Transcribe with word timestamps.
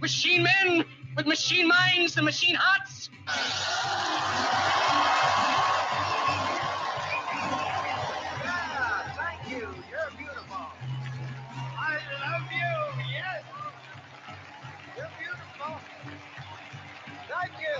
machine 0.00 0.42
men 0.44 0.84
with 1.16 1.26
machine 1.26 1.68
minds 1.68 2.16
and 2.16 2.24
machine 2.24 2.54
hearts. 2.56 3.10
Yeah, 8.44 9.14
thank 9.16 9.50
you. 9.50 9.68
You're 9.90 10.12
beautiful. 10.18 10.66
I 11.64 11.98
love 12.24 12.52
you. 12.52 13.04
Yes. 13.12 13.44
You're 14.96 15.10
beautiful. 15.18 15.80
Thank 17.28 17.52
you. 17.60 17.78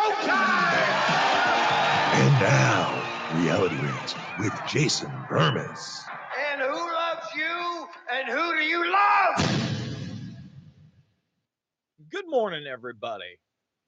And 2.14 2.40
now, 2.40 2.83
Reality 3.38 3.76
Rants 3.78 4.14
with 4.38 4.54
Jason 4.68 5.10
Bermas. 5.28 6.04
And 6.52 6.62
who 6.62 6.72
loves 6.72 7.28
you? 7.36 7.88
And 8.12 8.28
who 8.30 8.56
do 8.56 8.62
you 8.64 8.92
love? 8.92 9.50
Good 12.12 12.30
morning, 12.30 12.68
everybody. 12.68 13.40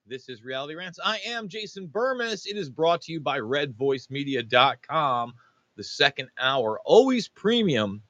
This 0.04 0.28
is 0.28 0.42
Reality 0.42 0.74
Rants. 0.74 0.98
I 1.04 1.20
am 1.26 1.48
Jason 1.48 1.86
Bermas. 1.86 2.46
It 2.46 2.56
is 2.56 2.68
brought 2.68 3.02
to 3.02 3.12
you 3.12 3.20
by 3.20 3.38
RedVoiceMedia.com. 3.38 5.34
The 5.76 5.84
second 5.84 6.28
hour, 6.40 6.80
always 6.84 7.28
premium, 7.28 8.02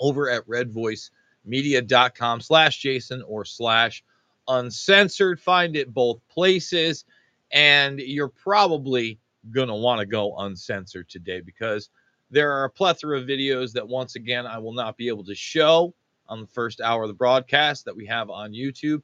over 0.00 0.30
at 0.30 0.46
RedVoiceMedia.com 0.46 2.40
slash 2.40 2.78
Jason 2.78 3.22
or 3.26 3.44
slash 3.44 4.02
uncensored. 4.48 5.38
Find 5.38 5.76
it 5.76 5.92
both 5.92 6.26
places, 6.28 7.04
and 7.50 7.98
you're 7.98 8.28
probably 8.28 9.18
going 9.50 9.68
to 9.68 9.74
want 9.74 10.00
to 10.00 10.06
go 10.06 10.36
uncensored 10.38 11.08
today 11.08 11.40
because 11.40 11.90
there 12.30 12.52
are 12.52 12.64
a 12.64 12.70
plethora 12.70 13.18
of 13.18 13.26
videos 13.26 13.72
that, 13.72 13.86
once 13.86 14.16
again, 14.16 14.46
I 14.46 14.58
will 14.58 14.72
not 14.72 14.96
be 14.96 15.08
able 15.08 15.24
to 15.24 15.34
show 15.34 15.94
on 16.28 16.40
the 16.40 16.46
first 16.46 16.80
hour 16.80 17.02
of 17.02 17.08
the 17.08 17.14
broadcast 17.14 17.84
that 17.84 17.96
we 17.96 18.06
have 18.06 18.30
on 18.30 18.52
YouTube 18.52 19.02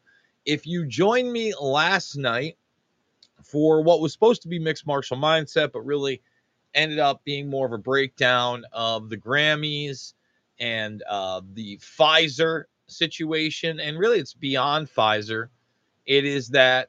if 0.48 0.66
you 0.66 0.86
joined 0.86 1.30
me 1.30 1.52
last 1.60 2.16
night 2.16 2.56
for 3.44 3.82
what 3.82 4.00
was 4.00 4.14
supposed 4.14 4.40
to 4.42 4.48
be 4.48 4.58
mixed 4.58 4.86
martial 4.86 5.16
mindset, 5.16 5.72
but 5.72 5.80
really 5.82 6.22
ended 6.74 6.98
up 6.98 7.22
being 7.24 7.50
more 7.50 7.66
of 7.66 7.72
a 7.72 7.78
breakdown 7.78 8.64
of 8.72 9.10
the 9.10 9.16
Grammys 9.16 10.14
and 10.58 11.02
uh, 11.08 11.42
the 11.52 11.76
Pfizer 11.78 12.64
situation, 12.86 13.78
and 13.78 13.98
really 13.98 14.18
it's 14.18 14.32
beyond 14.32 14.88
Pfizer. 14.88 15.48
It 16.06 16.24
is 16.24 16.48
that 16.48 16.88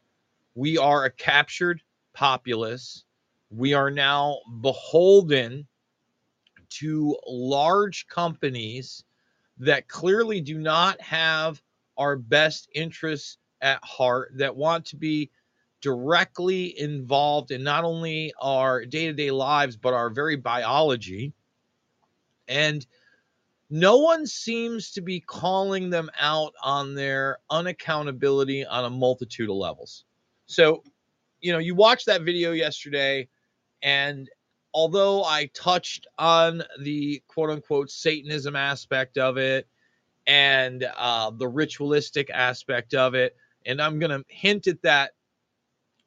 we 0.55 0.77
are 0.77 1.03
a 1.03 1.11
captured 1.11 1.81
populace. 2.13 3.03
We 3.51 3.73
are 3.73 3.89
now 3.89 4.39
beholden 4.61 5.67
to 6.69 7.17
large 7.27 8.07
companies 8.07 9.03
that 9.57 9.87
clearly 9.87 10.39
do 10.39 10.59
not 10.59 11.01
have 11.01 11.61
our 11.97 12.15
best 12.15 12.69
interests 12.73 13.37
at 13.61 13.83
heart, 13.83 14.31
that 14.37 14.55
want 14.55 14.85
to 14.85 14.95
be 14.95 15.29
directly 15.81 16.79
involved 16.79 17.51
in 17.51 17.63
not 17.63 17.83
only 17.83 18.33
our 18.39 18.85
day 18.85 19.07
to 19.07 19.13
day 19.13 19.31
lives, 19.31 19.75
but 19.75 19.93
our 19.93 20.09
very 20.09 20.35
biology. 20.35 21.33
And 22.47 22.85
no 23.69 23.97
one 23.97 24.25
seems 24.25 24.91
to 24.91 25.01
be 25.01 25.19
calling 25.19 25.89
them 25.89 26.09
out 26.19 26.53
on 26.63 26.95
their 26.95 27.39
unaccountability 27.51 28.65
on 28.69 28.85
a 28.85 28.89
multitude 28.89 29.49
of 29.49 29.55
levels. 29.55 30.05
So, 30.47 30.83
you 31.41 31.51
know, 31.51 31.59
you 31.59 31.75
watched 31.75 32.05
that 32.07 32.23
video 32.23 32.51
yesterday, 32.51 33.27
and 33.81 34.29
although 34.73 35.23
I 35.23 35.49
touched 35.53 36.07
on 36.17 36.63
the 36.79 37.21
quote 37.27 37.49
unquote 37.49 37.89
Satanism 37.89 38.55
aspect 38.55 39.17
of 39.17 39.37
it 39.37 39.67
and 40.27 40.87
uh, 40.97 41.31
the 41.31 41.47
ritualistic 41.47 42.29
aspect 42.29 42.93
of 42.93 43.15
it, 43.15 43.35
and 43.65 43.81
I'm 43.81 43.99
going 43.99 44.11
to 44.11 44.23
hint 44.27 44.67
at 44.67 44.81
that 44.83 45.11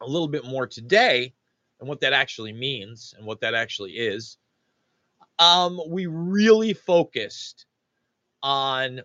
a 0.01 0.07
little 0.07 0.29
bit 0.29 0.45
more 0.45 0.67
today 0.67 1.33
and 1.81 1.89
what 1.89 2.01
that 2.01 2.13
actually 2.13 2.53
means 2.53 3.15
and 3.17 3.27
what 3.27 3.41
that 3.41 3.55
actually 3.55 3.93
is. 3.93 4.39
Um, 5.39 5.81
we 5.89 6.07
really 6.07 6.73
focused 6.73 7.67
on 8.43 9.01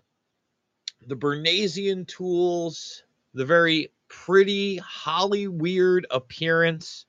the 1.06 1.16
Bernaysian 1.16 2.04
tools, 2.06 3.02
the 3.34 3.44
very 3.44 3.90
pretty 4.08 4.76
Holly 4.78 5.48
weird 5.48 6.06
appearance 6.10 7.06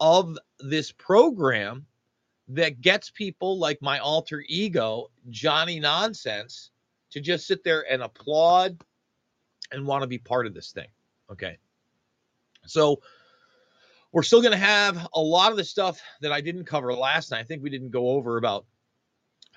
of 0.00 0.36
this 0.60 0.92
program 0.92 1.86
that 2.48 2.80
gets 2.80 3.10
people 3.10 3.58
like 3.58 3.80
my 3.82 3.98
alter 3.98 4.44
ego, 4.48 5.10
Johnny 5.30 5.80
Nonsense, 5.80 6.70
to 7.10 7.20
just 7.20 7.46
sit 7.46 7.64
there 7.64 7.90
and 7.90 8.02
applaud 8.02 8.80
and 9.72 9.86
want 9.86 10.02
to 10.02 10.06
be 10.06 10.18
part 10.18 10.46
of 10.46 10.54
this 10.54 10.70
thing. 10.72 10.88
Okay. 11.30 11.58
So 12.66 13.00
we're 14.12 14.22
still 14.22 14.40
going 14.40 14.52
to 14.52 14.58
have 14.58 15.08
a 15.14 15.20
lot 15.20 15.50
of 15.50 15.56
the 15.56 15.64
stuff 15.64 16.00
that 16.20 16.32
I 16.32 16.40
didn't 16.40 16.64
cover 16.64 16.92
last 16.94 17.30
night. 17.30 17.40
I 17.40 17.44
think 17.44 17.62
we 17.62 17.70
didn't 17.70 17.90
go 17.90 18.10
over 18.10 18.36
about 18.36 18.64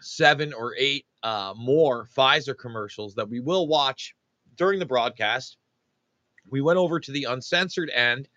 seven 0.02 0.54
or 0.54 0.76
eight 0.78 1.06
uh, 1.24 1.54
more 1.56 2.08
Pfizer 2.16 2.58
commercials 2.58 3.16
that 3.16 3.30
we 3.30 3.40
will 3.40 3.68
watch 3.68 4.16
during 4.56 4.80
the 4.80 4.86
broadcast. 4.86 5.58
We 6.50 6.62
went 6.62 6.78
over 6.78 7.00
to 7.00 7.12
the 7.12 7.26
uncensored 7.26 7.90
end 7.92 8.28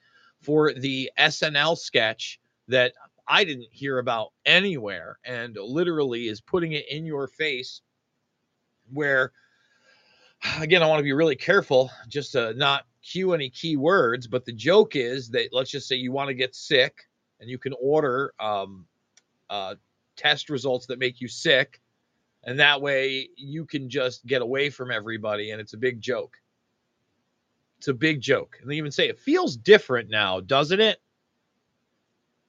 for 0.42 0.72
the 0.74 1.10
SNL 1.18 1.76
sketch 1.78 2.38
that 2.68 2.92
I 3.26 3.44
didn't 3.44 3.68
hear 3.70 3.98
about 3.98 4.32
anywhere 4.44 5.18
and 5.24 5.56
literally 5.56 6.28
is 6.28 6.40
putting 6.40 6.72
it 6.72 6.88
in 6.88 7.06
your 7.06 7.26
face 7.28 7.80
where 8.92 9.32
again, 10.60 10.82
I 10.82 10.86
want 10.86 10.98
to 10.98 11.04
be 11.04 11.12
really 11.12 11.36
careful 11.36 11.90
just 12.08 12.32
to 12.32 12.54
not 12.54 12.84
cue 13.02 13.32
any 13.32 13.50
key 13.50 13.76
words. 13.76 14.26
But 14.26 14.44
the 14.44 14.52
joke 14.52 14.96
is 14.96 15.28
that 15.30 15.48
let's 15.52 15.70
just 15.70 15.88
say 15.88 15.96
you 15.96 16.12
want 16.12 16.28
to 16.28 16.34
get 16.34 16.54
sick 16.54 17.08
and 17.40 17.48
you 17.48 17.58
can 17.58 17.74
order 17.80 18.34
um, 18.40 18.86
uh, 19.50 19.76
test 20.16 20.50
results 20.50 20.86
that 20.86 20.98
make 20.98 21.20
you 21.20 21.28
sick. 21.28 21.80
And 22.44 22.58
that 22.58 22.80
way 22.80 23.28
you 23.36 23.64
can 23.64 23.88
just 23.88 24.26
get 24.26 24.42
away 24.42 24.68
from 24.70 24.90
everybody. 24.90 25.52
And 25.52 25.60
it's 25.60 25.74
a 25.74 25.78
big 25.78 26.00
joke. 26.00 26.36
It's 27.82 27.88
a 27.88 27.94
big 27.94 28.20
joke. 28.20 28.58
And 28.62 28.70
they 28.70 28.76
even 28.76 28.92
say 28.92 29.08
it 29.08 29.18
feels 29.18 29.56
different 29.56 30.08
now, 30.08 30.38
doesn't 30.38 30.78
it? 30.80 31.02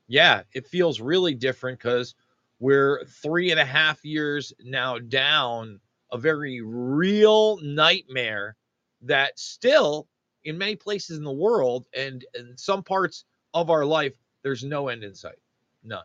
Yeah, 0.08 0.44
it 0.54 0.68
feels 0.68 1.02
really 1.02 1.34
different 1.34 1.80
because 1.80 2.14
we're 2.60 3.04
three 3.06 3.50
and 3.50 3.60
a 3.60 3.66
half 3.66 4.06
years 4.06 4.54
now 4.64 5.00
down 5.00 5.80
a 6.12 6.20
very 6.20 6.62
real 6.62 7.58
nightmare 7.64 8.58
that 9.02 9.40
still 9.40 10.08
in 10.44 10.56
many 10.56 10.76
places 10.76 11.18
in 11.18 11.24
the 11.24 11.32
world 11.32 11.88
and 11.98 12.24
in 12.36 12.56
some 12.56 12.84
parts 12.84 13.26
of 13.56 13.72
our 13.72 13.86
life 13.86 14.14
there's 14.44 14.64
no 14.64 14.90
end 14.90 15.04
in 15.04 15.16
sight 15.16 15.40
none 15.84 16.04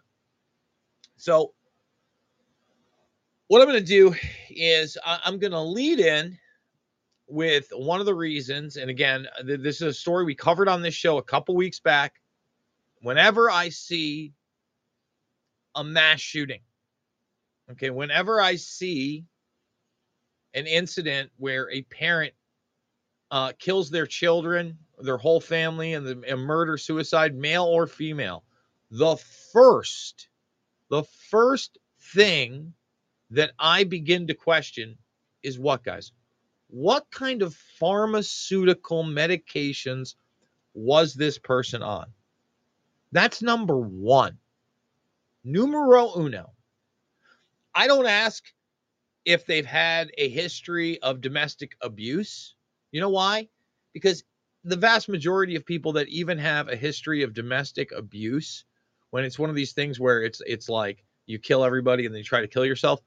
so 1.19 1.53
what 3.49 3.61
i'm 3.61 3.69
going 3.69 3.79
to 3.79 3.85
do 3.85 4.15
is 4.49 4.97
i'm 5.05 5.39
going 5.39 5.53
to 5.53 5.61
lead 5.61 6.01
in 6.01 6.39
with 7.29 7.69
one 7.73 8.01
of 8.01 8.07
the 8.07 8.15
reasons 8.15 8.77
and 8.77 8.91
again 8.91 9.27
this 9.45 9.77
is 9.77 9.83
a 9.83 9.93
story 9.93 10.25
we 10.25 10.35
covered 10.35 10.69
on 10.69 10.81
this 10.81 10.95
show 10.95 11.19
a 11.19 11.23
couple 11.23 11.55
weeks 11.55 11.79
back 11.79 12.15
whenever 13.03 13.51
i 13.51 13.69
see 13.69 14.33
a 15.79 15.85
mass 15.85 16.21
shooting. 16.21 16.61
Okay, 17.71 17.91
whenever 17.91 18.41
I 18.41 18.57
see 18.57 19.25
an 20.55 20.67
incident 20.67 21.31
where 21.37 21.71
a 21.71 21.83
parent 21.83 22.35
uh, 23.31 23.53
kills 23.59 23.91
their 23.91 24.07
children, 24.07 24.79
their 24.99 25.19
whole 25.19 25.41
family, 25.41 25.95
and 25.95 26.05
the 26.05 26.23
and 26.27 26.41
murder, 26.41 26.77
suicide, 26.79 27.35
male 27.35 27.65
or 27.65 27.87
female, 27.87 28.43
the 28.91 29.17
first, 29.53 30.29
the 30.91 31.05
first 31.31 31.79
thing 32.01 32.73
that 33.31 33.53
I 33.59 33.85
begin 33.85 34.27
to 34.29 34.35
question 34.35 34.97
is 35.43 35.59
what, 35.59 35.85
guys? 35.85 36.11
What 36.69 37.11
kind 37.11 37.43
of 37.43 37.55
pharmaceutical 37.55 39.03
medications 39.05 40.15
was 40.75 41.15
this 41.15 41.39
person 41.39 41.83
on? 41.83 42.07
That's 43.13 43.43
number 43.43 43.79
one. 43.79 44.39
Numero 45.45 46.13
uno. 46.17 46.53
I 47.75 47.87
don't 47.87 48.07
ask 48.07 48.45
if 49.25 49.47
they've 49.47 49.67
had 49.67 50.11
a 50.19 50.29
history 50.29 51.01
of 51.03 51.21
domestic 51.21 51.77
abuse. 51.81 52.55
You 52.93 53.01
know 53.01 53.11
why? 53.11 53.49
Because 53.93 54.25
the 54.65 54.77
vast 54.77 55.09
majority 55.09 55.57
of 55.57 55.65
people 55.65 55.93
that 55.93 56.09
even 56.09 56.39
have 56.39 56.69
a 56.69 56.77
history 56.77 57.23
of 57.23 57.33
domestic 57.33 57.93
abuse, 57.93 58.65
when 59.11 59.25
it's 59.25 59.39
one 59.39 59.49
of 59.51 59.57
these 59.57 59.73
things 59.73 59.99
where 59.99 60.23
it's 60.23 60.43
it's 60.47 60.69
like 60.69 61.05
you 61.27 61.39
kill 61.39 61.65
everybody 61.65 62.05
and 62.05 62.15
then 62.15 62.19
you 62.19 62.25
try 62.25 62.41
to 62.41 62.49
kill 62.49 62.67
yourself, 62.67 63.01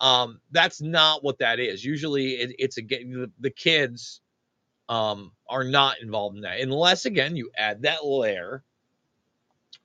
um, 0.00 0.40
that's 0.50 0.80
not 0.80 1.24
what 1.24 1.38
that 1.38 1.58
is. 1.60 1.84
Usually, 1.84 2.32
it, 2.32 2.54
it's 2.58 2.78
a 2.78 2.82
the, 2.82 3.30
the 3.40 3.50
kids 3.50 4.20
um, 4.88 5.32
are 5.48 5.64
not 5.64 6.00
involved 6.00 6.36
in 6.36 6.42
that, 6.42 6.60
unless 6.60 7.04
again 7.04 7.36
you 7.36 7.50
add 7.56 7.82
that 7.82 8.04
layer 8.04 8.62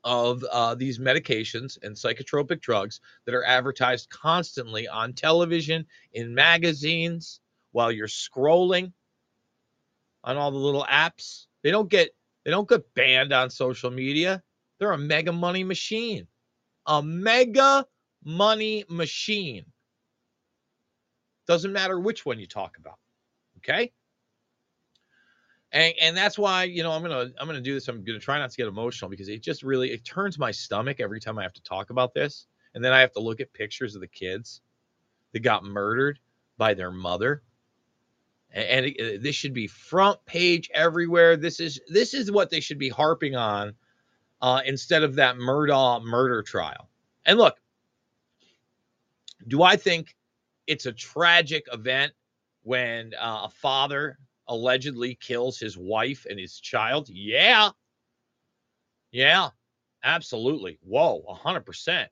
of 0.04 0.44
uh, 0.52 0.76
these 0.76 1.00
medications 1.00 1.78
and 1.82 1.96
psychotropic 1.96 2.60
drugs 2.60 3.00
that 3.26 3.34
are 3.34 3.46
advertised 3.46 4.10
constantly 4.10 4.88
on 4.88 5.14
television, 5.14 5.86
in 6.14 6.34
magazines, 6.34 7.40
while 7.72 7.92
you're 7.92 8.08
scrolling 8.08 8.92
on 10.24 10.38
all 10.38 10.52
the 10.52 10.58
little 10.58 10.86
apps. 10.90 11.48
They 11.64 11.72
don't 11.72 11.90
get 11.90 12.10
they 12.46 12.52
don't 12.52 12.68
get 12.68 12.94
banned 12.94 13.34
on 13.34 13.50
social 13.50 13.92
media. 13.92 14.44
They're 14.80 14.92
a 14.92 14.98
mega 14.98 15.32
money 15.32 15.64
machine. 15.64 16.28
A 16.86 17.02
mega 17.02 17.86
money 18.24 18.84
machine. 18.90 19.66
Doesn't 21.48 21.74
matter 21.74 22.00
which 22.00 22.26
one 22.26 22.40
you 22.40 22.48
talk 22.48 22.78
about. 22.78 22.98
Okay? 23.58 23.92
and 25.74 25.94
and 26.00 26.16
that's 26.16 26.38
why 26.38 26.64
you 26.64 26.84
know 26.84 26.92
i'm 26.92 27.02
gonna 27.02 27.30
i'm 27.40 27.48
gonna 27.48 27.60
do 27.60 27.74
this 27.74 27.88
i'm 27.88 28.04
gonna 28.04 28.20
try 28.20 28.38
not 28.40 28.50
to 28.50 28.58
get 28.58 28.68
emotional 28.68 29.10
because 29.10 29.28
it 29.28 29.42
just 29.42 29.64
really 29.64 29.92
it 29.92 30.06
turns 30.06 30.40
my 30.40 30.52
stomach 30.52 31.00
every 31.00 31.20
time 31.20 31.38
i 31.38 31.44
have 31.44 31.54
to 31.54 31.64
talk 31.64 31.90
about 31.90 32.14
this 32.14 32.46
and 32.76 32.86
then 32.86 32.94
i 32.94 33.02
have 33.02 33.12
to 33.12 33.20
look 33.20 33.42
at 33.42 33.52
pictures 33.54 33.96
of 33.96 34.02
the 34.02 34.08
kids 34.08 34.62
that 35.34 35.42
got 35.42 35.64
murdered 35.64 36.20
by 36.58 36.74
their 36.74 36.92
mother 36.92 37.42
and, 38.52 38.86
and 38.86 39.24
this 39.24 39.36
should 39.36 39.54
be 39.54 39.68
front 39.68 40.24
page 40.26 40.70
everywhere 40.74 41.36
this 41.36 41.60
is 41.60 41.82
this 41.88 42.14
is 42.14 42.32
what 42.32 42.50
they 42.50 42.60
should 42.60 42.80
be 42.80 42.90
harping 42.90 43.36
on 43.36 43.74
uh, 44.42 44.62
instead 44.66 45.04
of 45.04 45.16
that 45.16 45.38
Murdaugh 45.38 46.04
murder 46.04 46.44
trial 46.44 46.90
and 47.26 47.38
look 47.38 47.58
do 49.48 49.64
i 49.64 49.76
think 49.76 50.16
it's 50.68 50.86
a 50.86 50.92
tragic 50.94 51.66
event 51.72 52.14
when 52.64 53.14
uh, 53.16 53.42
a 53.46 53.50
father 53.50 54.18
allegedly 54.48 55.16
kills 55.16 55.60
his 55.60 55.78
wife 55.78 56.26
and 56.30 56.40
his 56.40 56.60
child? 56.60 57.10
Yeah. 57.10 57.72
Yeah, 59.12 59.50
absolutely. 60.04 60.80
Whoa, 60.82 61.24
100%. 61.28 62.08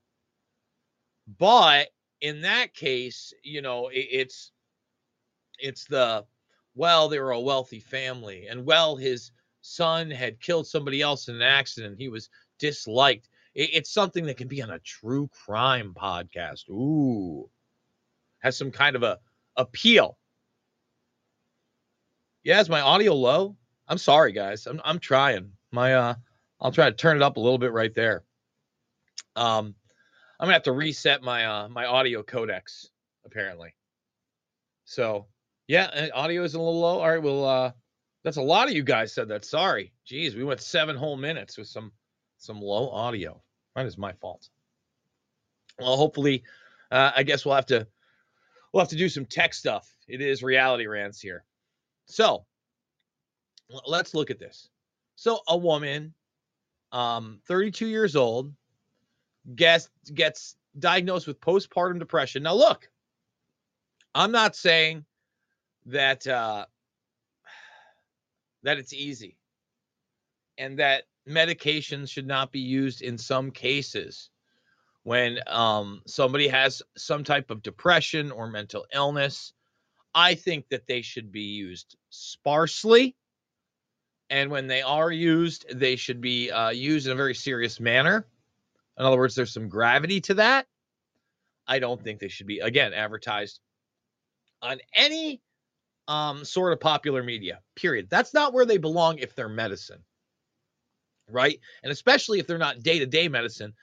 But 1.38 1.89
in 2.21 2.42
that 2.42 2.74
case, 2.74 3.33
you 3.44 3.62
know, 3.62 3.88
it, 3.89 4.07
it's 4.12 4.51
it's 5.59 5.86
the 5.86 6.25
well, 6.75 7.07
they 7.07 7.19
were 7.19 7.31
a 7.31 7.39
wealthy 7.39 7.80
family 7.80 8.48
and 8.48 8.65
well 8.65 8.95
his 8.95 9.31
son 9.62 10.09
had 10.12 10.39
killed 10.39 10.68
somebody 10.68 11.01
else 11.01 11.27
in 11.27 11.36
an 11.36 11.42
accident. 11.42 11.98
He 11.98 12.09
was 12.09 12.30
disliked. 12.59 13.30
It, 13.53 13.69
it's 13.74 13.92
something 13.92 14.25
that 14.25 14.38
can 14.38 14.48
be 14.48 14.62
on 14.62 14.71
a 14.71 14.80
true 14.80 15.30
crime 15.30 15.94
podcast. 15.94 16.69
Ooh. 16.69 17.50
Has 18.41 18.57
some 18.57 18.71
kind 18.71 18.95
of 18.95 19.03
a 19.03 19.19
appeal 19.55 20.17
yeah, 22.43 22.59
is 22.59 22.69
my 22.69 22.81
audio 22.81 23.13
low? 23.13 23.55
I'm 23.88 23.97
sorry, 23.97 24.31
guys. 24.31 24.65
I'm 24.65 24.81
I'm 24.83 24.99
trying. 24.99 25.51
My 25.71 25.93
uh, 25.93 26.15
I'll 26.59 26.71
try 26.71 26.89
to 26.89 26.95
turn 26.95 27.17
it 27.17 27.23
up 27.23 27.38
a 27.38 27.39
little 27.39 27.57
bit 27.57 27.71
right 27.71 27.93
there. 27.93 28.23
Um, 29.35 29.75
I'm 30.39 30.45
gonna 30.45 30.53
have 30.53 30.63
to 30.63 30.71
reset 30.71 31.21
my 31.21 31.45
uh 31.45 31.69
my 31.69 31.85
audio 31.85 32.23
codecs 32.23 32.88
apparently. 33.25 33.75
So 34.85 35.27
yeah, 35.67 36.09
uh, 36.13 36.17
audio 36.17 36.43
is 36.43 36.55
a 36.55 36.59
little 36.59 36.79
low. 36.79 36.99
All 36.99 37.09
right, 37.09 37.21
well 37.21 37.45
uh, 37.45 37.71
that's 38.23 38.38
a 38.38 38.41
lot 38.41 38.67
of 38.67 38.73
you 38.73 38.83
guys 38.83 39.13
said 39.13 39.27
that. 39.27 39.45
Sorry, 39.45 39.93
geez, 40.05 40.35
we 40.35 40.43
went 40.43 40.61
seven 40.61 40.95
whole 40.95 41.17
minutes 41.17 41.57
with 41.57 41.67
some 41.67 41.91
some 42.38 42.59
low 42.59 42.89
audio. 42.89 43.41
That 43.75 43.85
is 43.85 43.97
my 43.97 44.13
fault. 44.13 44.49
Well, 45.79 45.95
hopefully, 45.95 46.43
uh, 46.89 47.11
I 47.15 47.23
guess 47.23 47.45
we'll 47.45 47.55
have 47.55 47.67
to 47.67 47.88
we'll 48.71 48.81
have 48.81 48.89
to 48.89 48.95
do 48.95 49.09
some 49.09 49.25
tech 49.25 49.53
stuff. 49.53 49.89
It 50.07 50.21
is 50.21 50.44
reality 50.44 50.88
rants 50.88 51.19
here. 51.19 51.44
So 52.06 52.45
let's 53.88 54.13
look 54.13 54.31
at 54.31 54.39
this. 54.39 54.69
So 55.15 55.39
a 55.47 55.57
woman, 55.57 56.13
um, 56.91 57.39
32 57.47 57.88
years 57.88 58.15
old, 58.15 58.53
gets 59.56 59.89
gets 60.13 60.56
diagnosed 60.77 61.27
with 61.27 61.39
postpartum 61.39 62.00
depression. 62.00 62.44
Now 62.44 62.56
look, 62.56 62.89
I'm 64.13 64.31
not 64.31 64.56
saying 64.56 65.06
that 65.85 66.25
uh, 66.27 66.65
that 68.63 68.77
it's 68.77 68.94
easy 68.94 69.38
and 70.57 70.79
that 70.79 71.03
medications 71.27 72.09
should 72.09 72.27
not 72.27 72.51
be 72.51 72.59
used 72.59 73.01
in 73.01 73.17
some 73.17 73.51
cases 73.51 74.30
when 75.03 75.39
um, 75.48 76.01
somebody 76.06 76.48
has 76.48 76.81
some 76.95 77.24
type 77.24 77.50
of 77.51 77.63
depression 77.63 78.31
or 78.31 78.48
mental 78.48 78.86
illness 78.94 79.53
I 80.13 80.36
think 80.36 80.68
that 80.69 80.88
they 80.88 81.01
should 81.01 81.31
be 81.31 81.42
used 81.42 81.95
sparsely. 82.09 83.15
And 84.30 84.50
when 84.50 84.68
they 84.68 84.81
are 84.81 85.12
used, 85.12 85.65
they 85.74 85.95
should 85.95 86.21
be 86.21 86.51
uh, 86.51 86.69
used 86.69 87.06
in 87.06 87.13
a 87.13 87.15
very 87.15 87.36
serious 87.36 87.80
manner. 87.80 88.25
In 88.98 89.06
other 89.06 89.18
words, 89.18 89.36
there's 89.36 89.53
some 89.53 89.69
gravity 89.69 90.21
to 90.21 90.36
that. 90.36 90.68
I 91.67 91.79
don't 91.79 92.01
think 92.01 92.20
they 92.20 92.27
should 92.27 92.48
be, 92.48 92.60
again, 92.60 92.93
advertised 92.93 93.60
on 94.62 94.79
any 94.96 95.41
um, 96.08 96.43
sort 96.43 96.74
of 96.74 96.79
popular 96.79 97.24
media, 97.24 97.60
period. 97.75 98.10
That's 98.10 98.34
not 98.34 98.53
where 98.53 98.65
they 98.65 98.77
belong 98.77 99.17
if 99.20 99.36
they're 99.36 99.50
medicine, 99.50 100.03
right? 101.29 101.60
And 101.84 101.91
especially 101.91 102.39
if 102.39 102.48
they're 102.48 102.58
not 102.58 102.84
day 102.84 103.00
to 103.00 103.05
day 103.05 103.27
medicine, 103.27 103.74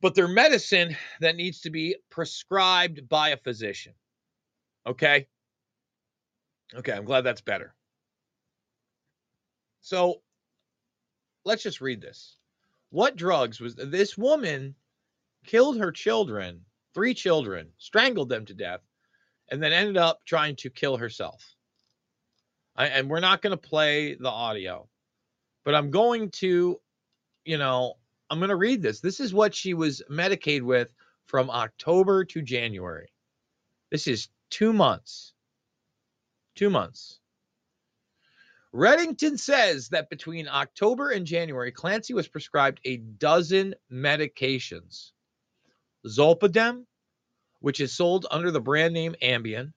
but 0.00 0.14
they're 0.14 0.28
medicine 0.28 0.96
that 1.20 1.36
needs 1.36 1.60
to 1.62 1.70
be 1.70 1.96
prescribed 2.10 3.08
by 3.08 3.30
a 3.30 3.36
physician. 3.36 3.94
Okay. 4.86 5.26
Okay, 6.74 6.92
I'm 6.92 7.04
glad 7.04 7.22
that's 7.22 7.40
better. 7.40 7.74
So 9.80 10.22
let's 11.44 11.62
just 11.62 11.80
read 11.80 12.00
this. 12.00 12.36
What 12.90 13.16
drugs 13.16 13.60
was 13.60 13.74
this 13.74 14.16
woman 14.16 14.74
killed 15.44 15.78
her 15.78 15.92
children, 15.92 16.60
three 16.94 17.14
children, 17.14 17.68
strangled 17.78 18.28
them 18.28 18.44
to 18.46 18.54
death, 18.54 18.80
and 19.50 19.62
then 19.62 19.72
ended 19.72 19.96
up 19.96 20.20
trying 20.24 20.56
to 20.56 20.70
kill 20.70 20.96
herself. 20.96 21.54
I, 22.76 22.86
and 22.86 23.08
we're 23.08 23.20
not 23.20 23.42
going 23.42 23.52
to 23.52 23.68
play 23.68 24.14
the 24.14 24.30
audio, 24.30 24.88
but 25.64 25.74
I'm 25.74 25.90
going 25.90 26.30
to, 26.30 26.80
you 27.44 27.58
know, 27.58 27.94
I'm 28.30 28.38
going 28.38 28.48
to 28.48 28.56
read 28.56 28.82
this. 28.82 29.00
This 29.00 29.20
is 29.20 29.34
what 29.34 29.54
she 29.54 29.74
was 29.74 30.02
medicated 30.08 30.62
with 30.62 30.88
from 31.26 31.50
October 31.50 32.24
to 32.26 32.42
January. 32.42 33.12
This 33.90 34.06
is 34.06 34.28
two 34.50 34.72
months 34.72 35.34
two 36.54 36.70
months. 36.70 37.20
Reddington 38.74 39.38
says 39.38 39.88
that 39.90 40.10
between 40.10 40.48
October 40.48 41.10
and 41.10 41.26
January, 41.26 41.70
Clancy 41.70 42.12
was 42.12 42.26
prescribed 42.26 42.80
a 42.84 42.96
dozen 42.96 43.74
medications 43.92 45.12
Zolpidem, 46.06 46.84
which 47.60 47.80
is 47.80 47.92
sold 47.92 48.26
under 48.30 48.50
the 48.50 48.60
brand 48.60 48.92
name 48.92 49.14
Ambien, 49.22 49.72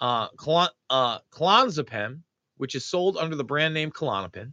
uh, 0.00 0.28
clon- 0.30 0.70
uh, 0.90 1.18
Clonazepam, 1.30 2.20
which 2.56 2.74
is 2.74 2.84
sold 2.84 3.16
under 3.18 3.36
the 3.36 3.44
brand 3.44 3.74
name 3.74 3.90
Klonopin, 3.92 4.52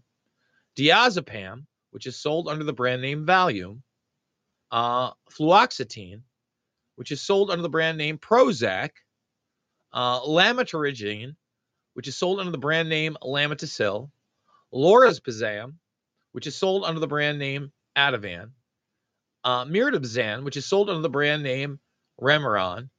Diazepam, 0.78 1.66
which 1.92 2.08
is 2.08 2.18
sold 2.18 2.48
under 2.48 2.64
the 2.64 2.74
brand 2.74 3.02
name 3.02 3.26
Valium, 3.26 3.82
uh, 4.72 5.12
Fluoxetine, 5.30 6.22
which 6.96 7.12
is 7.12 7.22
sold 7.22 7.52
under 7.52 7.62
the 7.62 7.70
brand 7.70 7.98
name 7.98 8.18
Prozac, 8.18 8.92
uh, 9.94 10.22
Lamotrigine, 10.22 11.36
which 11.94 12.08
is 12.08 12.18
sold 12.18 12.40
under 12.40 12.52
the 12.52 12.58
brand 12.58 12.90
name 12.90 13.18
Lamitycil, 13.22 14.10
Lorazepam, 14.74 15.74
which 16.32 16.48
is 16.48 16.56
sold 16.56 16.86
under 16.86 17.00
the 17.00 17.08
brand 17.08 17.40
name 17.40 17.72
Ativan, 17.98 18.52
uh, 19.44 19.66
which 19.66 20.58
is 20.58 20.66
sold 20.66 20.90
under 20.90 21.02
the 21.02 21.10
brand 21.10 21.44
name 21.44 21.80
Remeron, 22.22 22.90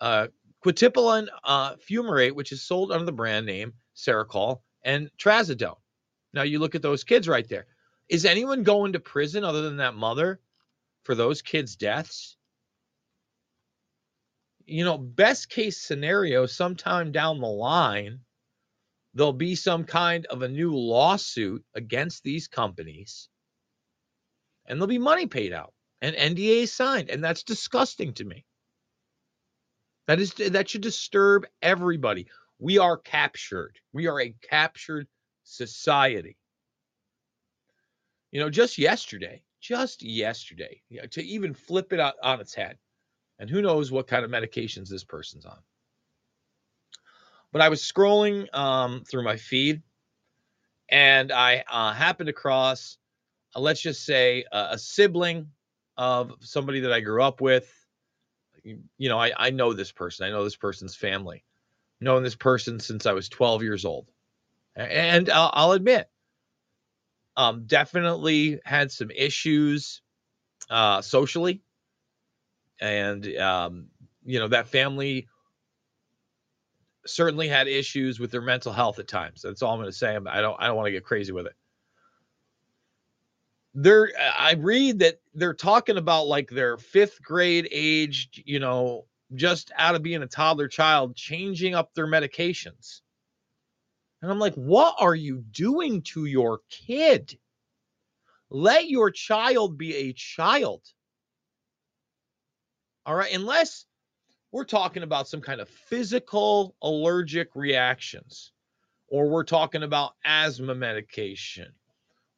uh, 0.00 0.28
quetiapine 0.64 1.28
uh, 1.44 1.74
fumarate, 1.76 2.32
which 2.32 2.52
is 2.52 2.62
sold 2.62 2.92
under 2.92 3.04
the 3.04 3.12
brand 3.12 3.46
name 3.46 3.72
Seroquel, 3.96 4.60
and 4.84 5.10
Trazodone. 5.18 5.78
Now 6.32 6.42
you 6.42 6.58
look 6.58 6.74
at 6.74 6.82
those 6.82 7.02
kids 7.02 7.28
right 7.28 7.48
there. 7.48 7.66
Is 8.08 8.24
anyone 8.24 8.62
going 8.62 8.92
to 8.92 9.00
prison 9.00 9.44
other 9.44 9.62
than 9.62 9.78
that 9.78 9.94
mother 9.94 10.40
for 11.04 11.14
those 11.14 11.42
kids' 11.42 11.76
deaths? 11.76 12.36
You 14.64 14.84
know, 14.84 14.98
best 14.98 15.48
case 15.48 15.80
scenario, 15.80 16.46
sometime 16.46 17.12
down 17.12 17.40
the 17.40 17.46
line, 17.46 18.20
there'll 19.14 19.32
be 19.32 19.54
some 19.54 19.84
kind 19.84 20.26
of 20.26 20.42
a 20.42 20.48
new 20.48 20.76
lawsuit 20.76 21.64
against 21.74 22.22
these 22.22 22.48
companies 22.48 23.28
and 24.66 24.78
there'll 24.78 24.88
be 24.88 24.98
money 24.98 25.26
paid 25.26 25.52
out 25.52 25.72
and 26.00 26.16
NDA 26.16 26.68
signed. 26.68 27.10
And 27.10 27.22
that's 27.22 27.42
disgusting 27.42 28.12
to 28.14 28.24
me. 28.24 28.44
That 30.06 30.20
is 30.20 30.34
that 30.34 30.68
should 30.68 30.82
disturb 30.82 31.46
everybody. 31.62 32.28
We 32.58 32.78
are 32.78 32.96
captured. 32.96 33.76
We 33.92 34.06
are 34.06 34.20
a 34.20 34.34
captured 34.48 35.08
society. 35.42 36.36
You 38.36 38.42
know, 38.42 38.50
just 38.50 38.76
yesterday, 38.76 39.40
just 39.62 40.02
yesterday, 40.02 40.82
you 40.90 41.00
know, 41.00 41.06
to 41.06 41.24
even 41.24 41.54
flip 41.54 41.94
it 41.94 42.00
on, 42.00 42.38
its 42.38 42.52
head, 42.52 42.76
and 43.38 43.48
who 43.48 43.62
knows 43.62 43.90
what 43.90 44.08
kind 44.08 44.26
of 44.26 44.30
medications 44.30 44.90
this 44.90 45.04
person's 45.04 45.46
on. 45.46 45.56
But 47.50 47.62
I 47.62 47.70
was 47.70 47.80
scrolling 47.80 48.54
um, 48.54 49.04
through 49.10 49.24
my 49.24 49.38
feed, 49.38 49.80
and 50.90 51.32
I 51.32 51.64
uh, 51.66 51.94
happened 51.94 52.28
across, 52.28 52.98
uh, 53.54 53.60
let's 53.60 53.80
just 53.80 54.04
say, 54.04 54.44
uh, 54.52 54.68
a 54.72 54.78
sibling 54.78 55.46
of 55.96 56.34
somebody 56.40 56.80
that 56.80 56.92
I 56.92 57.00
grew 57.00 57.22
up 57.22 57.40
with. 57.40 57.72
You 58.64 59.08
know, 59.08 59.18
I, 59.18 59.32
I 59.34 59.48
know 59.48 59.72
this 59.72 59.92
person. 59.92 60.26
I 60.26 60.30
know 60.30 60.44
this 60.44 60.56
person's 60.56 60.94
family. 60.94 61.42
Known 62.02 62.22
this 62.22 62.36
person 62.36 62.80
since 62.80 63.06
I 63.06 63.14
was 63.14 63.30
12 63.30 63.62
years 63.62 63.86
old, 63.86 64.10
and 64.74 65.30
I'll 65.30 65.72
admit, 65.72 66.10
um, 67.36 67.64
definitely 67.66 68.60
had 68.64 68.90
some 68.90 69.10
issues 69.10 70.02
uh, 70.70 71.00
socially, 71.02 71.62
and 72.80 73.26
um, 73.36 73.86
you 74.24 74.38
know 74.38 74.48
that 74.48 74.68
family 74.68 75.28
certainly 77.06 77.48
had 77.48 77.68
issues 77.68 78.18
with 78.18 78.30
their 78.30 78.42
mental 78.42 78.72
health 78.72 78.98
at 78.98 79.08
times. 79.08 79.42
That's 79.42 79.62
all 79.62 79.72
I'm 79.72 79.78
going 79.78 79.90
to 79.90 79.96
say. 79.96 80.16
I 80.16 80.40
don't 80.40 80.56
I 80.60 80.66
don't 80.66 80.76
want 80.76 80.86
to 80.86 80.92
get 80.92 81.04
crazy 81.04 81.32
with 81.32 81.46
it. 81.46 81.54
They're 83.74 84.10
I 84.38 84.54
read 84.54 85.00
that 85.00 85.20
they're 85.34 85.54
talking 85.54 85.98
about 85.98 86.26
like 86.26 86.48
their 86.48 86.78
fifth 86.78 87.22
grade 87.22 87.68
aged, 87.70 88.42
you 88.46 88.58
know, 88.58 89.04
just 89.34 89.70
out 89.76 89.94
of 89.94 90.02
being 90.02 90.22
a 90.22 90.26
toddler 90.26 90.68
child, 90.68 91.14
changing 91.14 91.74
up 91.74 91.92
their 91.94 92.06
medications. 92.06 93.02
And 94.22 94.30
I'm 94.30 94.38
like, 94.38 94.54
what 94.54 94.96
are 94.98 95.14
you 95.14 95.44
doing 95.50 96.02
to 96.02 96.24
your 96.24 96.60
kid? 96.70 97.38
Let 98.50 98.88
your 98.88 99.10
child 99.10 99.76
be 99.76 99.94
a 99.94 100.12
child. 100.12 100.82
All 103.04 103.14
right. 103.14 103.34
Unless 103.34 103.86
we're 104.52 104.64
talking 104.64 105.02
about 105.02 105.28
some 105.28 105.40
kind 105.40 105.60
of 105.60 105.68
physical 105.68 106.74
allergic 106.82 107.54
reactions, 107.54 108.52
or 109.08 109.28
we're 109.28 109.44
talking 109.44 109.82
about 109.82 110.14
asthma 110.24 110.74
medication, 110.74 111.72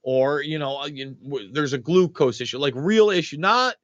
or, 0.02 0.42
you 0.42 0.58
know, 0.58 0.76
uh, 0.78 0.88
there's 1.52 1.73
a 1.73 1.78
glucose 1.78 2.40
issue, 2.40 2.58
like 2.58 2.75
real 2.76 3.11
issue, 3.11 3.38
not 3.38 3.76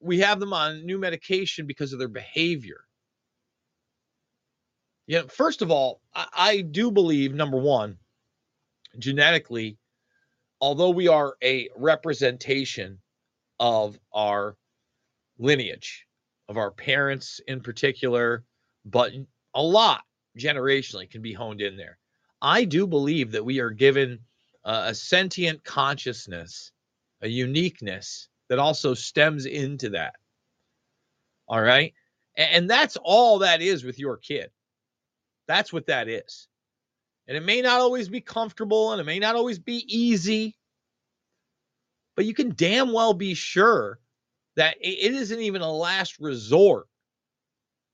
we 0.00 0.18
have 0.20 0.40
them 0.40 0.52
on 0.52 0.84
new 0.86 0.98
medication 0.98 1.66
because 1.66 1.92
of 1.92 1.98
their 1.98 2.08
behavior. 2.08 2.84
Yeah, 5.10 5.22
first 5.26 5.60
of 5.60 5.72
all, 5.72 6.00
I, 6.14 6.26
I 6.36 6.60
do 6.60 6.92
believe 6.92 7.34
number 7.34 7.58
one, 7.58 7.96
genetically, 8.96 9.76
although 10.60 10.90
we 10.90 11.08
are 11.08 11.34
a 11.42 11.68
representation 11.74 12.96
of 13.58 13.98
our 14.14 14.56
lineage, 15.36 16.06
of 16.48 16.58
our 16.58 16.70
parents 16.70 17.40
in 17.48 17.60
particular, 17.60 18.44
but 18.84 19.10
a 19.54 19.60
lot 19.60 20.02
generationally 20.38 21.10
can 21.10 21.22
be 21.22 21.32
honed 21.32 21.60
in 21.60 21.76
there. 21.76 21.98
I 22.40 22.62
do 22.62 22.86
believe 22.86 23.32
that 23.32 23.44
we 23.44 23.58
are 23.58 23.70
given 23.70 24.20
uh, 24.64 24.84
a 24.86 24.94
sentient 24.94 25.64
consciousness, 25.64 26.70
a 27.20 27.26
uniqueness 27.26 28.28
that 28.48 28.60
also 28.60 28.94
stems 28.94 29.46
into 29.46 29.90
that. 29.90 30.14
All 31.48 31.60
right. 31.60 31.94
And, 32.36 32.50
and 32.52 32.70
that's 32.70 32.96
all 33.02 33.40
that 33.40 33.60
is 33.60 33.82
with 33.82 33.98
your 33.98 34.16
kid. 34.16 34.52
That's 35.50 35.72
what 35.72 35.86
that 35.86 36.06
is. 36.06 36.46
And 37.26 37.36
it 37.36 37.42
may 37.42 37.60
not 37.60 37.80
always 37.80 38.08
be 38.08 38.20
comfortable 38.20 38.92
and 38.92 39.00
it 39.00 39.04
may 39.04 39.18
not 39.18 39.34
always 39.34 39.58
be 39.58 39.84
easy, 39.88 40.56
but 42.14 42.24
you 42.24 42.34
can 42.34 42.54
damn 42.54 42.92
well 42.92 43.14
be 43.14 43.34
sure 43.34 43.98
that 44.54 44.76
it 44.80 45.12
isn't 45.12 45.40
even 45.40 45.60
a 45.60 45.72
last 45.72 46.20
resort 46.20 46.86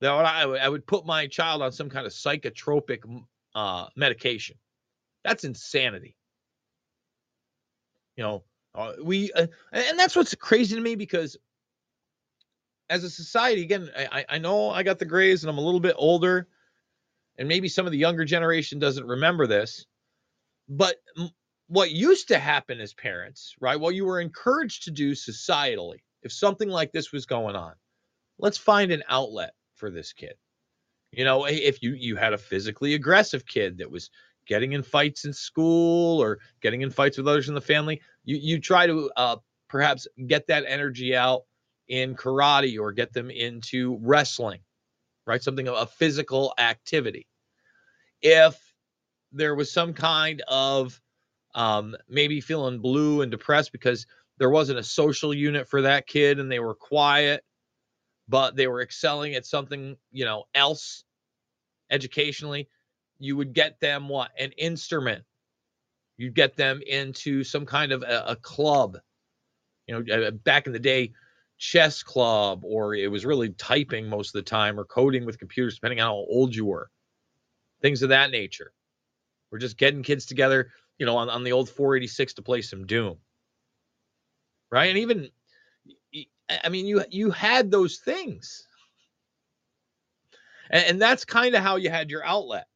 that 0.02 0.10
I, 0.10 0.68
would 0.68 0.86
put 0.86 1.06
my 1.06 1.28
child 1.28 1.62
on 1.62 1.72
some 1.72 1.88
kind 1.88 2.04
of 2.04 2.12
psychotropic 2.12 2.98
uh, 3.54 3.86
medication. 3.96 4.58
That's 5.24 5.44
insanity. 5.44 6.14
You 8.18 8.24
know, 8.24 8.44
uh, 8.74 8.92
we 9.02 9.32
uh, 9.32 9.46
and 9.72 9.98
that's 9.98 10.14
what's 10.14 10.34
crazy 10.34 10.74
to 10.74 10.82
me 10.82 10.94
because 10.94 11.38
as 12.90 13.02
a 13.02 13.08
society, 13.08 13.62
again, 13.62 13.90
I, 13.96 14.26
I 14.28 14.38
know 14.38 14.68
I 14.68 14.82
got 14.82 14.98
the 14.98 15.06
grays 15.06 15.42
and 15.42 15.50
I'm 15.50 15.56
a 15.56 15.62
little 15.62 15.80
bit 15.80 15.94
older, 15.96 16.48
and 17.38 17.48
maybe 17.48 17.68
some 17.68 17.86
of 17.86 17.92
the 17.92 17.98
younger 17.98 18.24
generation 18.24 18.78
doesn't 18.78 19.06
remember 19.06 19.46
this, 19.46 19.86
but 20.68 20.96
what 21.68 21.90
used 21.90 22.28
to 22.28 22.38
happen 22.38 22.80
as 22.80 22.94
parents, 22.94 23.54
right? 23.60 23.78
What 23.78 23.94
you 23.94 24.04
were 24.04 24.20
encouraged 24.20 24.84
to 24.84 24.90
do 24.90 25.12
societally 25.12 25.98
if 26.22 26.32
something 26.32 26.68
like 26.68 26.92
this 26.92 27.12
was 27.12 27.24
going 27.24 27.56
on, 27.56 27.72
let's 28.38 28.58
find 28.58 28.90
an 28.90 29.02
outlet 29.08 29.52
for 29.76 29.90
this 29.90 30.12
kid. 30.12 30.34
You 31.12 31.24
know, 31.24 31.44
if 31.46 31.82
you 31.82 31.92
you 31.92 32.16
had 32.16 32.32
a 32.32 32.38
physically 32.38 32.94
aggressive 32.94 33.46
kid 33.46 33.78
that 33.78 33.90
was 33.90 34.10
getting 34.46 34.72
in 34.72 34.82
fights 34.82 35.24
in 35.24 35.32
school 35.32 36.20
or 36.22 36.38
getting 36.60 36.82
in 36.82 36.90
fights 36.90 37.16
with 37.16 37.28
others 37.28 37.48
in 37.48 37.54
the 37.54 37.60
family, 37.60 38.02
you 38.24 38.36
you 38.36 38.60
try 38.60 38.86
to 38.86 39.10
uh, 39.16 39.36
perhaps 39.68 40.06
get 40.26 40.48
that 40.48 40.64
energy 40.66 41.14
out 41.16 41.42
in 41.88 42.16
karate 42.16 42.78
or 42.78 42.92
get 42.92 43.12
them 43.12 43.30
into 43.30 43.98
wrestling, 44.02 44.60
right? 45.26 45.42
Something 45.42 45.68
of 45.68 45.76
a 45.76 45.86
physical 45.86 46.54
activity. 46.58 47.26
If 48.22 48.56
there 49.32 49.54
was 49.54 49.72
some 49.72 49.92
kind 49.92 50.42
of 50.48 51.00
um, 51.54 51.96
maybe 52.08 52.40
feeling 52.40 52.80
blue 52.80 53.22
and 53.22 53.30
depressed 53.30 53.72
because 53.72 54.06
there 54.38 54.50
wasn't 54.50 54.78
a 54.78 54.84
social 54.84 55.32
unit 55.34 55.68
for 55.68 55.82
that 55.82 56.06
kid 56.06 56.38
and 56.38 56.50
they 56.50 56.60
were 56.60 56.74
quiet 56.74 57.42
but 58.28 58.56
they 58.56 58.66
were 58.66 58.82
excelling 58.82 59.34
at 59.34 59.46
something 59.46 59.96
you 60.12 60.24
know 60.24 60.44
else 60.54 61.04
educationally 61.90 62.68
you 63.18 63.36
would 63.36 63.52
get 63.52 63.80
them 63.80 64.08
what 64.08 64.30
an 64.38 64.52
instrument 64.52 65.24
you'd 66.18 66.34
get 66.34 66.56
them 66.56 66.80
into 66.86 67.44
some 67.44 67.64
kind 67.64 67.92
of 67.92 68.02
a, 68.02 68.24
a 68.28 68.36
club 68.36 68.98
you 69.86 69.94
know 69.94 70.26
uh, 70.26 70.30
back 70.30 70.66
in 70.66 70.72
the 70.72 70.78
day 70.78 71.12
chess 71.58 72.02
club 72.02 72.64
or 72.64 72.94
it 72.94 73.10
was 73.10 73.24
really 73.24 73.50
typing 73.50 74.08
most 74.08 74.28
of 74.28 74.44
the 74.44 74.48
time 74.48 74.78
or 74.78 74.84
coding 74.84 75.24
with 75.24 75.38
computers 75.38 75.76
depending 75.76 76.00
on 76.00 76.08
how 76.08 76.14
old 76.14 76.54
you 76.54 76.64
were. 76.66 76.90
Things 77.80 78.02
of 78.02 78.10
that 78.10 78.30
nature. 78.30 78.72
We're 79.50 79.58
just 79.58 79.78
getting 79.78 80.02
kids 80.02 80.26
together 80.26 80.70
you 80.98 81.06
know 81.06 81.16
on, 81.16 81.28
on 81.28 81.44
the 81.44 81.52
old 81.52 81.68
486 81.68 82.34
to 82.34 82.42
play 82.42 82.62
some 82.62 82.86
doom. 82.86 83.16
Right? 84.70 84.88
And 84.88 84.98
even, 84.98 85.30
I 86.64 86.68
mean, 86.68 86.86
you 86.86 87.04
you 87.10 87.30
had 87.30 87.70
those 87.70 87.98
things, 87.98 88.66
and, 90.70 90.84
and 90.86 91.02
that's 91.02 91.24
kind 91.24 91.54
of 91.54 91.62
how 91.62 91.76
you 91.76 91.90
had 91.90 92.10
your 92.10 92.24
outlet, 92.24 92.66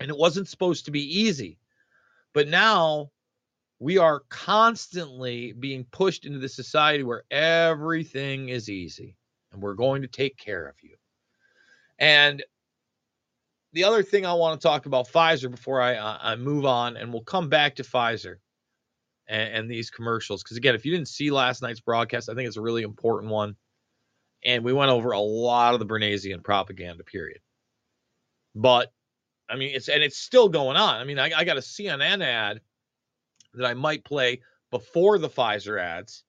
and 0.00 0.10
it 0.10 0.16
wasn't 0.16 0.48
supposed 0.48 0.84
to 0.84 0.90
be 0.90 1.20
easy, 1.20 1.58
but 2.34 2.48
now 2.48 3.10
we 3.80 3.98
are 3.98 4.22
constantly 4.28 5.52
being 5.52 5.84
pushed 5.90 6.24
into 6.24 6.38
the 6.38 6.48
society 6.48 7.04
where 7.04 7.24
everything 7.30 8.48
is 8.48 8.68
easy, 8.68 9.16
and 9.52 9.62
we're 9.62 9.74
going 9.74 10.02
to 10.02 10.08
take 10.08 10.36
care 10.36 10.66
of 10.66 10.74
you, 10.82 10.96
and 11.98 12.42
the 13.72 13.84
other 13.84 14.02
thing 14.02 14.24
I 14.24 14.32
want 14.34 14.60
to 14.60 14.66
talk 14.66 14.86
about 14.86 15.08
Pfizer 15.08 15.50
before 15.50 15.80
I, 15.80 15.96
uh, 15.96 16.18
I 16.20 16.36
move 16.36 16.64
on, 16.64 16.96
and 16.96 17.12
we'll 17.12 17.22
come 17.22 17.48
back 17.48 17.76
to 17.76 17.82
Pfizer 17.82 18.36
and, 19.28 19.54
and 19.54 19.70
these 19.70 19.90
commercials. 19.90 20.42
Because 20.42 20.56
again, 20.56 20.74
if 20.74 20.84
you 20.84 20.92
didn't 20.92 21.08
see 21.08 21.30
last 21.30 21.62
night's 21.62 21.80
broadcast, 21.80 22.28
I 22.28 22.34
think 22.34 22.48
it's 22.48 22.56
a 22.56 22.62
really 22.62 22.82
important 22.82 23.32
one. 23.32 23.56
And 24.44 24.64
we 24.64 24.72
went 24.72 24.90
over 24.90 25.12
a 25.12 25.20
lot 25.20 25.74
of 25.74 25.80
the 25.80 25.86
Bernaysian 25.86 26.42
propaganda, 26.42 27.04
period. 27.04 27.40
But 28.54 28.92
I 29.50 29.56
mean, 29.56 29.74
it's 29.74 29.88
and 29.88 30.02
it's 30.02 30.18
still 30.18 30.48
going 30.48 30.76
on. 30.76 30.96
I 30.96 31.04
mean, 31.04 31.18
I, 31.18 31.30
I 31.36 31.44
got 31.44 31.56
a 31.56 31.60
CNN 31.60 32.24
ad 32.24 32.60
that 33.54 33.66
I 33.66 33.74
might 33.74 34.04
play 34.04 34.40
before 34.70 35.18
the 35.18 35.28
Pfizer 35.28 35.80
ads 35.80 36.24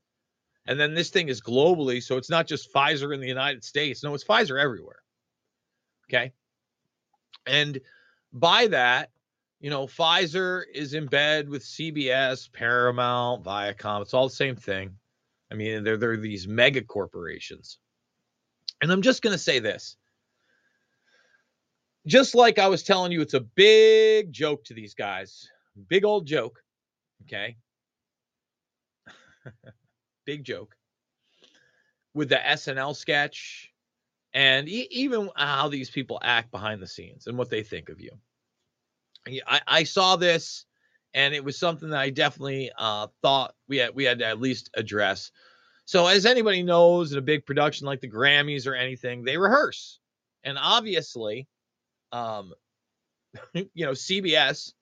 And 0.65 0.79
then 0.79 0.93
this 0.93 1.09
thing 1.09 1.29
is 1.29 1.41
globally, 1.41 2.01
so 2.01 2.17
it's 2.17 2.29
not 2.29 2.47
just 2.47 2.73
Pfizer 2.73 3.13
in 3.13 3.19
the 3.21 3.27
United 3.27 3.63
States. 3.63 4.03
No, 4.03 4.13
it's 4.13 4.23
Pfizer 4.23 4.61
everywhere. 4.61 5.01
Okay. 6.09 6.31
And 7.45 7.79
by 8.31 8.67
that, 8.67 9.11
you 9.59 9.69
know, 9.69 9.87
Pfizer 9.87 10.63
is 10.73 10.93
in 10.93 11.07
bed 11.07 11.49
with 11.49 11.63
CBS, 11.63 12.51
Paramount, 12.51 13.43
Viacom. 13.43 14.01
It's 14.01 14.13
all 14.13 14.29
the 14.29 14.35
same 14.35 14.55
thing. 14.55 14.95
I 15.51 15.55
mean, 15.55 15.83
they're, 15.83 15.97
they're 15.97 16.17
these 16.17 16.47
mega 16.47 16.81
corporations. 16.81 17.79
And 18.81 18.91
I'm 18.91 19.01
just 19.01 19.21
going 19.21 19.33
to 19.33 19.39
say 19.39 19.59
this. 19.59 19.97
Just 22.07 22.35
like 22.35 22.59
I 22.59 22.67
was 22.67 22.83
telling 22.83 23.11
you, 23.11 23.21
it's 23.21 23.33
a 23.33 23.41
big 23.41 24.31
joke 24.31 24.63
to 24.65 24.73
these 24.73 24.93
guys. 24.93 25.49
Big 25.89 26.05
old 26.05 26.25
joke. 26.25 26.63
Okay. 27.23 27.57
big 30.25 30.43
joke. 30.43 30.75
With 32.13 32.29
the 32.29 32.37
SNL 32.37 32.95
sketch 32.95 33.71
and 34.33 34.67
e- 34.67 34.87
even 34.91 35.29
how 35.35 35.69
these 35.69 35.89
people 35.89 36.19
act 36.21 36.51
behind 36.51 36.81
the 36.81 36.87
scenes 36.87 37.27
and 37.27 37.37
what 37.37 37.49
they 37.49 37.63
think 37.63 37.89
of 37.89 37.99
you. 37.99 38.11
I, 39.47 39.61
I 39.67 39.83
saw 39.83 40.15
this 40.15 40.65
and 41.13 41.33
it 41.33 41.43
was 41.43 41.57
something 41.57 41.89
that 41.89 41.99
I 41.99 42.09
definitely 42.09 42.71
uh, 42.77 43.07
thought 43.21 43.55
we 43.67 43.77
had 43.77 43.95
we 43.95 44.03
had 44.03 44.19
to 44.19 44.25
at 44.25 44.39
least 44.39 44.69
address. 44.75 45.31
So, 45.85 46.05
as 46.05 46.25
anybody 46.25 46.61
knows, 46.61 47.11
in 47.11 47.17
a 47.17 47.21
big 47.23 47.45
production 47.45 47.87
like 47.87 47.99
the 47.99 48.09
Grammys 48.09 48.67
or 48.67 48.75
anything, 48.75 49.23
they 49.23 49.37
rehearse, 49.37 49.99
and 50.43 50.57
obviously, 50.59 51.47
um, 52.11 52.53
you 53.53 53.85
know, 53.85 53.91
CBS 53.91 54.73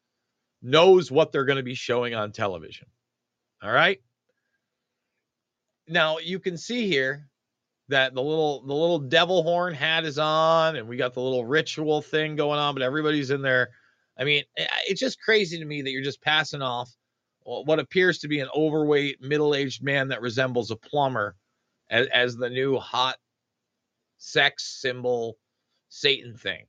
knows 0.62 1.12
what 1.12 1.32
they're 1.32 1.46
going 1.46 1.58
to 1.58 1.64
be 1.64 1.76
showing 1.76 2.16
on 2.16 2.32
television. 2.32 2.88
All 3.62 3.72
right. 3.72 4.00
Now 5.88 6.18
you 6.18 6.40
can 6.40 6.58
see 6.58 6.88
here 6.88 7.30
that 7.90 8.14
the 8.14 8.22
little 8.22 8.62
the 8.66 8.74
little 8.74 9.00
devil 9.00 9.44
horn 9.44 9.74
hat 9.74 10.04
is 10.04 10.20
on, 10.20 10.76
and 10.76 10.88
we 10.88 10.98
got 10.98 11.14
the 11.14 11.22
little 11.22 11.46
ritual 11.46 12.02
thing 12.02 12.36
going 12.36 12.60
on, 12.60 12.74
but 12.74 12.84
everybody's 12.84 13.32
in 13.32 13.42
there. 13.42 13.70
I 14.20 14.24
mean, 14.24 14.44
eh, 14.58 14.68
it's 14.88 15.00
just 15.00 15.22
crazy 15.22 15.60
to 15.60 15.66
me 15.66 15.82
that 15.82 15.92
you're 15.92 16.04
just 16.04 16.22
passing 16.22 16.62
off 16.62 16.92
what 17.44 17.80
appears 17.80 18.20
to 18.20 18.28
be 18.28 18.42
an 18.42 18.50
overweight 18.54 19.22
middle-aged 19.22 19.82
man 19.82 20.10
that 20.10 20.22
resembles 20.22 20.70
a 20.70 20.76
plumber 20.76 21.34
as, 21.90 22.06
as 22.08 22.36
the 22.36 22.50
new 22.50 22.78
hot 22.78 23.16
sex 24.18 24.82
symbol 24.82 25.38
Satan 25.88 26.36
thing. 26.36 26.66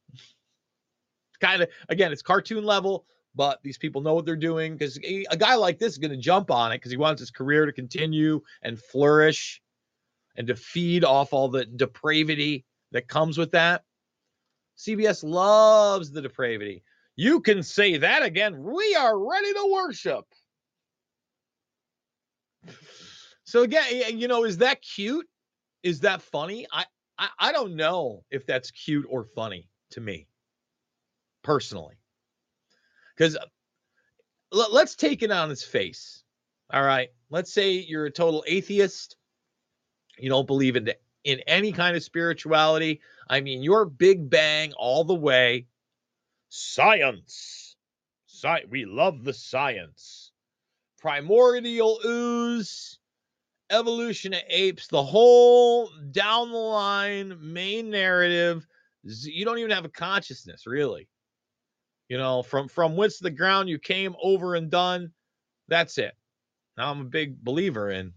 kind 1.41 1.63
of 1.63 1.69
again, 1.89 2.13
it's 2.13 2.23
cartoon 2.23 2.65
level, 2.65 3.07
but 3.39 3.63
these 3.63 3.79
people 3.79 4.03
know 4.03 4.15
what 4.15 4.27
they're 4.27 4.35
doing 4.35 4.73
because 4.73 4.99
a 4.99 5.37
guy 5.37 5.55
like 5.55 5.79
this 5.79 5.93
is 5.93 5.99
going 5.99 6.11
to 6.11 6.17
jump 6.17 6.51
on 6.51 6.73
it 6.73 6.79
because 6.79 6.91
he 6.91 6.97
wants 6.97 7.21
his 7.21 7.31
career 7.31 7.67
to 7.67 7.73
continue 7.73 8.43
and 8.63 8.81
flourish 8.81 9.63
and 10.37 10.49
to 10.49 10.57
feed 10.57 11.05
off 11.05 11.33
all 11.33 11.49
the 11.49 11.65
depravity 11.65 12.65
that 12.91 13.07
comes 13.07 13.39
with 13.39 13.53
that. 13.53 13.85
CBS 14.77 15.23
loves 15.23 16.11
the 16.11 16.21
depravity. 16.21 16.83
You 17.15 17.41
can 17.41 17.63
say 17.63 17.99
that 17.99 18.25
again. 18.25 18.61
We 18.61 18.97
are 18.97 19.17
ready 19.17 19.53
to 19.53 19.71
worship. 19.73 20.25
So 23.45 23.63
again, 23.63 24.19
you 24.19 24.27
know, 24.27 24.45
is 24.45 24.59
that 24.59 24.83
cute? 24.83 25.29
Is 25.85 26.01
that 26.01 26.23
funny? 26.23 26.67
I, 26.73 26.87
I 27.17 27.29
I 27.39 27.53
don't 27.53 27.77
know 27.77 28.25
if 28.33 28.47
that's 28.47 28.73
cute 28.73 29.07
or 29.09 29.23
funny 29.23 29.69
to 29.93 30.01
me 30.01 30.27
personally. 31.45 31.99
Because 33.19 33.37
uh, 33.37 33.47
l- 34.55 34.73
let's 34.73 34.95
take 34.95 35.23
it 35.23 35.33
on 35.33 35.51
its 35.51 35.65
face. 35.65 36.23
All 36.73 36.85
right. 36.85 37.09
Let's 37.31 37.53
say 37.53 37.73
you're 37.73 38.07
a 38.07 38.11
total 38.11 38.45
atheist. 38.47 39.17
You 40.19 40.29
don't 40.29 40.47
believe 40.47 40.77
in 40.77 40.93
in 41.25 41.41
any 41.41 41.73
kind 41.73 41.97
of 41.97 42.03
spirituality. 42.03 43.01
I 43.29 43.41
mean, 43.41 43.63
you're 43.63 43.85
Big 43.85 44.31
Bang 44.31 44.73
all 44.75 45.05
the 45.05 45.15
way. 45.15 45.67
Science. 46.49 47.77
Sci- 48.27 48.65
we 48.71 48.85
love 48.85 49.25
the 49.25 49.35
science. 49.35 50.33
Primordial 50.99 52.01
ooze 52.05 52.99
evolution 53.71 54.33
of 54.33 54.41
apes, 54.49 54.87
the 54.87 55.03
whole 55.03 55.91
down 56.11 56.51
the 56.51 56.57
line 56.57 57.37
main 57.41 57.91
narrative. 57.91 58.67
You 59.05 59.45
don't 59.45 59.59
even 59.59 59.71
have 59.71 59.85
a 59.85 59.91
consciousness, 59.91 60.67
really. 60.67 61.09
You 62.09 62.19
know, 62.19 62.43
from 62.43 62.69
from 62.69 62.97
whence 62.97 63.19
the 63.19 63.31
ground 63.31 63.69
you 63.69 63.79
came 63.79 64.17
over 64.23 64.55
and 64.55 64.71
done. 64.71 65.13
That's 65.69 65.99
it. 65.99 66.15
Now 66.77 66.91
I'm 66.91 67.01
a 67.01 67.05
big 67.05 67.43
believer 67.43 67.91
in 67.91 68.13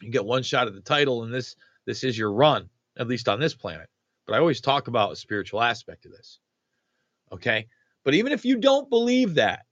you 0.00 0.10
get 0.10 0.24
one 0.24 0.42
shot 0.42 0.66
at 0.66 0.74
the 0.74 0.80
title, 0.80 1.24
and 1.24 1.32
this 1.32 1.56
this 1.86 2.04
is 2.04 2.16
your 2.16 2.32
run, 2.32 2.68
at 2.96 3.08
least 3.08 3.28
on 3.28 3.40
this 3.40 3.54
planet. 3.54 3.88
But 4.26 4.34
I 4.34 4.38
always 4.38 4.60
talk 4.60 4.88
about 4.88 5.12
a 5.12 5.16
spiritual 5.16 5.62
aspect 5.62 6.06
of 6.06 6.12
this. 6.12 6.38
Okay. 7.32 7.66
But 8.04 8.14
even 8.14 8.32
if 8.32 8.44
you 8.44 8.56
don't 8.56 8.88
believe 8.88 9.34
that, 9.34 9.66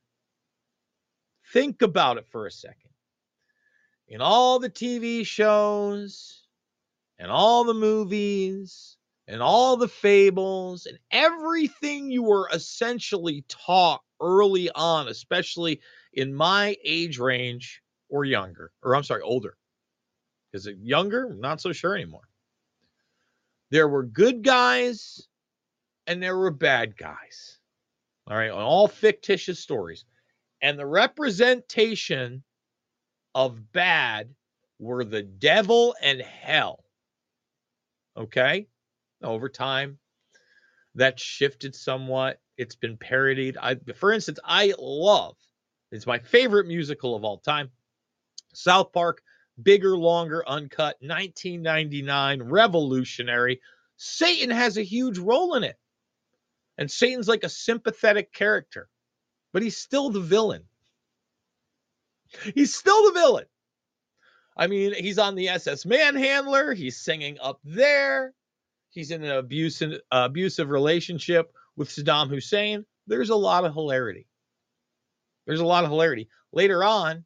think 1.53 1.83
about 1.83 2.19
it 2.19 2.27
for 2.27 2.47
a 2.47 2.51
second 2.51 2.91
in 4.09 4.21
all 4.21 4.59
the 4.59 4.71
TV 4.71 5.27
shows 5.27 6.43
and 7.19 7.31
all 7.31 7.65
the 7.65 7.75
movies 7.75 8.96
and 9.29 9.43
all 9.43 9.77
the 9.77 9.89
fables 9.89 10.87
and 10.87 10.99
everything 11.11 12.11
you 12.11 12.23
were 12.23 12.49
essentially 12.53 13.45
taught 13.49 14.01
early 14.21 14.71
on, 14.71 15.09
especially 15.09 15.81
in 16.13 16.35
my 16.35 16.77
age 16.85 17.19
range 17.19 17.83
or 18.09 18.25
younger, 18.25 18.73
or 18.83 18.95
I'm 18.95 19.05
sorry, 19.05 19.23
older. 19.23 19.57
Is 20.53 20.67
it 20.67 20.77
younger? 20.81 21.35
not 21.35 21.61
so 21.61 21.73
sure 21.73 21.95
anymore. 21.95 22.29
There 23.71 23.89
were 23.89 24.05
good 24.05 24.43
guys 24.43 25.29
and 26.07 26.23
there 26.23 26.37
were 26.39 26.53
bad 26.53 26.97
guys. 26.97 27.59
All 28.29 28.37
right, 28.37 28.51
all 28.51 28.89
fictitious 28.89 29.61
stories. 29.61 30.05
And 30.63 30.79
the 30.79 30.87
representation 30.87 32.43
of 33.35 33.73
bad 33.73 34.35
were 34.79 35.05
the 35.05 35.23
devil 35.23 35.95
and 36.03 36.21
hell. 36.21 36.85
Okay? 38.17 38.67
Over 39.23 39.49
time, 39.49 39.99
that 40.95 41.19
shifted 41.19 41.75
somewhat. 41.75 42.41
It's 42.57 42.75
been 42.75 42.97
parodied. 42.97 43.57
I, 43.61 43.77
for 43.95 44.13
instance, 44.13 44.39
I 44.45 44.75
love, 44.79 45.37
it's 45.91 46.07
my 46.07 46.19
favorite 46.19 46.67
musical 46.67 47.15
of 47.15 47.25
all 47.25 47.39
time. 47.39 47.71
South 48.55 48.93
Park, 48.93 49.23
bigger, 49.63 49.97
longer, 49.97 50.43
uncut, 50.47 50.97
1999, 51.01 52.43
revolutionary. 52.43 53.61
Satan 53.97 54.51
has 54.51 54.77
a 54.77 54.83
huge 54.83 55.19
role 55.19 55.55
in 55.55 55.65
it. 55.65 55.77
And 56.79 56.91
Satan's 56.91 57.29
like 57.29 57.45
a 57.45 57.49
sympathetic 57.49 58.33
character, 58.33 58.89
but 59.53 59.63
he's 59.63 59.79
still 59.79 60.11
the 60.11 60.21
villain. 60.21 60.65
He's 62.55 62.75
still 62.75 63.05
the 63.07 63.19
villain. 63.19 63.47
I 64.57 64.67
mean, 64.67 64.95
he's 64.95 65.19
on 65.19 65.35
the 65.35 65.49
SS 65.49 65.85
Manhandler. 65.85 66.75
He's 66.75 67.01
singing 67.01 67.39
up 67.41 67.61
there. 67.65 68.35
He's 68.97 69.11
in 69.11 69.23
an 69.23 69.31
abusive, 69.31 70.01
uh, 70.11 70.23
abusive 70.25 70.71
relationship 70.71 71.53
with 71.77 71.91
Saddam 71.91 72.31
Hussein. 72.31 72.87
There's 73.07 73.29
a 73.29 73.37
lot 73.37 73.67
of 73.67 73.75
hilarity. 73.75 74.27
There's 75.47 75.61
a 75.61 75.67
lot 75.67 75.85
of 75.85 75.91
hilarity. 75.91 76.29
Later 76.51 76.83
on, 76.83 77.23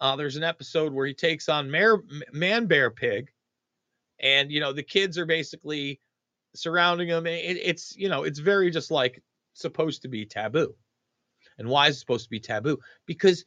uh, 0.00 0.14
there's 0.14 0.36
an 0.36 0.44
episode 0.44 0.92
where 0.92 1.04
he 1.04 1.12
takes 1.12 1.48
on 1.48 1.68
Mare, 1.68 1.98
Man 2.32 2.66
Bear 2.66 2.88
Pig, 2.88 3.32
and 4.20 4.52
you 4.52 4.60
know 4.60 4.72
the 4.72 4.84
kids 4.84 5.18
are 5.18 5.26
basically 5.26 6.00
surrounding 6.54 7.08
him. 7.08 7.26
It, 7.26 7.58
it's 7.60 7.96
you 7.96 8.08
know 8.08 8.22
it's 8.22 8.38
very 8.38 8.70
just 8.70 8.92
like 8.92 9.20
supposed 9.54 10.02
to 10.02 10.08
be 10.08 10.24
taboo. 10.24 10.72
And 11.58 11.68
why 11.68 11.88
is 11.88 11.96
it 11.96 11.98
supposed 11.98 12.24
to 12.26 12.30
be 12.30 12.38
taboo? 12.38 12.78
Because 13.06 13.44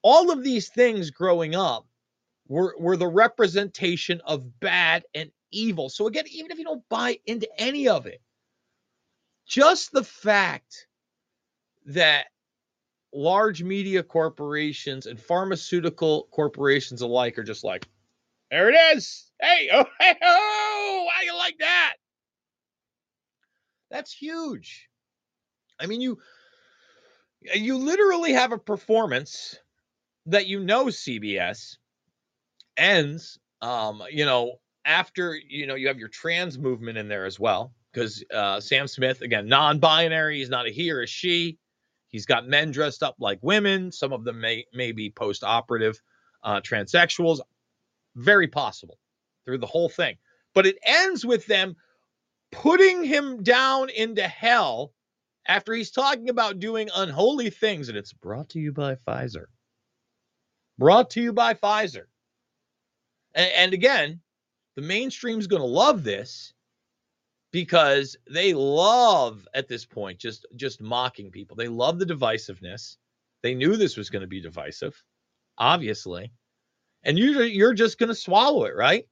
all 0.00 0.30
of 0.30 0.42
these 0.42 0.70
things 0.70 1.10
growing 1.10 1.54
up 1.54 1.86
were, 2.48 2.74
were 2.78 2.96
the 2.96 3.06
representation 3.06 4.22
of 4.24 4.60
bad 4.60 5.04
and 5.14 5.30
evil. 5.52 5.88
So, 5.88 6.06
again, 6.06 6.24
even 6.30 6.50
if 6.50 6.58
you 6.58 6.64
don't 6.64 6.88
buy 6.88 7.18
into 7.26 7.48
any 7.58 7.88
of 7.88 8.06
it, 8.06 8.20
just 9.46 9.92
the 9.92 10.04
fact 10.04 10.86
that 11.86 12.26
large 13.12 13.62
media 13.62 14.02
corporations 14.02 15.06
and 15.06 15.20
pharmaceutical 15.20 16.28
corporations 16.32 17.00
alike 17.00 17.38
are 17.38 17.44
just 17.44 17.64
like, 17.64 17.86
there 18.50 18.70
it 18.70 18.96
is. 18.96 19.30
Hey, 19.40 19.68
oh, 19.72 19.84
hey, 20.00 20.14
oh, 20.22 21.06
how 21.14 21.22
you 21.22 21.36
like 21.36 21.58
that? 21.58 21.94
That's 23.90 24.12
huge. 24.12 24.88
I 25.78 25.86
mean, 25.86 26.00
you 26.00 26.18
you 27.54 27.78
literally 27.78 28.32
have 28.32 28.52
a 28.52 28.58
performance 28.58 29.56
that 30.26 30.46
you 30.46 30.60
know 30.60 30.86
CBS 30.86 31.76
ends, 32.76 33.38
um, 33.62 34.02
you 34.10 34.24
know, 34.24 34.56
after 34.86 35.36
you 35.36 35.66
know 35.66 35.74
you 35.74 35.88
have 35.88 35.98
your 35.98 36.08
trans 36.08 36.58
movement 36.58 36.96
in 36.96 37.08
there 37.08 37.26
as 37.26 37.38
well, 37.38 37.74
because 37.92 38.24
uh, 38.32 38.60
Sam 38.60 38.86
Smith 38.88 39.20
again 39.20 39.48
non-binary, 39.48 40.38
he's 40.38 40.48
not 40.48 40.66
a 40.66 40.70
he 40.70 40.90
or 40.90 41.02
a 41.02 41.06
she. 41.06 41.58
He's 42.08 42.24
got 42.24 42.48
men 42.48 42.70
dressed 42.70 43.02
up 43.02 43.16
like 43.18 43.38
women. 43.42 43.92
Some 43.92 44.12
of 44.12 44.24
them 44.24 44.40
may 44.40 44.64
may 44.72 44.92
be 44.92 45.10
post-operative 45.10 46.00
uh, 46.42 46.60
transsexuals. 46.60 47.40
Very 48.14 48.48
possible 48.48 48.98
through 49.44 49.58
the 49.58 49.66
whole 49.66 49.90
thing. 49.90 50.16
But 50.54 50.66
it 50.66 50.78
ends 50.82 51.26
with 51.26 51.46
them 51.46 51.76
putting 52.50 53.04
him 53.04 53.42
down 53.42 53.90
into 53.90 54.26
hell 54.26 54.92
after 55.46 55.74
he's 55.74 55.90
talking 55.90 56.30
about 56.30 56.58
doing 56.58 56.88
unholy 56.94 57.50
things. 57.50 57.88
And 57.88 57.98
it's 57.98 58.12
brought 58.12 58.48
to 58.50 58.58
you 58.58 58.72
by 58.72 58.94
Pfizer. 58.94 59.46
Brought 60.78 61.10
to 61.10 61.20
you 61.20 61.32
by 61.32 61.54
Pfizer. 61.54 62.04
And, 63.34 63.50
and 63.52 63.74
again, 63.74 64.20
the 64.76 64.82
mainstream's 64.82 65.46
going 65.46 65.62
to 65.62 65.66
love 65.66 66.04
this 66.04 66.52
because 67.50 68.16
they 68.30 68.52
love 68.52 69.48
at 69.54 69.68
this 69.68 69.86
point 69.86 70.18
just 70.18 70.46
just 70.56 70.80
mocking 70.80 71.30
people. 71.30 71.56
They 71.56 71.68
love 71.68 71.98
the 71.98 72.06
divisiveness. 72.06 72.96
They 73.42 73.54
knew 73.54 73.76
this 73.76 73.96
was 73.96 74.10
going 74.10 74.22
to 74.22 74.28
be 74.28 74.40
divisive, 74.40 75.02
obviously. 75.58 76.32
And 77.02 77.18
you 77.18 77.42
you're 77.42 77.74
just 77.74 77.98
going 77.98 78.08
to 78.08 78.14
swallow 78.14 78.64
it, 78.64 78.76
right? 78.76 79.06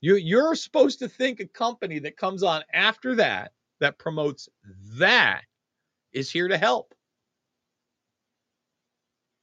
You 0.00 0.16
you're 0.16 0.54
supposed 0.54 0.98
to 1.00 1.08
think 1.08 1.40
a 1.40 1.46
company 1.46 1.98
that 2.00 2.16
comes 2.16 2.42
on 2.42 2.62
after 2.72 3.14
that 3.16 3.52
that 3.80 3.98
promotes 3.98 4.48
that 4.98 5.42
is 6.12 6.30
here 6.30 6.48
to 6.48 6.58
help. 6.58 6.94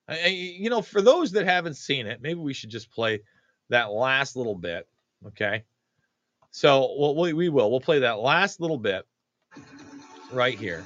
I, 0.08 0.28
you 0.28 0.70
know, 0.70 0.82
for 0.82 1.02
those 1.02 1.32
that 1.32 1.46
haven't 1.46 1.76
seen 1.76 2.06
it, 2.08 2.22
maybe 2.22 2.40
we 2.40 2.54
should 2.54 2.70
just 2.70 2.92
play 2.92 3.22
that 3.70 3.92
last 3.92 4.36
little 4.36 4.56
bit, 4.56 4.88
okay? 5.28 5.64
So 6.52 7.14
we, 7.14 7.34
we 7.34 7.50
will. 7.50 7.72
We'll 7.72 7.80
play 7.80 8.00
that 8.00 8.20
last 8.20 8.60
little 8.60 8.78
bit 8.78 9.06
right 10.32 10.58
here. 10.58 10.84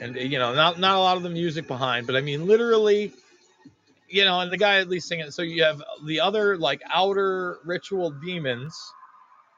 And 0.00 0.16
uh, 0.16 0.20
you 0.20 0.38
know, 0.38 0.54
not 0.54 0.78
not 0.78 0.96
a 0.96 1.00
lot 1.00 1.16
of 1.16 1.22
the 1.22 1.30
music 1.30 1.68
behind, 1.68 2.06
but 2.06 2.16
I 2.16 2.20
mean 2.20 2.46
literally, 2.46 3.12
you 4.08 4.24
know, 4.24 4.40
and 4.40 4.50
the 4.50 4.56
guy 4.56 4.78
at 4.78 4.88
least 4.88 5.08
singing. 5.08 5.30
So 5.30 5.42
you 5.42 5.62
have 5.64 5.82
the 6.04 6.20
other 6.20 6.56
like 6.56 6.82
outer 6.90 7.58
ritual 7.64 8.10
demons 8.10 8.76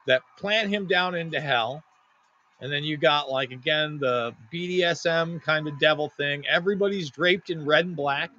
that 0.07 0.21
plant 0.37 0.69
him 0.69 0.87
down 0.87 1.15
into 1.15 1.39
hell. 1.39 1.83
And 2.59 2.71
then 2.71 2.83
you 2.83 2.97
got 2.97 3.29
like 3.29 3.51
again 3.51 3.99
the 3.99 4.35
BDSM 4.53 5.41
kind 5.41 5.67
of 5.67 5.79
devil 5.79 6.09
thing. 6.09 6.45
Everybody's 6.47 7.09
draped 7.09 7.49
in 7.49 7.65
red 7.65 7.85
and 7.85 7.95
black. 7.95 8.31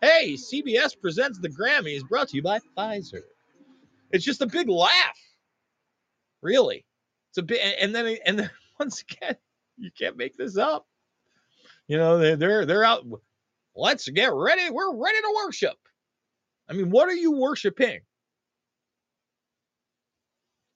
Hey, 0.00 0.34
CBS 0.34 1.00
presents 1.00 1.38
the 1.38 1.48
Grammys 1.48 2.06
brought 2.08 2.28
to 2.30 2.36
you 2.36 2.42
by 2.42 2.58
Pfizer. 2.76 3.22
It's 4.12 4.24
just 4.24 4.42
a 4.42 4.46
big 4.46 4.68
laugh. 4.68 5.18
Really. 6.42 6.84
It's 7.30 7.38
a 7.38 7.42
bit 7.42 7.60
and 7.80 7.94
then 7.94 8.18
and 8.26 8.38
then 8.38 8.50
once 8.78 9.02
again, 9.02 9.36
you 9.78 9.90
can't 9.98 10.16
make 10.16 10.36
this 10.36 10.56
up. 10.56 10.86
You 11.88 11.96
know, 11.96 12.18
they're 12.18 12.36
they're 12.36 12.66
they're 12.66 12.84
out. 12.84 13.04
Let's 13.74 14.08
get 14.08 14.32
ready. 14.32 14.70
We're 14.70 14.94
ready 14.94 15.18
to 15.18 15.34
worship. 15.44 15.76
I 16.68 16.74
mean, 16.74 16.90
what 16.90 17.08
are 17.08 17.14
you 17.14 17.32
worshiping? 17.32 18.00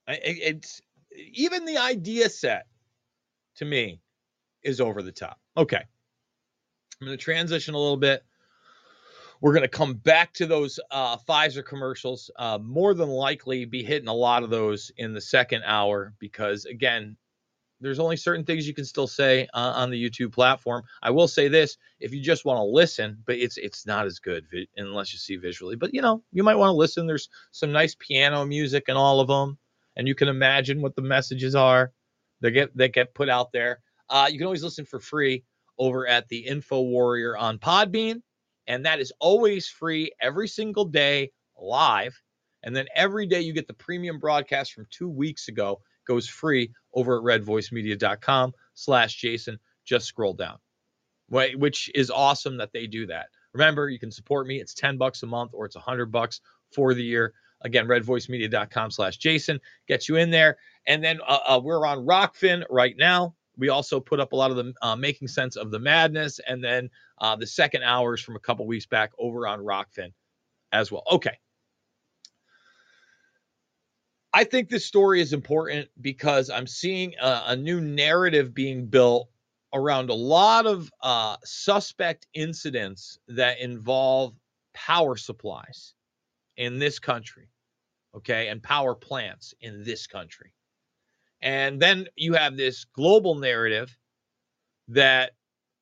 It's 0.09 0.81
even 1.13 1.65
the 1.65 1.79
idea 1.79 2.29
set 2.29 2.67
to 3.57 3.65
me 3.65 4.01
is 4.63 4.81
over 4.81 5.03
the 5.03 5.13
top. 5.13 5.39
Okay. 5.57 5.83
I'm 7.01 7.07
going 7.07 7.17
to 7.17 7.23
transition 7.23 7.75
a 7.75 7.79
little 7.79 7.97
bit. 7.97 8.25
We're 9.41 9.53
going 9.53 9.63
to 9.63 9.69
come 9.69 9.95
back 9.95 10.33
to 10.35 10.47
those 10.47 10.81
uh, 10.91 11.17
Pfizer 11.19 11.65
commercials. 11.65 12.31
Uh, 12.37 12.59
more 12.63 12.95
than 12.95 13.09
likely, 13.09 13.65
be 13.65 13.83
hitting 13.83 14.09
a 14.09 14.15
lot 14.15 14.43
of 14.43 14.51
those 14.51 14.91
in 14.97 15.13
the 15.13 15.21
second 15.21 15.63
hour 15.65 16.15
because, 16.19 16.65
again, 16.65 17.17
there's 17.81 17.99
only 17.99 18.17
certain 18.17 18.45
things 18.45 18.67
you 18.67 18.75
can 18.75 18.85
still 18.85 19.07
say 19.07 19.47
uh, 19.53 19.73
on 19.77 19.91
the 19.91 20.03
YouTube 20.03 20.33
platform. 20.33 20.83
I 21.03 21.11
will 21.11 21.29
say 21.29 21.49
this: 21.49 21.77
if 22.01 22.13
you 22.13 22.23
just 22.23 22.45
want 22.45 22.59
to 22.59 22.65
listen, 22.65 23.19
but 23.27 23.37
it's 23.37 23.59
it's 23.59 23.87
not 23.87 24.07
as 24.07 24.19
good 24.19 24.47
vi- 24.51 24.69
unless 24.77 25.13
you 25.13 25.19
see 25.19 25.37
visually. 25.37 25.77
But 25.77 25.93
you 25.93 26.01
know, 26.01 26.23
you 26.33 26.43
might 26.43 26.55
want 26.57 26.71
to 26.71 26.77
listen. 26.77 27.07
There's 27.07 27.29
some 27.53 27.73
nice 27.73 27.95
piano 27.95 28.45
music 28.47 28.85
in 28.89 28.97
all 28.97 29.21
of 29.21 29.29
them, 29.29 29.59
and 29.97 30.09
you 30.09 30.15
can 30.15 30.29
imagine 30.29 30.81
what 30.81 30.97
the 30.97 31.03
messages 31.03 31.55
are 31.55 31.93
that 32.41 32.53
get 32.53 32.75
that 32.77 32.95
get 32.95 33.15
put 33.15 33.29
out 33.29 33.53
there. 33.53 33.81
Uh, 34.09 34.29
you 34.31 34.39
can 34.39 34.47
always 34.47 34.65
listen 34.65 34.87
for 34.87 34.99
free 34.99 35.45
over 35.79 36.07
at 36.07 36.29
the 36.29 36.39
Info 36.39 36.81
Warrior 36.81 37.37
on 37.37 37.59
Podbean 37.59 38.23
and 38.67 38.85
that 38.85 39.01
is 39.01 39.13
always 39.21 39.69
free 39.69 40.11
every 40.21 40.49
single 40.49 40.85
day 40.85 41.31
live. 41.59 42.21
And 42.63 42.75
then 42.75 42.87
every 42.95 43.27
day 43.27 43.41
you 43.41 43.53
get 43.53 43.69
the 43.69 43.75
premium 43.75 44.19
broadcast 44.19 44.73
from 44.73 44.87
two 44.91 45.09
weeks 45.09 45.49
ago 45.49 45.81
goes 46.07 46.29
free 46.29 46.73
over 46.95 47.17
at 47.19 47.41
redvoicemedia.com 47.41 48.53
slash 48.75 49.17
Jason. 49.17 49.59
Just 49.85 50.07
scroll 50.07 50.35
down, 50.35 50.59
which 51.29 51.91
is 51.95 52.11
awesome 52.11 52.57
that 52.57 52.73
they 52.73 52.87
do 52.87 53.07
that. 53.07 53.27
Remember, 53.53 53.89
you 53.89 53.99
can 53.99 54.11
support 54.11 54.47
me. 54.47 54.61
It's 54.61 54.75
10 54.75 54.99
bucks 54.99 55.23
a 55.23 55.27
month 55.27 55.53
or 55.55 55.65
it's 55.65 55.77
100 55.77 56.07
bucks 56.07 56.41
for 56.73 56.93
the 56.93 57.05
year. 57.05 57.35
Again, 57.63 57.87
redvoicemedia.com 57.87 58.91
slash 58.91 59.17
Jason 59.17 59.61
gets 59.89 60.09
you 60.09 60.17
in 60.17 60.31
there. 60.31 60.59
And 60.87 61.03
then 61.03 61.21
uh, 61.27 61.39
uh, 61.47 61.61
we're 61.63 61.87
on 61.87 62.05
Rokfin 62.05 62.65
right 62.69 62.95
now. 62.99 63.35
We 63.57 63.69
also 63.71 64.01
put 64.01 64.21
up 64.21 64.33
a 64.33 64.37
lot 64.37 64.51
of 64.51 64.57
the 64.57 64.73
uh, 64.83 64.97
making 64.97 65.29
sense 65.29 65.57
of 65.57 65.71
the 65.71 65.79
madness, 65.79 66.41
and 66.47 66.63
then 66.63 66.91
uh, 67.19 67.37
the 67.37 67.47
second 67.47 67.83
hours 67.83 68.21
from 68.21 68.37
a 68.37 68.41
couple 68.41 68.67
weeks 68.67 68.87
back 68.87 69.13
over 69.19 69.47
on 69.47 69.61
Rokfin 69.61 70.13
as 70.73 70.93
well. 70.93 71.05
Okay. 71.11 71.39
I 74.33 74.45
think 74.45 74.69
this 74.69 74.85
story 74.85 75.23
is 75.23 75.33
important 75.33 75.89
because 75.99 76.51
I'm 76.51 76.67
seeing 76.67 77.15
a, 77.21 77.45
a 77.47 77.57
new 77.57 77.81
narrative 77.81 78.53
being 78.53 78.87
built 78.87 79.31
around 79.73 80.11
a 80.11 80.15
lot 80.15 80.67
of 80.67 80.91
uh, 81.01 81.37
suspect 81.45 82.27
incidents 82.35 83.19
that 83.29 83.61
involve 83.61 84.35
power 84.75 85.17
supplies 85.17 85.95
in 86.59 86.79
this 86.79 86.99
country, 86.99 87.49
okay, 88.15 88.49
and 88.49 88.63
power 88.63 88.95
plants 88.95 89.55
in 89.61 89.85
this 89.85 90.07
country. 90.07 90.53
And 91.43 91.81
then 91.81 92.07
you 92.17 92.35
have 92.35 92.57
this 92.57 92.85
global 92.85 93.35
narrative 93.35 93.97
that 94.89 95.33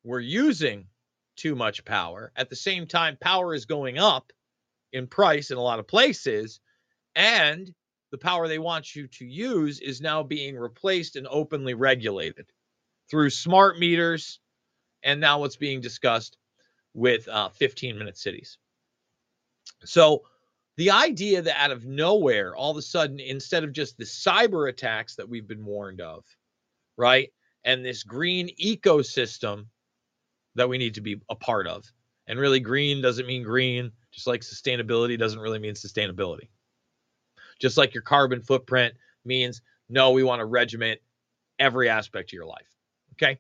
we're 0.03 0.21
using 0.21 0.87
too 1.37 1.55
much 1.55 1.85
power. 1.85 2.33
At 2.37 2.51
the 2.51 2.57
same 2.57 2.87
time, 2.87 3.17
power 3.21 3.55
is 3.55 3.65
going 3.65 3.99
up 3.99 4.33
in 4.93 5.07
price 5.07 5.51
in 5.51 5.59
a 5.59 5.63
lot 5.63 5.79
of 5.79 5.87
places. 5.87 6.61
And 7.15 7.73
the 8.11 8.19
power 8.19 8.47
they 8.47 8.59
want 8.59 8.95
you 8.95 9.09
to 9.09 9.25
use 9.25 9.81
is 9.81 10.01
now 10.01 10.23
being 10.23 10.57
replaced 10.57 11.17
and 11.17 11.27
openly 11.29 11.75
regulated 11.75 12.47
through 13.11 13.31
smart 13.31 13.79
meters. 13.79 14.41
And 15.03 15.21
now 15.21 15.41
what's 15.41 15.57
being 15.57 15.81
discussed 15.81 16.37
with 16.95 17.29
uh, 17.29 17.49
15 17.51 17.99
minute 17.99 18.17
cities. 18.17 18.59
So 19.85 20.23
the 20.77 20.91
idea 20.91 21.43
that 21.43 21.61
out 21.61 21.71
of 21.71 21.87
nowhere, 21.87 22.55
all 22.55 22.71
of 22.71 22.77
a 22.77 22.83
sudden, 22.83 23.21
instead 23.21 23.65
of 23.65 23.73
just 23.73 23.97
the 23.97 24.05
cyber 24.05 24.69
attacks 24.69 25.15
that 25.17 25.29
we've 25.29 25.47
been 25.47 25.65
warned 25.65 26.01
of, 26.01 26.25
right, 26.97 27.33
and 27.65 27.85
this 27.85 28.03
green 28.03 28.51
ecosystem 28.63 29.67
that 30.57 30.69
we 30.69 30.79
need 30.79 30.95
to 30.95 31.01
be 31.01 31.21
a 31.31 31.35
part 31.35 31.67
of, 31.67 31.85
and 32.27 32.39
really 32.39 32.61
green 32.61 33.01
doesn't 33.03 33.27
mean 33.27 33.43
green, 33.43 33.93
just 34.11 34.27
like 34.27 34.41
sustainability 34.41 35.19
doesn't 35.19 35.41
really 35.41 35.59
mean 35.59 35.75
sustainability. 35.75 36.49
Just 37.61 37.77
like 37.77 37.95
your 37.95 38.03
carbon 38.03 38.43
footprint 38.43 38.95
means 39.25 39.63
no, 39.89 40.11
we 40.11 40.23
want 40.23 40.41
to 40.41 40.47
regiment 40.47 41.01
every 41.59 41.89
aspect 41.89 42.31
of 42.31 42.33
your 42.33 42.47
life. 42.47 42.67
Okay. 43.13 43.39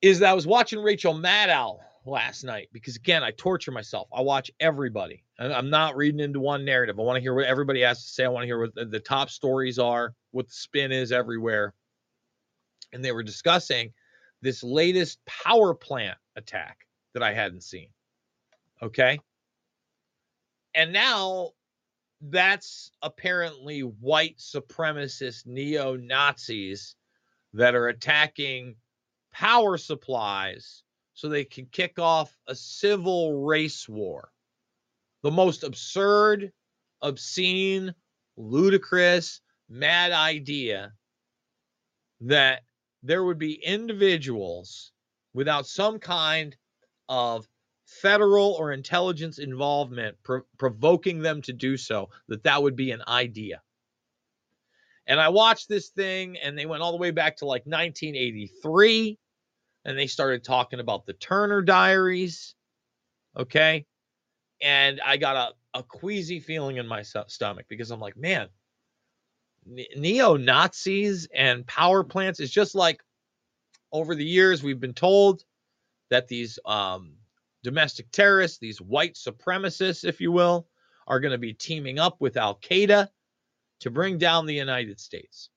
Is 0.00 0.20
that 0.20 0.30
I 0.30 0.34
was 0.34 0.46
watching 0.46 0.80
Rachel 0.80 1.14
Maddow 1.14 1.78
last 2.08 2.44
night 2.44 2.68
because 2.72 2.96
again, 2.96 3.22
I 3.22 3.30
torture 3.32 3.70
myself. 3.70 4.08
I 4.12 4.20
watch 4.22 4.50
everybody. 4.60 5.24
I'm 5.38 5.70
not 5.70 5.96
reading 5.96 6.20
into 6.20 6.40
one 6.40 6.64
narrative. 6.64 6.98
I 6.98 7.02
want 7.02 7.16
to 7.16 7.20
hear 7.20 7.34
what 7.34 7.44
everybody 7.44 7.82
has 7.82 8.02
to 8.02 8.08
say. 8.08 8.24
I 8.24 8.28
want 8.28 8.42
to 8.42 8.46
hear 8.46 8.60
what 8.60 8.90
the, 8.90 9.00
top 9.00 9.30
stories 9.30 9.78
are, 9.78 10.14
what 10.32 10.48
the 10.48 10.54
spin 10.54 10.90
is 10.90 11.12
everywhere. 11.12 11.74
And 12.92 13.04
they 13.04 13.12
were 13.12 13.22
discussing 13.22 13.92
this 14.42 14.62
latest 14.62 15.18
power 15.26 15.74
plant 15.74 16.18
attack 16.36 16.86
that 17.14 17.22
I 17.22 17.32
hadn't 17.32 17.62
seen. 17.62 17.88
Okay. 18.82 19.20
And 20.74 20.92
now 20.92 21.50
that's 22.20 22.90
apparently 23.02 23.80
white 23.80 24.38
supremacist 24.38 25.46
neo 25.46 25.96
Nazis 25.96 26.96
that 27.54 27.74
are 27.74 27.88
attacking 27.88 28.74
power 29.32 29.76
supplies 29.76 30.82
so 31.18 31.28
they 31.28 31.44
can 31.44 31.66
kick 31.72 31.98
off 31.98 32.38
a 32.46 32.54
civil 32.54 33.44
race 33.44 33.88
war. 33.88 34.30
The 35.24 35.32
most 35.32 35.64
absurd, 35.64 36.52
obscene, 37.02 37.92
ludicrous, 38.36 39.40
mad 39.68 40.12
idea 40.12 40.92
that 42.20 42.62
there 43.02 43.24
would 43.24 43.38
be 43.38 43.54
individuals 43.54 44.92
without 45.34 45.66
some 45.66 45.98
kind 45.98 46.56
of 47.08 47.48
federal 47.84 48.52
or 48.52 48.70
intelligence 48.70 49.40
involvement 49.40 50.16
pro- 50.22 50.42
provoking 50.56 51.18
them 51.18 51.42
to 51.42 51.52
do 51.52 51.76
so 51.76 52.10
that 52.28 52.44
that 52.44 52.62
would 52.62 52.76
be 52.76 52.92
an 52.92 53.02
idea 53.08 53.60
and 55.06 55.18
i 55.18 55.28
watched 55.28 55.70
this 55.70 55.88
thing 55.88 56.36
and 56.36 56.56
they 56.56 56.66
went 56.66 56.82
all 56.82 56.92
the 56.92 56.98
way 56.98 57.10
back 57.10 57.34
to 57.34 57.46
like 57.46 57.62
1983 57.64 59.18
and 59.84 59.98
they 59.98 60.06
started 60.06 60.44
talking 60.44 60.80
about 60.80 61.06
the 61.06 61.14
Turner 61.14 61.62
Diaries. 61.62 62.54
Okay. 63.36 63.86
And 64.60 65.00
I 65.04 65.16
got 65.16 65.36
a 65.36 65.54
a 65.78 65.82
queasy 65.82 66.40
feeling 66.40 66.76
in 66.76 66.86
my 66.86 67.02
sto- 67.02 67.24
stomach 67.28 67.66
because 67.68 67.90
I'm 67.90 68.00
like, 68.00 68.16
man, 68.16 68.48
neo 69.96 70.36
Nazis 70.36 71.28
and 71.34 71.66
power 71.66 72.02
plants 72.02 72.40
is 72.40 72.50
just 72.50 72.74
like 72.74 73.02
over 73.92 74.14
the 74.14 74.24
years 74.24 74.62
we've 74.62 74.80
been 74.80 74.94
told 74.94 75.44
that 76.10 76.28
these 76.28 76.58
um, 76.64 77.14
domestic 77.62 78.10
terrorists, 78.10 78.58
these 78.58 78.80
white 78.80 79.14
supremacists, 79.14 80.04
if 80.04 80.20
you 80.20 80.32
will, 80.32 80.66
are 81.06 81.20
going 81.20 81.32
to 81.32 81.38
be 81.38 81.52
teaming 81.52 81.98
up 81.98 82.16
with 82.20 82.36
Al 82.36 82.56
Qaeda 82.56 83.08
to 83.80 83.90
bring 83.90 84.18
down 84.18 84.46
the 84.46 84.54
United 84.54 84.98
States. 85.00 85.50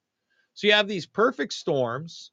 So 0.54 0.68
you 0.68 0.74
have 0.74 0.88
these 0.88 1.06
perfect 1.06 1.54
storms. 1.54 2.32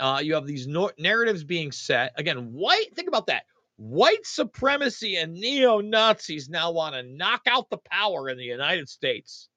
Uh, 0.00 0.20
you 0.22 0.34
have 0.34 0.46
these 0.46 0.66
no- 0.66 0.90
narratives 0.98 1.44
being 1.44 1.70
set. 1.70 2.12
Again, 2.16 2.52
white, 2.52 2.96
think 2.96 3.06
about 3.06 3.26
that. 3.26 3.44
White 3.76 4.26
supremacy 4.26 5.16
and 5.16 5.34
neo 5.34 5.80
Nazis 5.80 6.48
now 6.48 6.72
want 6.72 6.94
to 6.94 7.02
knock 7.02 7.42
out 7.46 7.70
the 7.70 7.78
power 7.78 8.28
in 8.28 8.38
the 8.38 8.44
United 8.44 8.88
States. 8.88 9.48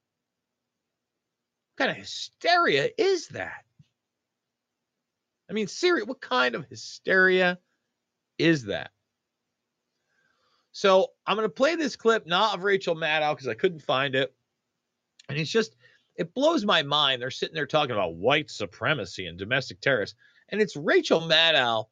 What 1.76 1.88
kind 1.88 1.92
of 1.92 1.98
hysteria 1.98 2.90
is 2.98 3.30
that? 3.30 3.64
I 5.50 5.54
mean, 5.54 5.68
seriously, 5.68 6.08
what 6.08 6.22
kind 6.22 6.56
of 6.56 6.66
hysteria 6.66 7.60
is 8.38 8.66
that? 8.66 8.92
So 10.72 11.08
I'm 11.28 11.38
going 11.38 11.48
to 11.48 11.54
play 11.54 11.76
this 11.76 11.96
clip, 11.96 12.26
not 12.26 12.56
of 12.56 12.64
Rachel 12.64 12.96
Maddow, 12.96 13.34
because 13.34 13.48
I 13.48 13.54
couldn't 13.54 13.84
find 13.84 14.16
it. 14.16 14.34
And 15.30 15.38
it's 15.38 15.52
just, 15.52 15.76
it 16.16 16.34
blows 16.34 16.66
my 16.66 16.82
mind. 16.82 17.22
They're 17.22 17.32
sitting 17.32 17.56
there 17.56 17.68
talking 17.68 17.96
about 17.96 18.16
white 18.16 18.50
supremacy 18.50 19.28
and 19.28 19.38
domestic 19.38 19.82
terrorists. 19.82 20.16
And 20.50 20.62
it's 20.62 20.76
Rachel 20.76 21.22
Maddow 21.22 21.86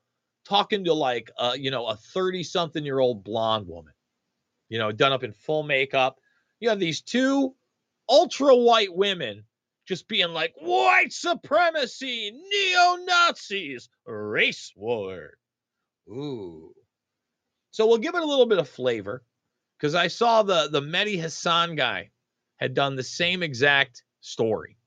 talking 0.46 0.86
to 0.86 0.94
like, 0.94 1.32
uh, 1.38 1.56
you 1.58 1.72
know, 1.72 1.88
a 1.88 1.96
30 1.96 2.44
something 2.44 2.86
year 2.86 3.00
old 3.00 3.24
blonde 3.24 3.68
woman, 3.68 3.94
you 4.70 4.78
know, 4.78 4.92
done 4.92 5.14
up 5.14 5.24
in 5.24 5.32
full 5.32 5.64
makeup. 5.64 6.20
You 6.60 6.70
have 6.70 6.80
these 6.80 7.02
two 7.02 7.56
ultra 8.10 8.56
white 8.56 8.94
women 8.96 9.44
just 9.88 10.08
being 10.08 10.30
like, 10.30 10.54
white 10.60 11.12
supremacy, 11.12 12.32
neo 12.32 12.96
Nazis, 13.06 13.90
race 14.06 14.72
war. 14.76 15.32
Ooh. 16.10 16.74
So 17.72 17.88
we'll 17.88 17.98
give 17.98 18.16
it 18.16 18.22
a 18.22 18.26
little 18.26 18.46
bit 18.46 18.60
of 18.60 18.70
flavor 18.70 19.24
because 19.78 19.96
I 19.96 20.08
saw 20.08 20.44
the 20.44 20.70
the 20.70 20.82
Mehdi 20.82 21.20
Hasan 21.20 21.76
guy 21.76 22.12
had 22.58 22.74
done 22.74 22.96
the 22.96 23.04
same 23.04 23.42
exact 23.42 24.04
story. 24.20 24.78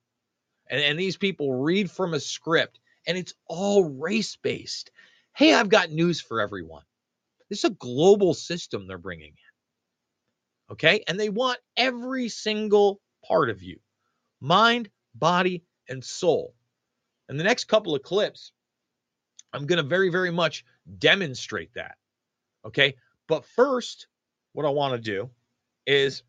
And, 0.71 0.81
and 0.81 0.99
these 0.99 1.17
people 1.17 1.53
read 1.53 1.91
from 1.91 2.15
a 2.15 2.21
script 2.21 2.79
and 3.07 3.19
it's 3.19 3.35
all 3.47 3.85
race 3.85 4.37
based. 4.37 4.91
Hey, 5.35 5.55
I've 5.55 5.69
got 5.69 5.91
news 5.91 6.21
for 6.21 6.41
everyone. 6.41 6.85
This 7.51 7.61
is 7.61 7.65
a 7.65 7.71
global 7.71 8.35
system 8.35 8.87
they're 8.87 8.99
bringing 8.99 9.29
in. 9.29 10.73
Okay. 10.73 11.03
And 11.07 11.19
they 11.19 11.29
want 11.29 11.59
every 11.77 12.29
single 12.29 13.01
part 13.27 13.51
of 13.51 13.63
you 13.63 13.79
mind, 14.41 14.91
body, 15.15 15.65
and 15.89 16.05
soul. 16.05 16.55
And 17.29 17.39
the 17.39 17.45
next 17.45 17.65
couple 17.65 17.95
of 17.95 18.03
clips, 18.03 18.53
I'm 19.53 19.67
going 19.67 19.83
to 19.83 19.89
very, 19.89 20.11
very 20.11 20.31
much 20.31 20.65
demonstrate 20.99 21.73
that. 21.75 21.97
Okay. 22.65 22.95
But 23.29 23.45
first, 23.45 24.09
what 24.53 24.67
I 24.67 24.71
want 24.71 24.95
to 24.95 25.01
do 25.01 25.31
is 25.87 26.23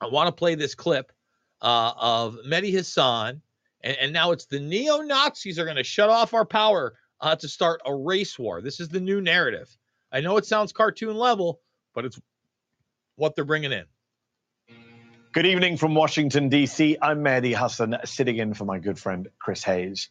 I 0.00 0.06
want 0.06 0.28
to 0.28 0.32
play 0.32 0.54
this 0.54 0.74
clip 0.74 1.12
uh, 1.60 1.92
of 1.96 2.38
Mehdi 2.46 2.72
Hasan. 2.72 3.40
And, 3.82 3.96
and 3.98 4.12
now 4.12 4.32
it's 4.32 4.46
the 4.46 4.60
neo 4.60 4.98
Nazis 4.98 5.58
are 5.58 5.64
going 5.64 5.76
to 5.76 5.84
shut 5.84 6.10
off 6.10 6.34
our 6.34 6.44
power 6.44 6.94
uh, 7.20 7.36
to 7.36 7.48
start 7.48 7.80
a 7.86 7.94
race 7.94 8.38
war. 8.38 8.60
This 8.60 8.80
is 8.80 8.88
the 8.88 9.00
new 9.00 9.20
narrative. 9.20 9.74
I 10.10 10.20
know 10.20 10.36
it 10.36 10.46
sounds 10.46 10.72
cartoon 10.72 11.16
level, 11.16 11.60
but 11.94 12.04
it's 12.04 12.20
what 13.16 13.34
they're 13.34 13.44
bringing 13.44 13.72
in. 13.72 13.84
Good 15.32 15.46
evening 15.46 15.78
from 15.78 15.94
Washington, 15.94 16.50
D.C. 16.50 16.98
I'm 17.00 17.24
Mehdi 17.24 17.56
Hasan, 17.56 17.96
sitting 18.04 18.36
in 18.36 18.52
for 18.52 18.66
my 18.66 18.78
good 18.78 18.98
friend 18.98 19.28
Chris 19.38 19.64
Hayes. 19.64 20.10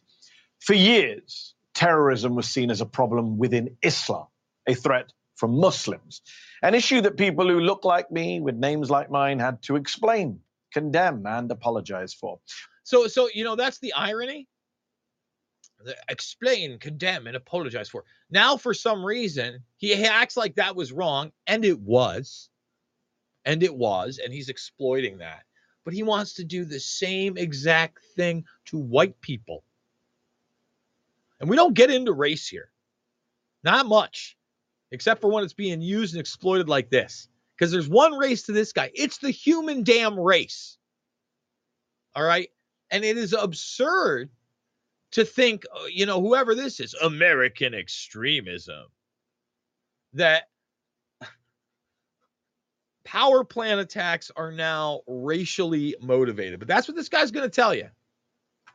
For 0.58 0.74
years, 0.74 1.54
terrorism 1.74 2.34
was 2.34 2.48
seen 2.48 2.70
as 2.70 2.80
a 2.80 2.86
problem 2.86 3.38
within 3.38 3.76
Islam, 3.82 4.26
a 4.66 4.74
threat 4.74 5.12
from 5.36 5.58
Muslims, 5.58 6.22
an 6.62 6.74
issue 6.74 7.00
that 7.02 7.16
people 7.16 7.48
who 7.48 7.60
look 7.60 7.84
like 7.84 8.10
me 8.10 8.40
with 8.40 8.56
names 8.56 8.90
like 8.90 9.10
mine 9.10 9.38
had 9.38 9.62
to 9.62 9.76
explain, 9.76 10.40
condemn, 10.72 11.24
and 11.26 11.50
apologize 11.52 12.14
for. 12.14 12.40
So, 12.84 13.06
so 13.06 13.28
you 13.32 13.44
know 13.44 13.56
that's 13.56 13.78
the 13.78 13.92
irony. 13.92 14.48
Explain, 16.08 16.78
condemn, 16.78 17.26
and 17.26 17.36
apologize 17.36 17.88
for. 17.88 18.04
Now, 18.30 18.56
for 18.56 18.72
some 18.72 19.04
reason, 19.04 19.64
he 19.76 19.94
acts 20.04 20.36
like 20.36 20.54
that 20.54 20.76
was 20.76 20.92
wrong, 20.92 21.32
and 21.46 21.64
it 21.64 21.80
was, 21.80 22.50
and 23.44 23.62
it 23.62 23.74
was, 23.74 24.20
and 24.22 24.32
he's 24.32 24.48
exploiting 24.48 25.18
that. 25.18 25.42
But 25.84 25.94
he 25.94 26.04
wants 26.04 26.34
to 26.34 26.44
do 26.44 26.64
the 26.64 26.78
same 26.78 27.36
exact 27.36 27.98
thing 28.14 28.44
to 28.66 28.78
white 28.78 29.20
people. 29.20 29.64
And 31.40 31.50
we 31.50 31.56
don't 31.56 31.74
get 31.74 31.90
into 31.90 32.12
race 32.12 32.46
here, 32.46 32.70
not 33.64 33.86
much, 33.86 34.36
except 34.92 35.20
for 35.20 35.28
when 35.28 35.42
it's 35.42 35.52
being 35.52 35.80
used 35.80 36.14
and 36.14 36.20
exploited 36.20 36.68
like 36.68 36.90
this. 36.90 37.28
Because 37.56 37.72
there's 37.72 37.88
one 37.88 38.16
race 38.16 38.44
to 38.44 38.52
this 38.52 38.72
guy. 38.72 38.92
It's 38.94 39.18
the 39.18 39.30
human 39.30 39.82
damn 39.82 40.18
race. 40.18 40.78
All 42.14 42.24
right. 42.24 42.48
And 42.92 43.04
it 43.04 43.16
is 43.16 43.32
absurd 43.32 44.30
to 45.12 45.24
think, 45.24 45.64
uh, 45.74 45.86
you 45.86 46.06
know, 46.06 46.20
whoever 46.20 46.54
this 46.54 46.78
is, 46.78 46.94
American 46.94 47.74
extremism, 47.74 48.86
that 50.12 50.44
power 53.04 53.42
plant 53.44 53.80
attacks 53.80 54.30
are 54.36 54.52
now 54.52 55.00
racially 55.06 55.96
motivated. 56.00 56.58
But 56.58 56.68
that's 56.68 56.86
what 56.86 56.96
this 56.96 57.08
guy's 57.08 57.30
going 57.30 57.48
to 57.48 57.54
tell 57.54 57.74
you. 57.74 57.88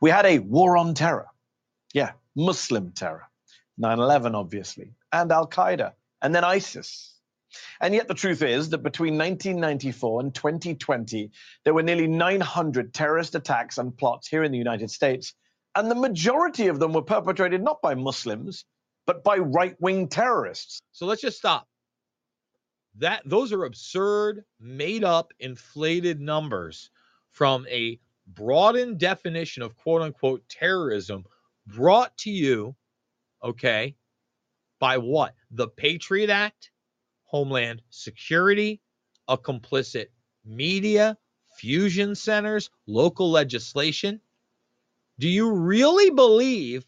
We 0.00 0.10
had 0.10 0.26
a 0.26 0.38
war 0.40 0.76
on 0.76 0.94
terror. 0.94 1.28
Yeah, 1.94 2.12
Muslim 2.36 2.92
terror. 2.92 3.28
9 3.78 3.98
11, 3.98 4.34
obviously, 4.34 4.92
and 5.12 5.30
Al 5.30 5.46
Qaeda, 5.46 5.92
and 6.20 6.34
then 6.34 6.44
ISIS. 6.44 7.14
And 7.80 7.94
yet, 7.94 8.08
the 8.08 8.14
truth 8.14 8.42
is 8.42 8.70
that 8.70 8.82
between 8.82 9.16
1994 9.16 10.20
and 10.20 10.34
2020, 10.34 11.30
there 11.64 11.74
were 11.74 11.82
nearly 11.82 12.06
900 12.06 12.92
terrorist 12.92 13.34
attacks 13.34 13.78
and 13.78 13.96
plots 13.96 14.28
here 14.28 14.42
in 14.42 14.52
the 14.52 14.58
United 14.58 14.90
States. 14.90 15.34
And 15.74 15.90
the 15.90 15.94
majority 15.94 16.68
of 16.68 16.78
them 16.78 16.92
were 16.92 17.02
perpetrated 17.02 17.62
not 17.62 17.80
by 17.80 17.94
Muslims, 17.94 18.64
but 19.06 19.24
by 19.24 19.38
right 19.38 19.76
wing 19.80 20.08
terrorists. 20.08 20.80
So 20.92 21.06
let's 21.06 21.22
just 21.22 21.38
stop. 21.38 21.66
That 22.98 23.22
those 23.24 23.52
are 23.52 23.64
absurd, 23.64 24.44
made 24.58 25.04
up, 25.04 25.32
inflated 25.38 26.20
numbers 26.20 26.90
from 27.30 27.66
a 27.68 28.00
broadened 28.26 28.98
definition 28.98 29.62
of 29.62 29.76
quote 29.76 30.02
unquote 30.02 30.48
terrorism 30.48 31.24
brought 31.66 32.16
to 32.18 32.30
you, 32.30 32.74
okay, 33.42 33.94
by 34.80 34.98
what? 34.98 35.34
The 35.50 35.68
Patriot 35.68 36.30
Act, 36.30 36.70
Homeland 37.28 37.82
Security, 37.90 38.80
a 39.28 39.36
complicit 39.36 40.06
media, 40.44 41.16
fusion 41.58 42.14
centers, 42.14 42.70
local 42.86 43.30
legislation. 43.30 44.20
Do 45.18 45.28
you 45.28 45.52
really 45.52 46.10
believe? 46.10 46.86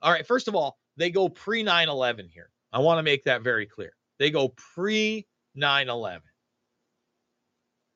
All 0.00 0.12
right, 0.12 0.26
first 0.26 0.48
of 0.48 0.54
all, 0.54 0.78
they 0.96 1.10
go 1.10 1.28
pre 1.28 1.62
9 1.62 1.88
11 1.88 2.28
here. 2.32 2.50
I 2.72 2.78
want 2.78 2.98
to 2.98 3.02
make 3.02 3.24
that 3.24 3.42
very 3.42 3.66
clear. 3.66 3.94
They 4.18 4.30
go 4.30 4.54
pre 4.74 5.26
9 5.54 5.88
11. 5.88 6.22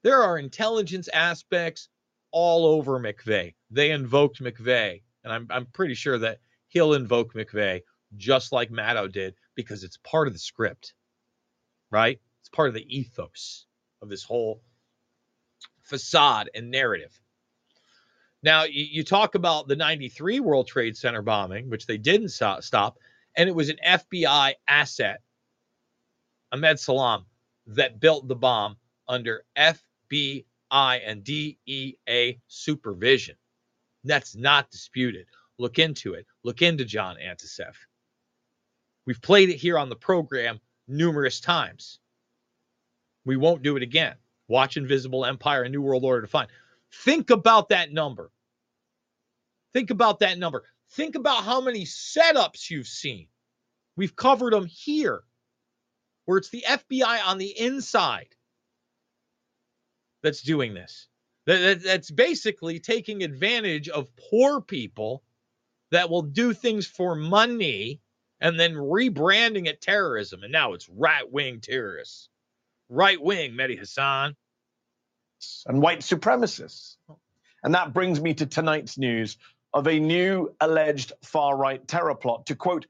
There 0.03 0.23
are 0.23 0.39
intelligence 0.39 1.09
aspects 1.09 1.89
all 2.33 2.67
over 2.67 2.99
McVeigh. 2.99 3.55
They 3.71 3.91
invoked 3.91 4.43
McVeigh, 4.43 5.03
and 5.25 5.33
I'm, 5.33 5.47
I'm 5.51 5.67
pretty 5.67 5.95
sure 5.95 6.19
that 6.19 6.39
he'll 6.69 6.95
invoke 6.95 7.35
McVeigh 7.35 7.83
just 8.17 8.53
like 8.53 8.71
Maddow 8.71 9.13
did 9.13 9.35
because 9.55 9.85
it's 9.85 9.99
part 9.99 10.27
of 10.27 10.33
the 10.33 10.39
script, 10.39 10.95
right? 11.91 12.21
It's 12.41 12.49
part 12.49 12.69
of 12.69 12.75
the 12.75 12.97
ethos 12.97 13.67
of 14.03 14.09
this 14.09 14.23
whole 14.23 14.63
facade 15.83 16.51
and 16.55 16.71
narrative. 16.71 17.19
Now, 18.43 18.65
you, 18.65 18.85
you 18.85 19.05
talk 19.05 19.35
about 19.35 19.69
the 19.69 19.77
93 19.77 20.41
World 20.41 20.69
Trade 20.69 20.97
Center 20.97 21.23
bombing, 21.23 21.71
which 21.71 21.87
they 21.87 21.99
didn't 21.99 22.29
stop, 22.29 22.63
stop 22.63 22.99
and 23.39 23.49
it 23.49 23.55
was 23.55 23.69
an 23.69 23.79
FBI 23.87 24.55
asset, 24.67 25.21
Ahmed 26.51 26.81
Salam, 26.81 27.25
that 27.69 28.01
built 28.01 28.27
the 28.27 28.35
bomb 28.35 28.77
under 29.07 29.45
FBI 29.57 30.43
and 30.73 31.23
DEA 31.23 32.41
supervision. 32.49 33.37
That's 34.03 34.35
not 34.35 34.71
disputed. 34.71 35.27
Look 35.57 35.79
into 35.79 36.15
it. 36.15 36.27
Look 36.43 36.63
into 36.63 36.85
John 36.85 37.17
Anticev. 37.17 37.75
We've 39.07 39.23
played 39.23 39.51
it 39.51 39.57
here 39.57 39.79
on 39.79 39.89
the 39.89 39.97
program 39.97 40.61
numerous 40.89 41.41
times. 41.41 41.99
We 43.25 43.37
won't 43.37 43.63
do 43.63 43.77
it 43.77 43.83
again. 43.83 44.15
Watch 44.49 44.77
Invisible 44.77 45.25
Empire 45.27 45.63
and 45.63 45.73
New 45.73 45.83
World 45.83 46.05
Order 46.05 46.23
to 46.23 46.27
find. 46.27 46.49
Think 47.05 47.31
about 47.31 47.69
that 47.69 47.93
number. 47.93 48.31
Think 49.75 49.91
about 49.91 50.21
that 50.21 50.39
number. 50.39 50.65
Think 50.93 51.15
about 51.15 51.45
how 51.45 51.61
many 51.61 51.85
setups 51.85 52.71
you've 52.71 52.89
seen. 52.89 53.29
We've 53.97 54.17
covered 54.17 54.55
them 54.55 54.65
here, 54.65 55.23
where 56.25 56.39
it's 56.39 56.49
the 56.49 56.65
FBI 56.67 57.27
on 57.27 57.37
the 57.37 57.59
inside 57.61 58.29
that's 60.23 60.43
doing 60.43 60.73
this. 60.75 61.09
That, 61.47 61.59
that- 61.59 61.83
that's 61.83 62.11
basically 62.11 62.81
taking 62.81 63.23
advantage 63.23 63.89
of 63.89 64.15
poor 64.17 64.61
people 64.61 65.23
that 65.91 66.09
will 66.09 66.23
do 66.23 66.53
things 66.55 66.87
for 66.87 67.15
money 67.15 68.01
and 68.41 68.59
then 68.59 68.75
rebranding 68.75 69.67
it 69.67 69.81
terrorism. 69.81 70.43
And 70.43 70.53
now 70.53 70.75
it's 70.75 70.89
right 70.89 71.31
wing 71.31 71.61
terrorists. 71.61 72.29
Right 72.89 73.21
wing, 73.21 73.53
Mehdi 73.53 73.79
Hasan. 73.79 74.35
and 75.67 75.81
white 75.81 76.01
supremacists. 76.01 76.97
And 77.63 77.75
that 77.75 77.93
brings 77.93 78.21
me 78.21 78.35
to 78.35 78.47
tonight's 78.47 78.99
news 78.99 79.37
of 79.75 79.87
a 79.87 79.99
new 79.99 80.55
alleged 80.61 81.13
far 81.23 81.57
right 81.57 81.87
terror 81.87 82.15
plot 82.15 82.47
to 82.47 82.57
quote, 82.57 82.87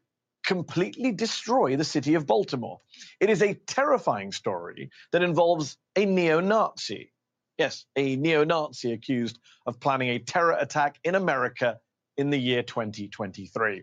completely 0.46 1.12
destroy 1.12 1.76
the 1.76 1.84
city 1.84 2.14
of 2.14 2.26
Baltimore. 2.26 2.80
It 3.20 3.30
is 3.30 3.42
a 3.42 3.54
terrifying 3.54 4.32
story 4.32 4.90
that 5.12 5.22
involves 5.22 5.76
a 5.96 6.06
neo 6.06 6.40
Nazi. 6.40 7.12
Yes, 7.58 7.84
a 7.96 8.16
neo 8.16 8.44
Nazi 8.44 8.92
accused 8.92 9.38
of 9.66 9.80
planning 9.80 10.10
a 10.10 10.18
terror 10.20 10.56
attack 10.58 10.98
in 11.02 11.14
America 11.14 11.78
in 12.16 12.30
the 12.30 12.38
year 12.38 12.62
2023. 12.62 13.82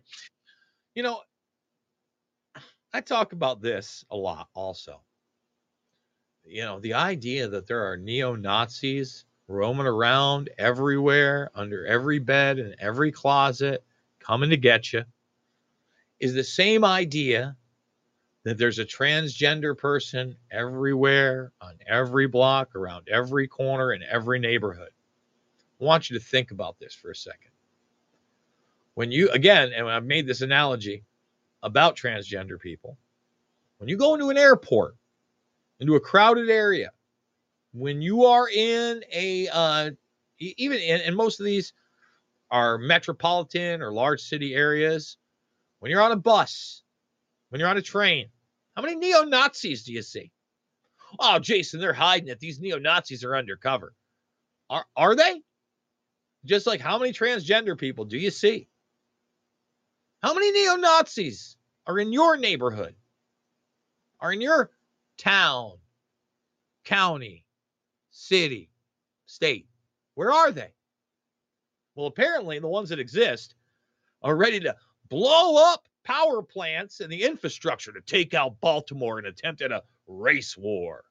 You 0.95 1.03
know, 1.03 1.19
I 2.95 3.01
talk 3.01 3.33
about 3.33 3.61
this 3.61 4.05
a 4.09 4.15
lot 4.15 4.47
also. 4.53 5.01
You 6.45 6.61
know, 6.61 6.79
the 6.79 6.93
idea 6.93 7.49
that 7.49 7.67
there 7.67 7.91
are 7.91 7.97
neo 7.97 8.35
Nazis 8.35 9.25
roaming 9.49 9.85
around 9.85 10.49
everywhere, 10.57 11.51
under 11.53 11.85
every 11.85 12.19
bed 12.19 12.57
and 12.57 12.73
every 12.79 13.11
closet, 13.11 13.83
coming 14.19 14.51
to 14.51 14.55
get 14.55 14.93
you, 14.93 15.03
is 16.21 16.33
the 16.33 16.43
same 16.45 16.85
idea 16.85 17.57
that 18.45 18.57
there's 18.57 18.79
a 18.79 18.85
transgender 18.85 19.77
person 19.77 20.37
everywhere, 20.49 21.51
on 21.59 21.77
every 21.85 22.27
block, 22.27 22.77
around 22.77 23.09
every 23.09 23.49
corner, 23.49 23.91
in 23.91 24.03
every 24.03 24.39
neighborhood. 24.39 24.91
I 25.81 25.83
want 25.83 26.09
you 26.09 26.17
to 26.17 26.23
think 26.23 26.51
about 26.51 26.79
this 26.79 26.93
for 26.93 27.11
a 27.11 27.15
second. 27.15 27.51
When 28.93 29.11
you, 29.11 29.31
again, 29.31 29.73
and 29.75 29.89
I've 29.89 30.05
made 30.05 30.27
this 30.27 30.39
analogy 30.39 31.03
about 31.65 31.97
transgender 31.97 32.59
people, 32.59 32.97
when 33.79 33.89
you 33.89 33.97
go 33.97 34.13
into 34.13 34.29
an 34.29 34.37
airport, 34.37 34.95
into 35.79 35.95
a 35.95 35.99
crowded 35.99 36.49
area, 36.49 36.91
when 37.73 38.01
you 38.01 38.23
are 38.23 38.47
in 38.47 39.03
a, 39.11 39.49
uh, 39.49 39.91
even 40.39 40.77
in, 40.77 41.01
and 41.01 41.15
most 41.15 41.39
of 41.39 41.45
these 41.45 41.73
are 42.51 42.77
metropolitan 42.77 43.81
or 43.81 43.91
large 43.91 44.21
city 44.21 44.53
areas, 44.53 45.17
when 45.79 45.91
you're 45.91 46.01
on 46.01 46.11
a 46.11 46.15
bus, 46.15 46.83
when 47.49 47.59
you're 47.59 47.69
on 47.69 47.77
a 47.77 47.81
train, 47.81 48.27
how 48.75 48.83
many 48.83 48.95
neo 48.95 49.23
Nazis 49.23 49.83
do 49.83 49.91
you 49.91 50.03
see? 50.03 50.31
Oh, 51.19 51.39
Jason, 51.39 51.79
they're 51.79 51.93
hiding 51.93 52.29
it. 52.29 52.39
These 52.39 52.59
neo 52.59 52.77
Nazis 52.77 53.23
are 53.23 53.35
undercover. 53.35 53.93
Are 54.69 54.85
are 54.95 55.15
they? 55.15 55.41
Just 56.45 56.67
like 56.67 56.79
how 56.79 56.99
many 56.99 57.11
transgender 57.11 57.77
people 57.77 58.05
do 58.05 58.17
you 58.17 58.29
see? 58.29 58.67
How 60.21 60.33
many 60.33 60.51
neo 60.51 60.75
Nazis 60.75 61.54
are 61.87 61.99
in 61.99 62.11
your 62.13 62.37
neighborhood? 62.37 62.95
Are 64.19 64.33
in 64.33 64.41
your 64.41 64.71
town, 65.17 65.73
county, 66.83 67.45
city, 68.11 68.69
state? 69.25 69.67
Where 70.15 70.31
are 70.31 70.51
they? 70.51 70.73
Well, 71.95 72.07
apparently, 72.07 72.59
the 72.59 72.67
ones 72.67 72.89
that 72.89 72.99
exist 72.99 73.55
are 74.21 74.35
ready 74.35 74.59
to 74.61 74.75
blow 75.09 75.57
up 75.71 75.87
power 76.03 76.41
plants 76.41 76.99
and 76.99 77.11
the 77.11 77.23
infrastructure 77.23 77.91
to 77.91 78.01
take 78.01 78.33
out 78.33 78.59
Baltimore 78.61 79.17
and 79.17 79.27
attempt 79.27 79.61
at 79.61 79.71
a 79.71 79.83
race 80.07 80.57
war. 80.57 81.05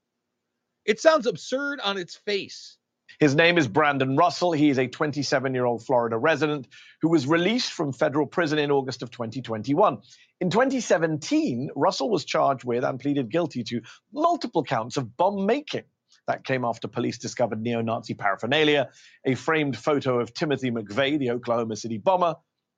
It 0.85 1.01
sounds 1.01 1.27
absurd 1.27 1.81
on 1.81 1.97
its 1.97 2.15
face. 2.15 2.79
His 3.21 3.35
name 3.35 3.59
is 3.59 3.69
Brandon 3.69 4.17
Russell. 4.17 4.53
He 4.53 4.71
is 4.71 4.79
a 4.79 4.87
27 4.87 5.55
year 5.55 5.64
old 5.64 5.85
Florida 5.85 6.17
resident 6.17 6.67
who 7.01 7.09
was 7.09 7.27
released 7.27 7.73
from 7.73 7.93
federal 7.93 8.27
prison 8.27 8.59
in 8.59 8.71
August 8.71 9.03
of 9.03 9.11
2021. 9.11 9.99
In 10.40 10.51
2017, 10.51 11.71
Russell 11.77 12.11
was 12.11 12.25
charged 12.25 12.64
with 12.64 12.85
and 12.85 12.99
pleaded 12.99 13.31
guilty 13.31 13.62
to 13.64 13.83
multiple 14.12 14.64
counts 14.64 14.97
of 14.97 15.17
bomb 15.17 15.47
making. 15.47 15.85
That 16.27 16.45
came 16.45 16.64
after 16.64 16.88
police 16.88 17.19
discovered 17.19 17.61
neo 17.61 17.83
Nazi 17.83 18.14
paraphernalia, 18.14 18.90
a 19.25 19.35
framed 19.35 19.77
photo 19.77 20.21
of 20.21 20.33
Timothy 20.35 20.71
McVeigh, 20.71 21.19
the 21.19 21.31
Oklahoma 21.31 21.77
City 21.77 21.99
bomber, 21.99 22.37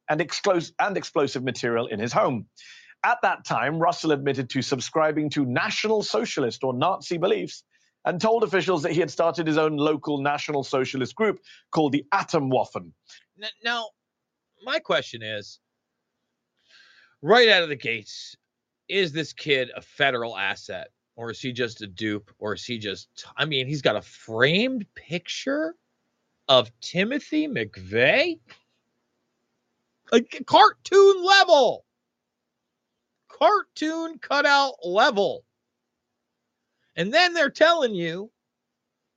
and, 0.09 0.21
exclos- 0.21 0.73
and 0.79 0.97
explosive 0.97 1.45
material 1.45 1.87
in 1.87 2.01
his 2.01 2.13
home. 2.13 2.47
At 3.05 3.19
that 3.23 3.45
time, 3.45 3.79
Russell 3.79 4.13
admitted 4.13 4.51
to 4.51 4.63
subscribing 4.63 5.31
to 5.31 5.45
National 5.47 6.03
Socialist 6.03 6.65
or 6.65 6.75
Nazi 6.75 7.19
beliefs 7.19 7.63
and 8.07 8.21
told 8.21 8.45
officials 8.45 8.83
that 8.85 8.93
he 8.93 9.01
had 9.01 9.11
started 9.11 9.47
his 9.47 9.59
own 9.59 9.77
local 9.77 10.19
National 10.19 10.63
Socialist 10.63 11.15
group 11.17 11.41
called 11.73 11.93
the 11.93 12.05
Atomwaffen. 12.15 12.93
Now, 13.63 13.89
my 14.65 14.79
question 14.79 15.23
is 15.23 15.59
right 17.21 17.49
out 17.49 17.65
of 17.65 17.69
the 17.69 17.77
gates, 17.77 18.37
is 18.89 19.13
this 19.13 19.33
kid 19.33 19.71
a 19.77 19.83
federal 19.83 20.37
asset 20.37 20.89
or 21.17 21.31
is 21.31 21.41
he 21.41 21.53
just 21.53 21.83
a 21.83 21.87
dupe 21.89 22.31
or 22.39 22.55
is 22.55 22.65
he 22.65 22.79
just, 22.79 23.27
I 23.37 23.45
mean, 23.45 23.67
he's 23.67 23.83
got 23.83 23.97
a 23.97 24.03
framed 24.03 24.87
picture 24.95 25.75
of 26.49 26.71
Timothy 26.81 27.49
McVeigh? 27.49 28.39
Like 30.13 30.45
cartoon 30.47 31.25
level, 31.25 31.85
cartoon 33.29 34.21
cutout 34.21 34.75
level. 34.85 35.46
And 36.97 37.13
then 37.13 37.35
they're 37.35 37.51
telling 37.51 37.95
you 37.95 38.31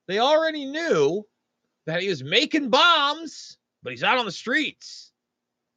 they 0.07 0.19
already 0.19 0.65
knew 0.65 1.25
that 1.85 2.01
he 2.01 2.09
was 2.09 2.23
making 2.23 2.69
bombs, 2.69 3.57
but 3.83 3.91
he's 3.91 4.03
out 4.03 4.17
on 4.17 4.25
the 4.25 4.31
streets. 4.31 5.11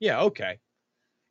Yeah, 0.00 0.22
okay. 0.22 0.58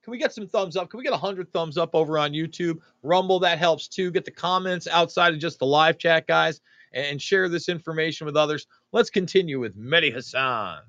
Can 0.03 0.11
we 0.11 0.17
get 0.17 0.33
some 0.33 0.47
thumbs 0.47 0.75
up? 0.75 0.89
Can 0.89 0.97
we 0.97 1.03
get 1.03 1.11
100 1.11 1.51
thumbs 1.51 1.77
up 1.77 1.93
over 1.93 2.17
on 2.17 2.31
YouTube? 2.31 2.79
Rumble, 3.03 3.39
that 3.39 3.59
helps 3.59 3.87
too. 3.87 4.11
Get 4.11 4.25
the 4.25 4.31
comments 4.31 4.87
outside 4.87 5.33
of 5.33 5.39
just 5.39 5.59
the 5.59 5.65
live 5.65 5.97
chat, 5.97 6.25
guys, 6.25 6.61
and 6.93 7.21
share 7.21 7.49
this 7.49 7.69
information 7.69 8.25
with 8.25 8.35
others. 8.35 8.65
Let's 8.91 9.09
continue 9.09 9.59
with 9.59 9.77
Mehdi 9.77 10.13
Hasan. 10.13 10.79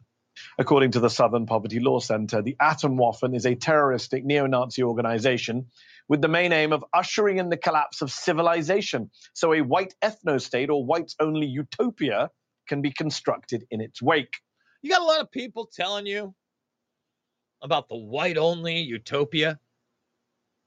According 0.59 0.92
to 0.92 1.01
the 1.01 1.11
Southern 1.11 1.45
Poverty 1.45 1.79
Law 1.79 2.01
Center, 2.01 2.40
the 2.40 2.57
Atomwaffen 2.61 3.37
is 3.37 3.45
a 3.45 3.55
terroristic 3.55 4.25
neo 4.25 4.47
Nazi 4.47 4.83
organization 4.83 5.66
with 6.12 6.20
the 6.20 6.29
main 6.29 6.53
aim 6.53 6.75
of 6.75 6.85
ushering 6.92 7.38
in 7.38 7.48
the 7.48 7.57
collapse 7.57 8.03
of 8.03 8.12
civilization. 8.12 9.11
So 9.33 9.55
a 9.55 9.62
white 9.62 9.94
ethno 10.05 10.38
state 10.38 10.68
or 10.68 10.85
whites 10.85 11.16
only 11.18 11.46
utopia 11.46 12.29
can 12.68 12.83
be 12.83 12.92
constructed 12.92 13.64
in 13.70 13.81
its 13.81 14.03
wake. 14.03 14.35
You 14.83 14.90
got 14.90 15.01
a 15.01 15.07
lot 15.07 15.20
of 15.22 15.31
people 15.31 15.70
telling 15.75 16.05
you 16.05 16.35
about 17.62 17.88
the 17.88 17.96
white 17.96 18.37
only 18.37 18.81
utopia. 18.81 19.59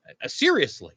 Uh, 0.10 0.28
seriously. 0.28 0.96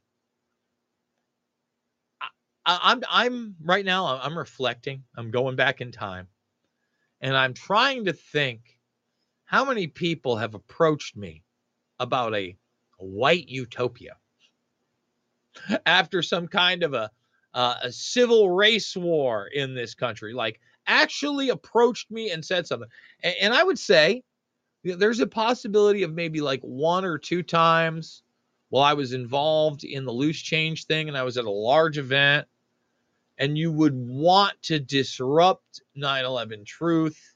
I, 2.23 2.29
I, 2.65 2.79
I'm 2.85 3.03
I'm 3.11 3.57
right 3.63 3.85
now 3.85 4.19
I'm 4.19 4.39
reflecting. 4.39 5.05
I'm 5.15 5.31
going 5.31 5.57
back 5.57 5.83
in 5.83 5.93
time. 5.93 6.27
And 7.21 7.37
I'm 7.37 7.53
trying 7.53 8.07
to 8.07 8.15
think 8.15 8.79
how 9.45 9.67
many 9.67 9.89
people 9.89 10.39
have 10.39 10.55
approached 10.55 11.19
me 11.19 11.45
about 11.99 12.35
a, 12.35 12.57
a 12.99 13.05
white 13.05 13.47
utopia 13.49 14.17
after 15.87 16.23
some 16.23 16.49
kind 16.49 16.83
of 16.83 16.95
a 16.95 17.11
uh, 17.55 17.77
a 17.83 17.93
civil 17.93 18.51
race 18.51 18.97
war 18.97 19.49
in 19.55 19.75
this 19.75 19.95
country 19.95 20.35
like 20.35 20.61
actually 20.87 21.49
approached 21.49 22.11
me 22.11 22.31
and 22.31 22.45
said 22.45 22.67
something. 22.67 22.89
And, 23.23 23.35
and 23.41 23.55
i 23.55 23.63
would 23.63 23.79
say 23.79 24.23
th- 24.85 24.99
there's 24.99 25.21
a 25.21 25.27
possibility 25.27 26.03
of 26.03 26.13
maybe 26.13 26.41
like 26.41 26.61
one 26.63 27.05
or 27.05 27.19
two 27.19 27.43
times 27.43 28.23
while 28.69 28.85
i 28.85 28.93
was 28.93 29.13
involved 29.13 29.85
in 29.85 30.05
the 30.05 30.13
loose 30.13 30.41
change 30.41 30.85
thing 30.85 31.09
and 31.09 31.17
i 31.17 31.23
was 31.23 31.37
at 31.37 31.45
a 31.45 31.51
large 31.51 31.99
event 31.99 32.47
and 33.39 33.57
you 33.57 33.73
would 33.73 33.95
want 33.95 34.61
to 34.63 34.81
disrupt 34.81 35.81
9-11 35.97 36.67
truth 36.67 37.35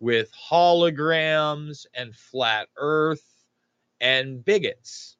with 0.00 0.32
holograms 0.50 1.86
and 1.94 2.14
flat 2.14 2.68
earth 2.76 3.24
and 4.00 4.44
bigots 4.44 5.17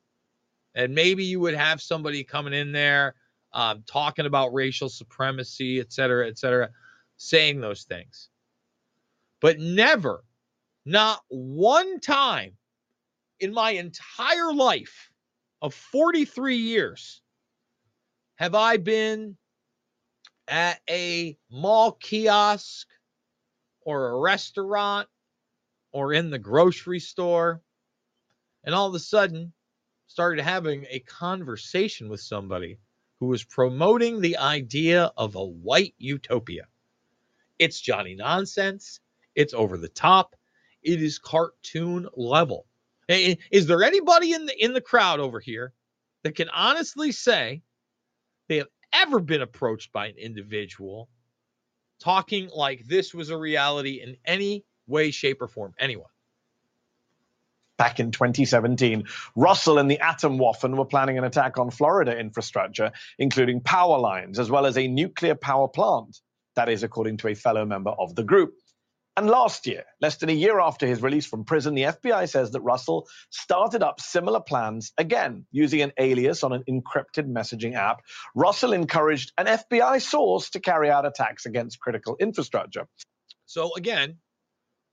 and 0.79 0.95
maybe 0.95 1.25
you 1.25 1.41
would 1.41 1.55
have 1.55 1.83
somebody 1.83 2.23
coming 2.23 2.55
in 2.55 2.71
there 2.71 3.17
um, 3.53 3.83
talking 3.87 4.27
about 4.27 4.55
racial 4.55 4.89
supremacy 4.89 5.81
et 5.81 5.93
cetera 5.93 6.29
et 6.29 6.39
cetera 6.39 6.71
saying 7.17 7.61
those 7.61 7.83
things. 7.83 8.31
But 9.41 9.59
never 9.59 10.25
not 10.87 11.21
one 11.29 11.99
time 12.01 12.53
in 13.41 13.53
my 13.53 13.73
entire 13.73 14.55
life 14.55 15.11
of 15.61 15.75
43 15.75 16.57
years 16.57 17.21
have 18.37 18.55
i 18.55 18.77
been 18.77 19.37
at 20.47 20.81
a 20.89 21.37
mall 21.51 21.93
kiosk 21.93 22.87
or 23.83 24.11
a 24.11 24.21
restaurant 24.21 25.09
or 25.93 26.13
in 26.13 26.31
the 26.31 26.39
grocery 26.39 27.01
store 27.01 27.61
and 28.65 28.75
all 28.75 28.87
of 28.87 28.95
a 28.95 29.01
sudden 29.01 29.53
started 30.19 30.43
having 30.43 30.85
a 30.91 30.99
conversation 30.99 32.09
with 32.09 32.21
somebody 32.21 32.77
who 33.21 33.27
was 33.27 33.45
promoting 33.45 34.21
the 34.21 34.37
idea 34.37 35.13
of 35.17 35.37
a 35.37 35.45
white 35.45 35.95
utopia. 35.97 36.67
It's 37.61 37.81
Johnny 37.81 38.17
nonsense. 38.17 38.99
It's 39.37 39.55
over 39.55 39.79
the 39.79 39.89
top. 39.89 40.35
It 40.83 41.01
is 41.01 41.21
cartoon 41.21 42.09
level. 42.17 42.67
Is 43.09 43.69
there 43.69 43.85
anybody 43.85 44.33
in 44.33 44.47
the 44.47 44.65
in 44.65 44.73
the 44.73 44.81
crowd 44.81 45.21
over 45.21 45.39
here 45.39 45.73
that 46.25 46.35
can 46.35 46.49
honestly 46.49 47.13
say 47.13 47.63
they 48.49 48.57
have 48.57 48.67
ever 48.93 49.21
been 49.21 49.43
approached 49.43 49.93
by 49.93 50.09
an 50.09 50.17
individual 50.19 51.09
talking 52.01 52.51
like 52.53 52.85
this 52.89 53.15
was 53.15 53.31
a 53.31 53.39
reality 53.39 54.01
in 54.03 54.17
any 54.25 54.65
way, 54.89 55.13
shape, 55.13 55.41
or 55.41 55.47
form? 55.47 55.75
Anyone? 55.79 56.11
Back 57.79 58.01
in 58.01 58.11
2017, 58.11 59.05
Russell 59.37 59.79
and 59.79 59.89
the 59.89 59.99
Atomwaffen 60.03 60.77
were 60.77 60.85
planning 60.85 61.17
an 61.17 61.25
attack 61.25 61.59
on 61.59 61.71
Florida 61.71 62.19
infrastructure, 62.19 62.91
including 63.19 63.61
power 63.61 63.99
lines, 63.99 64.41
as 64.41 64.51
well 64.51 64.67
as 64.67 64.77
a 64.77 64.89
nuclear 64.89 65.37
power 65.37 65.69
plant. 65.69 66.19
That 66.57 66.69
is, 66.69 66.83
according 66.83 67.19
to 67.19 67.29
a 67.29 67.35
fellow 67.35 67.65
member 67.65 67.91
of 67.91 68.17
the 68.17 68.25
group. 68.25 68.55
And 69.17 69.29
last 69.29 69.67
year, 69.67 69.85
less 70.01 70.17
than 70.17 70.29
a 70.29 70.33
year 70.33 70.61
after 70.61 70.87
his 70.87 71.03
release 71.03 71.27
from 71.27 71.45
prison, 71.45 71.75
the 71.75 71.83
FBI 71.83 72.29
says 72.29 72.51
that 72.53 72.61
Russell 72.61 73.09
started 73.31 73.83
up 73.83 74.01
similar 74.01 74.41
plans 74.41 74.93
again 74.99 75.47
using 75.53 75.83
an 75.83 75.93
alias 75.99 76.43
on 76.43 76.53
an 76.53 76.65
encrypted 76.69 77.29
messaging 77.29 77.75
app. 77.75 78.03
Russell 78.35 78.73
encouraged 78.73 79.33
an 79.39 79.47
FBI 79.47 80.03
source 80.03 80.51
to 80.51 80.61
carry 80.61 80.91
out 80.91 81.07
attacks 81.07 81.47
against 81.47 81.79
critical 81.79 82.17
infrastructure. 82.19 82.87
So 83.47 83.75
again, 83.77 84.19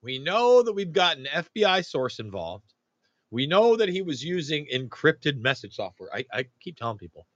we 0.03 0.19
know 0.19 0.61
that 0.61 0.73
we've 0.73 0.93
got 0.93 1.17
an 1.17 1.27
FBI 1.33 1.83
source 1.83 2.19
involved. 2.19 2.74
We 3.35 3.47
know 3.47 3.75
that 3.75 3.89
he 3.89 4.01
was 4.01 4.23
using 4.23 4.65
encrypted 4.73 5.41
message 5.41 5.75
software. 5.75 6.07
I, 6.15 6.23
I 6.31 6.45
keep 6.61 6.77
telling 6.77 6.97
people 6.97 7.27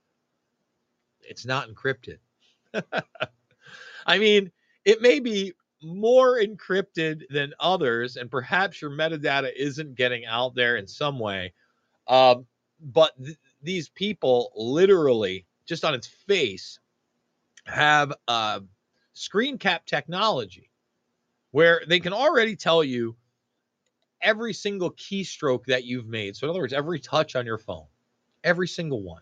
it's 1.19 1.45
not 1.45 1.67
encrypted. 1.67 2.19
I 4.05 4.17
mean, 4.17 4.49
it 4.85 5.01
may 5.01 5.19
be 5.19 5.51
more 5.83 6.39
encrypted 6.39 7.23
than 7.29 7.53
others, 7.59 8.15
and 8.15 8.31
perhaps 8.31 8.81
your 8.81 8.91
metadata 8.91 9.51
isn't 9.53 9.95
getting 9.95 10.25
out 10.25 10.55
there 10.55 10.77
in 10.77 10.87
some 10.87 11.19
way. 11.19 11.51
Um, 12.07 12.45
but 12.79 13.11
th- 13.21 13.37
these 13.61 13.89
people 13.89 14.53
literally, 14.55 15.45
just 15.65 15.83
on 15.83 15.93
its 15.93 16.07
face, 16.07 16.79
have 17.65 18.13
uh, 18.29 18.61
screen 19.11 19.57
cap 19.57 19.85
technology 19.85 20.71
where 21.51 21.81
they 21.89 21.99
can 21.99 22.13
already 22.13 22.55
tell 22.55 22.85
you 22.85 23.17
every 24.21 24.53
single 24.53 24.91
keystroke 24.91 25.65
that 25.65 25.85
you've 25.85 26.07
made. 26.07 26.35
So, 26.35 26.45
in 26.45 26.49
other 26.49 26.59
words, 26.59 26.73
every 26.73 26.99
touch 26.99 27.35
on 27.35 27.45
your 27.45 27.57
phone, 27.57 27.85
every 28.43 28.67
single 28.67 29.01
one, 29.01 29.21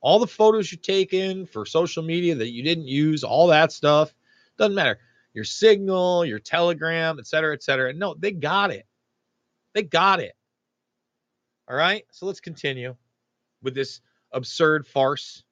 all 0.00 0.18
the 0.18 0.26
photos 0.26 0.70
you 0.70 0.78
taken 0.78 1.46
for 1.46 1.66
social 1.66 2.02
media 2.02 2.34
that 2.34 2.50
you 2.50 2.62
didn't 2.62 2.86
use, 2.86 3.24
all 3.24 3.48
that 3.48 3.72
stuff 3.72 4.14
doesn't 4.58 4.74
matter. 4.74 4.98
Your 5.34 5.44
signal, 5.44 6.24
your 6.24 6.38
telegram, 6.38 7.18
et 7.18 7.26
cetera, 7.26 7.52
et 7.52 7.62
cetera. 7.62 7.92
No, 7.92 8.14
they 8.14 8.32
got 8.32 8.70
it. 8.70 8.86
They 9.74 9.82
got 9.82 10.20
it. 10.20 10.34
All 11.68 11.76
right. 11.76 12.04
So 12.10 12.26
let's 12.26 12.40
continue 12.40 12.96
with 13.62 13.74
this 13.74 14.00
absurd 14.32 14.86
farce. 14.86 15.42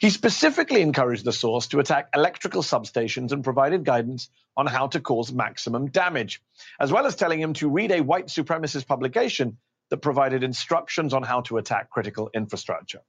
He 0.00 0.10
specifically 0.10 0.82
encouraged 0.82 1.24
the 1.24 1.32
source 1.32 1.68
to 1.68 1.78
attack 1.78 2.08
electrical 2.14 2.62
substations 2.62 3.32
and 3.32 3.44
provided 3.44 3.84
guidance 3.84 4.30
on 4.56 4.66
how 4.66 4.88
to 4.88 5.00
cause 5.00 5.32
maximum 5.32 5.90
damage, 5.90 6.42
as 6.80 6.90
well 6.90 7.06
as 7.06 7.16
telling 7.16 7.40
him 7.40 7.54
to 7.54 7.68
read 7.68 7.92
a 7.92 8.00
white 8.00 8.26
supremacist 8.26 8.86
publication 8.86 9.58
that 9.90 9.98
provided 9.98 10.42
instructions 10.42 11.14
on 11.14 11.22
how 11.22 11.42
to 11.42 11.58
attack 11.58 11.90
critical 11.90 12.30
infrastructure. 12.34 13.00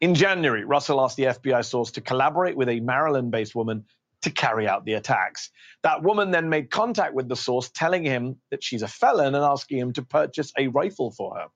In 0.00 0.14
January, 0.14 0.64
Russell 0.64 1.00
asked 1.00 1.16
the 1.16 1.24
FBI 1.24 1.64
source 1.64 1.92
to 1.92 2.00
collaborate 2.00 2.56
with 2.56 2.68
a 2.68 2.80
Maryland 2.80 3.30
based 3.30 3.54
woman 3.54 3.84
to 4.22 4.30
carry 4.30 4.66
out 4.66 4.84
the 4.84 4.94
attacks. 4.94 5.50
That 5.82 6.02
woman 6.02 6.30
then 6.30 6.48
made 6.48 6.70
contact 6.70 7.14
with 7.14 7.28
the 7.28 7.36
source, 7.36 7.70
telling 7.70 8.04
him 8.04 8.40
that 8.50 8.64
she's 8.64 8.82
a 8.82 8.88
felon 8.88 9.34
and 9.34 9.44
asking 9.44 9.78
him 9.78 9.92
to 9.94 10.02
purchase 10.02 10.52
a 10.56 10.68
rifle 10.68 11.10
for 11.10 11.36
her. 11.36 11.46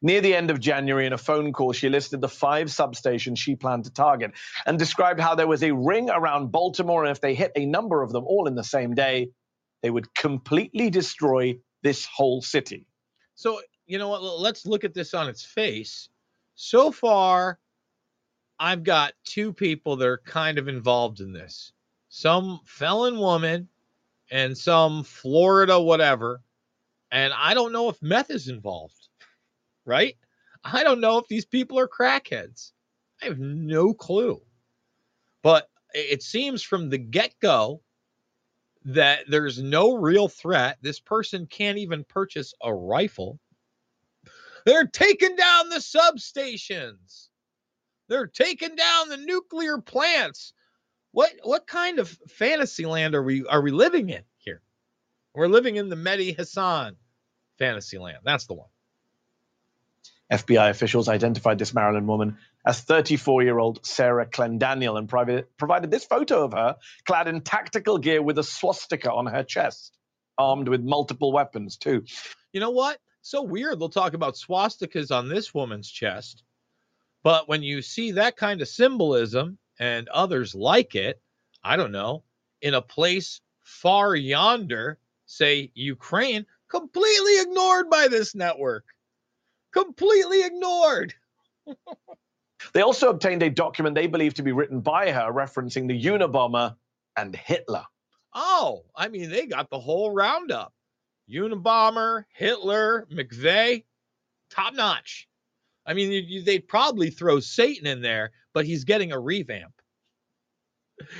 Near 0.00 0.20
the 0.20 0.34
end 0.34 0.50
of 0.50 0.60
January, 0.60 1.06
in 1.06 1.12
a 1.12 1.18
phone 1.18 1.52
call, 1.52 1.72
she 1.72 1.88
listed 1.88 2.20
the 2.20 2.28
five 2.28 2.68
substations 2.68 3.38
she 3.38 3.56
planned 3.56 3.84
to 3.84 3.92
target 3.92 4.32
and 4.66 4.78
described 4.78 5.20
how 5.20 5.34
there 5.34 5.46
was 5.46 5.62
a 5.62 5.72
ring 5.72 6.08
around 6.10 6.52
Baltimore, 6.52 7.04
and 7.04 7.10
if 7.10 7.20
they 7.20 7.34
hit 7.34 7.52
a 7.56 7.66
number 7.66 8.02
of 8.02 8.12
them 8.12 8.24
all 8.24 8.46
in 8.46 8.54
the 8.54 8.64
same 8.64 8.94
day, 8.94 9.30
they 9.82 9.90
would 9.90 10.14
completely 10.14 10.90
destroy 10.90 11.58
this 11.82 12.04
whole 12.06 12.42
city. 12.42 12.86
So, 13.34 13.60
you 13.86 13.98
know 13.98 14.08
what? 14.08 14.22
Let's 14.22 14.66
look 14.66 14.84
at 14.84 14.94
this 14.94 15.14
on 15.14 15.28
its 15.28 15.44
face. 15.44 16.08
So 16.54 16.90
far, 16.90 17.58
I've 18.58 18.82
got 18.82 19.12
two 19.24 19.52
people 19.52 19.96
that 19.96 20.06
are 20.06 20.20
kind 20.24 20.58
of 20.58 20.68
involved 20.68 21.20
in 21.20 21.32
this 21.32 21.72
some 22.08 22.60
felon 22.64 23.18
woman 23.18 23.68
and 24.30 24.56
some 24.56 25.04
Florida 25.04 25.80
whatever. 25.80 26.42
And 27.10 27.32
I 27.32 27.54
don't 27.54 27.72
know 27.72 27.88
if 27.88 28.02
meth 28.02 28.30
is 28.30 28.48
involved, 28.48 28.97
right? 29.88 30.16
I 30.62 30.84
don't 30.84 31.00
know 31.00 31.18
if 31.18 31.26
these 31.28 31.46
people 31.46 31.78
are 31.78 31.88
crackheads. 31.88 32.72
I 33.22 33.26
have 33.26 33.38
no 33.38 33.94
clue. 33.94 34.40
But 35.42 35.68
it 35.94 36.22
seems 36.22 36.62
from 36.62 36.90
the 36.90 36.98
get 36.98 37.34
go 37.40 37.80
that 38.84 39.24
there's 39.28 39.60
no 39.60 39.94
real 39.94 40.28
threat. 40.28 40.78
This 40.82 41.00
person 41.00 41.46
can't 41.46 41.78
even 41.78 42.04
purchase 42.04 42.54
a 42.62 42.72
rifle. 42.72 43.38
They're 44.66 44.86
taking 44.86 45.36
down 45.36 45.68
the 45.68 45.76
substations. 45.76 47.28
They're 48.08 48.26
taking 48.26 48.76
down 48.76 49.08
the 49.08 49.16
nuclear 49.16 49.78
plants. 49.78 50.52
What 51.12 51.32
what 51.42 51.66
kind 51.66 51.98
of 51.98 52.08
fantasy 52.28 52.84
land 52.86 53.14
are 53.14 53.22
we 53.22 53.44
are 53.46 53.62
we 53.62 53.70
living 53.70 54.10
in 54.10 54.22
here? 54.36 54.62
We're 55.34 55.48
living 55.48 55.76
in 55.76 55.88
the 55.88 55.96
Mehdi 55.96 56.36
Hasan 56.36 56.96
fantasy 57.58 57.98
land. 57.98 58.18
That's 58.24 58.46
the 58.46 58.54
one. 58.54 58.68
FBI 60.30 60.70
officials 60.70 61.08
identified 61.08 61.58
this 61.58 61.72
Maryland 61.72 62.06
woman 62.06 62.36
as 62.66 62.80
34 62.80 63.42
year 63.42 63.58
old 63.58 63.84
Sarah 63.84 64.26
Clendaniel 64.26 64.98
and 64.98 65.08
provided 65.08 65.90
this 65.90 66.04
photo 66.04 66.44
of 66.44 66.52
her 66.52 66.76
clad 67.06 67.28
in 67.28 67.40
tactical 67.40 67.98
gear 67.98 68.22
with 68.22 68.38
a 68.38 68.44
swastika 68.44 69.10
on 69.10 69.26
her 69.26 69.42
chest, 69.42 69.96
armed 70.36 70.68
with 70.68 70.82
multiple 70.82 71.32
weapons, 71.32 71.76
too. 71.76 72.04
You 72.52 72.60
know 72.60 72.70
what? 72.70 72.98
So 73.22 73.42
weird. 73.42 73.80
They'll 73.80 73.88
talk 73.88 74.14
about 74.14 74.36
swastikas 74.36 75.10
on 75.10 75.28
this 75.28 75.54
woman's 75.54 75.90
chest. 75.90 76.42
But 77.22 77.48
when 77.48 77.62
you 77.62 77.82
see 77.82 78.12
that 78.12 78.36
kind 78.36 78.60
of 78.60 78.68
symbolism 78.68 79.58
and 79.78 80.08
others 80.08 80.54
like 80.54 80.94
it, 80.94 81.20
I 81.62 81.76
don't 81.76 81.92
know, 81.92 82.22
in 82.62 82.74
a 82.74 82.82
place 82.82 83.40
far 83.62 84.14
yonder, 84.14 84.98
say 85.26 85.70
Ukraine, 85.74 86.46
completely 86.68 87.40
ignored 87.40 87.90
by 87.90 88.08
this 88.08 88.34
network. 88.34 88.84
Completely 89.72 90.42
ignored. 90.44 91.14
They 92.74 92.82
also 92.82 93.08
obtained 93.10 93.42
a 93.44 93.50
document 93.50 93.94
they 93.94 94.08
believe 94.08 94.34
to 94.34 94.42
be 94.42 94.50
written 94.50 94.80
by 94.80 95.12
her 95.12 95.32
referencing 95.32 95.86
the 95.86 96.02
Unabomber 96.02 96.74
and 97.16 97.34
Hitler. 97.34 97.84
Oh, 98.34 98.82
I 98.96 99.08
mean, 99.08 99.30
they 99.30 99.46
got 99.46 99.70
the 99.70 99.78
whole 99.78 100.10
roundup. 100.12 100.74
Unabomber, 101.30 102.24
Hitler, 102.34 103.06
McVeigh, 103.12 103.84
top 104.50 104.74
notch. 104.74 105.28
I 105.86 105.94
mean, 105.94 106.10
you, 106.10 106.20
you- 106.20 106.42
they'd 106.42 106.66
probably 106.66 107.10
throw 107.10 107.38
Satan 107.38 107.86
in 107.86 108.02
there, 108.02 108.32
but 108.54 108.66
he's 108.66 108.82
getting 108.84 109.12
a 109.12 109.20
revamp. 109.20 109.72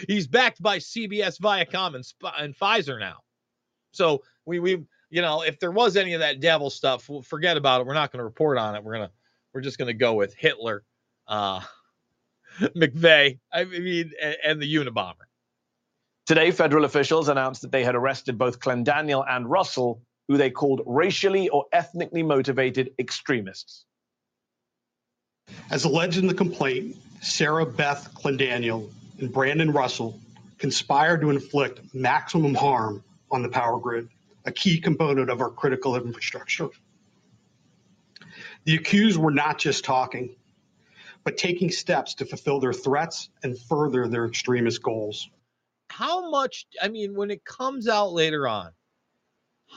He's 0.09 0.27
backed 0.27 0.61
by 0.61 0.79
CBS, 0.79 1.39
Viacom, 1.41 1.95
and, 1.95 2.05
Sp- 2.05 2.35
and 2.37 2.53
Pfizer 2.59 2.99
now. 2.99 3.19
So 3.93 4.23
we 4.45 4.59
we 4.59 4.83
you 5.11 5.23
know 5.23 5.43
if 5.43 5.59
there 5.61 5.71
was 5.71 5.97
any 5.97 6.15
of 6.15 6.21
that 6.21 6.41
devil 6.41 6.71
stuff, 6.71 7.09
we'll 7.09 7.23
forget 7.23 7.57
about 7.57 7.81
it. 7.81 7.87
We're 7.87 7.95
not 7.95 8.13
going 8.13 8.19
to 8.19 8.25
report 8.25 8.59
on 8.59 8.75
it. 8.75 8.85
We're 8.85 8.95
gonna 8.95 9.11
we're 9.53 9.61
just 9.61 9.79
gonna 9.79 9.95
go 9.95 10.15
with 10.15 10.35
Hitler, 10.35 10.85
uh, 11.27 11.61
McVeigh. 12.61 13.39
I 13.53 13.65
mean, 13.65 14.13
and, 14.21 14.37
and 14.45 14.63
the 14.63 14.75
Unabomber. 14.75 15.27
Today, 16.27 16.51
federal 16.51 16.85
officials 16.85 17.29
announced 17.29 17.63
that 17.63 17.73
they 17.73 17.83
had 17.83 17.95
arrested 17.95 18.37
both 18.37 18.61
Clendaniel 18.61 19.25
and 19.27 19.51
Russell, 19.51 20.03
who 20.29 20.37
they 20.37 20.51
called 20.51 20.83
racially 20.85 21.49
or 21.49 21.65
ethnically 21.73 22.23
motivated 22.23 22.91
extremists. 22.99 23.87
As 25.71 25.85
alleged 25.85 26.19
in 26.19 26.27
the 26.27 26.35
complaint, 26.35 26.97
Sarah 27.23 27.65
Beth 27.65 28.13
Clendaniel 28.15 28.91
and 29.19 29.33
Brandon 29.33 29.73
Russell 29.73 30.21
conspired 30.59 31.23
to 31.23 31.31
inflict 31.31 31.95
maximum 31.95 32.55
harm 32.55 33.03
on 33.31 33.43
the 33.43 33.49
power 33.49 33.79
grid, 33.79 34.09
a 34.49 34.53
key 34.53 34.81
component 34.81 35.31
of 35.31 35.41
our 35.41 35.51
critical 35.51 35.95
infrastructure. 35.95 36.69
The 38.65 38.77
accused 38.77 39.19
were 39.19 39.31
not 39.31 39.59
just 39.59 39.85
talking, 39.85 40.37
but 41.23 41.37
taking 41.37 41.71
steps 41.71 42.15
to 42.15 42.25
fulfill 42.25 42.59
their 42.59 42.73
threats 42.73 43.29
and 43.43 43.59
further 43.59 44.09
their 44.09 44.27
extremist 44.27 44.83
goals. 44.83 45.29
how 45.91 46.31
much 46.31 46.67
i 46.83 46.89
mean 46.89 47.15
when 47.15 47.31
it 47.31 47.45
comes 47.45 47.89
out 47.89 48.13
later 48.13 48.47
on 48.47 48.71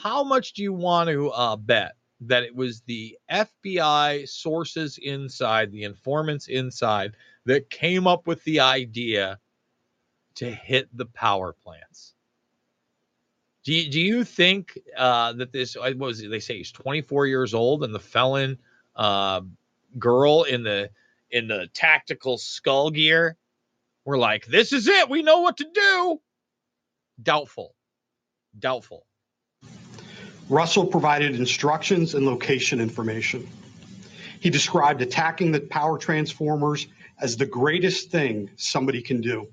how 0.03 0.23
much 0.23 0.53
do 0.53 0.61
you 0.61 0.73
want 0.73 1.09
to 1.09 1.29
uh, 1.29 1.55
bet 1.55 1.93
that 2.19 2.43
it 2.43 2.53
was 2.53 2.81
the 2.81 3.17
fbi 3.31 4.27
sources 4.27 4.99
inside 5.01 5.71
the 5.71 5.83
informants 5.83 6.47
inside 6.47 7.15
that 7.45 7.69
came 7.69 8.07
up 8.07 8.27
with 8.27 8.43
the 8.43 8.59
idea 8.59 9.39
to 10.35 10.49
hit 10.49 10.89
the 10.95 11.05
power 11.05 11.53
plants. 11.53 12.13
Do 13.63 13.73
you, 13.73 13.91
do 13.91 14.01
you 14.01 14.23
think 14.23 14.77
uh, 14.97 15.33
that 15.33 15.51
this 15.51 15.75
uh, 15.75 15.81
what 15.81 15.97
was 15.97 16.21
it, 16.21 16.29
they 16.29 16.39
say 16.39 16.57
he's 16.57 16.71
24 16.71 17.27
years 17.27 17.53
old 17.53 17.83
and 17.83 17.93
the 17.93 17.99
felon 17.99 18.57
uh, 18.95 19.41
girl 19.99 20.43
in 20.43 20.63
the 20.63 20.89
in 21.29 21.47
the 21.47 21.67
tactical 21.73 22.37
skull 22.37 22.89
gear 22.89 23.37
were 24.03 24.17
like, 24.17 24.47
"This 24.47 24.73
is 24.73 24.87
it. 24.87 25.09
We 25.09 25.21
know 25.21 25.41
what 25.41 25.57
to 25.57 25.67
do." 25.71 26.21
Doubtful. 27.21 27.75
Doubtful. 28.57 29.05
Russell 30.49 30.85
provided 30.85 31.35
instructions 31.35 32.15
and 32.15 32.25
location 32.25 32.81
information. 32.81 33.47
He 34.39 34.49
described 34.49 35.01
attacking 35.01 35.51
the 35.51 35.61
power 35.61 35.99
transformers 35.99 36.87
as 37.19 37.37
the 37.37 37.45
greatest 37.45 38.09
thing 38.09 38.49
somebody 38.57 39.03
can 39.03 39.21
do. 39.21 39.47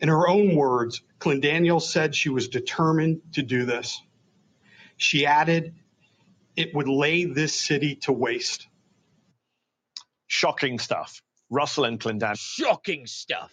In 0.00 0.08
her 0.08 0.26
own 0.26 0.56
words, 0.56 1.02
Clendaniel 1.20 1.82
said 1.82 2.14
she 2.14 2.28
was 2.28 2.48
determined 2.48 3.20
to 3.34 3.42
do 3.42 3.64
this. 3.64 4.00
She 4.96 5.26
added, 5.26 5.74
it 6.56 6.74
would 6.74 6.88
lay 6.88 7.24
this 7.24 7.58
city 7.58 7.96
to 8.02 8.12
waste. 8.12 8.68
Shocking 10.26 10.78
stuff. 10.78 11.22
Russell 11.50 11.84
and 11.84 12.00
Clendaniel. 12.00 12.38
Shocking 12.38 13.06
stuff. 13.06 13.52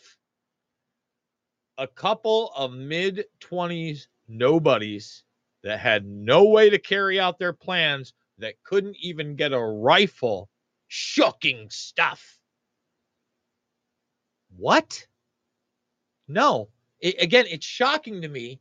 A 1.77 1.87
couple 1.87 2.51
of 2.55 2.71
mid 2.71 3.25
20s 3.41 4.07
nobodies 4.27 5.23
that 5.63 5.79
had 5.79 6.05
no 6.05 6.45
way 6.45 6.69
to 6.69 6.79
carry 6.79 7.19
out 7.19 7.39
their 7.39 7.53
plans 7.53 8.13
that 8.37 8.55
couldn't 8.63 8.97
even 9.01 9.35
get 9.35 9.53
a 9.53 9.59
rifle. 9.59 10.49
Shocking 10.87 11.67
stuff. 11.69 12.37
What? 14.55 15.05
No. 16.27 16.69
It, 17.05 17.21
again, 17.21 17.45
it's 17.47 17.67
shocking 17.67 18.23
to 18.23 18.27
me 18.27 18.59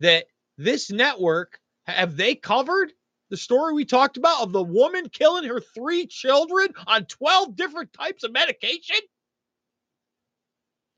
that 0.00 0.26
this 0.58 0.90
network 0.90 1.58
have 1.86 2.18
they 2.18 2.34
covered 2.34 2.92
the 3.30 3.36
story 3.38 3.72
we 3.72 3.86
talked 3.86 4.18
about 4.18 4.42
of 4.42 4.52
the 4.52 4.62
woman 4.62 5.08
killing 5.08 5.44
her 5.44 5.58
three 5.58 6.06
children 6.06 6.68
on 6.86 7.06
12 7.06 7.56
different 7.56 7.94
types 7.94 8.24
of 8.24 8.32
medication? 8.32 8.98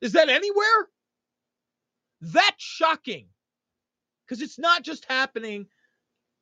Is 0.00 0.14
that 0.14 0.28
anywhere? 0.28 0.88
That's 2.22 2.64
shocking. 2.64 3.26
Because 4.26 4.42
it's 4.42 4.58
not 4.58 4.82
just 4.82 5.04
happening, 5.04 5.66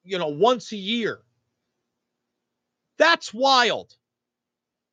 you 0.03 0.17
know, 0.17 0.29
once 0.29 0.73
a 0.73 0.79
year. 0.79 1.19
That's 2.97 3.35
wild. 3.35 3.98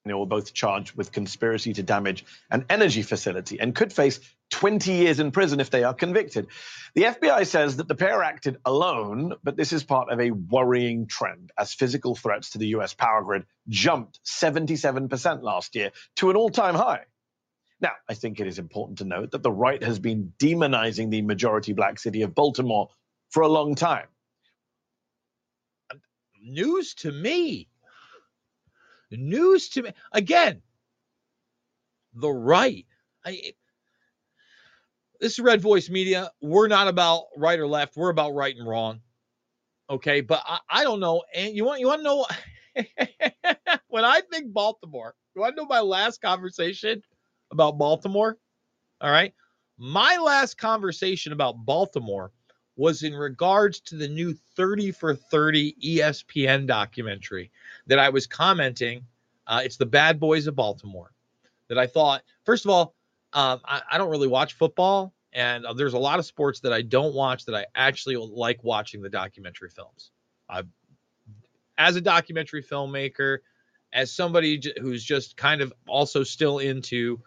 They 0.06 0.14
were 0.14 0.28
both 0.28 0.54
charged 0.54 0.96
with 0.96 1.12
conspiracy 1.12 1.74
to 1.74 1.84
damage 1.84 2.26
an 2.52 2.66
energy 2.70 3.02
facility 3.02 3.60
and 3.60 3.74
could 3.74 3.92
face 3.92 4.20
20 4.52 4.92
years 4.92 5.20
in 5.20 5.32
prison 5.32 5.60
if 5.60 5.72
they 5.72 5.84
are 5.84 5.96
convicted. 5.96 6.48
The 6.94 7.04
FBI 7.04 7.48
says 7.48 7.78
that 7.78 7.88
the 7.88 7.96
pair 7.96 8.22
acted 8.22 8.58
alone, 8.66 9.34
but 9.44 9.58
this 9.58 9.74
is 9.74 9.84
part 9.84 10.12
of 10.12 10.20
a 10.20 10.30
worrying 10.30 11.08
trend 11.08 11.52
as 11.58 11.74
physical 11.74 12.14
threats 12.16 12.52
to 12.52 12.60
the 12.60 12.68
US 12.68 12.94
power 12.94 13.24
grid 13.24 13.46
jumped 13.68 14.20
77% 14.24 15.42
last 15.42 15.76
year 15.76 15.92
to 16.18 16.30
an 16.30 16.36
all 16.36 16.52
time 16.52 16.76
high. 16.76 17.06
Now, 17.82 17.94
I 18.08 18.14
think 18.14 18.40
it 18.40 18.48
is 18.48 18.60
important 18.60 19.00
to 19.00 19.06
note 19.06 19.32
that 19.32 19.42
the 19.42 19.52
right 19.52 19.82
has 19.84 19.98
been 19.98 20.34
demonizing 20.38 21.10
the 21.10 21.24
majority 21.24 21.74
black 21.74 22.00
city 22.00 22.22
of 22.22 22.36
Baltimore 22.36 22.90
for 23.32 23.42
a 23.42 23.48
long 23.48 23.74
time. 23.74 24.08
News 26.42 26.94
to 26.96 27.12
me. 27.12 27.68
News 29.12 29.70
to 29.70 29.84
me. 29.84 29.92
Again, 30.12 30.62
the 32.14 32.30
right. 32.30 32.86
I, 33.26 33.54
this 35.20 35.34
is 35.34 35.40
Red 35.40 35.62
Voice 35.62 35.90
Media. 35.90 36.32
We're 36.42 36.68
not 36.68 36.88
about 36.88 37.26
right 37.38 37.60
or 37.60 37.68
left. 37.68 37.96
We're 37.96 38.10
about 38.10 38.34
right 38.34 38.56
and 38.56 38.68
wrong. 38.68 39.02
Okay, 39.90 40.22
but 40.22 40.42
I, 40.46 40.60
I 40.70 40.84
don't 40.84 41.00
know. 41.00 41.24
And 41.34 41.56
you 41.56 41.66
want 41.66 41.80
you 41.80 41.88
want 41.88 42.00
to 42.00 42.04
know 42.04 42.26
when 43.88 44.06
I 44.06 44.22
think 44.32 44.52
Baltimore? 44.54 45.16
You 45.36 45.42
want 45.42 45.56
to 45.56 45.62
know 45.62 45.68
my 45.68 45.82
last 45.82 46.22
conversation 46.22 47.02
about 47.52 47.78
Baltimore? 47.78 48.38
All 49.02 49.12
right, 49.12 49.34
my 49.78 50.18
last 50.18 50.58
conversation 50.58 51.34
about 51.34 51.66
Baltimore 51.66 52.32
was 52.76 53.04
in 53.04 53.14
regards 53.14 53.80
to 53.80 53.96
the 53.96 54.08
new 54.08 54.34
30 54.56 54.92
for 54.92 55.16
30 55.16 55.76
ESPN 55.84 56.68
documentary 56.68 57.52
that 57.88 58.00
I 58.00 58.10
was 58.10 58.28
commenting. 58.28 59.06
Uh, 59.48 59.62
it's 59.64 59.78
the 59.78 59.86
Bad 59.86 60.20
Boys 60.20 60.48
of 60.48 60.56
Baltimore. 60.56 61.12
That 61.68 61.80
I 61.80 61.88
thought, 61.88 62.22
first 62.46 62.66
of 62.66 62.72
all, 62.72 62.94
um, 63.34 63.60
I, 63.66 63.82
I, 63.92 63.98
don't 63.98 64.12
really 64.12 64.28
watch 64.28 64.54
football, 64.54 65.14
and 65.34 65.66
uh, 65.66 65.74
there's 65.74 65.94
a 65.94 66.00
lot 66.00 66.20
of 66.20 66.26
sports 66.26 66.60
that 66.60 66.72
I 66.72 66.84
don't 66.84 67.16
watch 67.16 67.46
that 67.46 67.56
I 67.56 67.66
actually 67.74 68.18
like 68.18 68.64
watching 68.64 69.02
the 69.02 69.10
documentary 69.10 69.70
films. 69.70 70.12
I, 70.48 70.62
as 71.78 71.96
a 71.96 72.02
documentary 72.02 72.64
filmmaker, 72.64 73.40
as 73.94 74.12
somebody 74.12 74.60
j- 74.60 74.74
who's 74.80 75.04
just 75.04 75.38
kind 75.38 75.62
of 75.62 75.74
also 75.88 76.24
still 76.24 76.60
into 76.60 77.20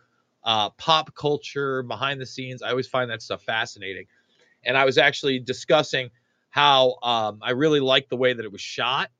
uh, 0.44 0.70
pop 0.70 1.14
culture 1.14 1.82
behind 1.82 2.20
the 2.20 2.26
scenes, 2.26 2.62
I 2.62 2.70
always 2.70 2.86
find 2.86 3.10
that 3.10 3.22
stuff 3.22 3.42
fascinating. 3.42 4.06
And 4.64 4.76
I 4.76 4.84
was 4.84 4.98
actually 4.98 5.38
discussing 5.38 6.10
how 6.50 6.96
um, 7.02 7.38
I 7.42 7.50
really 7.52 7.80
like 7.80 8.08
the 8.08 8.16
way 8.16 8.32
that 8.32 8.44
it 8.44 8.52
was 8.52 8.60
shot. 8.60 9.10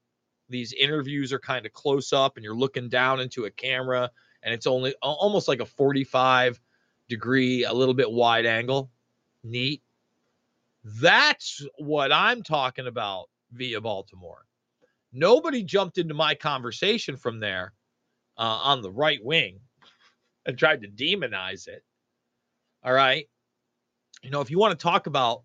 These 0.49 0.72
interviews 0.72 1.32
are 1.32 1.39
kind 1.39 1.66
of 1.66 1.72
close 1.72 2.12
up, 2.12 2.36
and 2.36 2.45
you're 2.45 2.57
looking 2.57 2.89
down 2.89 3.20
into 3.20 3.45
a 3.45 3.51
camera, 3.51 4.11
and 4.43 4.55
it's 4.55 4.66
only 4.66 4.95
almost 5.03 5.47
like 5.47 5.61
a 5.61 5.66
45 5.66 6.61
degree, 7.09 7.64
a 7.64 7.72
little 7.72 7.95
bit 7.95 8.11
wide 8.11 8.47
angle. 8.47 8.91
Neat. 9.45 9.82
That's 10.84 11.64
what 11.78 12.12
I'm 12.12 12.43
talking 12.43 12.86
about 12.86 13.28
via 13.53 13.80
Baltimore. 13.80 14.47
Nobody 15.12 15.62
jumped 15.62 15.99
into 15.99 16.14
my 16.14 16.34
conversation 16.34 17.16
from 17.16 17.41
there 17.41 17.72
uh, 18.36 18.61
on 18.62 18.82
the 18.82 18.91
right 18.91 19.22
wing 19.22 19.61
and 20.47 20.57
tried 20.57 20.82
to 20.82 20.89
demonize 20.89 21.66
it. 21.68 21.82
All 22.84 22.93
right. 22.93 23.28
You 24.23 24.31
know, 24.31 24.41
if 24.41 24.51
you 24.51 24.59
want 24.59 24.79
to 24.79 24.83
talk 24.83 25.07
about 25.07 25.43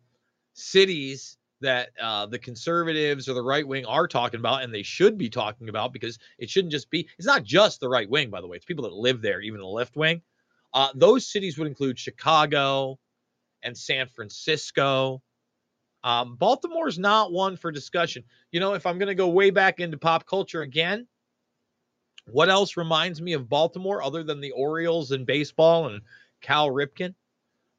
cities 0.54 1.38
that 1.62 1.90
uh, 2.02 2.26
the 2.26 2.40
conservatives 2.40 3.30
or 3.30 3.34
the 3.34 3.42
right 3.42 3.68
wing 3.68 3.86
are 3.86 4.08
talking 4.08 4.40
about, 4.40 4.64
and 4.64 4.74
they 4.74 4.84
should 4.84 5.18
be 5.18 5.30
talking 5.30 5.70
about 5.70 5.94
because 5.94 6.20
it 6.38 6.50
shouldn't 6.50 6.72
just 6.72 6.90
be, 6.90 7.08
it's 7.18 7.28
not 7.28 7.44
just 7.44 7.80
the 7.80 7.90
right 7.90 8.10
wing, 8.10 8.30
by 8.30 8.42
the 8.42 8.48
way, 8.48 8.58
it's 8.58 8.66
people 8.66 8.84
that 8.84 8.94
live 8.94 9.22
there, 9.22 9.42
even 9.42 9.60
the 9.60 9.66
left 9.66 9.96
wing. 9.96 10.22
Uh, 10.74 10.90
those 10.96 11.26
cities 11.26 11.58
would 11.58 11.68
include 11.68 11.98
Chicago 11.98 13.00
and 13.62 13.78
San 13.78 14.08
Francisco. 14.08 15.22
Um, 16.04 16.36
Baltimore 16.36 16.88
is 16.88 17.00
not 17.00 17.32
one 17.32 17.56
for 17.56 17.72
discussion. 17.72 18.24
You 18.52 18.60
know, 18.60 18.74
if 18.74 18.86
I'm 18.86 18.98
going 18.98 19.08
to 19.08 19.16
go 19.16 19.30
way 19.30 19.52
back 19.52 19.80
into 19.80 19.98
pop 19.98 20.26
culture 20.26 20.62
again, 20.62 21.08
what 22.26 22.50
else 22.50 22.76
reminds 22.76 23.22
me 23.22 23.34
of 23.34 23.50
Baltimore 23.50 24.04
other 24.04 24.24
than 24.24 24.42
the 24.42 24.52
Orioles 24.52 25.12
and 25.12 25.26
baseball 25.26 25.88
and 25.88 26.02
Cal 26.42 26.70
Ripken? 26.70 27.14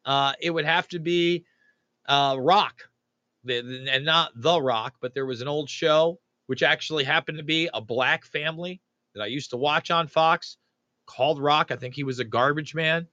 Uh, 0.05 0.33
it 0.41 0.51
would 0.51 0.65
have 0.65 0.89
to 0.89 0.99
be 0.99 1.45
uh, 2.07 2.37
Roc, 2.39 2.89
and 3.49 4.05
not 4.05 4.33
The 4.37 4.61
Rock, 4.61 4.95
but 5.01 5.15
there 5.15 5.27
was 5.27 5.41
an 5.41 5.49
old 5.49 5.69
show 5.69 6.19
which 6.47 6.63
actually 6.63 7.05
happened 7.05 7.39
to 7.39 7.45
be 7.45 7.69
a 7.73 7.81
black 7.81 8.25
family 8.25 8.81
that 9.15 9.23
I 9.23 9.27
used 9.27 9.51
to 9.51 9.57
watch 9.57 9.91
on 9.91 10.09
Fox 10.09 10.57
called 11.07 11.41
Roc. 11.41 11.71
I 11.71 11.77
think 11.77 11.95
he 11.95 12.05
was 12.05 12.19
a 12.19 12.25
garbage 12.25 12.75
man, 12.75 13.07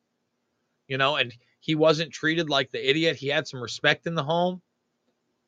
you 0.88 0.98
know, 0.98 1.16
and 1.16 1.34
he 1.60 1.76
wasn't 1.76 2.12
treated 2.12 2.50
like 2.50 2.72
the 2.72 2.90
idiot. 2.90 3.16
He 3.16 3.28
had 3.28 3.48
some 3.48 3.62
respect 3.62 4.08
in 4.08 4.16
the 4.16 4.24
home. 4.24 4.62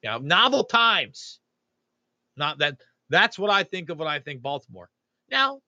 You 0.02 0.12
know, 0.12 0.18
novel 0.20 0.64
times. 0.66 1.39
Not 2.36 2.60
that 2.60 2.78
that's 3.10 3.39
what 3.39 3.50
I 3.50 3.64
think 3.64 3.89
of 3.89 4.00
when 4.00 4.08
I 4.08 4.20
think 4.20 4.41
Baltimore. 4.41 4.89
Now, 5.30 5.62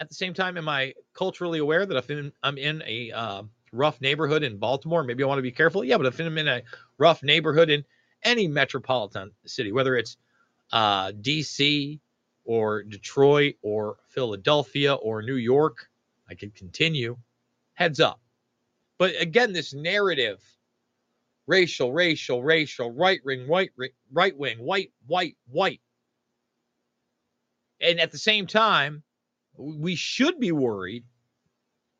at 0.00 0.08
the 0.08 0.14
same 0.14 0.34
time, 0.34 0.56
am 0.58 0.68
I 0.68 0.94
culturally 1.14 1.58
aware 1.58 1.86
that 1.86 1.96
if 1.96 2.32
I'm 2.42 2.58
in 2.58 2.82
a 2.86 3.10
uh, 3.12 3.42
rough 3.72 4.00
neighborhood 4.00 4.42
in 4.42 4.58
Baltimore, 4.58 5.02
maybe 5.02 5.24
I 5.24 5.26
want 5.26 5.38
to 5.38 5.42
be 5.42 5.52
careful? 5.52 5.84
Yeah, 5.84 5.96
but 5.96 6.06
if 6.06 6.20
I'm 6.20 6.38
in 6.38 6.48
a 6.48 6.62
rough 6.98 7.22
neighborhood 7.22 7.70
in 7.70 7.84
any 8.22 8.46
metropolitan 8.46 9.32
city, 9.46 9.72
whether 9.72 9.96
it's 9.96 10.16
uh, 10.72 11.12
DC 11.12 12.00
or 12.44 12.82
Detroit 12.82 13.54
or 13.62 13.96
Philadelphia 14.08 14.94
or 14.94 15.22
New 15.22 15.36
York. 15.36 15.88
I 16.28 16.34
could 16.34 16.54
continue. 16.54 17.16
Heads 17.74 18.00
up. 18.00 18.20
But 18.98 19.20
again, 19.20 19.52
this 19.52 19.74
narrative 19.74 20.40
racial, 21.46 21.92
racial, 21.92 22.42
racial, 22.42 22.90
right 22.92 23.20
wing, 23.24 23.48
white, 23.48 23.70
right 24.12 24.36
wing, 24.36 24.58
white, 24.58 24.92
white, 25.06 25.36
white. 25.48 25.80
And 27.80 28.00
at 28.00 28.12
the 28.12 28.18
same 28.18 28.46
time, 28.46 29.02
we 29.56 29.96
should 29.96 30.38
be 30.38 30.52
worried 30.52 31.04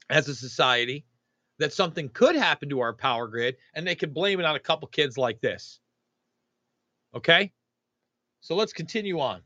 as 0.09 0.29
a 0.29 0.35
society 0.35 1.05
that 1.63 1.73
something 1.73 2.09
could 2.09 2.37
happen 2.37 2.69
to 2.69 2.81
our 2.81 2.93
power 2.93 3.29
grid 3.29 3.57
and 3.75 3.87
they 3.87 3.95
could 3.95 4.13
blame 4.13 4.41
it 4.41 4.47
on 4.47 4.57
a 4.57 4.61
couple 4.61 4.89
kids 4.89 5.17
like 5.17 5.41
this. 5.41 5.81
Okay? 7.15 7.53
So 8.41 8.57
let's 8.57 8.73
continue 8.73 9.21
on. 9.21 9.43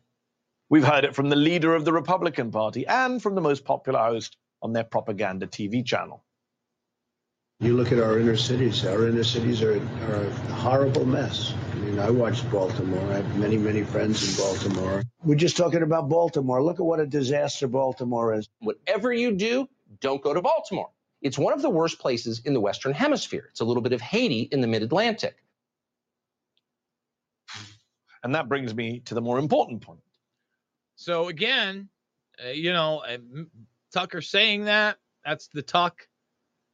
We've 0.69 0.85
heard 0.85 1.05
it 1.05 1.15
from 1.15 1.29
the 1.29 1.37
leader 1.37 1.75
of 1.75 1.85
the 1.85 1.93
Republican 1.93 2.51
Party 2.51 2.87
and 2.87 3.23
from 3.23 3.35
the 3.35 3.41
most 3.41 3.65
popular 3.65 4.01
host 4.01 4.37
on 4.63 4.73
their 4.73 4.85
propaganda 4.85 5.47
TV 5.47 5.85
channel. 5.85 6.25
You 7.61 7.75
look 7.75 7.93
at 7.93 7.99
our 7.99 8.19
inner 8.19 8.37
cities. 8.37 8.85
Our 8.85 9.09
inner 9.09 9.25
cities 9.25 9.63
are, 9.63 9.81
are 10.09 10.25
a 10.25 10.31
horrible 10.53 11.07
mess. 11.07 11.55
I 11.73 11.75
mean, 11.77 11.99
I 11.99 12.11
watched 12.11 12.51
Baltimore. 12.51 13.13
I 13.13 13.17
have 13.17 13.37
many, 13.39 13.57
many 13.57 13.83
friends 13.83 14.29
in 14.29 14.45
Baltimore. 14.45 15.03
We're 15.23 15.37
just 15.37 15.57
talking 15.57 15.83
about 15.83 16.09
Baltimore. 16.09 16.63
Look 16.63 16.81
at 16.81 16.87
what 16.87 17.01
a 17.01 17.07
disaster 17.07 17.69
Baltimore 17.69 18.35
is. 18.35 18.49
Whatever 18.61 19.13
you 19.13 19.33
do, 19.33 19.69
don't 20.01 20.23
go 20.23 20.35
to 20.35 20.43
Baltimore. 20.43 20.91
It's 21.27 21.37
one 21.37 21.53
of 21.53 21.61
the 21.61 21.69
worst 21.69 21.99
places 21.99 22.41
in 22.45 22.55
the 22.55 22.61
Western 22.61 22.93
Hemisphere. 22.95 23.49
It's 23.51 23.61
a 23.61 23.65
little 23.65 23.83
bit 23.83 23.93
of 23.93 24.01
Haiti 24.01 24.43
in 24.53 24.61
the 24.61 24.69
mid 24.69 24.85
Atlantic. 24.85 25.37
And 28.23 28.33
that 28.37 28.49
brings 28.49 28.73
me 28.75 29.01
to 29.07 29.15
the 29.15 29.21
more 29.21 29.41
important 29.41 29.83
point. 29.83 30.03
So 30.95 31.27
again, 31.27 31.89
uh, 32.45 32.51
you 32.51 32.73
know, 32.73 32.99
uh, 33.01 33.19
Tucker 33.93 34.23
saying 34.23 34.67
that 34.67 34.99
that's 35.25 35.49
the 35.49 35.63
Tuck, 35.63 36.07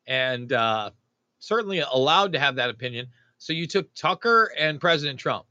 and 0.06 0.52
uh, 0.52 0.90
certainly 1.38 1.80
allowed 1.80 2.32
to 2.32 2.38
have 2.38 2.56
that 2.56 2.68
opinion. 2.68 3.08
So 3.38 3.54
you 3.54 3.66
took 3.66 3.94
Tucker 3.94 4.52
and 4.58 4.80
President 4.80 5.18
Trump, 5.18 5.46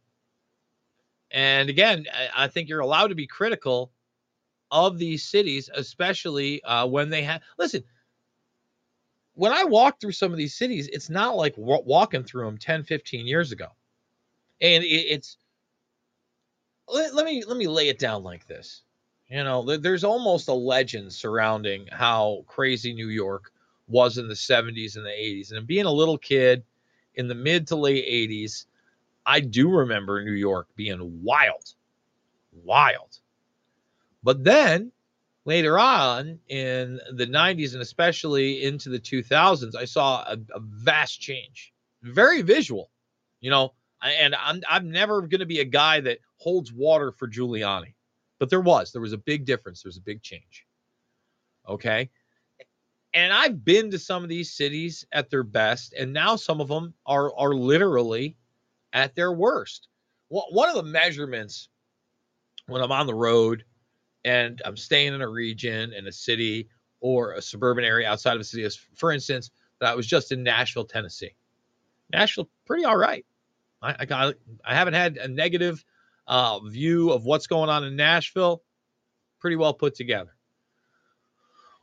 and 1.32 1.70
again, 1.70 2.06
I, 2.14 2.46
I 2.46 2.48
think 2.50 2.70
you're 2.70 2.82
allowed 2.82 3.08
to 3.08 3.16
be 3.16 3.28
critical 3.28 3.92
of 4.70 5.00
these 5.00 5.24
cities, 5.24 5.70
especially 5.74 6.64
uh, 6.64 6.86
when 6.86 7.10
they 7.10 7.24
have. 7.24 7.42
Listen, 7.58 7.84
when 9.42 9.52
I 9.52 9.64
walk 9.64 10.00
through 10.00 10.12
some 10.12 10.32
of 10.32 10.38
these 10.38 10.54
cities, 10.54 10.88
it's 10.94 11.10
not 11.10 11.36
like 11.36 11.56
wa- 11.58 11.82
walking 11.84 12.24
through 12.24 12.46
them 12.46 12.60
10, 12.60 12.84
15 12.84 13.26
years 13.26 13.52
ago, 13.52 13.70
and 14.62 14.84
it, 14.84 14.88
it's 14.88 15.38
let, 16.88 17.16
let 17.16 17.26
me 17.26 17.44
let 17.44 17.58
me 17.58 17.66
lay 17.68 17.90
it 17.90 17.98
down 17.98 18.22
like 18.22 18.46
this. 18.46 18.84
You 19.32 19.44
know, 19.44 19.66
th- 19.66 19.82
there's 19.82 20.04
almost 20.04 20.48
a 20.48 20.54
legend 20.54 21.12
surrounding 21.12 21.88
how 21.92 22.44
crazy 22.46 22.94
New 22.94 23.08
York 23.08 23.52
was 23.88 24.20
in 24.20 24.28
the 24.28 24.36
70s 24.36 24.96
and 24.96 25.04
the 25.04 25.10
80s. 25.10 25.54
And 25.54 25.66
being 25.66 25.88
a 25.88 25.92
little 25.92 26.20
kid 26.20 26.64
in 27.16 27.28
the 27.28 27.34
mid 27.34 27.66
to 27.70 27.76
late 27.76 28.06
80s, 28.08 28.68
I 29.26 29.40
do 29.40 29.72
remember 29.72 30.24
New 30.24 30.34
York 30.34 30.68
being 30.76 31.24
wild, 31.24 31.74
wild. 32.64 33.18
But 34.22 34.44
then 34.44 34.92
later 35.46 35.80
on 35.80 36.40
in 36.50 37.00
the 37.14 37.28
90s 37.28 37.74
and 37.74 37.82
especially 37.82 38.64
into 38.64 38.90
the 38.90 39.00
2000s, 39.00 39.76
I 39.76 39.86
saw 39.86 40.24
a, 40.24 40.38
a 40.54 40.60
vast 40.60 41.20
change, 41.20 41.74
very 42.04 42.42
visual. 42.42 42.92
You 43.40 43.50
know, 43.50 43.74
and 44.04 44.36
I'm 44.36 44.62
I'm 44.70 44.92
never 44.92 45.22
going 45.22 45.40
to 45.40 45.46
be 45.46 45.60
a 45.60 45.66
guy 45.66 46.00
that 46.02 46.20
holds 46.38 46.72
water 46.72 47.12
for 47.12 47.28
Giuliani, 47.28 47.94
but 48.40 48.50
there 48.50 48.62
was 48.62 48.92
there 48.92 49.02
was 49.02 49.14
a 49.14 49.18
big 49.18 49.46
difference. 49.46 49.82
There 49.82 49.90
was 49.90 49.98
a 49.98 50.02
big 50.02 50.22
change. 50.22 50.66
Okay, 51.68 52.10
and 53.14 53.34
I've 53.34 53.64
been 53.64 53.92
to 53.92 54.00
some 54.00 54.24
of 54.24 54.30
these 54.30 54.54
cities 54.54 55.06
at 55.12 55.30
their 55.30 55.44
best, 55.44 55.94
and 55.94 56.14
now 56.14 56.36
some 56.36 56.62
of 56.62 56.68
them 56.68 56.94
are 57.06 57.36
are 57.36 57.54
literally 57.54 58.38
at 58.94 59.16
their 59.16 59.32
worst. 59.32 59.88
One 60.30 60.46
one 60.52 60.70
of 60.70 60.76
the 60.76 60.84
measurements 60.84 61.70
when 62.68 62.82
I'm 62.82 62.92
on 62.92 63.08
the 63.08 63.16
road 63.16 63.66
and 64.26 64.62
I'm 64.66 64.78
staying 64.78 65.14
in 65.14 65.22
a 65.22 65.28
region 65.28 65.94
in 65.94 66.08
a 66.08 66.12
city 66.12 66.70
or 67.00 67.34
a 67.34 67.42
suburban 67.42 67.84
area 67.84 68.10
outside 68.10 68.36
of 68.36 68.42
a 68.42 68.44
city, 68.44 68.68
for 68.96 69.12
instance, 69.12 69.52
that 69.80 69.92
I 69.92 69.96
was 69.96 70.06
just 70.06 70.32
in 70.32 70.44
Nashville, 70.44 70.86
Tennessee. 70.86 71.36
Nashville, 72.12 72.50
pretty 72.66 72.86
all 72.86 72.98
right. 72.98 73.26
I, 73.82 73.96
I 74.00 74.06
got 74.06 74.36
I 74.64 74.76
haven't 74.76 74.94
had 74.94 75.18
a 75.18 75.28
negative 75.28 75.84
uh, 76.28 76.60
view 76.60 77.12
of 77.12 77.26
what's 77.26 77.48
going 77.48 77.70
on 77.70 77.84
in 77.84 77.96
Nashville. 77.96 78.64
Pretty 79.40 79.56
well 79.56 79.74
put 79.74 79.96
together. 79.96 80.36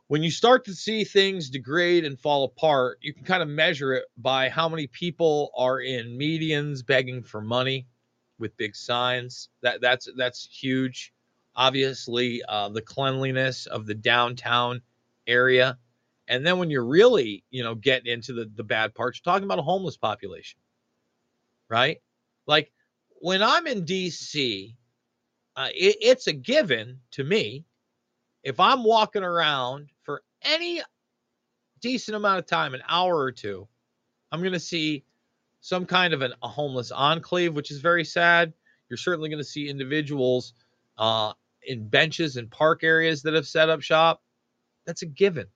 When 0.07 0.23
you 0.23 0.31
start 0.31 0.65
to 0.65 0.73
see 0.73 1.03
things 1.03 1.51
degrade 1.51 2.03
and 2.03 2.19
fall 2.19 2.45
apart, 2.45 2.97
you 3.01 3.13
can 3.13 3.25
kind 3.25 3.43
of 3.43 3.49
measure 3.49 3.93
it 3.93 4.05
by 4.17 4.49
how 4.49 4.67
many 4.67 4.87
people 4.87 5.51
are 5.55 5.81
in 5.81 6.17
medians 6.17 6.83
begging 6.83 7.21
for 7.21 7.41
money 7.41 7.85
with 8.39 8.57
big 8.57 8.75
signs. 8.75 9.49
That 9.61 9.81
that's 9.81 10.07
that's 10.15 10.47
huge. 10.51 11.13
Obviously, 11.59 12.43
uh, 12.49 12.69
the 12.69 12.81
cleanliness 12.81 13.67
of 13.67 13.85
the 13.87 13.95
downtown 13.95 14.81
area, 15.27 15.77
and 16.27 16.47
then 16.47 16.59
when 16.59 16.71
you're 16.71 16.85
really, 16.87 17.45
you 17.51 17.63
know, 17.63 17.75
getting 17.75 18.11
into 18.11 18.33
the 18.33 18.51
the 18.55 18.65
bad 18.65 18.95
parts, 18.95 19.21
you're 19.23 19.33
talking 19.33 19.45
about 19.45 19.59
a 19.59 19.63
homeless 19.63 19.97
population 19.97 20.59
right? 21.69 21.99
Like 22.47 22.71
when 23.21 23.41
I'm 23.43 23.67
in 23.67 23.85
DC, 23.85 24.75
uh, 25.55 25.69
it, 25.73 25.97
it's 26.01 26.27
a 26.27 26.33
given 26.33 26.99
to 27.11 27.23
me. 27.23 27.65
If 28.43 28.59
I'm 28.59 28.83
walking 28.83 29.23
around 29.23 29.89
for 30.03 30.23
any 30.43 30.81
decent 31.81 32.15
amount 32.15 32.39
of 32.39 32.47
time, 32.47 32.73
an 32.73 32.81
hour 32.89 33.17
or 33.17 33.31
two, 33.31 33.67
I'm 34.31 34.41
going 34.41 34.53
to 34.53 34.59
see 34.59 35.05
some 35.61 35.85
kind 35.85 36.13
of 36.13 36.21
an, 36.21 36.33
a 36.43 36.47
homeless 36.47 36.91
enclave, 36.91 37.55
which 37.55 37.71
is 37.71 37.81
very 37.81 38.05
sad. 38.05 38.53
You're 38.89 38.97
certainly 38.97 39.29
going 39.29 39.39
to 39.39 39.49
see 39.49 39.69
individuals 39.69 40.53
uh, 40.97 41.33
in 41.63 41.87
benches 41.87 42.37
and 42.37 42.49
park 42.49 42.83
areas 42.83 43.21
that 43.23 43.33
have 43.33 43.47
set 43.47 43.69
up 43.69 43.81
shop. 43.81 44.21
That's 44.85 45.01
a 45.01 45.05
given. 45.05 45.47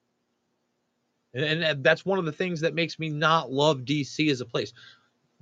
And, 1.34 1.64
and 1.64 1.84
that's 1.84 2.06
one 2.06 2.20
of 2.20 2.26
the 2.26 2.32
things 2.32 2.62
that 2.62 2.76
makes 2.76 3.00
me 3.00 3.10
not 3.10 3.52
love 3.52 3.80
DC 3.80 4.30
as 4.30 4.42
a 4.42 4.46
place 4.46 4.74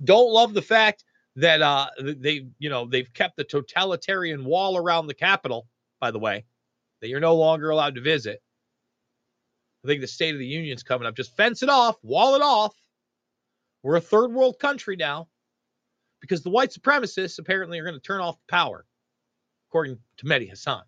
don't 0.04 0.32
love 0.32 0.54
the 0.54 0.62
fact 0.62 1.04
that 1.36 1.62
uh 1.62 1.88
they 2.00 2.46
you 2.58 2.68
know 2.68 2.86
they've 2.86 3.12
kept 3.14 3.36
the 3.36 3.44
totalitarian 3.44 4.44
wall 4.44 4.76
around 4.76 5.06
the 5.06 5.14
capitol 5.14 5.66
by 6.00 6.10
the 6.10 6.18
way 6.18 6.44
that 7.00 7.08
you're 7.08 7.20
no 7.20 7.34
longer 7.34 7.70
allowed 7.70 7.94
to 7.94 8.00
visit 8.00 8.42
i 9.84 9.88
think 9.88 10.00
the 10.00 10.06
state 10.06 10.34
of 10.34 10.38
the 10.38 10.46
union's 10.46 10.82
coming 10.82 11.06
up 11.06 11.16
just 11.16 11.36
fence 11.36 11.62
it 11.62 11.68
off 11.68 11.96
wall 12.02 12.34
it 12.34 12.42
off 12.42 12.74
we're 13.82 13.96
a 13.96 14.00
third 14.00 14.32
world 14.32 14.58
country 14.58 14.96
now 14.96 15.26
because 16.20 16.42
the 16.42 16.50
white 16.50 16.70
supremacists 16.70 17.38
apparently 17.38 17.78
are 17.78 17.84
going 17.84 17.94
to 17.94 18.00
turn 18.00 18.20
off 18.20 18.36
the 18.36 18.52
power 18.52 18.84
according 19.72 19.98
to 20.18 20.26
mehdi 20.26 20.46
hasan 20.48 20.82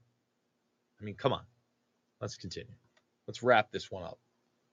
i 1.01 1.05
mean 1.05 1.15
come 1.15 1.33
on 1.33 1.45
let's 2.21 2.37
continue 2.37 2.77
let's 3.27 3.43
wrap 3.43 3.73
this 3.73 3.91
one 3.91 4.05
up 4.05 4.19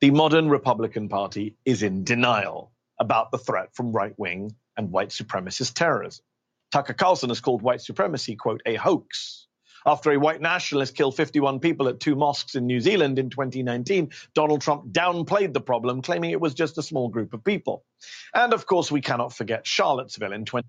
The 0.01 0.09
modern 0.09 0.49
Republican 0.49 1.09
Party 1.09 1.55
is 1.63 1.83
in 1.83 2.03
denial 2.03 2.71
about 2.99 3.29
the 3.31 3.37
threat 3.37 3.75
from 3.75 3.91
right 3.91 4.17
wing 4.17 4.55
and 4.75 4.91
white 4.91 5.09
supremacist 5.09 5.75
terrorism. 5.75 6.25
Tucker 6.71 6.93
Carlson 6.93 7.29
has 7.29 7.39
called 7.39 7.61
white 7.61 7.81
supremacy, 7.81 8.35
quote, 8.35 8.63
a 8.65 8.75
hoax. 8.75 9.47
After 9.85 10.11
a 10.11 10.17
white 10.17 10.41
nationalist 10.41 10.95
killed 10.95 11.15
51 11.15 11.59
people 11.59 11.87
at 11.87 11.99
two 11.99 12.15
mosques 12.15 12.55
in 12.55 12.65
New 12.65 12.79
Zealand 12.79 13.19
in 13.19 13.29
2019, 13.29 14.09
Donald 14.33 14.61
Trump 14.61 14.91
downplayed 14.91 15.53
the 15.53 15.61
problem, 15.61 16.01
claiming 16.01 16.31
it 16.31 16.41
was 16.41 16.55
just 16.55 16.79
a 16.79 16.83
small 16.83 17.07
group 17.09 17.35
of 17.35 17.43
people. 17.43 17.85
And 18.33 18.53
of 18.53 18.65
course, 18.65 18.91
we 18.91 19.01
cannot 19.01 19.33
forget 19.33 19.67
Charlottesville 19.67 20.33
in 20.33 20.45
20. 20.45 20.67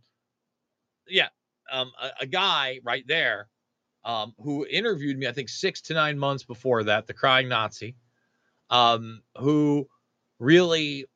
yeah, 1.08 1.28
um, 1.70 1.92
a, 2.00 2.10
a 2.22 2.26
guy 2.26 2.80
right 2.82 3.04
there 3.06 3.48
um, 4.04 4.34
who 4.38 4.66
interviewed 4.66 5.18
me, 5.18 5.26
I 5.26 5.32
think 5.32 5.48
six 5.48 5.80
to 5.82 5.94
nine 5.94 6.18
months 6.18 6.44
before 6.44 6.84
that, 6.84 7.06
the 7.06 7.14
crying 7.14 7.48
Nazi, 7.48 7.94
um, 8.70 9.22
who 9.38 9.88
really 10.38 11.06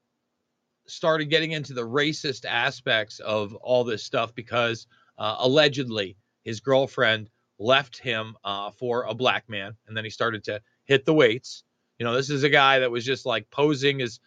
started 0.87 1.27
getting 1.27 1.53
into 1.53 1.73
the 1.75 1.87
racist 1.87 2.45
aspects 2.45 3.19
of 3.21 3.55
all 3.57 3.83
this 3.83 4.05
stuff 4.05 4.35
because 4.35 4.87
uh, 5.19 5.37
allegedly 5.41 6.17
his 6.45 6.61
girlfriend 6.61 7.29
left 7.59 7.99
him 7.99 8.37
uh, 8.45 8.71
for 8.71 9.05
a 9.05 9.15
black 9.15 9.49
man, 9.49 9.75
and 9.89 9.97
then 9.97 10.05
he 10.05 10.11
started 10.11 10.45
to 10.45 10.61
hit 10.85 11.05
the 11.05 11.15
weights. 11.15 11.65
You 11.99 12.05
know, 12.05 12.15
this 12.15 12.31
is 12.31 12.45
a 12.45 12.49
guy 12.49 12.79
that 12.79 12.91
was 12.91 13.05
just 13.05 13.27
like 13.27 13.51
posing 13.51 14.03
as 14.03 14.21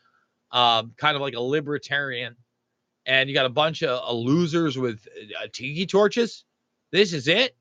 um, 0.51 0.93
kind 0.97 1.15
of 1.15 1.21
like 1.21 1.35
a 1.35 1.41
libertarian, 1.41 2.35
and 3.09 3.27
you 3.27 3.33
got 3.33 3.47
a 3.47 3.49
bunch 3.49 3.81
of 3.81 4.07
uh, 4.07 4.13
losers 4.13 4.77
with 4.77 5.07
uh, 5.41 5.47
tiki 5.51 5.87
torches. 5.87 6.45
This 6.91 7.11
is 7.11 7.27
it. 7.27 7.57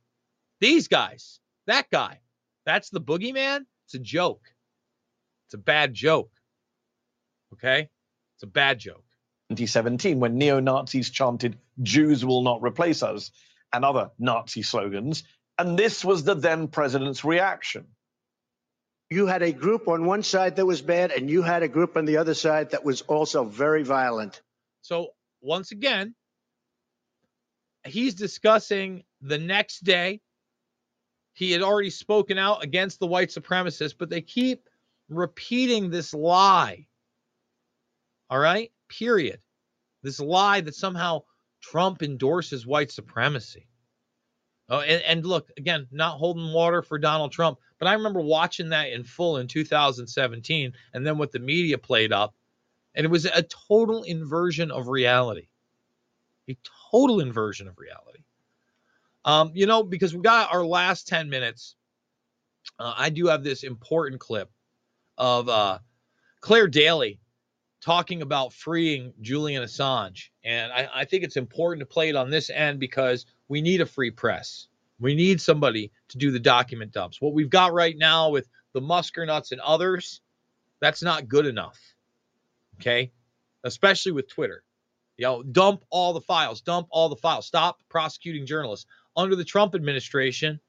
These 0.61 0.89
guys, 0.89 1.41
that 1.67 1.89
guy, 1.91 2.21
that's 2.67 2.91
the 2.91 3.01
boogeyman. 3.01 3.65
It's 3.87 3.95
a 3.95 3.99
joke. 3.99 4.43
It's 5.47 5.55
a 5.55 5.59
bad 5.59 5.95
joke. 5.95 6.31
Okay, 7.55 7.89
it's 8.37 8.43
a 8.43 8.47
bad 8.47 8.79
joke. 8.79 9.05
2017 9.49 10.21
when 10.21 10.37
neo 10.37 10.61
Nazis 10.61 11.09
chanted, 11.09 11.59
Jews 11.83 12.27
will 12.27 12.43
not 12.43 12.63
replace 12.63 13.03
us, 13.03 13.31
and 13.73 13.87
other 13.87 14.11
Nazi 14.19 14.61
slogans. 14.61 15.25
And 15.57 15.79
this 15.79 16.05
was 16.05 16.25
the 16.25 16.35
then 16.35 16.69
president's 16.69 17.25
reaction. 17.25 17.87
You 19.09 19.27
had 19.27 19.43
a 19.43 19.53
group 19.53 19.89
on 19.89 20.05
one 20.05 20.23
side 20.23 20.57
that 20.57 20.67
was 20.67 20.83
bad, 20.83 21.11
and 21.11 21.31
you 21.31 21.41
had 21.41 21.63
a 21.63 21.69
group 21.69 21.97
on 21.97 22.05
the 22.05 22.19
other 22.19 22.35
side 22.35 22.73
that 22.73 22.85
was 22.85 23.01
also 23.01 23.45
very 23.45 23.83
violent. 23.83 24.43
So 24.83 25.13
once 25.41 25.73
again, 25.73 26.15
he's 27.87 28.15
discussing 28.15 29.05
the 29.21 29.39
next 29.39 29.85
day. 29.85 30.21
He 31.33 31.53
had 31.53 31.63
already 31.63 31.91
spoken 31.91 32.39
out 32.39 32.65
against 32.65 32.99
the 32.99 33.07
white 33.07 33.29
supremacists, 33.29 33.95
but 33.97 34.11
they 34.11 34.21
keep 34.21 34.69
repeating 35.09 35.91
this 35.91 36.13
lie. 36.13 36.87
All 38.31 38.39
right, 38.39 38.73
period. 38.89 39.41
This 40.03 40.21
lie 40.21 40.61
that 40.61 40.75
somehow 40.75 41.23
Trump 41.63 42.03
endorses 42.03 42.67
white 42.67 42.91
supremacy. 42.91 43.69
Oh, 44.69 44.81
and, 44.81 45.03
and 45.03 45.27
look, 45.27 45.51
again, 45.57 45.87
not 45.91 46.19
holding 46.19 46.53
water 46.53 46.83
for 46.83 46.99
Donald 46.99 47.33
Trump, 47.33 47.59
but 47.79 47.89
I 47.89 47.95
remember 47.95 48.21
watching 48.21 48.69
that 48.71 48.91
in 48.91 49.03
full 49.03 49.39
in 49.39 49.47
2017, 49.47 50.73
and 50.93 51.07
then 51.07 51.17
what 51.17 51.33
the 51.33 51.39
media 51.39 51.79
played 51.79 52.13
up 52.13 52.35
And 52.99 53.05
it 53.05 53.11
was 53.11 53.27
a 53.27 53.45
total 53.45 54.03
inversion 54.03 54.73
of 54.73 54.89
reality. 54.89 55.47
A 56.51 56.59
total 56.91 57.21
inversion 57.21 57.69
of 57.69 57.79
reality. 57.79 58.25
Um, 59.25 59.53
you 59.55 59.67
know, 59.67 59.85
because 59.85 60.13
we 60.15 60.21
got 60.21 60.53
our 60.53 60.67
last 60.67 61.07
10 61.07 61.31
minutes, 61.31 61.77
uh, 62.81 62.95
I 62.97 63.11
do 63.11 63.29
have 63.29 63.45
this 63.45 63.63
important 63.63 64.21
clip 64.21 64.51
of 65.17 65.49
uh, 65.49 65.79
Clare 66.41 66.67
Daly 66.67 67.21
talking 67.81 68.21
about 68.21 68.53
freeing 68.53 69.13
Julian 69.21 69.63
Assange. 69.63 70.31
And 70.43 70.73
I, 70.73 70.89
I 70.93 71.05
think 71.05 71.23
it's 71.23 71.37
important 71.37 71.81
to 71.81 71.87
play 71.87 72.09
it 72.09 72.17
on 72.17 72.31
this 72.31 72.51
end 72.51 72.81
because 72.81 73.27
we 73.47 73.63
need 73.63 73.81
a 73.81 73.87
free 73.87 74.11
press. 74.11 74.67
We 74.99 75.15
need 75.15 75.41
somebody 75.41 75.93
to 76.09 76.19
do 76.19 76.33
the 76.33 76.41
document 76.41 76.91
dumps. 76.91 77.21
What 77.21 77.33
we've 77.33 77.49
got 77.49 77.73
right 77.73 77.97
now 77.97 78.31
with 78.31 78.49
the 78.73 78.81
Muskernuts 78.81 79.53
and 79.53 79.61
others, 79.61 80.21
that's 80.81 81.03
not 81.03 81.29
good 81.29 81.47
enough. 81.47 81.79
Okay. 82.81 83.13
Especially 83.65 84.13
with 84.13 84.29
Twitter. 84.29 84.63
You 85.17 85.27
know, 85.27 85.43
dump 85.43 85.85
all 85.91 86.13
the 86.13 86.21
files, 86.21 86.61
dump 86.61 86.87
all 86.91 87.09
the 87.09 87.17
files, 87.17 87.47
stop 87.47 87.81
prosecuting 87.89 88.47
journalists. 88.47 88.87
Under 89.17 89.35
the 89.35 89.45
Trump 89.45 89.75
administration, 89.75 90.61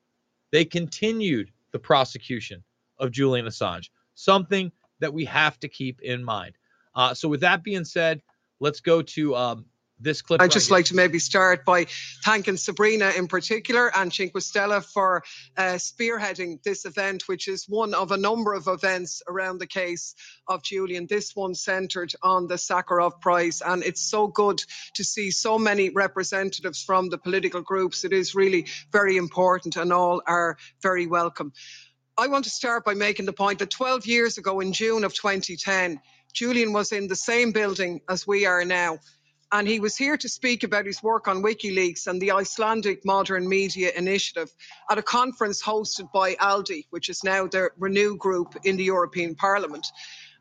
they 0.52 0.66
continued 0.66 1.52
the 1.72 1.78
prosecution 1.78 2.64
of 2.98 3.12
Julian 3.12 3.46
Assange, 3.46 3.90
something 4.16 4.72
that 5.00 5.14
we 5.14 5.24
have 5.26 5.60
to 5.60 5.68
keep 5.68 6.02
in 6.02 6.24
mind. 6.24 6.56
Uh, 6.96 7.14
so, 7.14 7.30
with 7.30 7.42
that 7.42 7.64
being 7.64 7.86
said, 7.86 8.24
let's 8.60 8.80
go 8.80 9.04
to 9.04 9.36
um, 9.36 9.66
this 10.00 10.22
clip. 10.22 10.42
I'd 10.42 10.46
right 10.46 10.52
just 10.52 10.68
here. 10.68 10.78
like 10.78 10.86
to 10.86 10.96
maybe 10.96 11.20
start 11.20 11.66
by 11.66 11.88
thanking 12.24 12.58
Sabrina 12.58 13.12
in 13.18 13.28
particular 13.28 13.92
and 13.96 14.14
Cinque 14.14 14.34
Stelle 14.40 14.82
for 14.82 15.24
uh, 15.58 15.78
spearheading 15.78 16.62
this 16.64 16.86
event, 16.86 17.24
which 17.28 17.48
is 17.48 17.66
one 17.68 17.94
of 17.94 18.12
a 18.12 18.18
number 18.18 18.54
of 18.54 18.68
events 18.68 19.22
around 19.28 19.60
the 19.60 19.68
case 19.68 20.16
of 20.48 20.64
Julian. 20.64 21.08
This 21.08 21.36
one 21.36 21.56
centered 21.56 22.14
on 22.22 22.48
the 22.48 22.56
Sakharov 22.56 23.20
Prize. 23.22 23.62
And 23.66 23.84
it's 23.84 24.02
so 24.02 24.28
good 24.28 24.62
to 24.96 25.04
see 25.04 25.32
so 25.32 25.58
many 25.60 25.90
representatives 25.90 26.84
from 26.84 27.10
the 27.10 27.18
political 27.18 27.62
groups. 27.62 28.06
It 28.06 28.14
is 28.14 28.36
really 28.36 28.68
very 28.92 29.18
important, 29.18 29.76
and 29.76 29.92
all 29.92 30.22
are 30.26 30.58
very 30.82 31.08
welcome. 31.08 31.54
I 32.18 32.28
want 32.28 32.44
to 32.46 32.50
start 32.50 32.84
by 32.84 32.96
making 32.96 33.26
the 33.26 33.34
point 33.34 33.60
that 33.60 33.70
12 33.70 34.06
years 34.06 34.38
ago, 34.38 34.60
in 34.60 34.74
June 34.74 35.06
of 35.06 35.14
2010, 35.14 36.02
Julian 36.34 36.74
was 36.74 36.92
in 36.92 37.08
the 37.08 37.16
same 37.16 37.52
building 37.52 38.02
as 38.10 38.28
we 38.28 38.46
are 38.46 38.66
now. 38.66 39.00
And 39.52 39.68
he 39.68 39.80
was 39.80 39.98
here 39.98 40.16
to 40.16 40.30
speak 40.30 40.64
about 40.64 40.86
his 40.86 41.02
work 41.02 41.28
on 41.28 41.42
WikiLeaks 41.42 42.06
and 42.06 42.22
the 42.22 42.32
Icelandic 42.32 43.04
Modern 43.04 43.50
Media 43.50 43.92
Initiative 43.96 44.54
at 44.92 45.00
a 45.00 45.04
conference 45.04 45.64
hosted 45.64 46.12
by 46.12 46.36
ALDE, 46.40 46.86
which 46.92 47.10
is 47.10 47.24
now 47.24 47.48
the 47.48 47.72
Renew 47.80 48.16
Group 48.16 48.56
in 48.64 48.78
the 48.78 48.84
European 48.84 49.34
Parliament. 49.34 49.88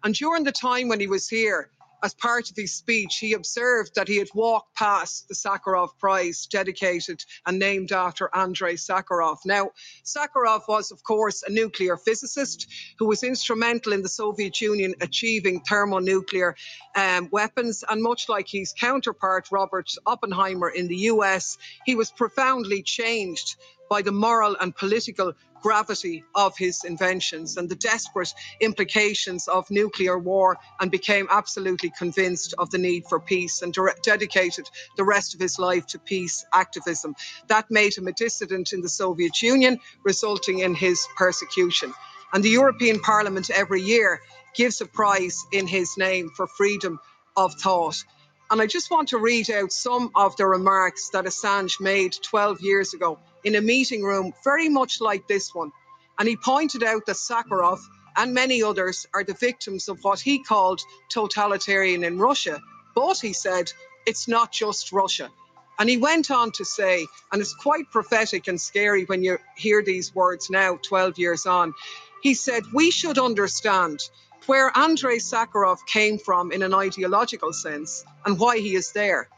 And 0.05 0.15
during 0.15 0.45
the 0.45 0.53
time 0.53 0.89
when 0.89 1.01
he 1.01 1.07
was 1.07 1.27
here, 1.27 1.71
as 2.03 2.15
part 2.15 2.51
of 2.51 2.57
his 2.57 2.75
speech, 2.75 3.17
he 3.19 3.33
observed 3.33 3.95
that 3.95 4.09
he 4.09 4.19
had 4.19 4.29
walked 4.35 4.75
past 4.77 5.29
the 5.29 5.35
Sakharov 5.35 5.99
Prize 5.99 6.47
dedicated 6.47 7.25
and 7.47 7.59
named 7.59 7.93
after 7.93 8.31
Andrei 8.35 8.75
Sakharov. 8.75 9.39
Now, 9.45 9.71
Sakharov 10.05 10.63
was, 10.69 10.91
of 10.91 11.03
course, 11.03 11.43
a 11.43 11.51
nuclear 11.51 11.97
physicist 11.97 12.67
who 12.99 13.07
was 13.07 13.23
instrumental 13.23 13.93
in 13.93 14.03
the 14.03 14.09
Soviet 14.09 14.61
Union 14.61 14.95
achieving 15.01 15.61
thermonuclear 15.61 16.57
um, 16.95 17.29
weapons. 17.33 17.85
And 17.89 18.03
much 18.03 18.29
like 18.29 18.49
his 18.49 18.73
counterpart, 18.73 19.49
Robert 19.51 19.91
Oppenheimer, 20.07 20.69
in 20.69 20.89
the 20.89 20.97
US, 21.13 21.59
he 21.85 21.95
was 21.95 22.11
profoundly 22.11 22.83
changed 22.83 23.57
by 23.89 24.03
the 24.03 24.13
moral 24.13 24.57
and 24.61 24.75
political 24.75 25.33
gravity 25.61 26.25
of 26.35 26.57
his 26.57 26.85
inventions 26.85 27.57
and 27.57 27.69
the 27.69 27.75
desperate 27.77 28.33
implications 28.61 29.49
of 29.49 29.71
nuclear 29.71 30.19
war 30.19 30.59
and 30.81 30.91
became 30.91 31.29
absolutely 31.31 31.91
convinced 31.99 32.55
of 32.59 32.71
the 32.71 32.79
need 32.79 33.05
for 33.09 33.21
peace 33.21 33.63
and 33.63 33.73
dire- 33.73 33.95
dedicated 34.03 34.69
the 34.97 35.05
rest 35.05 35.35
of 35.35 35.41
his 35.41 35.59
life 35.59 35.87
to 35.87 35.99
peace 35.99 36.45
activism. 36.53 37.15
That 37.49 37.71
made 37.71 37.97
him 37.97 38.09
a 38.09 38.13
dissident 38.13 38.73
in 38.73 38.81
the 38.81 38.89
Soviet 38.89 39.43
Union, 39.43 39.81
resulting 40.05 40.61
in 40.61 40.75
his 40.75 41.07
persecution. 41.17 41.93
And 42.33 42.45
the 42.45 42.51
European 42.51 43.01
Parliament 43.01 43.51
every 43.51 43.83
year 43.83 44.21
gives 44.55 44.81
a 44.81 44.87
prize 44.87 45.39
in 45.53 45.67
his 45.67 45.97
name 45.97 46.31
for 46.37 46.47
freedom 46.47 46.99
of 47.37 47.55
thought. 47.55 48.05
And 48.51 48.61
I 48.63 48.67
just 48.67 48.91
want 48.91 49.09
to 49.09 49.19
read 49.19 49.51
out 49.51 49.73
some 49.73 50.11
of 50.15 50.37
the 50.37 50.47
remarks 50.47 51.11
that 51.11 51.27
Assange 51.27 51.81
made 51.81 52.15
12 52.23 52.61
years 52.61 52.95
ago 52.95 53.19
in 53.45 53.55
a 53.55 53.61
meeting 53.61 54.03
room, 54.03 54.33
very 54.45 54.69
much 54.69 55.01
like 55.01 55.27
this 55.29 55.55
one. 55.55 55.73
And 56.19 56.29
he 56.29 56.37
pointed 56.37 56.83
out 56.83 57.07
that 57.07 57.17
Sakharov 57.17 57.81
and 58.17 58.35
many 58.35 58.63
others 58.63 59.07
are 59.15 59.25
the 59.25 59.35
victims 59.35 59.89
of 59.89 60.03
what 60.03 60.21
he 60.21 60.43
called 60.43 60.81
totalitarian 61.09 62.03
in 62.05 62.19
Russia. 62.19 62.61
But 62.95 63.19
he 63.21 63.33
said, 63.33 63.73
it's 64.07 64.27
not 64.27 64.51
just 64.51 64.93
Russia. 64.93 65.31
And 65.79 65.89
he 65.89 65.97
went 65.97 66.31
on 66.31 66.51
to 66.53 66.65
say, 66.65 67.07
and 67.31 67.41
it's 67.41 67.55
quite 67.55 67.91
prophetic 67.93 68.49
and 68.49 68.61
scary 68.61 69.05
when 69.05 69.23
you 69.23 69.39
hear 69.57 69.83
these 69.83 70.13
words 70.13 70.51
now, 70.51 70.79
12 70.83 71.19
years 71.19 71.47
on. 71.47 71.73
He 72.21 72.35
said, 72.35 72.65
We 72.73 72.91
should 72.91 73.19
understand 73.19 74.01
where 74.47 74.77
Andrei 74.77 75.19
Sakharov 75.19 75.87
came 75.87 76.19
from 76.19 76.51
in 76.51 76.63
an 76.63 76.75
ideological 76.75 77.53
sense 77.53 78.05
and 78.25 78.41
why 78.41 78.59
he 78.59 78.75
is 78.75 78.93
there. 78.93 79.29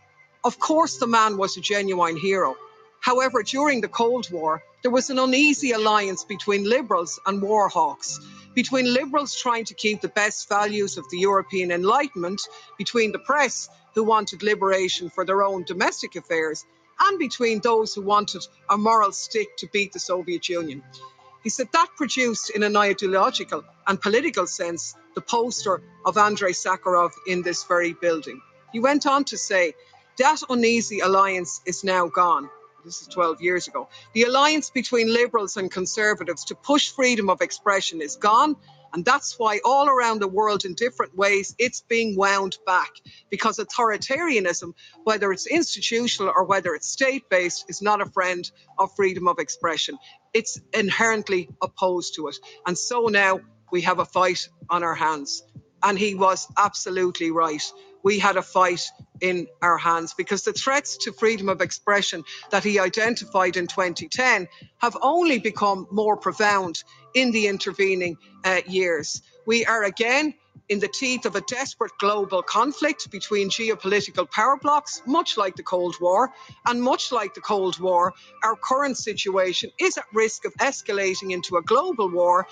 Of 0.42 0.58
course, 0.58 0.96
the 0.96 1.06
man 1.06 1.36
was 1.36 1.58
a 1.58 1.60
genuine 1.60 2.16
hero. 2.16 2.56
However, 3.00 3.42
during 3.42 3.80
the 3.80 3.88
Cold 3.88 4.30
War, 4.30 4.62
there 4.82 4.90
was 4.90 5.10
an 5.10 5.18
uneasy 5.18 5.72
alliance 5.72 6.22
between 6.24 6.68
liberals 6.68 7.18
and 7.26 7.42
war 7.42 7.68
hawks, 7.68 8.20
between 8.54 8.92
liberals 8.92 9.34
trying 9.34 9.64
to 9.64 9.74
keep 9.74 10.00
the 10.00 10.08
best 10.08 10.48
values 10.48 10.98
of 10.98 11.08
the 11.10 11.18
European 11.18 11.70
Enlightenment, 11.70 12.40
between 12.78 13.12
the 13.12 13.18
press, 13.18 13.68
who 13.94 14.04
wanted 14.04 14.42
liberation 14.42 15.10
for 15.10 15.24
their 15.24 15.42
own 15.42 15.64
domestic 15.64 16.14
affairs, 16.14 16.64
and 17.00 17.18
between 17.18 17.60
those 17.60 17.94
who 17.94 18.02
wanted 18.02 18.46
a 18.68 18.76
moral 18.76 19.12
stick 19.12 19.56
to 19.56 19.66
beat 19.72 19.92
the 19.92 19.98
Soviet 19.98 20.48
Union. 20.48 20.82
He 21.42 21.48
said 21.48 21.68
that 21.72 21.88
produced, 21.96 22.50
in 22.50 22.62
an 22.62 22.76
ideological 22.76 23.64
and 23.86 24.00
political 24.00 24.46
sense, 24.46 24.94
the 25.14 25.22
poster 25.22 25.82
of 26.04 26.18
Andrei 26.18 26.52
Sakharov 26.52 27.12
in 27.26 27.42
this 27.42 27.64
very 27.64 27.94
building. 27.94 28.42
He 28.72 28.80
went 28.80 29.06
on 29.06 29.24
to 29.24 29.38
say, 29.38 29.72
that 30.18 30.42
uneasy 30.50 31.00
alliance 31.00 31.62
is 31.64 31.82
now 31.82 32.08
gone. 32.08 32.50
This 32.84 33.02
is 33.02 33.08
12 33.08 33.42
years 33.42 33.68
ago. 33.68 33.88
The 34.14 34.24
alliance 34.24 34.70
between 34.70 35.12
liberals 35.12 35.56
and 35.56 35.70
conservatives 35.70 36.44
to 36.46 36.54
push 36.54 36.90
freedom 36.90 37.28
of 37.28 37.40
expression 37.40 38.00
is 38.00 38.16
gone. 38.16 38.56
And 38.92 39.04
that's 39.04 39.38
why, 39.38 39.60
all 39.64 39.88
around 39.88 40.20
the 40.20 40.28
world, 40.28 40.64
in 40.64 40.74
different 40.74 41.16
ways, 41.16 41.54
it's 41.58 41.82
being 41.82 42.16
wound 42.16 42.58
back 42.66 42.90
because 43.30 43.58
authoritarianism, 43.58 44.72
whether 45.04 45.30
it's 45.32 45.46
institutional 45.46 46.32
or 46.34 46.44
whether 46.44 46.74
it's 46.74 46.88
state 46.88 47.28
based, 47.30 47.66
is 47.68 47.80
not 47.82 48.00
a 48.00 48.06
friend 48.06 48.50
of 48.78 48.94
freedom 48.96 49.28
of 49.28 49.38
expression. 49.38 49.96
It's 50.34 50.60
inherently 50.72 51.50
opposed 51.62 52.16
to 52.16 52.28
it. 52.28 52.36
And 52.66 52.76
so 52.76 53.06
now 53.06 53.40
we 53.70 53.82
have 53.82 54.00
a 54.00 54.04
fight 54.04 54.48
on 54.68 54.82
our 54.82 54.94
hands. 54.94 55.44
And 55.82 55.98
he 55.98 56.14
was 56.14 56.48
absolutely 56.58 57.30
right. 57.30 57.62
We 58.02 58.18
had 58.18 58.36
a 58.36 58.42
fight 58.42 58.82
in 59.20 59.48
our 59.62 59.78
hands 59.78 60.14
because 60.16 60.42
the 60.42 60.52
threats 60.52 60.96
to 60.98 61.12
freedom 61.12 61.48
of 61.48 61.60
expression 61.60 62.24
that 62.50 62.64
he 62.64 62.78
identified 62.78 63.56
in 63.56 63.66
2010 63.66 64.48
have 64.78 64.96
only 65.02 65.38
become 65.38 65.86
more 65.90 66.16
profound 66.16 66.82
in 67.14 67.32
the 67.32 67.46
intervening 67.46 68.16
uh, 68.44 68.60
years. 68.66 69.22
We 69.46 69.66
are 69.66 69.84
again 69.84 70.34
in 70.68 70.78
the 70.78 70.88
teeth 70.88 71.26
of 71.26 71.34
a 71.34 71.40
desperate 71.42 71.92
global 71.98 72.42
conflict 72.42 73.10
between 73.10 73.50
geopolitical 73.50 74.30
power 74.30 74.56
blocks, 74.56 75.02
much 75.06 75.36
like 75.36 75.56
the 75.56 75.62
Cold 75.62 75.96
War. 76.00 76.30
And 76.66 76.80
much 76.80 77.10
like 77.10 77.34
the 77.34 77.40
Cold 77.40 77.80
War, 77.80 78.14
our 78.44 78.56
current 78.56 78.96
situation 78.96 79.70
is 79.80 79.98
at 79.98 80.04
risk 80.14 80.44
of 80.44 80.54
escalating 80.54 81.32
into 81.32 81.56
a 81.56 81.62
global 81.62 82.08
war. 82.08 82.46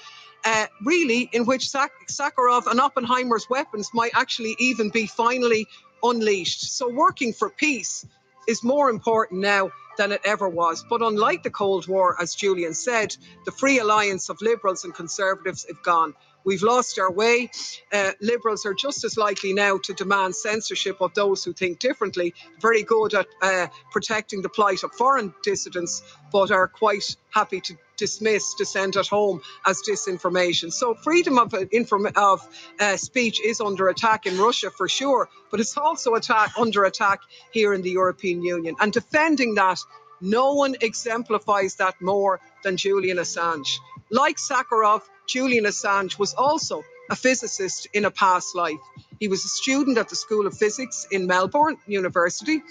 Uh, 0.44 0.66
really, 0.84 1.28
in 1.32 1.46
which 1.46 1.68
Sak- 1.68 2.08
Sakharov 2.08 2.66
and 2.68 2.80
Oppenheimer's 2.80 3.46
weapons 3.50 3.90
might 3.92 4.12
actually 4.14 4.54
even 4.58 4.88
be 4.88 5.06
finally 5.06 5.66
unleashed. 6.02 6.76
So, 6.76 6.88
working 6.88 7.32
for 7.32 7.50
peace 7.50 8.06
is 8.46 8.64
more 8.64 8.90
important 8.90 9.40
now 9.40 9.70
than 9.98 10.12
it 10.12 10.22
ever 10.24 10.48
was. 10.48 10.84
But 10.88 11.02
unlike 11.02 11.42
the 11.42 11.50
Cold 11.50 11.86
War, 11.86 12.16
as 12.20 12.34
Julian 12.34 12.74
said, 12.74 13.16
the 13.44 13.52
free 13.52 13.78
alliance 13.78 14.30
of 14.30 14.40
liberals 14.40 14.84
and 14.84 14.94
conservatives 14.94 15.66
have 15.68 15.82
gone. 15.82 16.14
We've 16.48 16.62
lost 16.62 16.98
our 16.98 17.12
way. 17.12 17.50
Uh, 17.92 18.12
liberals 18.22 18.64
are 18.64 18.72
just 18.72 19.04
as 19.04 19.18
likely 19.18 19.52
now 19.52 19.76
to 19.84 19.92
demand 19.92 20.34
censorship 20.34 20.96
of 21.02 21.12
those 21.12 21.44
who 21.44 21.52
think 21.52 21.78
differently. 21.78 22.32
Very 22.58 22.82
good 22.82 23.12
at 23.12 23.26
uh, 23.42 23.66
protecting 23.90 24.40
the 24.40 24.48
plight 24.48 24.82
of 24.82 24.90
foreign 24.92 25.34
dissidents, 25.42 26.02
but 26.32 26.50
are 26.50 26.66
quite 26.66 27.16
happy 27.28 27.60
to 27.60 27.76
dismiss 27.98 28.54
dissent 28.54 28.96
at 28.96 29.08
home 29.08 29.42
as 29.66 29.82
disinformation. 29.86 30.72
So 30.72 30.94
freedom 30.94 31.38
of 31.38 31.52
uh, 31.52 31.66
inform- 31.70 32.12
of 32.16 32.40
uh, 32.80 32.96
speech 32.96 33.42
is 33.44 33.60
under 33.60 33.88
attack 33.88 34.24
in 34.24 34.38
Russia 34.38 34.70
for 34.70 34.88
sure, 34.88 35.28
but 35.50 35.60
it's 35.60 35.76
also 35.76 36.14
attack 36.14 36.52
under 36.58 36.84
attack 36.84 37.20
here 37.52 37.74
in 37.74 37.82
the 37.82 37.90
European 37.90 38.42
Union. 38.42 38.74
And 38.80 38.90
defending 38.90 39.56
that, 39.56 39.80
no 40.22 40.54
one 40.54 40.76
exemplifies 40.80 41.74
that 41.76 42.00
more 42.00 42.40
than 42.64 42.78
Julian 42.78 43.18
Assange. 43.18 43.68
Like 44.10 44.38
Sakharov, 44.38 45.02
Julian 45.28 45.64
Assange 45.64 46.18
was 46.18 46.34
also 46.34 46.82
a 47.10 47.16
physicist 47.16 47.86
in 47.92 48.06
a 48.06 48.10
past 48.10 48.54
life. 48.56 48.80
He 49.20 49.28
was 49.28 49.44
a 49.44 49.48
student 49.48 49.98
at 49.98 50.08
the 50.08 50.16
School 50.16 50.46
of 50.46 50.56
Physics 50.56 51.06
in 51.10 51.26
Melbourne 51.26 51.76
University. 51.86 52.62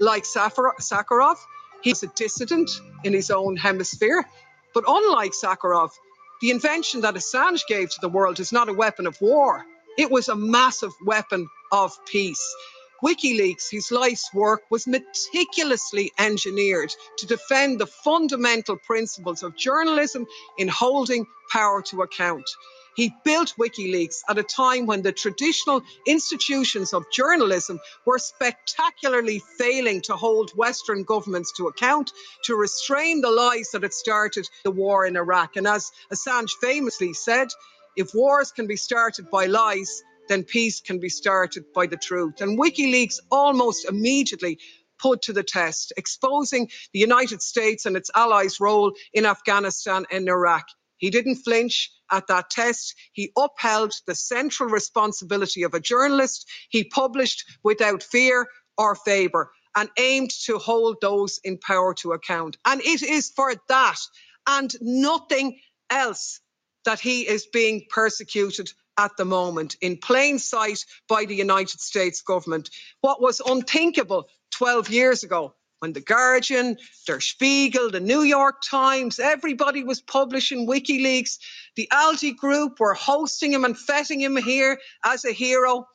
Like 0.00 0.24
Sakharov, 0.24 1.36
he's 1.82 2.02
a 2.02 2.08
dissident 2.08 2.70
in 3.04 3.12
his 3.12 3.30
own 3.30 3.56
hemisphere. 3.56 4.24
But 4.74 4.84
unlike 4.88 5.32
Sakharov, 5.32 5.90
the 6.40 6.50
invention 6.50 7.02
that 7.02 7.14
Assange 7.14 7.66
gave 7.68 7.90
to 7.90 8.00
the 8.00 8.08
world 8.08 8.40
is 8.40 8.52
not 8.52 8.68
a 8.68 8.72
weapon 8.74 9.06
of 9.06 9.20
war. 9.20 9.64
It 9.96 10.10
was 10.10 10.28
a 10.28 10.36
massive 10.36 10.92
weapon 11.04 11.48
of 11.70 11.92
peace. 12.06 12.54
WikiLeaks, 13.04 13.70
whose 13.70 13.90
life's 13.90 14.32
work 14.34 14.62
was 14.70 14.86
meticulously 14.86 16.12
engineered 16.18 16.92
to 17.18 17.26
defend 17.26 17.80
the 17.80 17.86
fundamental 17.86 18.76
principles 18.76 19.42
of 19.42 19.56
journalism 19.56 20.26
in 20.58 20.68
holding 20.68 21.26
power 21.50 21.82
to 21.82 22.02
account. 22.02 22.44
He 22.96 23.14
built 23.24 23.54
WikiLeaks 23.58 24.18
at 24.28 24.38
a 24.38 24.42
time 24.42 24.84
when 24.84 25.02
the 25.02 25.12
traditional 25.12 25.80
institutions 26.06 26.92
of 26.92 27.10
journalism 27.10 27.80
were 28.04 28.18
spectacularly 28.18 29.40
failing 29.58 30.02
to 30.02 30.16
hold 30.16 30.50
Western 30.50 31.04
governments 31.04 31.52
to 31.56 31.68
account, 31.68 32.10
to 32.44 32.56
restrain 32.56 33.20
the 33.20 33.30
lies 33.30 33.70
that 33.72 33.82
had 33.82 33.94
started 33.94 34.46
the 34.64 34.70
war 34.70 35.06
in 35.06 35.16
Iraq. 35.16 35.56
And 35.56 35.66
as 35.66 35.90
Assange 36.12 36.50
famously 36.60 37.14
said, 37.14 37.48
if 37.96 38.14
wars 38.14 38.52
can 38.52 38.66
be 38.66 38.76
started 38.76 39.30
by 39.30 39.46
lies, 39.46 40.02
then 40.30 40.44
peace 40.44 40.80
can 40.80 41.00
be 41.00 41.08
started 41.08 41.64
by 41.74 41.86
the 41.86 41.96
truth. 41.96 42.40
And 42.40 42.58
WikiLeaks 42.58 43.18
almost 43.32 43.84
immediately 43.84 44.58
put 45.00 45.22
to 45.22 45.32
the 45.32 45.42
test, 45.42 45.92
exposing 45.96 46.70
the 46.92 47.00
United 47.00 47.42
States 47.42 47.84
and 47.84 47.96
its 47.96 48.10
allies' 48.14 48.60
role 48.60 48.92
in 49.12 49.26
Afghanistan 49.26 50.06
and 50.10 50.28
Iraq. 50.28 50.66
He 50.98 51.10
didn't 51.10 51.36
flinch 51.36 51.90
at 52.12 52.28
that 52.28 52.48
test. 52.50 52.94
He 53.12 53.32
upheld 53.36 53.92
the 54.06 54.14
central 54.14 54.68
responsibility 54.68 55.64
of 55.64 55.74
a 55.74 55.80
journalist. 55.80 56.48
He 56.68 56.84
published 56.84 57.44
without 57.64 58.02
fear 58.02 58.46
or 58.78 58.94
favour 58.94 59.50
and 59.74 59.88
aimed 59.98 60.30
to 60.44 60.58
hold 60.58 60.98
those 61.00 61.40
in 61.42 61.58
power 61.58 61.94
to 61.94 62.12
account. 62.12 62.56
And 62.64 62.80
it 62.82 63.02
is 63.02 63.32
for 63.34 63.54
that 63.68 63.98
and 64.46 64.72
nothing 64.80 65.58
else 65.90 66.40
that 66.84 67.00
he 67.00 67.26
is 67.26 67.46
being 67.46 67.86
persecuted 67.90 68.70
at 69.00 69.16
the 69.16 69.24
moment 69.24 69.76
in 69.80 69.96
plain 69.96 70.38
sight 70.38 70.84
by 71.08 71.24
the 71.24 71.34
United 71.34 71.80
States 71.80 72.20
government. 72.20 72.68
What 73.00 73.22
was 73.22 73.40
unthinkable 73.40 74.28
12 74.52 74.90
years 74.90 75.22
ago 75.22 75.54
when 75.78 75.94
The 75.94 76.02
Guardian, 76.02 76.76
Der 77.06 77.20
Spiegel, 77.20 77.90
the 77.90 78.00
New 78.00 78.20
York 78.20 78.56
Times, 78.60 79.18
everybody 79.18 79.84
was 79.84 80.02
publishing 80.02 80.68
WikiLeaks. 80.68 81.38
The 81.76 81.88
ALDE 81.90 82.36
Group 82.36 82.78
were 82.78 82.92
hosting 82.92 83.54
him 83.54 83.64
and 83.64 83.78
feting 83.78 84.20
him 84.20 84.36
here 84.36 84.78
as 85.02 85.24
a 85.24 85.32
hero. 85.32 85.86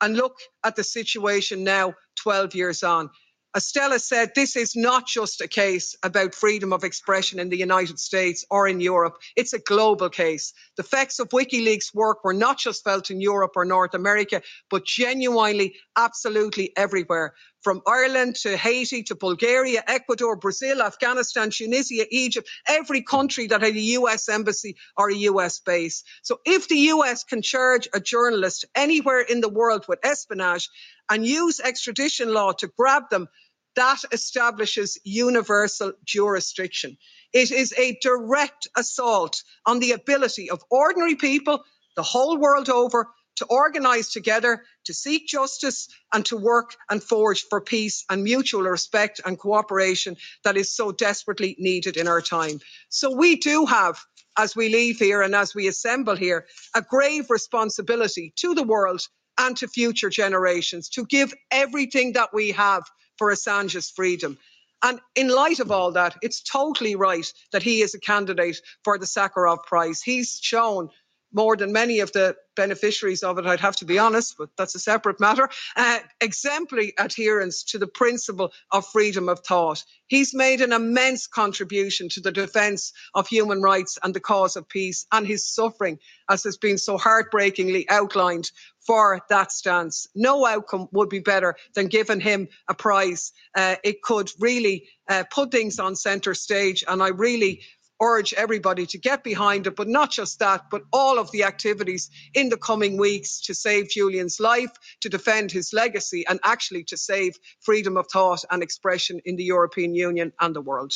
And 0.00 0.16
look 0.16 0.36
at 0.62 0.76
the 0.76 0.84
situation 0.84 1.64
now, 1.64 1.94
12 2.22 2.54
years 2.54 2.84
on. 2.84 3.10
As 3.52 3.66
Stella 3.66 3.98
said, 3.98 4.30
this 4.36 4.54
is 4.54 4.76
not 4.76 5.08
just 5.08 5.40
a 5.40 5.48
case 5.48 5.96
about 6.04 6.36
freedom 6.36 6.72
of 6.72 6.84
expression 6.84 7.40
in 7.40 7.48
the 7.48 7.58
United 7.58 7.98
States 7.98 8.44
or 8.48 8.68
in 8.68 8.80
Europe. 8.80 9.16
It's 9.34 9.52
a 9.52 9.58
global 9.58 10.08
case. 10.08 10.52
The 10.76 10.84
effects 10.84 11.18
of 11.18 11.30
WikiLeaks' 11.30 11.92
work 11.92 12.22
were 12.22 12.32
not 12.32 12.58
just 12.58 12.84
felt 12.84 13.10
in 13.10 13.20
Europe 13.20 13.52
or 13.56 13.64
North 13.64 13.94
America, 13.94 14.42
but 14.70 14.84
genuinely, 14.84 15.74
absolutely 15.96 16.72
everywhere. 16.76 17.34
From 17.62 17.82
Ireland 17.86 18.36
to 18.36 18.56
Haiti 18.56 19.02
to 19.04 19.14
Bulgaria, 19.14 19.82
Ecuador, 19.86 20.36
Brazil, 20.36 20.80
Afghanistan, 20.82 21.50
Tunisia, 21.50 22.06
Egypt, 22.10 22.48
every 22.66 23.02
country 23.02 23.46
that 23.48 23.60
had 23.62 23.76
a 23.76 23.80
US 23.98 24.28
embassy 24.28 24.76
or 24.96 25.10
a 25.10 25.14
US 25.14 25.60
base. 25.60 26.02
So 26.22 26.40
if 26.46 26.68
the 26.68 26.78
US 26.94 27.24
can 27.24 27.42
charge 27.42 27.88
a 27.92 28.00
journalist 28.00 28.64
anywhere 28.74 29.20
in 29.20 29.40
the 29.40 29.48
world 29.48 29.84
with 29.88 30.04
espionage, 30.04 30.68
and 31.10 31.26
use 31.26 31.60
extradition 31.60 32.32
law 32.32 32.52
to 32.52 32.70
grab 32.78 33.10
them, 33.10 33.28
that 33.76 33.98
establishes 34.12 34.98
universal 35.04 35.92
jurisdiction. 36.04 36.96
It 37.32 37.50
is 37.50 37.74
a 37.76 37.98
direct 38.00 38.68
assault 38.76 39.42
on 39.66 39.80
the 39.80 39.92
ability 39.92 40.50
of 40.50 40.62
ordinary 40.70 41.16
people 41.16 41.64
the 41.96 42.02
whole 42.02 42.38
world 42.38 42.70
over 42.70 43.08
to 43.36 43.44
organise 43.46 44.12
together, 44.12 44.64
to 44.90 44.94
seek 44.94 45.28
justice, 45.28 45.88
and 46.12 46.26
to 46.26 46.36
work 46.36 46.74
and 46.90 47.00
forge 47.00 47.44
for 47.48 47.60
peace 47.60 48.04
and 48.10 48.24
mutual 48.24 48.62
respect 48.62 49.20
and 49.24 49.38
cooperation 49.38 50.16
that 50.42 50.56
is 50.56 50.74
so 50.74 50.90
desperately 50.90 51.54
needed 51.60 51.96
in 51.96 52.08
our 52.08 52.20
time. 52.20 52.58
So 52.88 53.14
we 53.14 53.36
do 53.36 53.66
have, 53.66 54.00
as 54.36 54.56
we 54.56 54.68
leave 54.68 54.98
here 54.98 55.22
and 55.22 55.32
as 55.32 55.54
we 55.54 55.68
assemble 55.68 56.16
here, 56.16 56.44
a 56.74 56.82
grave 56.82 57.30
responsibility 57.30 58.32
to 58.36 58.52
the 58.56 58.64
world 58.64 59.00
and 59.38 59.56
to 59.58 59.68
future 59.68 60.10
generations 60.10 60.88
to 60.88 61.06
give 61.06 61.32
everything 61.52 62.14
that 62.14 62.30
we 62.34 62.50
have 62.50 62.82
for 63.16 63.30
Assange's 63.30 63.90
freedom. 63.90 64.38
And 64.82 64.98
in 65.14 65.28
light 65.28 65.60
of 65.60 65.70
all 65.70 65.92
that, 65.92 66.16
it's 66.20 66.42
totally 66.42 66.96
right 66.96 67.32
that 67.52 67.62
he 67.62 67.80
is 67.82 67.94
a 67.94 68.00
candidate 68.00 68.60
for 68.82 68.98
the 68.98 69.06
Sakharov 69.06 69.62
Prize. 69.62 70.02
He's 70.02 70.40
shown 70.42 70.88
more 71.32 71.56
than 71.56 71.72
many 71.72 72.00
of 72.00 72.12
the 72.12 72.36
beneficiaries 72.56 73.22
of 73.22 73.38
it, 73.38 73.46
I'd 73.46 73.60
have 73.60 73.76
to 73.76 73.84
be 73.84 73.98
honest, 73.98 74.36
but 74.36 74.50
that's 74.56 74.74
a 74.74 74.78
separate 74.78 75.20
matter, 75.20 75.48
uh, 75.76 75.98
exemplary 76.20 76.92
adherence 76.98 77.62
to 77.64 77.78
the 77.78 77.86
principle 77.86 78.52
of 78.70 78.86
freedom 78.86 79.28
of 79.28 79.40
thought. 79.40 79.84
He's 80.06 80.34
made 80.34 80.60
an 80.60 80.72
immense 80.72 81.26
contribution 81.26 82.08
to 82.10 82.20
the 82.20 82.32
defence 82.32 82.92
of 83.14 83.28
human 83.28 83.62
rights 83.62 83.98
and 84.02 84.12
the 84.12 84.20
cause 84.20 84.56
of 84.56 84.68
peace, 84.68 85.06
and 85.12 85.26
his 85.26 85.46
suffering, 85.46 85.98
as 86.28 86.44
has 86.44 86.56
been 86.56 86.78
so 86.78 86.98
heartbreakingly 86.98 87.88
outlined, 87.88 88.50
for 88.86 89.20
that 89.28 89.52
stance. 89.52 90.08
No 90.14 90.46
outcome 90.46 90.88
would 90.92 91.08
be 91.08 91.20
better 91.20 91.54
than 91.74 91.86
giving 91.86 92.20
him 92.20 92.48
a 92.68 92.74
prize. 92.74 93.32
Uh, 93.54 93.76
it 93.84 94.02
could 94.02 94.30
really 94.40 94.88
uh, 95.08 95.24
put 95.30 95.52
things 95.52 95.78
on 95.78 95.94
centre 95.94 96.34
stage, 96.34 96.82
and 96.86 97.02
I 97.02 97.08
really 97.08 97.62
urge 98.00 98.32
everybody 98.34 98.86
to 98.86 98.98
get 98.98 99.22
behind 99.22 99.66
it, 99.66 99.76
but 99.76 99.88
not 99.88 100.10
just 100.10 100.38
that, 100.38 100.70
but 100.70 100.82
all 100.92 101.18
of 101.18 101.30
the 101.32 101.44
activities 101.44 102.10
in 102.34 102.48
the 102.48 102.56
coming 102.56 102.96
weeks 102.96 103.40
to 103.42 103.54
save 103.54 103.90
Julian's 103.90 104.40
life, 104.40 104.70
to 105.00 105.08
defend 105.08 105.52
his 105.52 105.72
legacy, 105.72 106.24
and 106.26 106.40
actually 106.44 106.84
to 106.84 106.96
save 106.96 107.38
freedom 107.60 107.96
of 107.96 108.06
thought 108.12 108.44
and 108.50 108.62
expression 108.62 109.20
in 109.24 109.36
the 109.36 109.44
European 109.44 109.94
Union 109.94 110.32
and 110.40 110.54
the 110.54 110.60
world. 110.60 110.92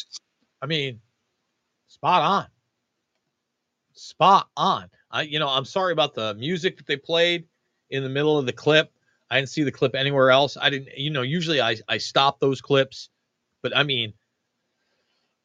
I 0.63 0.67
mean, 0.67 1.01
spot 1.89 2.23
on. 2.23 2.47
Spot 3.93 4.49
on. 4.57 4.91
I, 5.11 5.23
you 5.23 5.39
know, 5.39 5.49
I'm 5.49 5.65
sorry 5.65 5.93
about 5.93 6.15
the 6.15 6.35
music 6.35 6.79
that 6.79 6.87
they 6.87 6.97
played 6.97 7.45
in 7.91 8.03
the 8.03 8.09
middle 8.09 8.39
of 8.39 8.47
the 8.47 8.53
clip. 8.53 8.91
I 9.31 9.37
didn't 9.37 9.51
see 9.51 9.63
the 9.63 9.73
clip 9.73 9.95
anywhere 9.95 10.31
else. 10.31 10.57
I 10.61 10.71
didn't, 10.71 10.97
you 10.97 11.11
know, 11.11 11.23
usually 11.23 11.61
I, 11.61 11.77
I 11.89 11.99
stop 11.99 12.41
those 12.41 12.61
clips, 12.61 13.11
but 13.63 13.77
I 13.77 13.83
mean, 13.83 14.15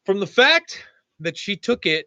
from 0.04 0.20
the 0.20 0.26
fact 0.26 0.84
that 1.20 1.36
she 1.36 1.56
took 1.56 1.86
it 1.86 2.06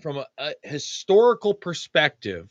from 0.00 0.18
a, 0.18 0.26
a 0.38 0.52
historical 0.62 1.54
perspective 1.54 2.50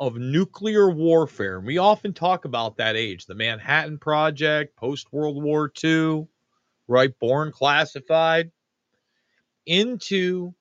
of 0.00 0.16
nuclear 0.16 0.90
warfare. 0.90 1.60
We 1.60 1.78
often 1.78 2.12
talk 2.12 2.44
about 2.44 2.76
that 2.76 2.96
age, 2.96 3.26
the 3.26 3.34
Manhattan 3.34 3.98
Project, 3.98 4.76
post 4.76 5.12
World 5.12 5.42
War 5.42 5.70
II, 5.82 6.26
right? 6.88 7.18
Born 7.18 7.52
classified, 7.52 8.50
into 9.66 10.52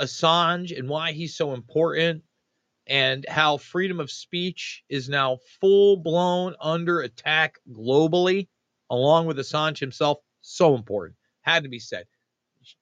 Assange 0.00 0.76
and 0.78 0.88
why 0.88 1.12
he's 1.12 1.36
so 1.36 1.52
important, 1.52 2.22
and 2.86 3.26
how 3.28 3.58
freedom 3.58 4.00
of 4.00 4.10
speech 4.10 4.82
is 4.88 5.08
now 5.08 5.38
full 5.60 5.96
blown 5.98 6.54
under 6.60 7.00
attack 7.00 7.58
globally, 7.70 8.48
along 8.88 9.26
with 9.26 9.38
Assange 9.38 9.78
himself. 9.78 10.18
So 10.40 10.74
important. 10.74 11.18
Had 11.42 11.64
to 11.64 11.68
be 11.68 11.78
said. 11.78 12.06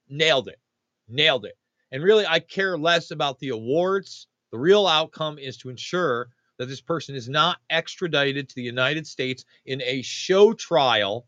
Nailed 0.09 0.49
it. 0.49 0.61
Nailed 1.09 1.47
it. 1.47 1.57
And 1.91 2.03
really, 2.03 2.27
I 2.27 2.41
care 2.41 2.77
less 2.77 3.11
about 3.11 3.39
the 3.39 3.49
awards. 3.51 4.27
The 4.53 4.59
real 4.59 4.87
outcome 4.87 5.39
is 5.39 5.57
to 5.59 5.71
ensure 5.71 6.29
that 6.59 6.67
this 6.67 6.81
person 6.81 7.15
is 7.15 7.29
not 7.29 7.59
extradited 7.71 8.49
to 8.49 8.55
the 8.57 8.63
United 8.63 9.07
States 9.07 9.45
in 9.65 9.81
a 9.83 10.03
show 10.03 10.53
trial 10.53 11.27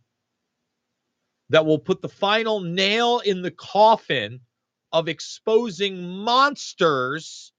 that 1.49 1.64
will 1.64 1.78
put 1.78 2.03
the 2.03 2.09
final 2.09 2.61
nail 2.61 3.20
in 3.20 3.43
the 3.43 3.51
coffin 3.51 4.41
of 4.93 5.09
exposing 5.09 6.09
monsters, 6.09 7.53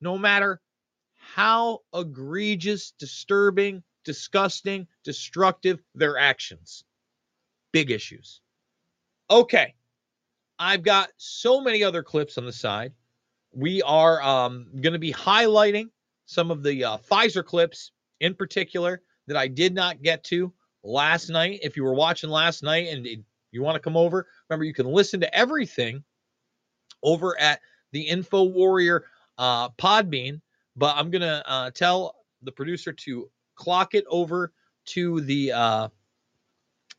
no 0.00 0.18
matter 0.18 0.60
how 1.14 1.80
egregious, 1.94 2.92
disturbing, 2.98 3.82
disgusting, 4.04 4.86
destructive 5.04 5.82
their 5.94 6.18
actions. 6.18 6.84
Big 7.72 7.90
issues. 7.90 8.40
Okay. 9.30 9.74
I've 10.60 10.82
got 10.82 11.08
so 11.16 11.62
many 11.62 11.82
other 11.82 12.02
clips 12.02 12.36
on 12.36 12.44
the 12.44 12.52
side. 12.52 12.92
We 13.52 13.80
are 13.82 14.22
um, 14.22 14.66
going 14.82 14.92
to 14.92 14.98
be 14.98 15.12
highlighting 15.12 15.86
some 16.26 16.50
of 16.50 16.62
the 16.62 16.84
uh, 16.84 16.98
Pfizer 16.98 17.44
clips 17.44 17.92
in 18.20 18.34
particular 18.34 19.00
that 19.26 19.38
I 19.38 19.48
did 19.48 19.74
not 19.74 20.02
get 20.02 20.22
to 20.24 20.52
last 20.84 21.30
night. 21.30 21.60
If 21.62 21.78
you 21.78 21.82
were 21.82 21.94
watching 21.94 22.28
last 22.28 22.62
night 22.62 22.88
and 22.88 23.24
you 23.52 23.62
want 23.62 23.76
to 23.76 23.80
come 23.80 23.96
over, 23.96 24.26
remember 24.48 24.64
you 24.64 24.74
can 24.74 24.86
listen 24.86 25.18
to 25.20 25.34
everything 25.34 26.04
over 27.02 27.40
at 27.40 27.60
the 27.92 28.02
Info 28.02 28.44
Warrior 28.44 29.04
uh, 29.38 29.70
Podbean, 29.70 30.42
but 30.76 30.94
I'm 30.96 31.10
gonna 31.10 31.42
uh, 31.46 31.70
tell 31.70 32.16
the 32.42 32.52
producer 32.52 32.92
to 32.92 33.30
clock 33.56 33.94
it 33.94 34.04
over 34.08 34.52
to 34.86 35.20
the 35.22 35.52
uh, 35.52 35.88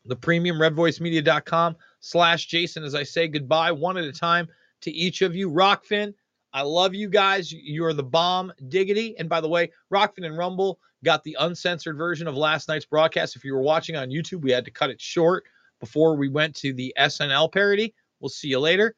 the 0.04 0.16
premium 0.16 0.56
redvoicemedia.com 0.58 1.76
slash 2.02 2.46
Jason 2.46 2.84
as 2.84 2.94
I 2.94 3.04
say 3.04 3.28
goodbye 3.28 3.72
one 3.72 3.96
at 3.96 4.04
a 4.04 4.12
time 4.12 4.46
to 4.82 4.90
each 4.90 5.22
of 5.22 5.34
you. 5.34 5.48
Rokfin, 5.48 6.12
I 6.52 6.62
love 6.62 6.94
you 6.94 7.08
guys. 7.08 7.50
You're 7.50 7.94
the 7.94 8.02
bomb 8.02 8.52
diggity. 8.68 9.16
And 9.18 9.28
by 9.28 9.40
the 9.40 9.48
way, 9.48 9.70
Rokfin 9.90 10.26
and 10.26 10.36
Rumble 10.36 10.78
got 11.04 11.24
the 11.24 11.36
uncensored 11.40 11.96
version 11.96 12.28
of 12.28 12.36
last 12.36 12.68
night's 12.68 12.84
broadcast. 12.84 13.36
If 13.36 13.44
you 13.44 13.54
were 13.54 13.62
watching 13.62 13.96
on 13.96 14.10
YouTube, 14.10 14.42
we 14.42 14.50
had 14.50 14.64
to 14.66 14.70
cut 14.70 14.90
it 14.90 15.00
short 15.00 15.44
before 15.80 16.16
we 16.16 16.28
went 16.28 16.54
to 16.56 16.74
the 16.74 16.92
SNL 16.98 17.50
parody. 17.52 17.94
We'll 18.20 18.28
see 18.28 18.48
you 18.48 18.60
later. 18.60 18.94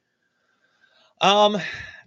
Um, 1.21 1.57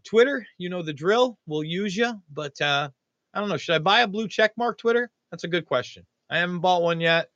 Twitter, 0.04 0.45
you 0.58 0.70
know 0.70 0.82
the 0.82 0.93
drill. 0.93 1.38
We'll 1.48 1.64
use 1.64 1.95
you, 1.95 2.22
but 2.32 2.60
uh, 2.62 2.89
I 3.34 3.39
don't 3.39 3.50
know. 3.50 3.58
Should 3.58 3.76
I 3.76 3.80
buy 3.80 4.02
a 4.02 4.08
blue 4.08 4.28
check 4.28 4.54
mark 4.58 4.78
Twitter? 4.78 5.12
That's 5.32 5.43
a 5.43 5.48
good 5.48 5.66
question. 5.66 6.06
I 6.30 6.39
haven't 6.39 6.60
bought 6.60 6.82
one 6.82 7.00
yet. 7.00 7.30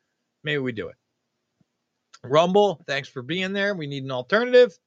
Maybe 0.43 0.59
we 0.59 0.71
do 0.71 0.87
it. 0.87 0.95
Rumble, 2.23 2.81
thanks 2.85 3.09
for 3.09 3.21
being 3.21 3.53
there. 3.53 3.73
We 3.73 3.87
need 3.87 4.03
an 4.03 4.11
alternative. 4.11 4.77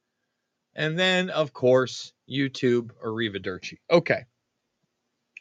And 0.75 0.97
then, 0.97 1.29
of 1.29 1.53
course, 1.53 2.13
YouTube 2.29 2.91
or 3.01 3.13
Riva 3.13 3.39
Okay. 3.91 4.25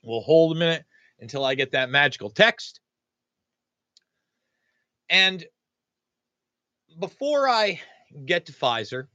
We'll 0.02 0.20
hold 0.20 0.56
a 0.56 0.58
minute 0.58 0.84
until 1.20 1.44
I 1.44 1.54
get 1.54 1.72
that 1.72 1.90
magical 1.90 2.30
text. 2.30 2.80
And 5.08 5.44
before 6.98 7.48
I 7.48 7.80
get 8.26 8.46
to 8.46 8.52
Pfizer, 8.52 9.06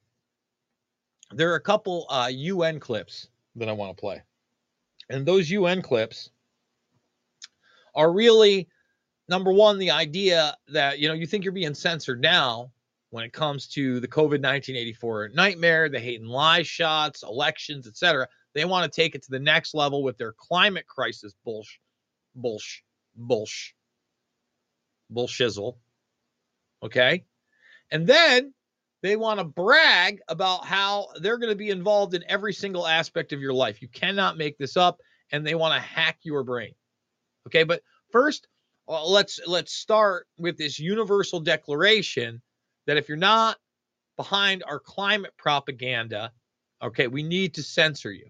there 1.32 1.52
are 1.52 1.56
a 1.56 1.62
couple 1.62 2.06
uh, 2.10 2.30
UN 2.32 2.80
clips 2.80 3.28
that 3.56 3.70
I 3.70 3.74
want 3.74 3.96
to 3.96 4.00
play. 4.00 4.22
And 5.10 5.26
those 5.26 5.50
UN 5.50 5.82
clips 5.82 6.30
are 7.96 8.12
really 8.12 8.68
number 9.30 9.54
one, 9.54 9.78
the 9.78 9.92
idea 9.92 10.56
that, 10.68 11.00
you 11.00 11.08
know, 11.08 11.14
you 11.14 11.28
think 11.28 11.44
you're 11.44 11.54
being 11.54 11.74
censored 11.74 12.22
now 12.22 12.72
when 13.12 13.24
it 13.24 13.34
comes 13.34 13.68
to 13.68 14.00
the 14.00 14.08
COVID 14.08 14.42
1984 14.42 15.30
nightmare, 15.34 15.90
the 15.90 16.00
hate 16.00 16.20
and 16.20 16.30
lie 16.30 16.64
shots, 16.64 17.24
elections, 17.24 17.88
etc. 17.88 18.28
They 18.54 18.66
want 18.66 18.92
to 18.92 18.96
take 18.96 19.16
it 19.16 19.24
to 19.24 19.32
the 19.32 19.40
next 19.40 19.74
level 19.74 20.04
with 20.04 20.18
their 20.18 20.34
climate 20.34 20.88
crisis 20.88 21.34
bullsh, 21.46 21.78
bullsh, 22.38 22.80
bullsh, 23.20 23.72
bullshizzle. 25.14 25.76
Okay. 26.84 27.24
And 27.92 28.06
then 28.06 28.54
they 29.02 29.16
want 29.16 29.40
to 29.40 29.46
brag 29.46 30.20
about 30.28 30.66
how 30.66 31.08
they're 31.22 31.38
going 31.38 31.52
to 31.52 31.56
be 31.56 31.70
involved 31.70 32.14
in 32.14 32.24
every 32.28 32.54
single 32.54 32.86
aspect 32.86 33.34
of 33.34 33.42
your 33.42 33.54
life. 33.54 33.82
You 33.82 33.88
cannot 33.88 34.38
make 34.38 34.58
this 34.58 34.76
up, 34.76 35.00
and 35.32 35.46
they 35.46 35.56
want 35.56 35.74
to 35.74 35.80
hack 35.80 36.20
your 36.24 36.44
brain. 36.44 36.74
Okay, 37.48 37.64
but 37.64 37.82
first, 38.12 38.48
well, 38.90 39.12
let's 39.12 39.40
let's 39.46 39.72
start 39.72 40.26
with 40.40 40.58
this 40.58 40.80
universal 40.80 41.40
declaration 41.40 42.42
that 42.88 42.98
if 42.98 43.08
you're 43.08 43.18
not 43.18 43.58
behind 44.18 44.64
our 44.68 44.80
climate 44.80 45.32
propaganda, 45.38 46.32
okay, 46.82 47.06
we 47.06 47.22
need 47.22 47.54
to 47.54 47.62
censor 47.62 48.12
you. 48.12 48.26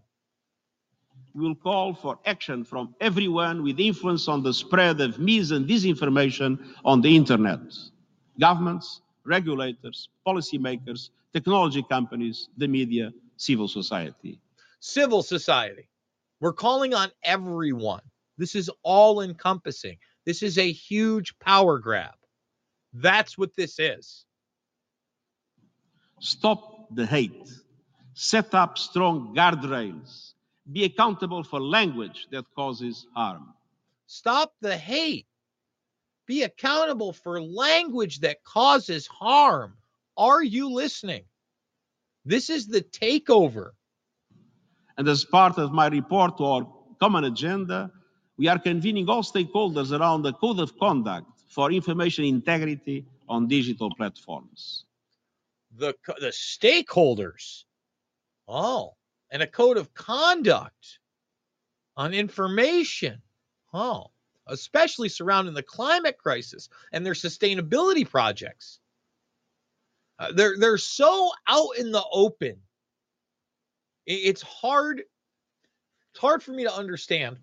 We 1.34 1.48
will 1.48 1.56
call 1.56 1.94
for 1.94 2.20
action 2.26 2.66
from 2.66 2.94
everyone 3.00 3.64
with 3.64 3.80
influence 3.80 4.28
on 4.28 4.44
the 4.44 4.54
spread 4.54 5.00
of 5.00 5.18
mis 5.18 5.52
and 5.52 5.66
disinformation 5.66 6.60
on 6.84 7.00
the 7.00 7.16
internet. 7.16 7.62
Governments, 8.38 9.02
regulators, 9.24 10.10
policymakers, 10.28 11.12
technology 11.32 11.84
companies, 11.90 12.50
the 12.58 12.68
media, 12.68 13.14
civil 13.38 13.70
society. 13.70 14.42
Civil 14.82 15.24
society. 15.24 15.88
We're 16.42 16.54
calling 16.54 16.94
on 16.94 17.12
everyone. 17.24 18.02
This 18.38 18.56
is 18.56 18.70
all 18.84 19.22
encompassing. 19.22 19.98
This 20.30 20.44
is 20.44 20.60
a 20.60 20.72
huge 20.72 21.40
power 21.40 21.80
grab. 21.80 22.14
That's 22.94 23.36
what 23.36 23.56
this 23.56 23.80
is. 23.80 24.26
Stop 26.20 26.62
the 26.94 27.08
hate. 27.08 27.50
Set 28.14 28.54
up 28.54 28.78
strong 28.78 29.34
guardrails. 29.36 30.34
Be 30.72 30.84
accountable 30.84 31.44
for 31.44 31.60
language 31.60 32.28
that 32.32 32.46
causes 32.56 33.08
harm. 33.16 33.54
Stop 34.06 34.54
the 34.62 34.78
hate 34.78 35.26
be 36.30 36.44
accountable 36.44 37.12
for 37.12 37.42
language 37.42 38.20
that 38.20 38.44
causes 38.44 39.08
harm. 39.08 39.74
Are 40.16 40.44
you 40.44 40.70
listening? 40.72 41.24
This 42.24 42.52
is 42.52 42.68
the 42.68 42.82
takeover. 42.82 43.72
And 44.96 45.08
as 45.08 45.26
part 45.26 45.58
of 45.58 45.72
my 45.72 45.88
report 45.88 46.38
to 46.38 46.46
our 46.46 46.68
common 47.00 47.24
agenda, 47.24 47.92
we 48.40 48.48
are 48.48 48.58
convening 48.58 49.10
all 49.10 49.22
stakeholders 49.22 49.92
around 49.92 50.22
the 50.22 50.32
code 50.32 50.62
of 50.62 50.80
conduct 50.80 51.28
for 51.50 51.74
information 51.74 52.24
integrity 52.24 53.06
on 53.28 53.50
digital 53.50 53.94
platforms. 53.94 54.86
The, 55.76 55.94
the 56.22 56.32
stakeholders. 56.32 57.66
Oh, 58.48 58.94
and 59.30 59.44
a 59.44 59.48
code 59.48 59.76
of 59.76 59.94
conduct 59.94 61.00
on 61.98 62.14
information. 62.14 63.22
Oh, 63.74 64.08
especially 64.48 65.10
surrounding 65.10 65.54
the 65.54 65.62
climate 65.62 66.18
crisis 66.18 66.70
and 66.94 67.06
their 67.06 67.14
sustainability 67.14 68.10
projects. 68.10 68.80
Uh, 70.18 70.32
they're 70.32 70.58
they're 70.58 70.78
so 70.78 71.30
out 71.48 71.78
in 71.78 71.92
the 71.92 72.04
open. 72.12 72.56
It's 74.06 74.42
hard 74.42 75.04
it's 76.12 76.20
hard 76.20 76.42
for 76.42 76.52
me 76.52 76.64
to 76.64 76.74
understand 76.74 77.38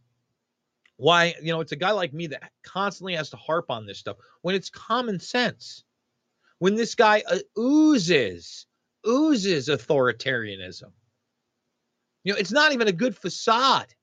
why, 0.97 1.35
you 1.43 1.53
know, 1.53 1.61
it's 1.61 1.73
a 1.73 1.77
guy 1.77 1.91
like 1.91 2.13
me 2.13 2.29
that 2.29 2.51
constantly 2.65 3.15
has 3.15 3.31
to 3.31 3.37
harp 3.37 3.71
on 3.71 3.87
this 3.87 3.99
stuff 3.99 4.17
when 4.43 4.55
it's 4.55 4.71
common 4.71 5.21
sense. 5.21 5.85
When 6.59 6.75
this 6.75 6.95
guy 6.95 7.23
uh, 7.29 7.39
oozes 7.59 8.67
oozes 9.07 9.69
authoritarianism. 9.69 10.91
You 12.25 12.33
know, 12.33 12.39
it's 12.39 12.51
not 12.51 12.73
even 12.73 12.89
a 12.89 12.93
good 12.93 13.17
facade. 13.17 13.95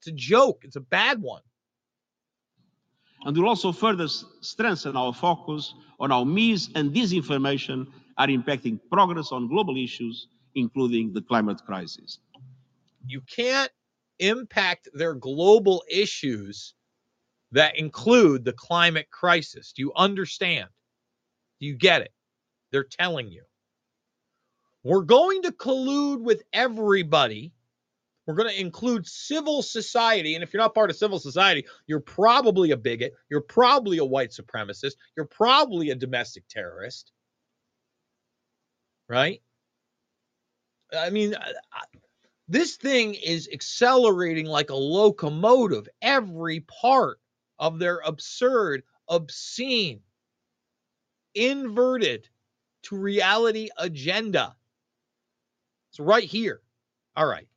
It's 0.00 0.08
a 0.08 0.12
joke. 0.12 0.62
It's 0.64 0.76
a 0.76 0.80
bad 0.80 1.22
one 1.22 1.42
and 3.24 3.36
will 3.36 3.48
also 3.48 3.72
further 3.72 4.06
strengthen 4.08 4.96
our 4.96 5.12
focus 5.12 5.74
on 5.98 6.10
how 6.10 6.24
mis 6.24 6.68
and 6.74 6.94
disinformation 6.94 7.86
are 8.18 8.28
impacting 8.28 8.78
progress 8.92 9.32
on 9.32 9.48
global 9.48 9.76
issues, 9.76 10.28
including 10.54 11.12
the 11.12 11.22
climate 11.22 11.60
crisis. 11.64 12.18
You 13.06 13.22
can't 13.22 13.70
impact 14.18 14.88
their 14.94 15.14
global 15.14 15.84
issues 15.88 16.74
that 17.52 17.78
include 17.78 18.44
the 18.44 18.52
climate 18.52 19.10
crisis. 19.10 19.72
Do 19.72 19.82
you 19.82 19.92
understand? 19.94 20.68
Do 21.60 21.66
you 21.66 21.74
get 21.76 22.02
it? 22.02 22.12
They're 22.72 22.84
telling 22.84 23.30
you. 23.30 23.42
We're 24.82 25.02
going 25.02 25.42
to 25.42 25.52
collude 25.52 26.20
with 26.20 26.42
everybody 26.52 27.52
we're 28.26 28.34
going 28.34 28.48
to 28.48 28.60
include 28.60 29.06
civil 29.06 29.62
society. 29.62 30.34
And 30.34 30.42
if 30.42 30.52
you're 30.52 30.62
not 30.62 30.74
part 30.74 30.90
of 30.90 30.96
civil 30.96 31.18
society, 31.18 31.66
you're 31.86 32.00
probably 32.00 32.70
a 32.70 32.76
bigot. 32.76 33.14
You're 33.28 33.42
probably 33.42 33.98
a 33.98 34.04
white 34.04 34.30
supremacist. 34.30 34.94
You're 35.16 35.26
probably 35.26 35.90
a 35.90 35.94
domestic 35.94 36.48
terrorist. 36.48 37.12
Right? 39.08 39.42
I 40.96 41.10
mean, 41.10 41.34
this 42.48 42.76
thing 42.76 43.14
is 43.14 43.48
accelerating 43.52 44.46
like 44.46 44.70
a 44.70 44.76
locomotive. 44.76 45.88
Every 46.02 46.60
part 46.60 47.18
of 47.58 47.78
their 47.78 48.00
absurd, 48.04 48.82
obscene, 49.08 50.00
inverted 51.34 52.28
to 52.82 52.96
reality 52.96 53.68
agenda. 53.78 54.54
It's 55.90 56.00
right 56.00 56.24
here. 56.24 56.60
All 57.16 57.26
right. 57.26 57.48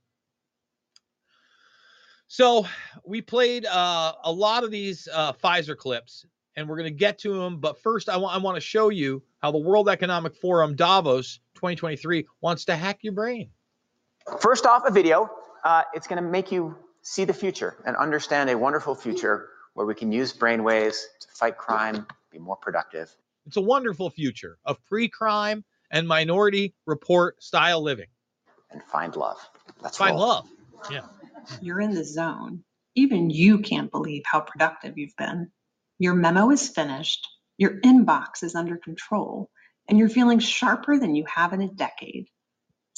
So 2.28 2.66
we 3.06 3.22
played 3.22 3.66
uh, 3.66 4.14
a 4.24 4.32
lot 4.32 4.64
of 4.64 4.72
these 4.72 5.08
uh, 5.14 5.34
Pfizer 5.34 5.78
clips, 5.78 6.26
and 6.56 6.68
we're 6.68 6.78
going 6.78 6.92
to 6.92 6.98
get 6.98 7.18
to 7.20 7.38
them. 7.38 7.60
But 7.60 7.82
first, 7.82 8.10
I 8.10 8.18
want 8.18 8.36
I 8.36 8.40
want 8.40 8.56
to 8.56 8.62
show 8.62 8.90
you 8.90 9.24
how 9.40 9.52
the 9.52 9.58
World 9.58 9.90
Economic 9.90 10.36
Forum 10.36 10.76
Davos 10.76 11.40
2023 11.56 12.28
wants 12.42 12.66
to 12.66 12.76
hack 12.76 13.00
your 13.02 13.14
brain. 13.14 13.50
First 14.40 14.66
off, 14.66 14.84
a 14.86 14.92
video. 14.92 15.30
Uh, 15.64 15.84
it's 15.94 16.08
going 16.08 16.22
to 16.22 16.30
make 16.30 16.52
you 16.52 16.78
see 17.02 17.26
the 17.26 17.34
future 17.34 17.76
and 17.86 17.96
understand 17.96 18.50
a 18.50 18.58
wonderful 18.58 18.96
future 18.96 19.48
where 19.74 19.86
we 19.86 19.96
can 19.96 20.12
use 20.12 20.34
brainwaves 20.34 20.98
to 21.22 21.28
fight 21.36 21.58
crime, 21.58 22.06
be 22.32 22.40
more 22.40 22.58
productive. 22.58 23.14
It's 23.46 23.58
a 23.58 23.62
wonderful 23.62 24.10
future 24.10 24.58
of 24.66 24.84
pre-crime 24.86 25.64
and 25.90 26.08
minority 26.08 26.76
report 26.86 27.42
style 27.42 27.82
living. 27.82 28.08
And 28.72 28.84
find 28.84 29.16
love. 29.16 29.38
Let's 29.82 29.98
find 29.98 30.16
roll. 30.16 30.28
love. 30.28 30.50
Yeah. 30.92 31.06
You're 31.62 31.80
in 31.80 31.94
the 31.94 32.04
zone. 32.04 32.64
Even 32.96 33.30
you 33.30 33.60
can't 33.60 33.92
believe 33.92 34.24
how 34.26 34.42
productive 34.42 34.98
you've 34.98 35.16
been. 35.18 35.52
Your 36.00 36.14
memo 36.14 36.52
is 36.52 36.68
finished, 36.68 37.28
your 37.58 37.80
inbox 37.82 38.44
is 38.44 38.56
under 38.56 38.78
control, 38.78 39.50
and 39.88 39.98
you're 39.98 40.10
feeling 40.10 40.40
sharper 40.40 41.00
than 41.00 41.16
you 41.16 41.26
have 41.34 41.54
in 41.54 41.62
a 41.62 41.70
decade. 41.70 42.28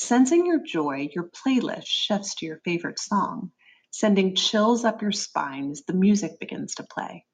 Sensing 0.01 0.45
your 0.45 0.63
joy, 0.63 1.09
your 1.13 1.29
playlist 1.29 1.85
shifts 1.85 2.35
to 2.35 2.45
your 2.45 2.61
favorite 2.63 2.97
song, 2.97 3.51
sending 3.91 4.33
chills 4.33 4.85
up 4.85 5.01
your 5.01 5.11
spine 5.11 5.71
as 5.71 5.83
the 5.85 5.93
music 5.93 6.39
begins 6.39 6.75
to 6.75 6.87
play. 6.89 7.25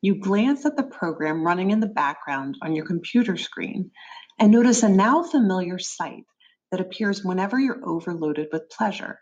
You 0.00 0.20
glance 0.20 0.64
at 0.64 0.76
the 0.76 0.84
program 0.84 1.42
running 1.42 1.72
in 1.72 1.80
the 1.80 1.88
background 1.88 2.56
on 2.62 2.76
your 2.76 2.86
computer 2.86 3.36
screen 3.36 3.90
and 4.38 4.52
notice 4.52 4.84
a 4.84 4.88
now 4.88 5.24
familiar 5.24 5.80
sight 5.80 6.22
that 6.70 6.80
appears 6.80 7.24
whenever 7.24 7.58
you're 7.58 7.84
overloaded 7.84 8.46
with 8.52 8.70
pleasure. 8.70 9.18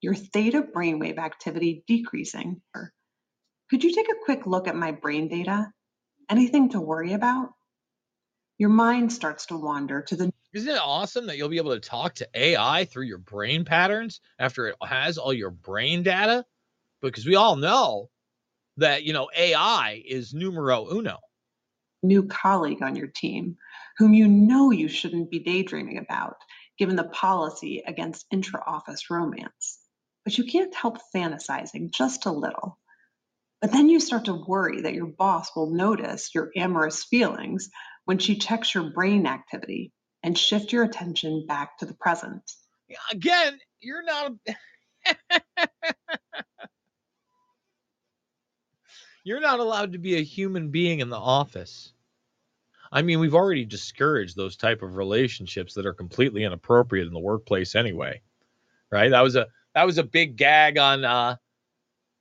Your 0.00 0.14
theta 0.14 0.62
brainwave 0.62 1.18
activity 1.18 1.84
decreasing. 1.86 2.62
Could 3.68 3.84
you 3.84 3.94
take 3.94 4.08
a 4.08 4.24
quick 4.24 4.46
look 4.46 4.68
at 4.68 4.74
my 4.74 4.92
brain 4.92 5.28
data? 5.28 5.70
Anything 6.30 6.70
to 6.70 6.80
worry 6.80 7.12
about? 7.12 7.50
Your 8.58 8.70
mind 8.70 9.12
starts 9.12 9.46
to 9.46 9.56
wander 9.56 10.02
to 10.02 10.16
the 10.16 10.32
Isn't 10.52 10.74
it 10.74 10.80
awesome 10.82 11.26
that 11.26 11.36
you'll 11.36 11.48
be 11.50 11.58
able 11.58 11.74
to 11.74 11.80
talk 11.80 12.14
to 12.16 12.28
AI 12.34 12.86
through 12.86 13.06
your 13.06 13.18
brain 13.18 13.64
patterns 13.64 14.20
after 14.38 14.68
it 14.68 14.76
has 14.82 15.18
all 15.18 15.32
your 15.32 15.50
brain 15.50 16.02
data? 16.02 16.44
Because 17.02 17.26
we 17.26 17.36
all 17.36 17.56
know 17.56 18.10
that, 18.78 19.04
you 19.04 19.12
know, 19.12 19.30
AI 19.36 20.02
is 20.06 20.34
numero 20.34 20.88
uno. 20.92 21.18
new 22.02 22.24
colleague 22.26 22.82
on 22.82 22.96
your 22.96 23.08
team 23.08 23.56
whom 23.98 24.14
you 24.14 24.28
know 24.28 24.70
you 24.72 24.88
shouldn't 24.88 25.30
be 25.30 25.40
daydreaming 25.40 25.98
about, 25.98 26.36
given 26.78 26.96
the 26.96 27.04
policy 27.04 27.82
against 27.86 28.26
intra 28.32 28.62
office 28.66 29.10
romance. 29.10 29.80
But 30.24 30.38
you 30.38 30.44
can't 30.44 30.74
help 30.74 30.98
fantasizing 31.14 31.92
just 31.92 32.26
a 32.26 32.32
little. 32.32 32.78
But 33.62 33.72
then 33.72 33.88
you 33.88 34.00
start 34.00 34.26
to 34.26 34.34
worry 34.46 34.82
that 34.82 34.94
your 34.94 35.06
boss 35.06 35.50
will 35.56 35.70
notice 35.74 36.34
your 36.34 36.50
amorous 36.56 37.04
feelings 37.04 37.70
when 38.06 38.18
she 38.18 38.36
checks 38.36 38.74
your 38.74 38.84
brain 38.90 39.26
activity 39.26 39.92
and 40.22 40.36
shift 40.36 40.72
your 40.72 40.84
attention 40.84 41.44
back 41.46 41.78
to 41.78 41.84
the 41.84 41.94
present. 41.94 42.50
Again, 43.12 43.58
you're 43.80 44.04
not 44.04 44.32
You're 49.26 49.40
not 49.40 49.58
allowed 49.58 49.92
to 49.92 49.98
be 49.98 50.16
a 50.16 50.22
human 50.22 50.70
being 50.70 51.00
in 51.00 51.10
the 51.10 51.18
office. 51.18 51.92
I 52.92 53.02
mean, 53.02 53.18
we've 53.18 53.34
already 53.34 53.64
discouraged 53.64 54.36
those 54.36 54.56
type 54.56 54.82
of 54.82 54.94
relationships 54.94 55.74
that 55.74 55.84
are 55.84 55.92
completely 55.92 56.44
inappropriate 56.44 57.08
in 57.08 57.12
the 57.12 57.18
workplace 57.18 57.74
anyway. 57.74 58.22
Right? 58.88 59.10
That 59.10 59.22
was 59.22 59.34
a 59.34 59.48
that 59.74 59.84
was 59.84 59.98
a 59.98 60.04
big 60.04 60.36
gag 60.36 60.78
on 60.78 61.04
uh 61.04 61.36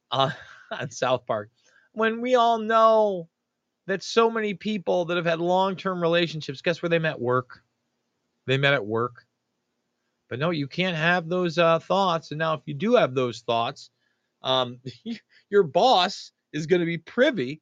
on, 0.09 0.33
on 0.71 0.89
South 0.89 1.27
Park. 1.27 1.51
When 1.91 2.21
we 2.21 2.33
all 2.33 2.57
know 2.57 3.29
that 3.87 4.03
so 4.03 4.29
many 4.29 4.53
people 4.53 5.05
that 5.05 5.17
have 5.17 5.25
had 5.25 5.39
long-term 5.39 6.01
relationships, 6.01 6.61
guess 6.61 6.81
where 6.81 6.89
they 6.89 6.99
met? 6.99 7.19
Work. 7.19 7.61
They 8.47 8.57
met 8.57 8.73
at 8.73 8.85
work. 8.85 9.25
But 10.29 10.39
no, 10.39 10.49
you 10.49 10.67
can't 10.67 10.97
have 10.97 11.29
those 11.29 11.57
uh, 11.57 11.79
thoughts. 11.79 12.31
And 12.31 12.39
now, 12.39 12.55
if 12.55 12.61
you 12.65 12.73
do 12.73 12.95
have 12.95 13.13
those 13.13 13.41
thoughts, 13.41 13.89
um, 14.41 14.79
your 15.49 15.63
boss 15.63 16.31
is 16.51 16.65
going 16.65 16.79
to 16.79 16.85
be 16.85 16.97
privy 16.97 17.61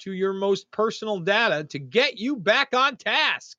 to 0.00 0.12
your 0.12 0.32
most 0.32 0.70
personal 0.70 1.20
data 1.20 1.64
to 1.70 1.78
get 1.78 2.18
you 2.18 2.36
back 2.36 2.74
on 2.74 2.96
task. 2.96 3.58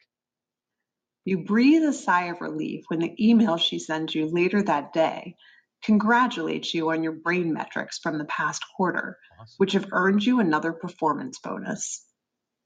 You 1.26 1.40
breathe 1.40 1.84
a 1.84 1.94
sigh 1.94 2.26
of 2.26 2.42
relief 2.42 2.84
when 2.90 3.00
the 3.00 3.16
email 3.18 3.58
she 3.58 3.80
sends 3.80 4.14
you 4.14 4.28
later 4.28 4.62
that 4.64 4.92
day 4.92 5.36
congratulates 5.84 6.74
you 6.74 6.92
on 6.92 7.04
your 7.04 7.12
brain 7.12 7.54
metrics 7.54 8.00
from 8.00 8.18
the 8.18 8.26
past 8.26 8.64
quarter, 8.76 9.18
which 9.58 9.74
have 9.74 9.90
earned 9.92 10.24
you 10.24 10.40
another 10.40 10.74
performance 10.74 11.40
bonus. 11.40 12.04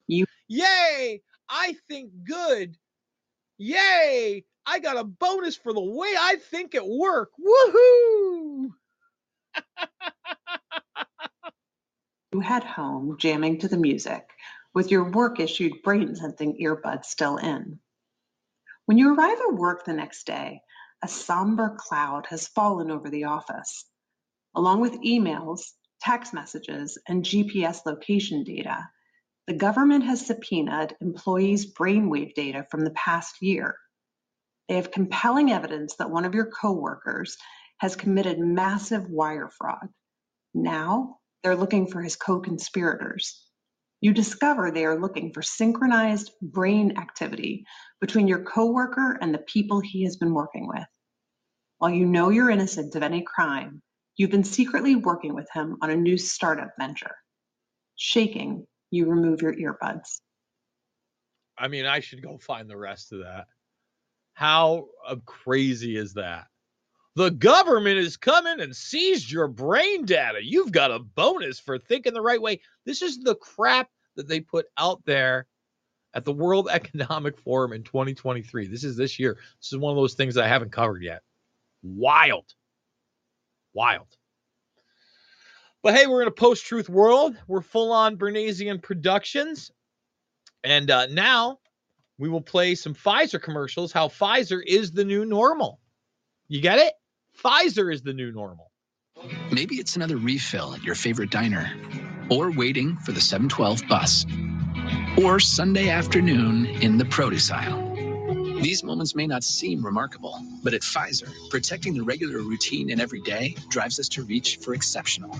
You 0.07 0.25
Yay! 0.47 1.21
I 1.49 1.75
think 1.89 2.11
good. 2.25 2.77
Yay! 3.57 4.45
I 4.65 4.79
got 4.79 4.97
a 4.97 5.03
bonus 5.03 5.55
for 5.55 5.73
the 5.73 5.81
way 5.81 6.13
I 6.19 6.37
think 6.51 6.75
at 6.75 6.87
work. 6.87 7.31
Woohoo! 7.39 8.69
you 12.33 12.39
head 12.41 12.63
home 12.63 13.15
jamming 13.17 13.59
to 13.59 13.67
the 13.67 13.77
music 13.77 14.27
with 14.73 14.91
your 14.91 15.09
work 15.09 15.39
issued 15.39 15.81
brain 15.83 16.15
sensing 16.15 16.57
earbuds 16.61 17.05
still 17.05 17.37
in. 17.37 17.79
When 18.85 18.97
you 18.97 19.15
arrive 19.15 19.39
at 19.39 19.55
work 19.55 19.85
the 19.85 19.93
next 19.93 20.27
day, 20.27 20.61
a 21.03 21.07
somber 21.07 21.75
cloud 21.77 22.25
has 22.29 22.47
fallen 22.47 22.91
over 22.91 23.09
the 23.09 23.25
office. 23.25 23.85
Along 24.55 24.81
with 24.81 25.01
emails, 25.01 25.61
text 26.01 26.33
messages, 26.33 26.97
and 27.07 27.23
GPS 27.23 27.85
location 27.85 28.43
data, 28.43 28.89
the 29.47 29.53
government 29.53 30.03
has 30.03 30.25
subpoenaed 30.25 30.95
employees' 30.99 31.73
brainwave 31.73 32.33
data 32.33 32.65
from 32.69 32.81
the 32.81 32.91
past 32.91 33.41
year. 33.41 33.77
They 34.67 34.75
have 34.75 34.91
compelling 34.91 35.51
evidence 35.51 35.95
that 35.95 36.11
one 36.11 36.25
of 36.25 36.35
your 36.35 36.51
coworkers 36.51 37.37
has 37.77 37.95
committed 37.95 38.39
massive 38.39 39.09
wire 39.09 39.49
fraud. 39.49 39.87
Now 40.53 41.19
they're 41.43 41.55
looking 41.55 41.87
for 41.87 42.01
his 42.01 42.15
co 42.15 42.39
conspirators. 42.39 43.46
You 43.99 44.13
discover 44.13 44.69
they 44.69 44.85
are 44.85 44.99
looking 44.99 45.33
for 45.33 45.41
synchronized 45.41 46.31
brain 46.41 46.97
activity 46.97 47.65
between 47.99 48.27
your 48.27 48.43
coworker 48.43 49.17
and 49.21 49.33
the 49.33 49.39
people 49.39 49.79
he 49.79 50.03
has 50.03 50.17
been 50.17 50.33
working 50.33 50.67
with. 50.67 50.85
While 51.79 51.91
you 51.91 52.05
know 52.05 52.29
you're 52.29 52.49
innocent 52.49 52.95
of 52.95 53.03
any 53.03 53.23
crime, 53.23 53.81
you've 54.15 54.29
been 54.31 54.43
secretly 54.43 54.95
working 54.95 55.33
with 55.33 55.47
him 55.51 55.77
on 55.81 55.89
a 55.89 55.95
new 55.95 56.17
startup 56.17 56.71
venture. 56.79 57.15
Shaking, 57.95 58.67
you 58.91 59.07
remove 59.07 59.41
your 59.41 59.55
earbuds. 59.55 60.21
I 61.57 61.67
mean, 61.67 61.87
I 61.87 61.99
should 61.99 62.21
go 62.21 62.37
find 62.37 62.69
the 62.69 62.77
rest 62.77 63.11
of 63.13 63.19
that. 63.19 63.47
How 64.33 64.85
uh, 65.07 65.15
crazy 65.25 65.97
is 65.97 66.13
that? 66.13 66.45
The 67.17 67.31
government 67.31 67.97
is 67.97 68.15
coming 68.15 68.59
and 68.59 68.75
seized 68.75 69.31
your 69.31 69.47
brain 69.47 70.05
data. 70.05 70.37
You've 70.39 70.71
got 70.71 70.91
a 70.91 70.99
bonus 70.99 71.59
for 71.59 71.79
thinking 71.79 72.13
the 72.13 72.21
right 72.21 72.39
way. 72.39 72.61
This 72.85 73.01
is 73.01 73.17
the 73.17 73.33
crap 73.33 73.89
that 74.17 74.27
they 74.27 74.39
put 74.39 74.67
out 74.77 75.03
there 75.03 75.47
at 76.13 76.25
the 76.25 76.31
World 76.31 76.69
Economic 76.71 77.39
Forum 77.39 77.73
in 77.73 77.81
2023. 77.81 78.67
This 78.67 78.83
is 78.83 78.95
this 78.95 79.17
year. 79.17 79.39
This 79.59 79.73
is 79.73 79.79
one 79.79 79.89
of 79.89 79.97
those 79.97 80.13
things 80.13 80.35
that 80.35 80.43
I 80.43 80.47
haven't 80.47 80.71
covered 80.71 81.01
yet. 81.01 81.23
Wild. 81.81 82.53
Wild. 83.73 84.15
But 85.81 85.95
hey, 85.95 86.05
we're 86.05 86.21
in 86.21 86.27
a 86.27 86.31
post 86.31 86.67
truth 86.67 86.87
world. 86.87 87.35
We're 87.47 87.61
full 87.61 87.91
on 87.93 88.17
Bernaysian 88.17 88.79
Productions. 88.79 89.71
And 90.63 90.91
uh, 90.91 91.07
now 91.07 91.57
we 92.19 92.29
will 92.29 92.41
play 92.41 92.75
some 92.75 92.93
Pfizer 92.93 93.41
commercials, 93.41 93.91
how 93.91 94.07
Pfizer 94.07 94.61
is 94.63 94.91
the 94.91 95.03
new 95.03 95.25
normal. 95.25 95.79
You 96.47 96.61
get 96.61 96.77
it? 96.77 96.93
Pfizer 97.43 97.93
is 97.93 98.01
the 98.01 98.13
new 98.13 98.31
normal. 98.31 98.71
Maybe 99.51 99.75
it's 99.75 99.95
another 99.95 100.17
refill 100.17 100.73
at 100.73 100.83
your 100.83 100.95
favorite 100.95 101.29
diner, 101.29 101.71
or 102.31 102.51
waiting 102.51 102.97
for 102.97 103.11
the 103.11 103.21
712 103.21 103.87
bus, 103.87 104.25
or 105.21 105.39
Sunday 105.39 105.89
afternoon 105.89 106.65
in 106.65 106.97
the 106.97 107.05
produce 107.05 107.51
aisle. 107.51 107.83
These 108.61 108.83
moments 108.83 109.13
may 109.13 109.27
not 109.27 109.43
seem 109.43 109.85
remarkable, 109.85 110.41
but 110.63 110.73
at 110.73 110.81
Pfizer, 110.81 111.31
protecting 111.51 111.93
the 111.93 112.01
regular 112.01 112.39
routine 112.39 112.89
in 112.89 112.99
every 112.99 113.21
day 113.21 113.55
drives 113.69 113.99
us 113.99 114.09
to 114.09 114.23
reach 114.23 114.57
for 114.57 114.73
exceptional. 114.73 115.39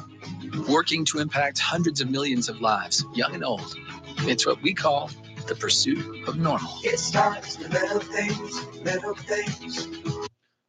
Working 0.69 1.03
to 1.05 1.19
impact 1.19 1.57
hundreds 1.57 1.99
of 1.99 2.11
millions 2.11 2.47
of 2.47 2.61
lives, 2.61 3.03
young 3.15 3.33
and 3.33 3.43
old. 3.43 3.75
It's 4.19 4.45
what 4.45 4.61
we 4.61 4.75
call 4.75 5.09
the 5.47 5.55
pursuit 5.55 6.27
of 6.27 6.37
normal. 6.37 6.73
It 6.83 6.99
starts 6.99 7.57
with 7.57 7.73
little 7.73 7.99
things, 7.99 8.83
little 8.83 9.15
things. 9.15 10.26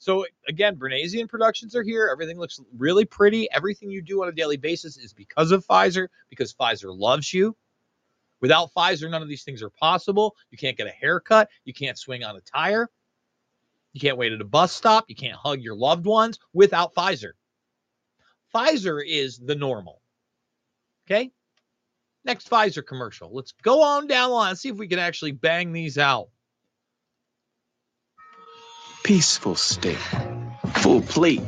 So 0.09 0.24
again, 0.48 0.76
Bernaysian 0.76 1.28
Productions 1.28 1.76
are 1.76 1.82
here. 1.82 2.09
Everything 2.10 2.39
looks 2.39 2.59
really 2.78 3.05
pretty. 3.05 3.47
Everything 3.52 3.90
you 3.90 4.01
do 4.01 4.22
on 4.22 4.30
a 4.30 4.32
daily 4.32 4.56
basis 4.56 4.97
is 4.97 5.12
because 5.12 5.51
of 5.52 5.66
Pfizer, 5.66 6.09
because 6.30 6.55
Pfizer 6.55 6.97
loves 6.98 7.35
you. 7.35 7.55
Without 8.40 8.70
Pfizer, 8.74 9.10
none 9.10 9.20
of 9.20 9.28
these 9.28 9.44
things 9.44 9.62
are 9.62 9.68
possible. 9.68 10.35
You 10.51 10.56
can't 10.56 10.78
get 10.78 10.86
a 10.86 10.93
haircut. 10.93 11.51
You 11.66 11.74
can't 11.74 11.98
swing 11.98 12.24
on 12.24 12.36
a 12.36 12.40
tire. 12.40 12.89
You 13.93 14.01
can't 14.01 14.16
wait 14.16 14.32
at 14.32 14.40
a 14.40 14.47
bus 14.47 14.72
stop. 14.72 15.05
You 15.09 15.14
can't 15.14 15.36
hug 15.36 15.60
your 15.60 15.76
loved 15.76 16.06
ones 16.06 16.39
without 16.55 16.94
Pfizer. 16.94 17.32
Pfizer 18.55 19.02
is 19.06 19.39
the 19.39 19.56
normal. 19.56 20.01
Okay? 21.06 21.32
Next 22.24 22.48
Pfizer 22.48 22.86
commercial. 22.86 23.28
Let's 23.30 23.52
go 23.60 23.82
on 23.82 24.06
down 24.06 24.30
the 24.30 24.36
line. 24.36 24.51
And 24.51 24.59
see 24.59 24.70
if 24.70 24.76
we 24.76 24.89
can 24.89 25.01
actually 25.01 25.32
bang 25.32 25.70
these 25.70 25.98
out. 25.98 26.30
Peaceful 29.09 29.55
state. 29.55 29.97
Full 30.82 31.01
plate. 31.01 31.40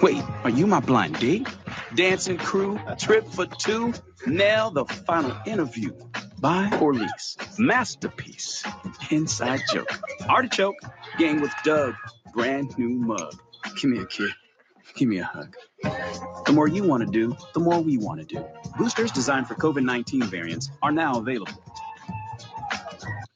Wait, 0.00 0.22
are 0.44 0.48
you 0.48 0.66
my 0.66 0.80
blind 0.80 1.18
date? 1.18 1.46
Dancing 1.94 2.38
crew, 2.38 2.80
trip 2.98 3.28
for 3.28 3.44
two, 3.44 3.92
Now 4.26 4.70
the 4.70 4.86
final 4.86 5.36
interview. 5.44 5.92
Buy 6.40 6.74
or 6.80 6.94
lease. 6.94 7.36
Masterpiece. 7.58 8.64
Inside 9.10 9.60
joke. 9.70 9.90
Artichoke. 10.26 10.78
Gang 11.18 11.42
with 11.42 11.52
Doug. 11.64 11.96
Brand 12.32 12.78
new 12.78 12.88
mug. 12.88 13.34
Give 13.78 13.90
me 13.90 13.98
a 13.98 14.06
kid. 14.06 14.30
Give 14.94 15.06
me 15.06 15.18
a 15.18 15.24
hug. 15.24 15.54
The 16.46 16.52
more 16.54 16.66
you 16.66 16.82
want 16.82 17.04
to 17.04 17.10
do, 17.12 17.36
the 17.52 17.60
more 17.60 17.78
we 17.78 17.98
want 17.98 18.20
to 18.20 18.26
do. 18.26 18.42
Boosters 18.78 19.10
designed 19.12 19.48
for 19.48 19.54
COVID 19.54 19.84
19 19.84 20.22
variants 20.22 20.70
are 20.82 20.92
now 20.92 21.18
available. 21.18 21.62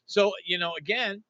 So, 0.07 0.33
you 0.47 0.57
know, 0.57 0.73
again, 0.79 1.25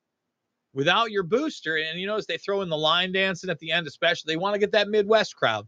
without 0.72 1.10
your 1.10 1.22
booster, 1.22 1.76
and 1.76 2.00
you 2.00 2.06
notice 2.06 2.26
they 2.26 2.38
throw 2.38 2.62
in 2.62 2.68
the 2.68 2.78
line 2.78 3.12
dancing 3.12 3.50
at 3.50 3.58
the 3.58 3.72
end, 3.72 3.86
especially 3.86 4.32
they 4.32 4.38
want 4.38 4.54
to 4.54 4.60
get 4.60 4.72
that 4.72 4.88
Midwest 4.88 5.36
crowd. 5.36 5.66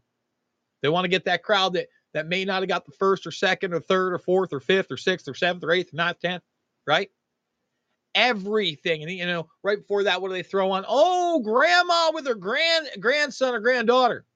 They 0.82 0.88
want 0.88 1.04
to 1.04 1.10
get 1.10 1.24
that 1.24 1.42
crowd 1.42 1.74
that 1.74 1.88
that 2.14 2.28
may 2.28 2.44
not 2.44 2.62
have 2.62 2.68
got 2.68 2.84
the 2.84 2.92
first 2.92 3.26
or 3.26 3.30
second 3.30 3.72
or 3.72 3.80
third 3.80 4.12
or 4.12 4.18
fourth 4.18 4.52
or 4.52 4.60
fifth 4.60 4.90
or 4.90 4.96
sixth 4.96 5.28
or 5.28 5.34
seventh 5.34 5.64
or 5.64 5.72
eighth 5.72 5.92
or 5.94 5.96
ninth, 5.96 6.20
tenth, 6.20 6.42
right? 6.86 7.10
Everything. 8.14 9.02
And 9.02 9.10
you 9.10 9.24
know, 9.24 9.48
right 9.62 9.78
before 9.78 10.04
that, 10.04 10.20
what 10.20 10.28
do 10.28 10.34
they 10.34 10.42
throw 10.42 10.70
on? 10.72 10.84
Oh, 10.86 11.40
grandma 11.40 12.10
with 12.12 12.26
her 12.26 12.34
grand 12.34 12.88
grandson 13.00 13.54
or 13.54 13.60
granddaughter. 13.60 14.26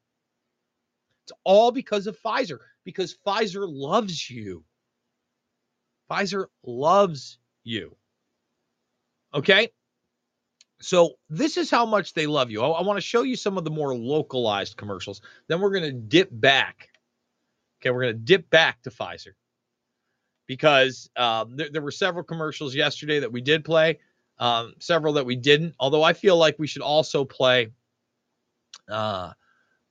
It's 1.25 1.33
all 1.45 1.71
because 1.73 2.07
of 2.07 2.19
Pfizer, 2.21 2.61
because 2.85 3.17
Pfizer 3.27 3.67
loves 3.69 4.31
you. 4.31 4.65
Pfizer 6.11 6.47
loves 6.65 7.39
you. 7.65 7.97
Okay. 9.35 9.69
So 10.81 11.15
this 11.31 11.57
is 11.57 11.71
how 11.71 11.87
much 11.87 12.13
they 12.13 12.27
love 12.27 12.51
you. 12.51 12.63
I, 12.63 12.69
I 12.69 12.83
want 12.83 12.97
to 12.99 13.01
show 13.03 13.23
you 13.23 13.37
some 13.37 13.57
of 13.57 13.65
the 13.65 13.71
more 13.71 13.95
localized 13.95 14.77
commercials. 14.77 15.23
Then 15.49 15.61
we're 15.61 15.71
going 15.71 15.85
to 15.85 15.93
dip 15.93 16.29
back. 16.33 16.89
Okay, 17.81 17.91
we're 17.91 18.03
going 18.03 18.15
to 18.15 18.21
dip 18.21 18.49
back 18.51 18.83
to 18.83 18.91
Pfizer 18.91 19.33
because 20.47 21.11
um, 21.17 21.57
there, 21.57 21.69
there 21.73 21.83
were 21.83 21.91
several 21.91 22.25
commercials 22.25 22.75
yesterday 22.75 23.21
that 23.21 23.33
we 23.33 23.41
did 23.41 23.65
play, 23.65 23.99
um, 24.39 24.75
several 24.79 25.15
that 25.15 25.27
we 25.27 25.37
didn't. 25.37 25.75
Although 25.81 26.03
I 26.03 26.13
feel 26.13 26.37
like 26.37 26.59
we 26.59 26.67
should 26.67 26.83
also 26.83 27.25
play 27.25 27.69
uh, 28.91 29.33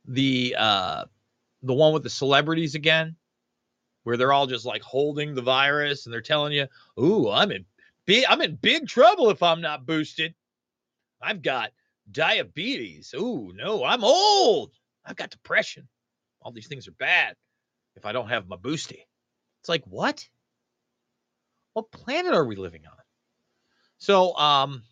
the 0.06 0.56
uh, 0.58 1.06
the 1.64 1.74
one 1.74 1.94
with 1.94 2.04
the 2.04 2.10
celebrities 2.10 2.76
again, 2.76 3.16
where 4.04 4.18
they're 4.18 4.34
all 4.34 4.48
just 4.48 4.66
like 4.66 4.82
holding 4.82 5.36
the 5.36 5.42
virus 5.42 6.06
and 6.06 6.14
they're 6.14 6.22
telling 6.22 6.54
you, 6.54 6.68
"Ooh, 7.00 7.30
I'm 7.30 7.52
in 7.52 7.66
I'm 8.30 8.42
in 8.42 8.56
big 8.56 8.88
trouble 8.88 9.30
if 9.30 9.42
I'm 9.42 9.62
not 9.62 9.86
boosted. 9.86 10.36
I've 11.22 11.42
got 11.42 11.72
diabetes. 12.12 13.14
Ooh, 13.16 13.52
no, 13.56 13.84
I'm 13.84 14.04
old. 14.04 14.72
I've 15.06 15.16
got 15.16 15.30
depression. 15.30 15.88
All 16.42 16.52
these 16.52 16.68
things 16.68 16.88
are 16.88 16.94
bad 16.94 17.36
if 17.96 18.06
I 18.06 18.12
don't 18.12 18.30
have 18.30 18.48
my 18.48 18.58
boosty." 18.58 19.00
It's 19.62 19.70
like 19.70 19.84
what? 19.86 20.28
What 21.74 21.92
planet 21.92 22.34
are 22.34 22.46
we 22.46 22.56
living 22.56 22.84
on? 22.86 22.98
So, 23.98 24.36
um, 24.38 24.84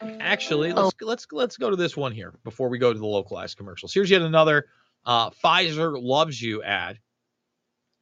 actually, 0.00 0.72
let's 0.72 0.94
let's 1.00 1.26
let's 1.32 1.56
go 1.56 1.70
to 1.70 1.76
this 1.76 1.96
one 1.96 2.12
here 2.12 2.34
before 2.44 2.68
we 2.68 2.78
go 2.78 2.92
to 2.92 2.98
the 2.98 3.06
localized 3.06 3.56
commercials. 3.56 3.92
Here's 3.92 4.10
yet 4.10 4.22
another 4.22 4.66
uh, 5.04 5.30
Pfizer 5.30 6.00
loves 6.00 6.40
you 6.40 6.62
ad. 6.62 6.98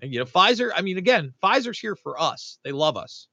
And 0.01 0.13
you 0.13 0.19
know, 0.19 0.25
Pfizer. 0.25 0.71
I 0.75 0.83
mean, 0.83 0.99
again, 0.99 1.33
Pfizer's 1.43 1.79
here 1.79 1.97
for 1.97 2.21
us. 2.21 2.59
They 2.65 2.73
love 2.73 2.97
us. 2.97 3.29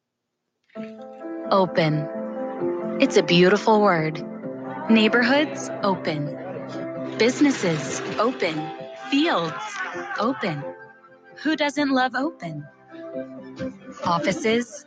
Open. 1.52 2.19
It's 3.00 3.16
a 3.16 3.24
beautiful 3.24 3.80
word. 3.80 4.22
Neighborhoods 4.90 5.70
open. 5.84 7.16
Businesses 7.18 8.02
open. 8.20 8.62
Fields 9.10 9.54
open. 10.20 10.62
Who 11.44 11.56
doesn't 11.56 11.92
love 11.92 12.14
open? 12.14 12.68
Offices, 14.04 14.86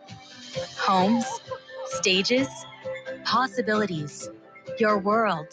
homes, 0.77 1.25
stages, 1.87 2.49
possibilities. 3.25 4.29
Your 4.79 4.99
world 4.99 5.49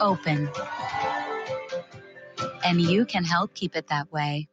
open. 0.00 0.48
And 2.64 2.80
you 2.80 3.04
can 3.04 3.24
help 3.24 3.52
keep 3.52 3.74
it 3.74 3.88
that 3.88 4.12
way. 4.12 4.48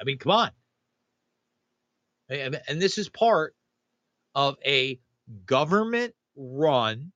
I 0.00 0.04
mean, 0.04 0.16
come 0.16 0.32
on. 0.32 0.50
And, 2.32 2.80
this 2.80 2.98
is 2.98 3.08
part 3.08 3.54
of 4.34 4.56
a 4.64 4.98
government 5.44 6.14
run 6.34 7.12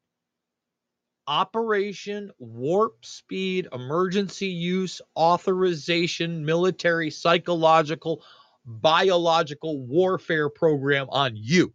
Operation 1.27 2.31
Warp 2.39 3.05
Speed 3.05 3.69
Emergency 3.73 4.47
Use 4.49 5.01
Authorization 5.17 6.45
Military 6.45 7.11
Psychological 7.11 8.23
Biological 8.65 9.81
Warfare 9.81 10.49
Program 10.49 11.09
on 11.11 11.33
you. 11.35 11.73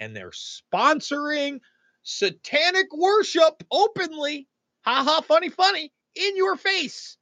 And 0.00 0.16
they're 0.16 0.30
sponsoring 0.30 1.60
satanic 2.02 2.86
worship 2.96 3.62
openly. 3.70 4.48
Ha 4.84 5.02
ha, 5.04 5.20
funny, 5.20 5.50
funny, 5.50 5.92
in 6.14 6.36
your 6.36 6.56
face. 6.56 7.16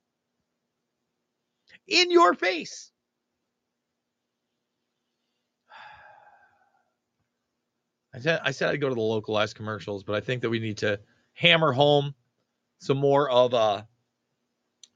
In 1.88 2.10
your 2.10 2.34
face. 2.34 2.91
I 8.14 8.20
said 8.20 8.40
I 8.44 8.50
said 8.50 8.68
I'd 8.70 8.80
go 8.80 8.88
to 8.88 8.94
the 8.94 9.00
localized 9.00 9.56
commercials, 9.56 10.04
but 10.04 10.14
I 10.14 10.20
think 10.20 10.42
that 10.42 10.50
we 10.50 10.58
need 10.58 10.78
to 10.78 11.00
hammer 11.34 11.72
home 11.72 12.14
some 12.80 12.98
more 12.98 13.30
of 13.30 13.54
uh 13.54 13.82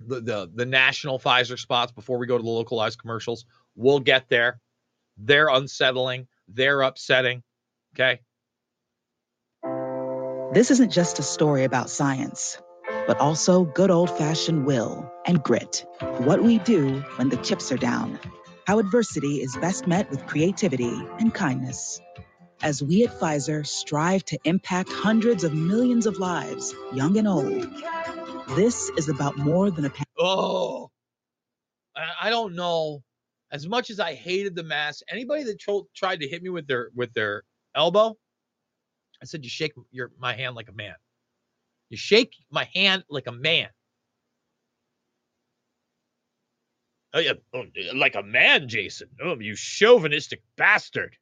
the 0.01 0.21
the, 0.21 0.51
the 0.55 0.67
national 0.67 1.19
Pfizer 1.19 1.59
spots 1.59 1.93
before 1.93 2.19
we 2.19 2.27
go 2.27 2.37
to 2.37 2.43
the 2.43 2.49
localized 2.49 2.99
commercials. 2.99 3.47
We'll 3.75 4.01
get 4.01 4.29
there. 4.29 4.61
They're 5.17 5.49
unsettling. 5.49 6.29
They're 6.49 6.83
upsetting. 6.83 7.43
Okay. 7.95 8.21
This 10.53 10.71
isn't 10.71 10.93
just 10.93 11.19
a 11.19 11.23
story 11.23 11.65
about 11.65 11.91
science, 11.91 12.59
but 13.07 13.19
also 13.19 13.65
good 13.65 13.91
old 13.91 14.11
fashioned 14.11 14.67
will 14.67 15.11
and 15.27 15.43
grit. 15.43 15.85
What 16.19 16.43
we 16.43 16.59
do 16.59 17.01
when 17.17 17.31
the 17.31 17.37
chips 17.39 17.73
are 17.73 17.77
down. 17.77 18.19
How 18.67 18.79
adversity 18.79 19.43
is 19.43 19.57
best 19.57 19.87
met 19.87 20.11
with 20.11 20.27
creativity 20.27 20.93
and 21.19 21.33
kindness. 21.33 22.01
As 22.63 22.83
we 22.83 23.05
at 23.05 23.11
Pfizer 23.19 23.67
strive 23.67 24.25
to 24.27 24.39
impact 24.45 24.91
hundreds 24.91 25.45
of 25.45 25.55
millions 25.55 26.07
of 26.07 26.19
lives, 26.19 26.75
young 26.93 27.17
and 27.17 27.29
old, 27.29 27.69
this 28.57 28.91
is 28.97 29.09
about 29.09 29.37
more 29.37 29.71
than 29.71 29.85
a 29.85 29.91
pandemic. 29.91 30.09
Oh, 30.19 30.91
I 32.21 32.31
don't 32.31 32.55
know. 32.55 33.03
As 33.53 33.67
much 33.69 33.91
as 33.91 34.01
I 34.01 34.15
hated 34.15 34.55
the 34.57 34.65
mask, 34.65 35.03
anybody 35.09 35.45
that 35.45 35.61
tro- 35.61 35.89
tried 35.95 36.21
to 36.21 36.29
hit 36.29 36.43
me 36.43 36.51
with 36.51 36.67
their 36.67 36.91
with 36.95 37.13
their 37.13 37.43
elbow, 37.75 38.17
I 39.23 39.27
said, 39.27 39.45
"You 39.45 39.51
shake 39.51 39.73
your 39.93 40.11
my 40.19 40.35
hand 40.35 40.57
like 40.57 40.69
a 40.69 40.73
man. 40.73 40.95
You 41.91 41.97
shake 41.97 42.35
my 42.51 42.69
hand 42.75 43.05
like 43.09 43.27
a 43.27 43.33
man." 43.33 43.69
Oh 47.15 47.21
yeah, 47.21 47.35
oh, 47.55 47.65
like 47.95 48.15
a 48.15 48.23
man, 48.23 48.69
Jason. 48.69 49.09
Oh, 49.23 49.39
you 49.39 49.55
chauvinistic 49.57 50.43
bastard. 50.57 51.17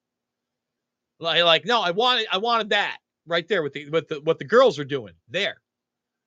Like, 1.21 1.45
like 1.45 1.65
no, 1.65 1.81
I 1.81 1.93
wanted 1.93 2.27
I 2.31 2.39
wanted 2.39 2.71
that 2.71 2.99
right 3.27 3.47
there 3.49 3.63
with 3.63 3.73
the 3.73 3.89
with 3.91 4.09
the 4.09 4.21
what 4.21 4.39
the 4.39 4.45
girls 4.45 4.79
are 4.79 4.85
doing 4.85 5.15
there. 5.29 5.57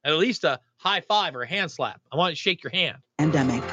At 0.03 0.17
least 0.17 0.43
a 0.43 0.59
high 0.77 1.01
five 1.01 1.35
or 1.35 1.41
a 1.41 1.47
hand 1.47 1.71
slap. 1.71 2.01
I 2.11 2.17
want 2.17 2.31
to 2.31 2.35
shake 2.35 2.63
your 2.63 2.71
hand. 2.71 2.97
pandemic. 3.17 3.63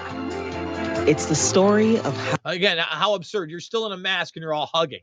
It's 1.06 1.26
the 1.26 1.34
story 1.34 1.98
of 1.98 2.16
how 2.16 2.36
Again, 2.46 2.78
how 2.78 3.14
absurd. 3.14 3.50
You're 3.50 3.60
still 3.60 3.86
in 3.86 3.92
a 3.92 3.96
mask 3.96 4.36
and 4.36 4.42
you're 4.42 4.54
all 4.54 4.70
hugging. 4.72 5.02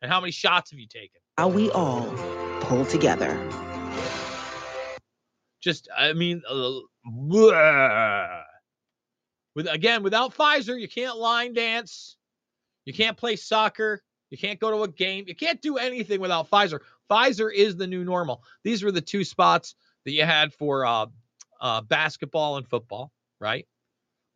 And 0.00 0.10
how 0.10 0.20
many 0.20 0.32
shots 0.32 0.70
have 0.70 0.80
you 0.80 0.86
taken? 0.86 1.20
How 1.36 1.48
we 1.48 1.70
all 1.70 2.08
pull 2.62 2.84
together. 2.86 3.38
Just, 5.60 5.88
I 5.96 6.12
mean, 6.12 6.42
uh, 6.48 6.80
with 9.54 9.66
again, 9.66 10.02
without 10.02 10.34
Pfizer, 10.34 10.80
you 10.80 10.88
can't 10.88 11.16
line 11.18 11.52
dance, 11.52 12.16
you 12.84 12.94
can't 12.94 13.16
play 13.16 13.36
soccer, 13.36 14.02
you 14.30 14.38
can't 14.38 14.60
go 14.60 14.70
to 14.70 14.82
a 14.82 14.88
game, 14.88 15.24
you 15.26 15.34
can't 15.34 15.60
do 15.60 15.76
anything 15.78 16.20
without 16.20 16.50
Pfizer. 16.50 16.80
Pfizer 17.10 17.52
is 17.52 17.76
the 17.76 17.86
new 17.86 18.04
normal. 18.04 18.42
These 18.62 18.82
were 18.82 18.92
the 18.92 19.00
two 19.00 19.24
spots 19.24 19.74
that 20.04 20.12
you 20.12 20.24
had 20.24 20.52
for 20.52 20.84
uh, 20.84 21.06
uh, 21.60 21.80
basketball 21.82 22.56
and 22.56 22.68
football, 22.68 23.12
right? 23.40 23.66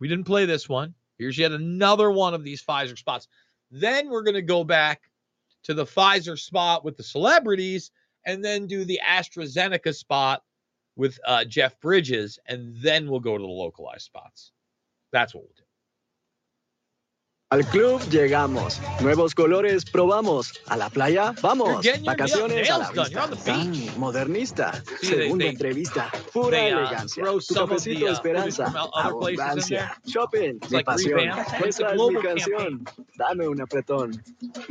We 0.00 0.08
didn't 0.08 0.24
play 0.24 0.46
this 0.46 0.68
one. 0.68 0.94
Here's 1.18 1.38
yet 1.38 1.52
another 1.52 2.10
one 2.10 2.34
of 2.34 2.42
these 2.42 2.62
Pfizer 2.62 2.98
spots. 2.98 3.28
Then 3.70 4.10
we're 4.10 4.22
going 4.22 4.34
to 4.34 4.42
go 4.42 4.64
back 4.64 5.02
to 5.64 5.74
the 5.74 5.84
Pfizer 5.84 6.38
spot 6.38 6.84
with 6.84 6.96
the 6.96 7.02
celebrities 7.02 7.90
and 8.26 8.44
then 8.44 8.66
do 8.66 8.84
the 8.84 9.00
AstraZeneca 9.08 9.94
spot 9.94 10.42
with 10.96 11.18
uh, 11.26 11.44
Jeff 11.44 11.78
Bridges. 11.80 12.38
And 12.46 12.76
then 12.76 13.08
we'll 13.08 13.20
go 13.20 13.36
to 13.36 13.42
the 13.42 13.48
localized 13.48 14.04
spots. 14.04 14.52
That's 15.12 15.34
what 15.34 15.44
we'll 15.44 15.54
do. 15.56 15.61
Al 17.52 17.66
club 17.66 18.00
llegamos, 18.08 18.80
nuevos 19.02 19.34
colores 19.34 19.84
probamos, 19.84 20.58
a 20.68 20.76
la 20.78 20.88
playa 20.88 21.34
vamos, 21.42 21.86
vacaciones 22.02 22.70
a 22.70 22.78
la 22.78 22.90
vista. 22.90 23.28
Tan 23.44 23.98
modernista, 23.98 24.82
segunda 25.02 25.44
entrevista, 25.44 26.10
pura 26.32 26.68
elegancia, 26.68 27.22
tu 27.46 27.54
cafecito 27.54 28.06
de 28.06 28.12
esperanza, 28.12 28.72
abundancia, 28.94 30.00
shopping, 30.06 30.60
mi 30.70 30.82
pasión, 30.82 31.20
esa 31.66 31.92
es 31.92 32.00
mi 32.00 32.22
canción, 32.22 32.84
dame 33.18 33.46
un 33.46 33.60
apretón. 33.60 34.12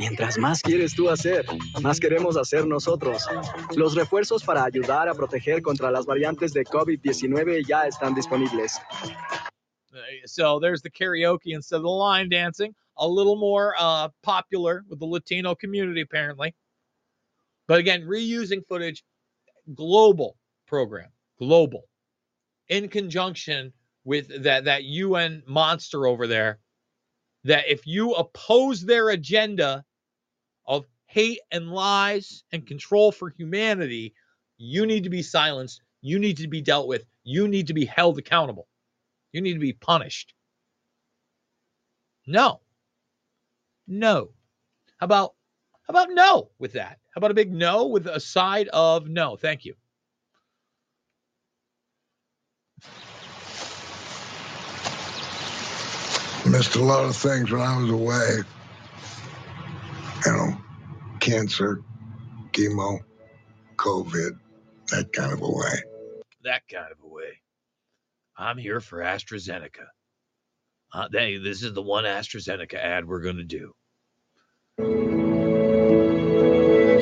Mientras 0.00 0.36
más 0.36 0.60
quieres 0.60 0.96
tú 0.96 1.08
hacer, 1.08 1.46
más 1.82 2.00
queremos 2.00 2.36
hacer 2.36 2.66
nosotros. 2.66 3.28
Los 3.76 3.94
refuerzos 3.94 4.42
para 4.42 4.64
ayudar 4.64 5.08
a 5.08 5.14
proteger 5.14 5.62
contra 5.62 5.88
las 5.92 6.04
variantes 6.04 6.52
de 6.52 6.64
COVID-19 6.64 7.64
ya 7.64 7.86
están 7.86 8.12
disponibles. 8.12 8.80
So 10.26 10.58
there's 10.60 10.82
the 10.82 10.90
karaoke 10.90 11.54
instead 11.54 11.76
of 11.76 11.82
the 11.82 11.88
line 11.88 12.28
dancing. 12.28 12.74
a 12.98 13.08
little 13.08 13.36
more 13.36 13.74
uh, 13.78 14.08
popular 14.22 14.84
with 14.88 15.00
the 15.00 15.06
Latino 15.06 15.54
community, 15.54 16.02
apparently. 16.02 16.54
But 17.66 17.78
again, 17.80 18.02
reusing 18.02 18.66
footage, 18.68 19.04
global 19.74 20.36
program, 20.66 21.10
global, 21.38 21.84
in 22.68 22.88
conjunction 22.88 23.72
with 24.04 24.44
that 24.44 24.64
that 24.64 24.84
UN 24.84 25.42
monster 25.46 26.06
over 26.06 26.26
there. 26.26 26.58
That 27.44 27.68
if 27.68 27.86
you 27.86 28.12
oppose 28.14 28.82
their 28.82 29.10
agenda 29.10 29.84
of 30.66 30.86
hate 31.06 31.40
and 31.50 31.70
lies 31.70 32.44
and 32.52 32.66
control 32.66 33.12
for 33.12 33.30
humanity, 33.30 34.14
you 34.58 34.86
need 34.86 35.04
to 35.04 35.10
be 35.10 35.22
silenced. 35.22 35.82
You 36.02 36.18
need 36.18 36.36
to 36.38 36.48
be 36.48 36.60
dealt 36.62 36.88
with. 36.88 37.04
You 37.24 37.48
need 37.48 37.66
to 37.68 37.74
be 37.74 37.84
held 37.84 38.18
accountable. 38.18 38.68
You 39.32 39.40
need 39.40 39.54
to 39.54 39.58
be 39.58 39.72
punished. 39.72 40.34
No. 42.26 42.60
No. 43.86 44.30
How 44.98 45.04
about 45.06 45.34
how 45.88 45.92
about 45.92 46.10
no 46.12 46.50
with 46.58 46.74
that? 46.74 46.98
How 47.14 47.18
about 47.18 47.32
a 47.32 47.34
big 47.34 47.52
no 47.52 47.86
with 47.86 48.06
a 48.06 48.20
side 48.20 48.68
of 48.68 49.08
no? 49.08 49.36
Thank 49.36 49.64
you. 49.64 49.74
Missed 56.46 56.76
a 56.76 56.82
lot 56.82 57.04
of 57.04 57.16
things 57.16 57.50
when 57.50 57.60
I 57.60 57.76
was 57.80 57.90
away. 57.90 58.38
You 60.26 60.32
know, 60.32 60.56
cancer, 61.20 61.82
chemo, 62.52 63.00
COVID, 63.76 64.38
that 64.90 65.12
kind 65.12 65.32
of 65.32 65.40
a 65.40 65.48
way. 65.48 65.82
That 66.44 66.62
kind 66.68 66.90
of 66.90 66.98
a 67.04 67.08
way. 67.08 67.40
I'm 68.36 68.58
here 68.58 68.80
for 68.80 68.98
AstraZeneca. 68.98 69.86
Uh, 70.92 71.08
they, 71.10 71.38
this 71.38 71.62
is 71.62 71.72
the 71.74 71.82
one 71.82 72.04
AstraZeneca 72.04 72.74
ad 72.74 73.06
we're 73.06 73.20
going 73.20 73.36
to 73.36 73.44
do. 73.44 73.74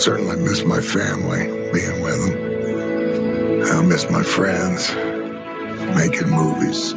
Certainly 0.00 0.36
miss 0.36 0.64
my 0.64 0.80
family, 0.80 1.70
being 1.72 2.00
with 2.00 2.26
them. 2.26 2.50
I 3.62 3.82
miss 3.82 4.08
my 4.10 4.22
friends, 4.22 4.88
making 5.94 6.30
movies. 6.30 6.94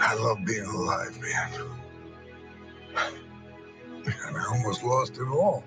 I 0.00 0.14
love 0.14 0.38
being 0.46 0.64
alive, 0.64 1.18
man. 1.20 1.52
And 4.06 4.36
I 4.36 4.44
almost 4.50 4.82
lost 4.82 5.18
it 5.18 5.28
all. 5.28 5.64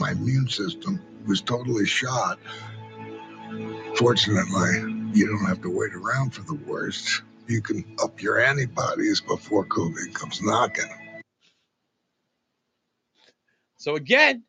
My 0.00 0.12
immune 0.12 0.48
system 0.48 1.00
was 1.26 1.42
totally 1.42 1.86
shot. 1.86 2.38
Fortunately, 3.96 5.10
you 5.12 5.26
don't 5.28 5.46
have 5.46 5.62
to 5.62 5.70
wait 5.70 5.94
around 5.94 6.30
for 6.30 6.42
the 6.42 6.54
worst. 6.54 7.22
You 7.46 7.60
can 7.60 7.84
up 8.02 8.20
your 8.20 8.40
antibodies 8.40 9.20
before 9.20 9.66
COVID 9.66 10.12
comes 10.14 10.42
knocking. 10.42 10.90
So 13.76 13.96
again, 13.96 14.42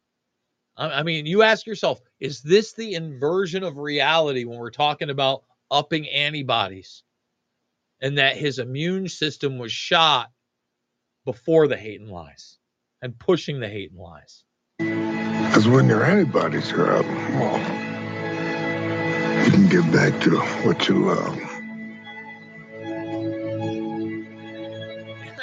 I 0.78 1.00
I 1.00 1.04
mean, 1.04 1.26
you 1.26 1.44
ask 1.44 1.68
yourself, 1.68 2.02
is 2.20 2.42
this 2.42 2.74
the 2.74 2.96
inversion 2.96 3.64
of 3.64 3.78
reality 3.78 4.46
when 4.46 4.58
we're 4.58 4.72
talking 4.72 5.10
about 5.10 5.44
upping 5.70 6.10
antibodies? 6.10 7.04
And 8.02 8.18
that 8.18 8.38
his 8.38 8.60
immune 8.60 9.08
system 9.08 9.58
was 9.58 9.72
shot 9.72 10.32
before 11.24 11.68
the 11.68 11.78
hate 11.78 12.02
and 12.02 12.10
lies 12.10 12.58
and 13.02 13.18
pushing 13.18 13.60
the 13.60 13.70
hate 13.70 13.92
and 13.92 14.00
lies. 14.00 14.44
Because 14.78 15.68
when 15.68 15.88
your 15.88 16.04
antibodies 16.04 16.72
are 16.74 16.98
up, 16.98 17.06
well, 17.06 17.85
you 19.46 19.52
can 19.52 19.68
get 19.68 19.92
back 19.92 20.20
to 20.22 20.40
what 20.66 20.88
you 20.88 21.06
love. 21.06 21.38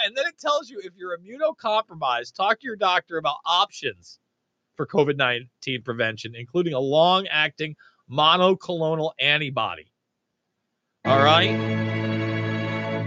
And 0.05 0.17
then 0.17 0.27
it 0.27 0.39
tells 0.41 0.69
you 0.69 0.81
if 0.83 0.95
you're 0.97 1.17
immunocompromised, 1.17 2.35
talk 2.35 2.59
to 2.61 2.67
your 2.67 2.75
doctor 2.75 3.19
about 3.19 3.37
options 3.47 4.19
for 4.75 4.87
COVID 4.87 5.17
19 5.17 5.83
prevention, 5.83 6.35
including 6.35 6.75
a 6.75 6.81
long 6.81 7.29
acting 7.29 7.77
monoclonal 8.11 9.13
antibody. 9.21 9.93
All 11.05 11.23
right. 11.23 11.57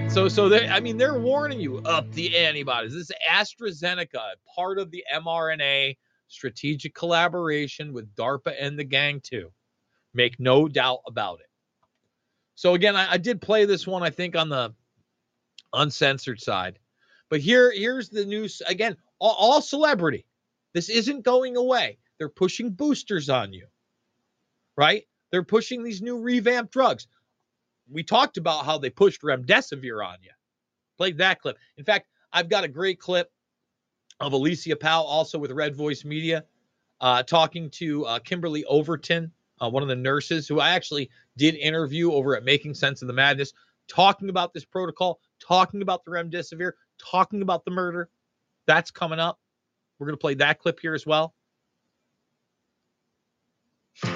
So, 0.10 0.30
so 0.30 0.48
they, 0.48 0.70
I 0.70 0.80
mean, 0.80 0.96
they're 0.96 1.20
warning 1.20 1.60
you 1.60 1.80
up 1.80 2.10
the 2.14 2.38
antibodies. 2.38 2.94
This 2.94 3.10
is 3.10 3.16
AstraZeneca, 3.30 4.36
part 4.56 4.80
of 4.80 4.92
the 4.92 5.04
mRNA 5.14 5.98
strategic 6.28 6.96
collaboration 6.96 7.92
with 7.92 8.16
DARPA 8.16 8.56
and 8.58 8.80
the 8.80 8.86
gang, 8.86 9.20
too. 9.20 9.52
Make 10.16 10.40
no 10.40 10.68
doubt 10.68 11.02
about 11.06 11.42
it. 11.42 11.50
So, 12.56 12.74
again, 12.74 12.96
I, 12.96 13.12
I 13.12 13.18
did 13.18 13.42
play 13.42 13.66
this 13.66 13.86
one, 13.86 14.02
I 14.02 14.10
think, 14.10 14.36
on 14.36 14.50
the 14.50 14.74
uncensored 15.74 16.42
side. 16.42 16.80
But 17.30 17.42
here, 17.42 17.72
here's 17.72 18.10
the 18.10 18.26
news 18.26 18.62
again. 18.66 18.96
All, 19.20 19.36
all 19.38 19.62
celebrity. 19.62 20.26
This 20.74 20.90
isn't 20.90 21.24
going 21.24 21.58
away. 21.58 21.98
They're 22.18 22.30
pushing 22.30 22.70
boosters 22.72 23.30
on 23.30 23.52
you, 23.54 23.68
right? 24.78 25.04
They're 25.32 25.44
pushing 25.44 25.84
these 25.84 26.02
new 26.02 26.18
revamped 26.18 26.72
drugs. 26.72 27.08
We 27.92 28.04
talked 28.04 28.38
about 28.38 28.66
how 28.66 28.78
they 28.78 28.90
pushed 28.90 29.22
remdesivir 29.22 30.06
on 30.06 30.18
you. 30.22 30.32
Played 30.98 31.18
that 31.18 31.42
clip. 31.42 31.58
In 31.78 31.84
fact, 31.84 32.08
I've 32.32 32.50
got 32.50 32.64
a 32.64 32.70
great 32.70 33.00
clip 33.00 33.30
of 34.22 34.32
Alicia 34.32 34.78
Powell, 34.78 35.06
also 35.06 35.38
with 35.38 35.52
Red 35.52 35.76
Voice 35.76 36.06
Media, 36.06 36.46
uh, 37.02 37.24
talking 37.24 37.70
to 37.72 38.06
uh, 38.06 38.20
Kimberly 38.20 38.64
Overton, 38.64 39.32
uh, 39.62 39.70
one 39.70 39.84
of 39.84 39.90
the 39.90 39.96
nurses 39.96 40.48
who 40.48 40.60
I 40.60 40.72
actually 40.72 41.10
did 41.38 41.56
interview 41.56 42.12
over 42.12 42.36
at 42.36 42.44
Making 42.44 42.74
Sense 42.74 43.02
of 43.02 43.08
the 43.08 43.14
Madness, 43.14 43.54
talking 43.88 44.30
about 44.30 44.54
this 44.54 44.66
protocol, 44.66 45.20
talking 45.40 45.82
about 45.82 46.06
the 46.06 46.12
remdesivir, 46.12 46.74
talking 46.98 47.42
about 47.42 47.66
the 47.66 47.72
murder. 47.72 48.10
That's 48.68 48.92
coming 48.92 49.20
up. 49.20 49.40
We're 50.00 50.08
going 50.08 50.18
to 50.18 50.22
play 50.22 50.34
that 50.36 50.60
clip 50.60 50.80
here 50.80 50.94
as 50.94 51.06
well. 51.06 51.34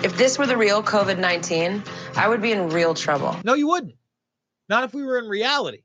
If 0.03 0.17
this 0.17 0.37
were 0.37 0.45
the 0.45 0.57
real 0.57 0.83
COVID 0.83 1.19
19, 1.19 1.83
I 2.15 2.27
would 2.27 2.41
be 2.41 2.51
in 2.51 2.69
real 2.69 2.93
trouble. 2.93 3.35
No, 3.45 3.53
you 3.53 3.67
wouldn't. 3.67 3.95
Not 4.67 4.83
if 4.83 4.93
we 4.93 5.03
were 5.03 5.17
in 5.17 5.25
reality. 5.25 5.83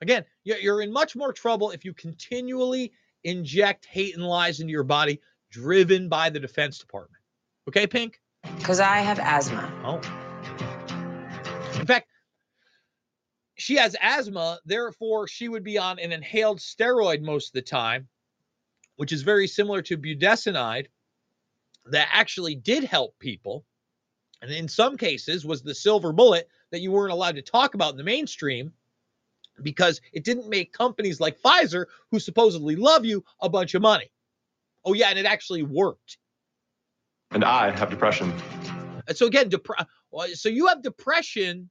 Again, 0.00 0.24
you're 0.44 0.58
you're 0.58 0.82
in 0.82 0.92
much 0.92 1.16
more 1.16 1.32
trouble 1.32 1.72
if 1.72 1.84
you 1.84 1.92
continually 1.92 2.92
inject 3.24 3.84
hate 3.84 4.14
and 4.14 4.24
lies 4.24 4.60
into 4.60 4.70
your 4.70 4.84
body, 4.84 5.20
driven 5.50 6.08
by 6.08 6.30
the 6.30 6.38
Defense 6.38 6.78
Department. 6.78 7.20
Okay, 7.68 7.86
Pink? 7.86 8.20
Because 8.42 8.80
I 8.80 8.98
have 8.98 9.18
asthma. 9.18 9.72
Oh. 9.84 10.00
In 11.78 11.86
fact, 11.86 12.08
she 13.56 13.76
has 13.76 13.96
asthma, 14.00 14.60
therefore, 14.64 15.28
she 15.28 15.48
would 15.48 15.64
be 15.64 15.78
on 15.78 15.98
an 15.98 16.12
inhaled 16.12 16.58
steroid 16.58 17.22
most 17.22 17.48
of 17.48 17.52
the 17.54 17.62
time, 17.62 18.08
which 18.96 19.12
is 19.12 19.22
very 19.22 19.46
similar 19.46 19.82
to 19.82 19.98
budesonide, 19.98 20.86
that 21.86 22.08
actually 22.12 22.54
did 22.54 22.84
help 22.84 23.18
people. 23.18 23.64
And 24.42 24.50
in 24.52 24.68
some 24.68 24.96
cases, 24.96 25.44
was 25.44 25.62
the 25.62 25.74
silver 25.74 26.12
bullet 26.12 26.48
that 26.70 26.80
you 26.80 26.92
weren't 26.92 27.12
allowed 27.12 27.34
to 27.36 27.42
talk 27.42 27.74
about 27.74 27.92
in 27.92 27.96
the 27.96 28.04
mainstream 28.04 28.72
because 29.62 30.00
it 30.12 30.24
didn't 30.24 30.48
make 30.48 30.72
companies 30.72 31.20
like 31.20 31.40
Pfizer, 31.40 31.86
who 32.10 32.20
supposedly 32.20 32.76
love 32.76 33.04
you, 33.04 33.24
a 33.40 33.48
bunch 33.48 33.74
of 33.74 33.82
money. 33.82 34.10
Oh, 34.84 34.92
yeah, 34.92 35.08
and 35.08 35.18
it 35.18 35.26
actually 35.26 35.64
worked. 35.64 36.18
And 37.30 37.44
I 37.44 37.70
have 37.76 37.90
depression. 37.90 38.32
So 39.14 39.26
again, 39.26 39.50
depre- 39.50 39.86
so 40.34 40.48
you 40.48 40.66
have 40.66 40.82
depression. 40.82 41.70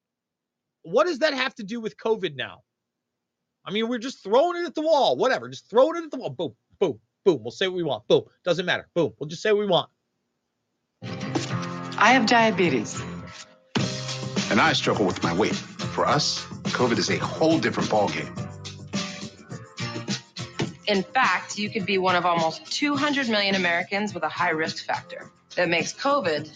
What 0.83 1.07
does 1.07 1.19
that 1.19 1.33
have 1.33 1.53
to 1.55 1.63
do 1.63 1.81
with 1.81 1.97
COVID 1.97 2.35
now? 2.35 2.61
I 3.65 3.71
mean, 3.71 3.89
we're 3.89 3.97
just 3.97 4.23
throwing 4.23 4.61
it 4.61 4.65
at 4.65 4.75
the 4.75 4.81
wall. 4.81 5.17
Whatever, 5.17 5.49
just 5.49 5.69
throwing 5.69 5.97
it 5.97 6.05
at 6.05 6.11
the 6.11 6.17
wall. 6.17 6.29
Boom, 6.29 6.55
boom, 6.79 6.99
boom. 7.25 7.43
We'll 7.43 7.51
say 7.51 7.67
what 7.67 7.75
we 7.75 7.83
want. 7.83 8.07
Boom. 8.07 8.23
Doesn't 8.45 8.65
matter. 8.65 8.87
Boom. 8.95 9.13
We'll 9.19 9.27
just 9.27 9.41
say 9.41 9.51
what 9.51 9.59
we 9.59 9.67
want. 9.67 9.89
I 11.99 12.13
have 12.13 12.27
diabetes. 12.27 13.01
And 14.49 14.61
I 14.61 14.73
struggle 14.73 15.05
with 15.05 15.21
my 15.23 15.33
weight. 15.33 15.55
For 15.55 16.05
us, 16.05 16.45
COVID 16.65 16.97
is 16.97 17.09
a 17.09 17.17
whole 17.17 17.59
different 17.59 17.89
ballgame. 17.89 18.31
In 20.87 21.03
fact, 21.03 21.57
you 21.57 21.69
could 21.69 21.85
be 21.85 21.97
one 21.97 22.15
of 22.15 22.25
almost 22.25 22.71
200 22.71 23.27
million 23.27 23.55
Americans 23.55 24.13
with 24.13 24.23
a 24.23 24.29
high 24.29 24.51
risk 24.51 24.85
factor 24.85 25.31
that 25.57 25.69
makes 25.69 25.91
COVID 25.91 26.49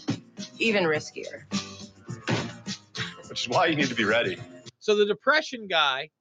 even 0.60 0.84
riskier. 0.84 1.44
Which 3.28 3.42
is 3.42 3.50
why 3.50 3.66
you 3.66 3.76
need 3.76 3.90
to 3.90 3.96
be 3.96 4.06
ready. 4.06 4.38
So 4.80 4.96
the 4.96 5.06
depression 5.06 5.68
guy, 5.68 6.12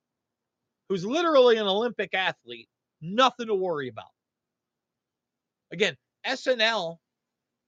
who's 0.88 1.04
literally 1.04 1.58
an 1.58 1.66
Olympic 1.66 2.14
athlete, 2.14 2.68
nothing 3.00 3.46
to 3.46 3.54
worry 3.54 3.88
about. 3.88 4.10
Again, 5.70 5.96
SNL 6.26 6.96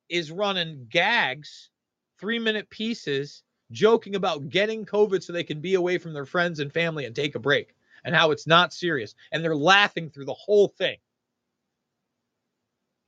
is 0.09 0.33
running 0.33 0.87
gags, 0.91 1.71
three 2.19 2.39
minute 2.39 2.71
pieces, 2.71 3.43
joking 3.71 4.15
about 4.15 4.49
getting 4.49 4.87
COVID 4.87 5.23
so 5.23 5.33
they 5.33 5.45
can 5.45 5.61
be 5.61 5.75
away 5.75 5.99
from 5.99 6.15
their 6.15 6.27
friends 6.27 6.59
and 6.59 6.73
family 6.73 7.05
and 7.05 7.15
take 7.15 7.35
a 7.35 7.39
break 7.39 7.75
and 8.05 8.15
how 8.15 8.31
it's 8.31 8.47
not 8.47 8.73
serious. 8.73 9.15
And 9.31 9.45
they're 9.45 9.55
laughing 9.55 10.09
through 10.09 10.25
the 10.25 10.35
whole 10.35 10.69
thing. 10.69 10.97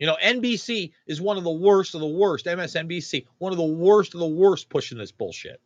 You 0.04 0.10
know, 0.10 0.18
NBC 0.22 0.92
is 1.06 1.18
one 1.18 1.38
of 1.38 1.44
the 1.44 1.50
worst 1.50 1.94
of 1.94 2.02
the 2.02 2.06
worst. 2.06 2.44
MSNBC, 2.44 3.24
one 3.38 3.52
of 3.52 3.56
the 3.56 3.64
worst 3.64 4.12
of 4.12 4.20
the 4.20 4.26
worst 4.26 4.68
pushing 4.68 4.98
this 4.98 5.10
bullshit. 5.10 5.62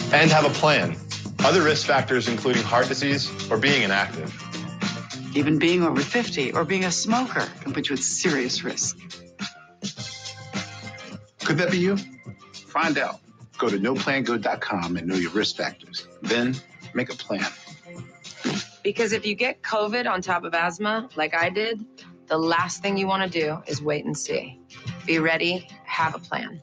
And 0.00 0.30
have 0.30 0.46
a 0.46 0.48
plan. 0.48 0.96
Other 1.40 1.60
risk 1.60 1.86
factors, 1.86 2.26
including 2.26 2.62
heart 2.62 2.88
disease 2.88 3.30
or 3.50 3.58
being 3.58 3.82
inactive. 3.82 4.32
Even 5.36 5.58
being 5.58 5.82
over 5.82 6.00
50 6.00 6.52
or 6.52 6.64
being 6.64 6.86
a 6.86 6.90
smoker 6.90 7.46
can 7.60 7.74
put 7.74 7.90
you 7.90 7.96
at 7.96 8.02
serious 8.02 8.64
risk. 8.64 8.96
Could 11.44 11.58
that 11.58 11.70
be 11.70 11.80
you? 11.80 11.98
Find 12.54 12.96
out. 12.96 13.20
Go 13.58 13.68
to 13.68 13.76
knowplango.com 13.76 14.96
and 14.96 15.06
know 15.06 15.16
your 15.16 15.32
risk 15.32 15.56
factors. 15.56 16.08
Then 16.22 16.56
make 16.94 17.12
a 17.12 17.16
plan. 17.16 17.44
Because 18.82 19.12
if 19.12 19.26
you 19.26 19.34
get 19.34 19.60
COVID 19.60 20.10
on 20.10 20.22
top 20.22 20.44
of 20.44 20.54
asthma, 20.54 21.10
like 21.14 21.34
I 21.34 21.50
did, 21.50 21.84
the 22.28 22.38
last 22.38 22.82
thing 22.82 22.96
you 22.96 23.06
want 23.06 23.30
to 23.30 23.40
do 23.40 23.58
is 23.66 23.82
wait 23.82 24.04
and 24.04 24.16
see. 24.16 24.60
Be 25.06 25.18
ready, 25.18 25.68
have 25.84 26.14
a 26.14 26.18
plan. 26.18 26.62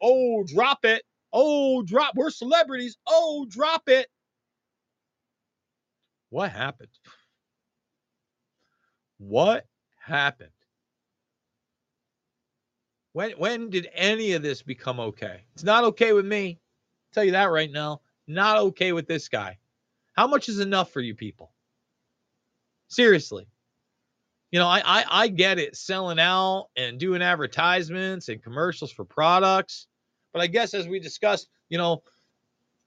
Oh, 0.00 0.44
drop 0.44 0.84
it. 0.84 1.02
Oh, 1.32 1.82
drop. 1.82 2.14
We're 2.14 2.30
celebrities. 2.30 2.96
Oh, 3.06 3.46
drop 3.48 3.88
it. 3.88 4.06
What 6.30 6.50
happened? 6.50 6.88
What 9.18 9.66
happened? 9.96 10.50
When 13.12 13.30
when 13.32 13.70
did 13.70 13.88
any 13.94 14.32
of 14.32 14.42
this 14.42 14.62
become 14.62 15.00
okay? 15.00 15.44
It's 15.54 15.64
not 15.64 15.84
okay 15.84 16.12
with 16.12 16.26
me. 16.26 16.58
I'll 16.58 17.14
tell 17.14 17.24
you 17.24 17.32
that 17.32 17.50
right 17.50 17.70
now. 17.70 18.00
Not 18.26 18.58
okay 18.58 18.92
with 18.92 19.06
this 19.06 19.28
guy. 19.28 19.58
How 20.14 20.26
much 20.26 20.48
is 20.48 20.58
enough 20.60 20.90
for 20.92 21.00
you 21.00 21.14
people? 21.14 21.52
Seriously. 22.88 23.46
You 24.54 24.60
know, 24.60 24.68
I, 24.68 24.82
I 24.86 25.04
I 25.10 25.26
get 25.26 25.58
it 25.58 25.74
selling 25.74 26.20
out 26.20 26.68
and 26.76 26.96
doing 26.96 27.22
advertisements 27.22 28.28
and 28.28 28.40
commercials 28.40 28.92
for 28.92 29.04
products. 29.04 29.88
But 30.32 30.42
I 30.42 30.46
guess 30.46 30.74
as 30.74 30.86
we 30.86 31.00
discussed, 31.00 31.48
you 31.70 31.76
know, 31.76 32.04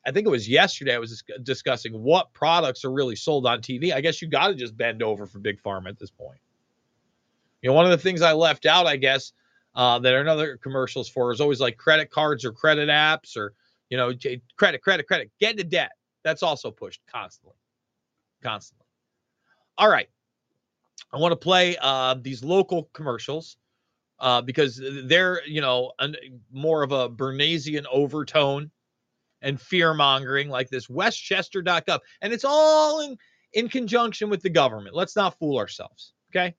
I 0.06 0.14
think 0.14 0.26
it 0.26 0.30
was 0.30 0.48
yesterday 0.48 0.95
I 0.95 0.98
was 0.98 1.22
dis- 1.22 1.39
discussing 1.44 2.02
what 2.02 2.31
products 2.31 2.85
are 2.85 2.89
really 2.89 3.18
sold 3.18 3.45
on 3.45 3.60
TV. 3.60 3.94
I 3.94 3.99
guess 3.99 4.22
you 4.22 4.30
got 4.30 4.48
to 4.48 4.56
just 4.56 4.77
bend 4.77 5.03
over 5.03 5.26
for 5.26 5.39
Big 5.39 5.61
Pharma 5.61 5.89
at 5.89 5.99
this 5.99 6.10
point. 6.10 6.39
You 7.61 7.69
know, 7.69 7.73
one 7.73 7.84
of 7.84 7.91
the 7.91 7.98
things 7.98 8.22
I 8.22 8.31
left 8.31 8.65
out, 8.65 8.88
I 8.88 8.95
guess, 8.95 9.34
uh, 9.76 9.99
that 9.99 10.14
are 10.14 10.22
another 10.22 10.56
commercials 10.56 11.10
for 11.10 11.34
is 11.34 11.41
always 11.41 11.60
like 11.60 11.76
credit 11.76 12.10
cards 12.10 12.45
or 12.45 12.53
credit 12.53 12.88
apps 12.88 13.35
or, 13.35 13.52
you 13.89 13.98
know, 13.98 14.14
credit, 14.56 14.81
credit, 14.81 15.06
credit, 15.06 15.31
get 15.38 15.52
into 15.52 15.65
debt. 15.65 15.91
That's 16.23 16.44
also 16.44 16.72
pushed 16.72 17.02
constantly, 17.07 17.57
constantly. 18.41 18.85
All 19.77 19.89
right. 19.89 20.07
I 21.13 21.17
want 21.17 21.31
to 21.31 21.38
play 21.38 21.77
uh, 21.79 22.15
these 22.21 22.43
local 22.43 22.89
commercials 22.93 23.57
uh, 24.19 24.41
because 24.41 24.81
they're, 25.05 25.45
you 25.45 25.61
know, 25.61 25.93
an, 25.99 26.15
more 26.51 26.84
of 26.84 26.91
a 26.91 27.07
Bernaysian 27.09 27.85
overtone 27.91 28.71
and 29.41 29.61
fear 29.61 29.93
mongering 29.93 30.49
like 30.49 30.69
this 30.69 30.89
westchester.gov. 30.89 31.99
And 32.21 32.34
it's 32.34 32.45
all 32.45 33.01
in, 33.01 33.17
in 33.53 33.69
conjunction 33.69 34.29
with 34.29 34.41
the 34.41 34.49
government. 34.49 34.95
Let's 34.95 35.15
not 35.15 35.38
fool 35.39 35.57
ourselves. 35.57 36.13
Okay. 36.31 36.55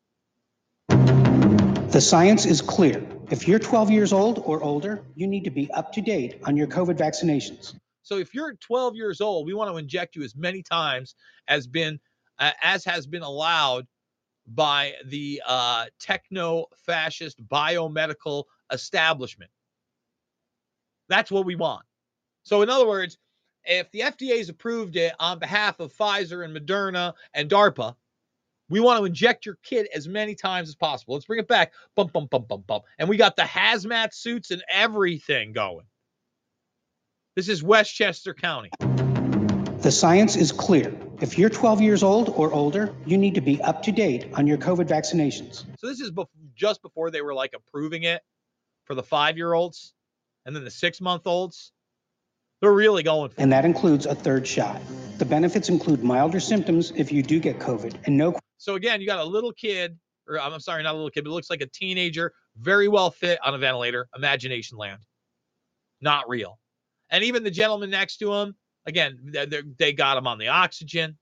The 0.89 2.01
science 2.01 2.47
is 2.47 2.61
clear. 2.61 3.05
If 3.31 3.49
you're 3.49 3.59
12 3.59 3.91
years 3.91 4.13
old 4.13 4.43
or 4.45 4.63
older, 4.63 5.03
you 5.15 5.27
need 5.27 5.45
to 5.45 5.51
be 5.51 5.71
up 5.73 5.93
to 5.95 6.01
date 6.01 6.41
on 6.45 6.57
your 6.57 6.67
COVID 6.67 6.97
vaccinations. 6.97 7.75
So 8.03 8.17
if 8.17 8.35
you're 8.35 8.55
12 8.55 8.95
years 8.95 9.21
old, 9.21 9.47
we 9.47 9.55
want 9.55 9.71
to 9.71 9.77
inject 9.77 10.17
you 10.17 10.23
as 10.23 10.35
many 10.35 10.63
times 10.63 11.15
as 11.49 11.67
been 11.67 11.99
uh, 12.39 12.53
as 12.63 12.85
has 12.85 13.07
been 13.07 13.23
allowed 13.23 13.87
by 14.55 14.95
the 15.05 15.43
uh, 15.47 15.87
techno-fascist 16.01 17.47
biomedical 17.49 18.45
establishment. 18.73 19.51
That's 21.09 21.31
what 21.31 21.45
we 21.45 21.57
want. 21.57 21.85
So 22.43 22.63
in 22.63 22.71
other 22.71 22.87
words, 22.87 23.19
if 23.65 23.91
the 23.91 24.01
FDA's 24.01 24.49
approved 24.49 24.97
it 24.97 25.13
on 25.19 25.39
behalf 25.39 25.81
of 25.81 25.93
Pfizer 25.93 26.45
and 26.45 26.57
Moderna 26.57 27.13
and 27.35 27.51
DARPA, 27.51 27.95
we 28.71 28.81
want 28.81 28.99
to 28.99 29.05
inject 29.05 29.47
your 29.47 29.59
kid 29.63 29.89
as 29.95 30.09
many 30.09 30.35
times 30.35 30.69
as 30.69 30.75
possible. 30.75 31.15
Let's 31.15 31.27
bring 31.27 31.41
it 31.41 31.49
back. 31.49 31.73
Bump, 31.95 32.13
bump, 32.13 32.31
bump, 32.31 32.49
bump, 32.49 32.67
bump. 32.67 32.85
And 32.99 33.09
we 33.09 33.17
got 33.17 33.37
the 33.37 33.43
hazmat 33.43 34.13
suits 34.13 34.51
and 34.51 34.63
everything 34.71 35.53
going. 35.53 35.87
This 37.35 37.49
is 37.49 37.63
Westchester 37.63 38.35
County. 38.35 38.71
The 39.81 39.93
science 39.93 40.35
is 40.35 40.51
clear. 40.51 40.93
If 41.21 41.39
you're 41.39 41.49
12 41.49 41.81
years 41.81 42.03
old 42.03 42.31
or 42.31 42.53
older, 42.53 42.93
you 43.07 43.17
need 43.17 43.37
to 43.37 43.41
be 43.41 43.63
up 43.63 43.81
to 43.85 43.93
date 43.93 44.27
on 44.35 44.45
your 44.45 44.59
COVID 44.59 44.89
vaccinations. 44.89 45.65
So 45.79 45.87
this 45.87 46.01
is 46.01 46.11
just 46.57 46.83
before 46.83 47.13
they 47.13 47.23
were 47.23 47.33
like 47.33 47.55
approving 47.55 48.03
it 48.03 48.21
for 48.87 48.97
the 48.97 49.05
five-year-olds 49.05 49.95
and 50.45 50.57
then 50.57 50.65
the 50.65 50.71
six-month-olds. 50.71 51.71
They're 52.61 52.73
really 52.73 53.05
going 53.05 53.31
for 53.31 53.41
And 53.41 53.53
that 53.53 53.65
includes 53.65 54.05
a 54.05 54.17
third 54.17 54.49
shot. 54.49 54.81
The 55.19 55.25
benefits 55.25 55.69
include 55.69 56.03
milder 56.03 56.41
symptoms 56.41 56.93
if 56.97 57.13
you 57.13 57.23
do 57.23 57.39
get 57.39 57.61
COVID 57.61 57.99
and 58.05 58.17
no 58.17 58.37
So 58.57 58.75
again, 58.75 59.01
you 59.01 59.07
got 59.07 59.21
a 59.21 59.25
little 59.25 59.53
kid, 59.53 59.97
or 60.27 60.41
I'm 60.41 60.59
sorry, 60.59 60.83
not 60.83 60.95
a 60.95 60.97
little 60.97 61.11
kid, 61.11 61.23
but 61.23 61.31
it 61.31 61.35
looks 61.35 61.51
like 61.51 61.61
a 61.61 61.67
teenager, 61.67 62.33
very 62.57 62.89
well 62.89 63.13
fit 63.13 63.39
on 63.45 63.55
a 63.55 63.59
ventilator. 63.59 64.09
Imagination 64.17 64.77
land, 64.77 65.03
not 66.01 66.29
real. 66.29 66.59
And 67.11 67.23
even 67.23 67.45
the 67.45 67.51
gentleman 67.53 67.91
next 67.91 68.17
to 68.17 68.35
him, 68.35 68.57
again, 68.89 69.19
they 69.25 69.47
they- 69.47 69.93
got 69.93 70.17
him 70.19 70.27
on 70.27 70.39
the 70.39 70.49
oxygen. 70.49 71.19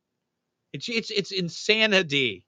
It's 0.73 0.89
it's 0.89 1.11
it's 1.11 1.33
insanity, 1.33 2.45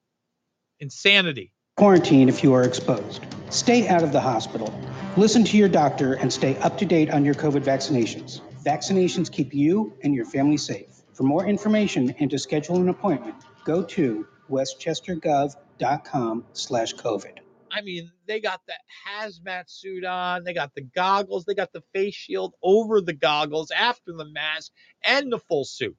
insanity. 0.80 1.52
quarantine 1.76 2.28
if 2.28 2.42
you 2.42 2.52
are 2.54 2.62
exposed. 2.64 3.22
Stay 3.50 3.88
out 3.88 4.02
of 4.02 4.12
the 4.12 4.20
hospital. 4.20 4.72
Listen 5.16 5.44
to 5.44 5.56
your 5.56 5.68
doctor 5.68 6.14
and 6.14 6.32
stay 6.32 6.56
up 6.58 6.78
to 6.78 6.86
date 6.86 7.10
on 7.10 7.24
your 7.24 7.34
COVID 7.34 7.62
vaccinations. 7.62 8.40
Vaccinations 8.64 9.30
keep 9.32 9.54
you 9.54 9.92
and 10.04 10.14
your 10.14 10.24
family 10.26 10.56
safe. 10.58 10.88
For 11.14 11.22
more 11.24 11.46
information 11.46 12.14
and 12.20 12.30
to 12.30 12.38
schedule 12.38 12.76
an 12.76 12.88
appointment, 12.88 13.36
go 13.64 13.82
to 13.82 14.26
westchestergov.com 14.50 16.44
slash 16.52 16.94
COVID. 16.94 17.38
I 17.70 17.80
mean, 17.82 18.10
they 18.26 18.40
got 18.40 18.60
that 18.68 18.80
hazmat 19.06 19.64
suit 19.68 20.04
on, 20.04 20.44
they 20.44 20.54
got 20.54 20.74
the 20.74 20.82
goggles, 20.82 21.44
they 21.44 21.54
got 21.54 21.72
the 21.72 21.82
face 21.92 22.14
shield 22.14 22.54
over 22.62 23.00
the 23.00 23.12
goggles, 23.12 23.70
after 23.70 24.12
the 24.12 24.24
mask, 24.24 24.72
and 25.02 25.32
the 25.32 25.38
full 25.38 25.64
suit. 25.64 25.96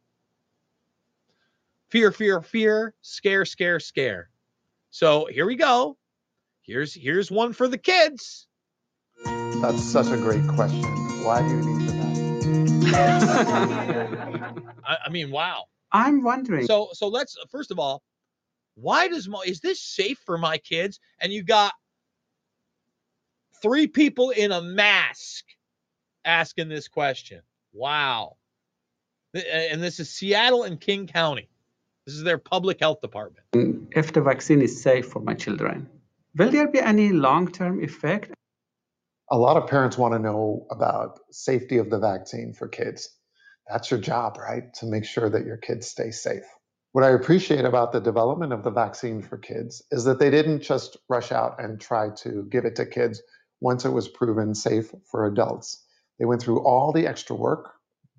Fear, 1.90 2.12
fear, 2.12 2.42
fear, 2.42 2.94
scare, 3.02 3.46
scare, 3.46 3.80
scare. 3.80 4.30
So 4.92 5.28
here 5.32 5.46
we 5.46 5.56
go. 5.56 5.98
Here's 6.62 6.94
here's 6.94 7.32
one 7.32 7.54
for 7.54 7.68
the 7.68 7.78
kids. 7.78 8.48
That's 9.26 9.84
such 9.84 10.08
a 10.08 10.18
great 10.18 10.48
question. 10.48 10.84
Why 11.24 11.42
do 11.42 11.50
you 11.50 11.62
need 11.62 11.90
the 11.90 12.00
I, 14.86 14.98
I 15.06 15.10
mean, 15.10 15.32
wow. 15.32 15.66
I'm 15.92 16.24
wondering. 16.24 16.66
So 16.66 16.90
so 16.94 17.08
let's 17.08 17.36
first 17.52 17.72
of 17.72 17.80
all, 17.80 18.04
why 18.82 19.08
does 19.08 19.28
mo 19.28 19.42
is 19.46 19.60
this 19.60 19.82
safe 19.82 20.20
for 20.26 20.38
my 20.38 20.58
kids? 20.58 21.00
And 21.20 21.32
you 21.32 21.44
got 21.44 21.74
three 23.62 23.88
people 23.88 24.30
in 24.30 24.52
a 24.52 24.62
mask 24.62 25.46
asking 26.26 26.70
this 26.70 26.88
question. 26.88 27.42
Wow. 27.74 28.38
And 29.34 29.82
this 29.82 30.00
is 30.00 30.10
Seattle 30.10 30.64
and 30.64 30.80
King 30.80 31.08
County. 31.08 31.50
This 32.06 32.16
is 32.16 32.24
their 32.24 32.40
public 32.40 32.80
health 32.80 33.02
department. 33.02 33.46
if 33.92 34.14
the 34.14 34.22
vaccine 34.22 34.62
is 34.62 34.82
safe 34.82 35.08
for 35.08 35.20
my 35.20 35.36
children, 35.36 35.88
will 36.36 36.50
there 36.50 36.68
be 36.68 36.80
any 36.80 37.12
long-term 37.12 37.84
effect? 37.84 38.32
A 39.30 39.38
lot 39.38 39.58
of 39.58 39.70
parents 39.70 39.98
want 39.98 40.16
to 40.16 40.20
know 40.20 40.66
about 40.72 41.20
safety 41.30 41.78
of 41.78 41.92
the 41.92 42.00
vaccine 42.00 42.54
for 42.54 42.68
kids. 42.68 43.10
That's 43.70 43.92
your 43.92 44.00
job, 44.00 44.38
right? 44.40 44.74
To 44.76 44.88
make 44.88 45.06
sure 45.06 45.30
that 45.30 45.46
your 45.46 45.58
kids 45.58 45.88
stay 45.88 46.10
safe. 46.10 46.46
What 46.92 47.04
I 47.04 47.12
appreciate 47.12 47.66
about 47.66 47.92
the 47.92 48.02
development 48.02 48.52
of 48.52 48.64
the 48.64 48.72
vaccine 48.72 49.22
for 49.22 49.38
kids 49.38 49.84
is 49.92 50.06
that 50.06 50.18
they 50.20 50.32
didn't 50.32 50.62
just 50.62 50.98
rush 51.08 51.32
out 51.32 51.62
and 51.62 51.80
try 51.80 52.10
to 52.24 52.48
give 52.50 52.66
it 52.66 52.76
to 52.78 52.86
kids 52.86 53.22
once 53.62 53.86
it 53.86 53.92
was 53.92 54.08
proven 54.08 54.56
safe 54.56 54.92
for 55.10 55.28
adults. 55.28 55.86
They 56.18 56.26
went 56.26 56.42
through 56.42 56.64
all 56.66 56.92
the 56.92 57.06
extra 57.06 57.36
work, 57.36 57.74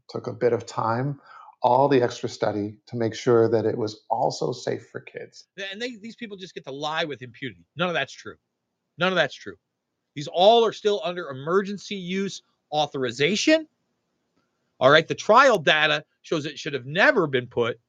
took 0.09 0.29
a 0.29 0.33
bit 0.33 0.53
of 0.53 0.67
time, 0.67 1.21
all 1.63 1.89
the 1.89 2.01
extra 2.01 2.29
study 2.29 2.77
to 2.87 2.97
make 2.97 3.15
sure 3.15 3.49
that 3.51 3.67
it 3.67 3.77
was 3.77 4.05
also 4.09 4.53
safe 4.53 4.87
for 4.91 5.01
kids. 5.01 5.49
And 5.73 5.83
they, 5.83 5.97
these 5.97 6.15
people 6.17 6.37
just 6.37 6.55
get 6.55 6.65
to 6.65 6.73
lie 6.73 7.05
with 7.05 7.23
impunity. 7.23 7.67
None 7.77 7.89
of 7.89 7.95
that's 7.95 8.13
true. 8.13 8.37
None 8.99 9.09
of 9.09 9.17
that's 9.17 9.35
true. 9.35 9.57
These 10.15 10.29
all 10.29 10.65
are 10.65 10.73
still 10.73 11.01
under 11.05 11.29
emergency 11.29 11.97
use 11.97 12.43
authorization. 12.73 13.67
All 14.79 14.91
right. 14.91 15.07
The 15.07 15.15
trial 15.17 15.59
data 15.59 16.05
shows 16.23 16.47
it 16.47 16.59
should 16.59 16.75
have 16.75 16.87
never 16.87 17.27
been 17.27 17.49
put 17.49 17.81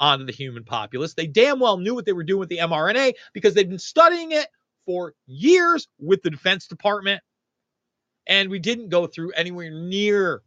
on 0.00 0.26
the 0.26 0.32
human 0.32 0.64
populace. 0.64 1.14
They 1.14 1.26
damn 1.28 1.60
well 1.60 1.76
knew 1.76 1.94
what 1.94 2.06
they 2.06 2.12
were 2.12 2.24
doing 2.24 2.40
with 2.40 2.48
the 2.48 2.58
mRNA 2.58 3.12
because 3.34 3.54
they've 3.54 3.68
been 3.68 3.78
studying 3.78 4.32
it 4.32 4.48
for 4.86 5.14
years 5.26 5.86
with 6.00 6.22
the 6.22 6.30
Defense 6.30 6.66
Department. 6.66 7.22
And 8.26 8.50
we 8.50 8.58
didn't 8.58 8.88
go 8.88 9.06
through 9.06 9.32
anywhere 9.32 9.70
near 9.70 10.42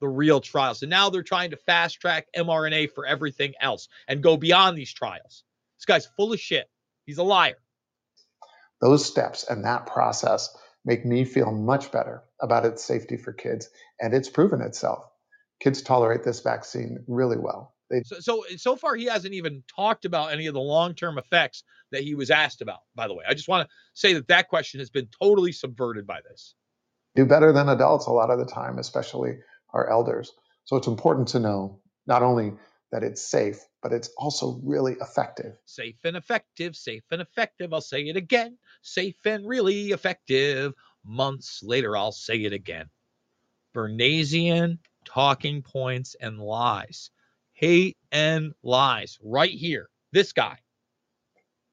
the 0.00 0.08
real 0.08 0.40
trials. 0.40 0.80
So 0.80 0.86
now 0.86 1.10
they're 1.10 1.22
trying 1.22 1.50
to 1.50 1.56
fast 1.56 2.00
track 2.00 2.26
mRNA 2.36 2.90
for 2.92 3.06
everything 3.06 3.54
else 3.60 3.88
and 4.08 4.22
go 4.22 4.36
beyond 4.36 4.76
these 4.76 4.92
trials. 4.92 5.44
This 5.78 5.86
guy's 5.86 6.06
full 6.16 6.32
of 6.32 6.40
shit. 6.40 6.68
He's 7.06 7.18
a 7.18 7.22
liar. 7.22 7.56
Those 8.80 9.04
steps 9.06 9.44
and 9.48 9.64
that 9.64 9.86
process 9.86 10.54
make 10.84 11.06
me 11.06 11.24
feel 11.24 11.52
much 11.52 11.92
better 11.92 12.24
about 12.40 12.66
its 12.66 12.84
safety 12.84 13.16
for 13.16 13.32
kids, 13.32 13.68
and 14.00 14.12
it's 14.12 14.28
proven 14.28 14.60
itself. 14.60 15.04
Kids 15.60 15.82
tolerate 15.82 16.24
this 16.24 16.40
vaccine 16.40 17.04
really 17.06 17.38
well. 17.38 17.71
They 17.92 18.02
So, 18.04 18.20
so 18.20 18.44
so 18.56 18.74
far 18.74 18.96
he 18.96 19.04
hasn't 19.04 19.34
even 19.34 19.62
talked 19.68 20.04
about 20.06 20.32
any 20.32 20.46
of 20.46 20.54
the 20.54 20.60
long-term 20.60 21.18
effects 21.18 21.62
that 21.92 22.02
he 22.02 22.14
was 22.14 22.30
asked 22.30 22.62
about. 22.62 22.80
By 22.94 23.06
the 23.06 23.14
way, 23.14 23.24
I 23.28 23.34
just 23.34 23.48
want 23.48 23.68
to 23.68 23.74
say 23.92 24.14
that 24.14 24.28
that 24.28 24.48
question 24.48 24.80
has 24.80 24.90
been 24.90 25.08
totally 25.20 25.52
subverted 25.52 26.06
by 26.06 26.20
this. 26.28 26.54
do 27.14 27.26
better 27.26 27.52
than 27.52 27.68
adults 27.68 28.06
a 28.06 28.10
lot 28.10 28.30
of 28.30 28.38
the 28.38 28.46
time, 28.46 28.78
especially 28.78 29.38
our 29.72 29.88
elders. 29.90 30.32
So 30.64 30.76
it's 30.76 30.86
important 30.86 31.28
to 31.28 31.40
know 31.40 31.80
not 32.06 32.22
only 32.22 32.54
that 32.90 33.02
it's 33.02 33.22
safe, 33.22 33.58
but 33.82 33.92
it's 33.92 34.10
also 34.16 34.60
really 34.62 34.96
effective. 35.00 35.54
Safe 35.64 35.96
and 36.04 36.16
effective, 36.16 36.76
safe 36.76 37.04
and 37.10 37.22
effective. 37.22 37.72
I'll 37.72 37.80
say 37.80 38.02
it 38.02 38.16
again. 38.16 38.58
Safe 38.82 39.16
and 39.24 39.46
really 39.46 39.90
effective. 39.90 40.74
Months 41.04 41.62
later, 41.62 41.96
I'll 41.96 42.12
say 42.12 42.36
it 42.36 42.52
again. 42.52 42.86
Bernaysian 43.74 44.78
talking 45.04 45.62
points 45.62 46.14
and 46.20 46.38
lies. 46.38 47.10
Hate 47.62 47.96
and 48.10 48.54
lies. 48.64 49.20
Right 49.22 49.52
here. 49.52 49.88
This 50.10 50.32
guy. 50.32 50.58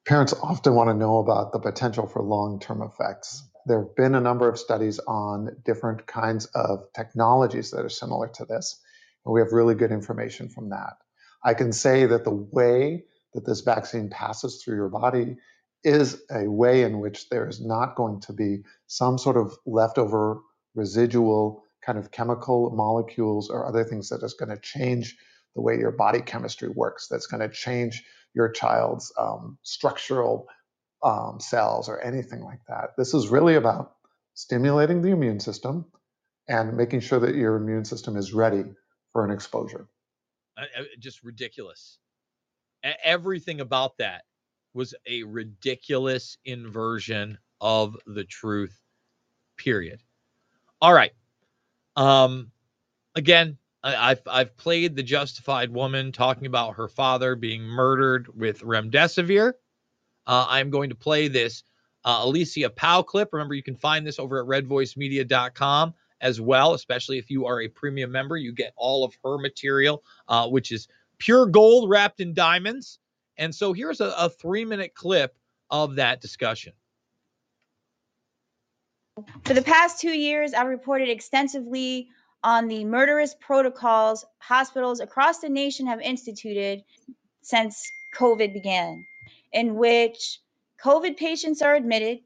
Parents 0.07 0.33
often 0.33 0.75
want 0.75 0.91
to 0.91 0.93
know 0.93 1.17
about 1.17 1.51
the 1.51 1.57
potential 1.57 2.05
for 2.05 2.21
long 2.21 2.59
term 2.59 2.83
effects. 2.83 3.41
There 3.65 3.79
have 3.79 3.95
been 3.95 4.13
a 4.13 4.21
number 4.21 4.47
of 4.47 4.59
studies 4.59 4.99
on 4.99 5.49
different 5.65 6.05
kinds 6.05 6.45
of 6.53 6.83
technologies 6.95 7.71
that 7.71 7.83
are 7.83 7.89
similar 7.89 8.27
to 8.35 8.45
this, 8.45 8.79
and 9.25 9.33
we 9.33 9.39
have 9.39 9.51
really 9.51 9.73
good 9.73 9.91
information 9.91 10.49
from 10.49 10.69
that. 10.69 10.93
I 11.43 11.55
can 11.55 11.73
say 11.73 12.05
that 12.05 12.23
the 12.23 12.47
way 12.51 13.05
that 13.33 13.47
this 13.47 13.61
vaccine 13.61 14.11
passes 14.11 14.61
through 14.61 14.75
your 14.75 14.89
body 14.89 15.37
is 15.83 16.21
a 16.29 16.47
way 16.47 16.83
in 16.83 16.99
which 16.99 17.29
there 17.29 17.47
is 17.47 17.65
not 17.65 17.95
going 17.95 18.21
to 18.21 18.33
be 18.33 18.59
some 18.85 19.17
sort 19.17 19.37
of 19.37 19.57
leftover 19.65 20.41
residual 20.75 21.63
kind 21.83 21.97
of 21.97 22.11
chemical 22.11 22.69
molecules 22.75 23.49
or 23.49 23.65
other 23.65 23.83
things 23.83 24.09
that 24.09 24.21
is 24.21 24.35
going 24.35 24.49
to 24.49 24.61
change 24.61 25.17
the 25.55 25.61
way 25.61 25.77
your 25.77 25.91
body 25.91 26.21
chemistry 26.21 26.69
works, 26.69 27.07
that's 27.07 27.27
going 27.27 27.41
to 27.41 27.49
change 27.53 28.03
your 28.33 28.49
child's 28.49 29.11
um, 29.19 29.57
structural 29.63 30.47
um, 31.03 31.39
cells 31.39 31.89
or 31.89 32.01
anything 32.01 32.43
like 32.43 32.59
that. 32.67 32.91
This 32.97 33.13
is 33.13 33.29
really 33.29 33.55
about 33.55 33.93
stimulating 34.33 35.01
the 35.01 35.09
immune 35.09 35.39
system 35.39 35.85
and 36.47 36.75
making 36.75 36.99
sure 37.01 37.19
that 37.19 37.35
your 37.35 37.55
immune 37.55 37.85
system 37.85 38.15
is 38.17 38.33
ready 38.33 38.63
for 39.13 39.25
an 39.25 39.31
exposure. 39.31 39.87
Just 40.99 41.23
ridiculous. 41.23 41.97
Everything 43.03 43.61
about 43.61 43.97
that 43.97 44.23
was 44.73 44.93
a 45.05 45.23
ridiculous 45.23 46.37
inversion 46.45 47.37
of 47.61 47.97
the 48.05 48.23
truth. 48.23 48.79
Period. 49.57 50.01
All 50.81 50.93
right. 50.93 51.11
Um, 51.95 52.51
again, 53.15 53.57
I, 53.83 54.11
I've 54.11 54.21
I've 54.27 54.57
played 54.57 54.95
the 54.95 55.03
justified 55.03 55.71
woman 55.71 56.11
talking 56.11 56.45
about 56.47 56.75
her 56.75 56.87
father 56.87 57.35
being 57.35 57.63
murdered 57.63 58.27
with 58.35 58.61
remdesivir. 58.61 59.53
Uh, 60.27 60.45
I'm 60.49 60.69
going 60.69 60.89
to 60.89 60.95
play 60.95 61.27
this 61.27 61.63
uh, 62.05 62.19
Alicia 62.21 62.69
Powell 62.69 63.03
clip. 63.03 63.29
Remember, 63.31 63.53
you 63.53 63.63
can 63.63 63.75
find 63.75 64.05
this 64.05 64.19
over 64.19 64.39
at 64.39 64.47
redvoicemedia.com 64.47 65.93
as 66.21 66.41
well, 66.41 66.73
especially 66.73 67.17
if 67.17 67.29
you 67.29 67.45
are 67.45 67.61
a 67.61 67.67
premium 67.67 68.11
member. 68.11 68.37
You 68.37 68.53
get 68.53 68.73
all 68.75 69.03
of 69.03 69.15
her 69.23 69.37
material, 69.37 70.03
uh, 70.27 70.47
which 70.47 70.71
is 70.71 70.87
pure 71.17 71.45
gold 71.45 71.89
wrapped 71.89 72.19
in 72.19 72.33
diamonds. 72.33 72.99
And 73.37 73.53
so 73.53 73.73
here's 73.73 74.01
a, 74.01 74.13
a 74.17 74.29
three 74.29 74.65
minute 74.65 74.93
clip 74.93 75.35
of 75.69 75.95
that 75.95 76.21
discussion. 76.21 76.73
For 79.43 79.53
the 79.53 79.61
past 79.61 79.99
two 79.99 80.17
years, 80.17 80.53
I've 80.53 80.67
reported 80.67 81.09
extensively 81.09 82.09
on 82.43 82.67
the 82.67 82.85
murderous 82.85 83.35
protocols 83.39 84.25
hospitals 84.37 84.99
across 84.99 85.39
the 85.39 85.49
nation 85.49 85.87
have 85.87 86.01
instituted 86.01 86.83
since 87.41 87.91
COVID 88.15 88.53
began, 88.53 89.05
in 89.51 89.75
which 89.75 90.39
COVID 90.83 91.17
patients 91.17 91.61
are 91.61 91.75
admitted, 91.75 92.19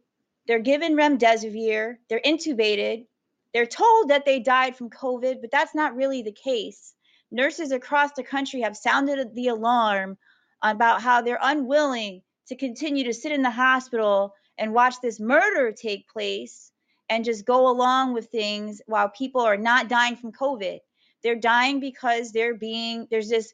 they're 0.48 0.60
given 0.60 0.96
remdesivir, 0.96 1.98
they're 2.10 2.20
intubated, 2.20 3.06
they're 3.54 3.66
told 3.66 4.10
that 4.10 4.26
they 4.26 4.40
died 4.40 4.76
from 4.76 4.90
COVID, 4.90 5.42
but 5.42 5.52
that's 5.52 5.74
not 5.74 5.96
really 5.96 6.22
the 6.22 6.32
case. 6.32 6.94
Nurses 7.32 7.72
across 7.72 8.12
the 8.12 8.24
country 8.24 8.62
have 8.62 8.78
sounded 8.78 9.34
the 9.34 9.48
alarm 9.48 10.18
about 10.62 11.02
how 11.02 11.22
they're 11.22 11.40
unwilling 11.42 12.22
to 12.48 12.56
continue 12.56 13.06
to 13.06 13.14
sit 13.14 13.32
in 13.32 13.42
the 13.42 13.50
hospital 13.50 14.36
and 14.58 14.74
watch 14.74 14.96
this 15.02 15.20
murder 15.20 15.72
take 15.72 16.08
place 16.10 16.72
and 17.10 17.26
just 17.26 17.46
go 17.46 17.70
along 17.70 18.14
with 18.14 18.28
things 18.28 18.82
while 18.86 19.10
people 19.10 19.42
are 19.42 19.58
not 19.58 19.90
dying 19.90 20.16
from 20.16 20.32
COVID. 20.32 20.80
They're 21.24 21.36
dying 21.36 21.80
because 21.80 22.32
they're 22.32 22.56
being, 22.56 23.08
there's 23.10 23.30
this, 23.30 23.54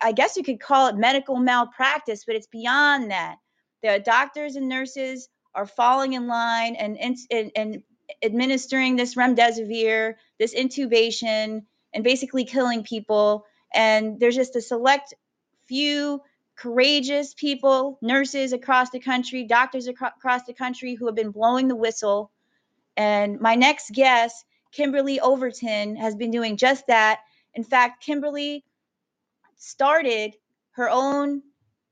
I 0.00 0.12
guess 0.12 0.36
you 0.36 0.42
could 0.42 0.60
call 0.60 0.88
it 0.88 0.96
medical 0.96 1.36
malpractice, 1.36 2.24
but 2.24 2.36
it's 2.36 2.46
beyond 2.46 3.10
that. 3.10 3.36
The 3.82 4.02
doctors 4.04 4.56
and 4.56 4.68
nurses 4.68 5.28
are 5.54 5.66
falling 5.66 6.14
in 6.14 6.26
line 6.26 6.74
and, 6.74 6.98
and, 6.98 7.52
and 7.54 7.82
administering 8.22 8.96
this 8.96 9.14
remdesivir, 9.14 10.14
this 10.38 10.54
intubation, 10.54 11.62
and 11.92 12.04
basically 12.04 12.44
killing 12.44 12.82
people. 12.82 13.44
And 13.72 14.18
there's 14.18 14.36
just 14.36 14.56
a 14.56 14.60
select 14.60 15.14
few 15.68 16.20
courageous 16.56 17.34
people, 17.34 17.98
nurses 18.02 18.52
across 18.52 18.90
the 18.90 18.98
country, 18.98 19.44
doctors 19.44 19.86
acro- 19.88 20.10
across 20.16 20.44
the 20.44 20.54
country 20.54 20.94
who 20.94 21.06
have 21.06 21.14
been 21.14 21.30
blowing 21.30 21.68
the 21.68 21.76
whistle. 21.76 22.32
And 22.98 23.40
my 23.40 23.54
next 23.54 23.92
guest, 23.92 24.44
Kimberly 24.72 25.20
Overton, 25.20 25.96
has 25.96 26.16
been 26.16 26.32
doing 26.32 26.56
just 26.56 26.88
that. 26.88 27.20
In 27.54 27.62
fact, 27.62 28.04
Kimberly 28.04 28.64
started 29.56 30.34
her 30.72 30.90
own 30.90 31.42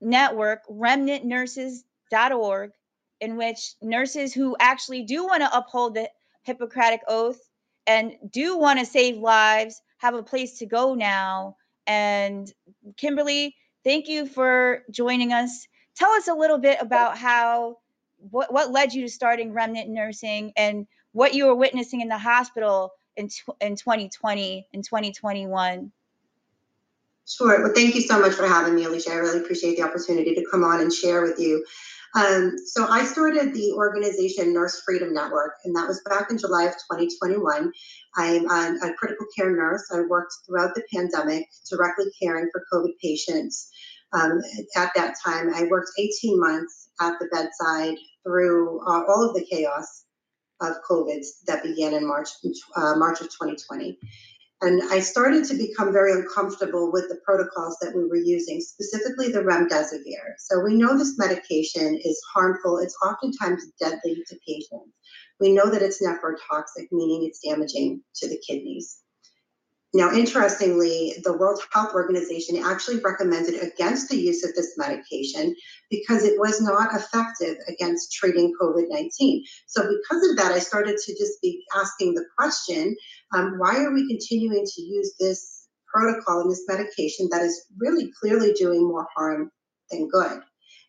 network, 0.01 0.67
remnantnurses.org, 0.69 2.73
in 3.21 3.37
which 3.37 3.75
nurses 3.81 4.35
who 4.35 4.57
actually 4.59 5.05
do 5.05 5.25
want 5.25 5.43
to 5.43 5.57
uphold 5.57 5.95
the 5.95 6.11
Hippocratic 6.43 7.03
Oath 7.07 7.41
and 7.87 8.17
do 8.31 8.59
want 8.59 8.81
to 8.81 8.85
save 8.85 9.17
lives 9.17 9.81
have 9.99 10.15
a 10.15 10.25
place 10.25 10.59
to 10.59 10.67
go 10.67 10.95
now. 10.95 11.57
And 11.87 12.53
Kimberly, 12.97 13.55
thank 13.85 14.09
you 14.09 14.27
for 14.27 14.83
joining 14.91 15.33
us. 15.33 15.69
Tell 15.95 16.11
us 16.11 16.27
a 16.27 16.35
little 16.35 16.59
bit 16.59 16.79
about 16.81 17.17
how 17.17 17.79
what, 18.19 18.53
what 18.53 18.73
led 18.73 18.93
you 18.93 19.03
to 19.03 19.09
starting 19.09 19.53
Remnant 19.53 19.89
Nursing 19.89 20.53
and 20.57 20.89
what 21.17 21.33
you 21.33 21.47
were 21.47 21.55
witnessing 21.55 22.03
in 22.03 22.09
the 22.09 22.19
hospital 22.19 22.93
in, 23.17 23.29
tw- 23.29 23.57
in 23.63 23.75
2020 23.75 24.69
and 24.75 24.85
2021. 24.85 25.91
Sure. 27.27 27.63
Well, 27.63 27.73
thank 27.75 27.95
you 27.95 28.03
so 28.03 28.21
much 28.21 28.35
for 28.35 28.47
having 28.47 28.75
me, 28.75 28.85
Alicia. 28.85 29.13
I 29.13 29.15
really 29.15 29.41
appreciate 29.41 29.79
the 29.79 29.83
opportunity 29.83 30.35
to 30.35 30.45
come 30.51 30.63
on 30.63 30.83
and 30.83 30.93
share 30.93 31.23
with 31.23 31.39
you. 31.39 31.65
Um, 32.15 32.57
so 32.67 32.87
I 32.87 33.07
started 33.07 33.55
the 33.55 33.73
organization 33.79 34.53
Nurse 34.53 34.83
Freedom 34.85 35.15
Network, 35.15 35.55
and 35.65 35.75
that 35.75 35.89
was 35.89 36.03
back 36.03 36.31
in 36.31 36.37
July 36.37 36.65
of 36.65 36.75
2021. 36.75 37.73
I'm 38.19 38.83
a 38.83 38.93
critical 38.99 39.27
care 39.35 39.57
nurse. 39.57 39.87
I 39.95 40.03
worked 40.03 40.35
throughout 40.47 40.75
the 40.75 40.83
pandemic 40.95 41.47
directly 41.71 42.13
caring 42.23 42.51
for 42.53 42.63
COVID 42.71 42.93
patients. 43.03 43.71
Um, 44.13 44.43
at 44.77 44.91
that 44.95 45.15
time, 45.25 45.49
I 45.55 45.65
worked 45.71 45.93
18 45.99 46.39
months 46.39 46.91
at 47.01 47.15
the 47.19 47.29
bedside 47.33 47.97
through 48.23 48.81
uh, 48.87 49.05
all 49.09 49.27
of 49.27 49.35
the 49.35 49.47
chaos 49.51 50.06
of 50.61 50.77
COVID 50.89 51.25
that 51.47 51.63
began 51.63 51.95
in 51.95 52.07
March, 52.07 52.29
uh, 52.77 52.95
March 52.97 53.21
of 53.21 53.27
2020. 53.27 53.99
And 54.63 54.83
I 54.91 55.01
started 55.01 55.45
to 55.47 55.55
become 55.55 55.93
very 55.93 56.13
uncomfortable 56.13 56.91
with 56.91 57.11
the 57.11 57.21
protocols 57.25 57.77
that 57.83 57.95
we 57.95 58.07
were 58.07 58.17
using, 58.17 58.61
specifically 58.61 59.31
the 59.31 59.41
remdesivir. 59.41 60.35
So 60.39 60.61
we 60.61 60.75
know 60.75 60.97
this 60.97 61.19
medication 61.19 62.01
is 62.03 62.21
harmful. 62.33 62.79
It's 62.79 62.97
oftentimes 63.05 63.65
deadly 63.79 64.25
to 64.27 64.39
patients. 64.49 64.95
We 65.41 65.53
know 65.53 65.69
that 65.69 65.83
it's 65.83 66.03
nephrotoxic, 66.03 66.89
meaning 66.91 67.25
it's 67.25 67.41
damaging 67.41 68.03
to 68.17 68.29
the 68.29 68.41
kidneys. 68.49 69.03
Now, 69.97 70.13
interestingly, 70.13 71.15
the 71.25 71.33
World 71.33 71.59
Health 71.73 71.95
Organization 71.95 72.63
actually 72.63 72.99
recommended 72.99 73.63
against 73.63 74.11
the 74.11 74.19
use 74.19 74.45
of 74.45 74.55
this 74.55 74.77
medication 74.77 75.57
because 75.89 76.23
it 76.23 76.39
was 76.39 76.61
not 76.61 76.95
effective 76.95 77.57
against 77.67 78.13
treating 78.13 78.53
COVID 78.61 78.91
19. 78.91 79.43
So, 79.67 79.89
because 79.89 80.29
of 80.29 80.37
that, 80.37 80.53
I 80.53 80.59
started 80.59 80.99
to 80.99 81.13
just 81.13 81.41
be 81.41 81.65
asking 81.75 82.13
the 82.13 82.27
question 82.37 82.95
um, 83.35 83.55
why 83.57 83.79
are 83.79 83.95
we 83.95 84.07
continuing 84.07 84.67
to 84.67 84.83
use 84.83 85.15
this 85.19 85.67
protocol 85.87 86.43
and 86.43 86.51
this 86.51 86.65
medication 86.69 87.29
that 87.31 87.41
is 87.41 87.65
really 87.79 88.13
clearly 88.21 88.53
doing 88.53 88.87
more 88.87 89.09
harm 89.17 89.51
than 89.91 90.11
good? 90.11 90.43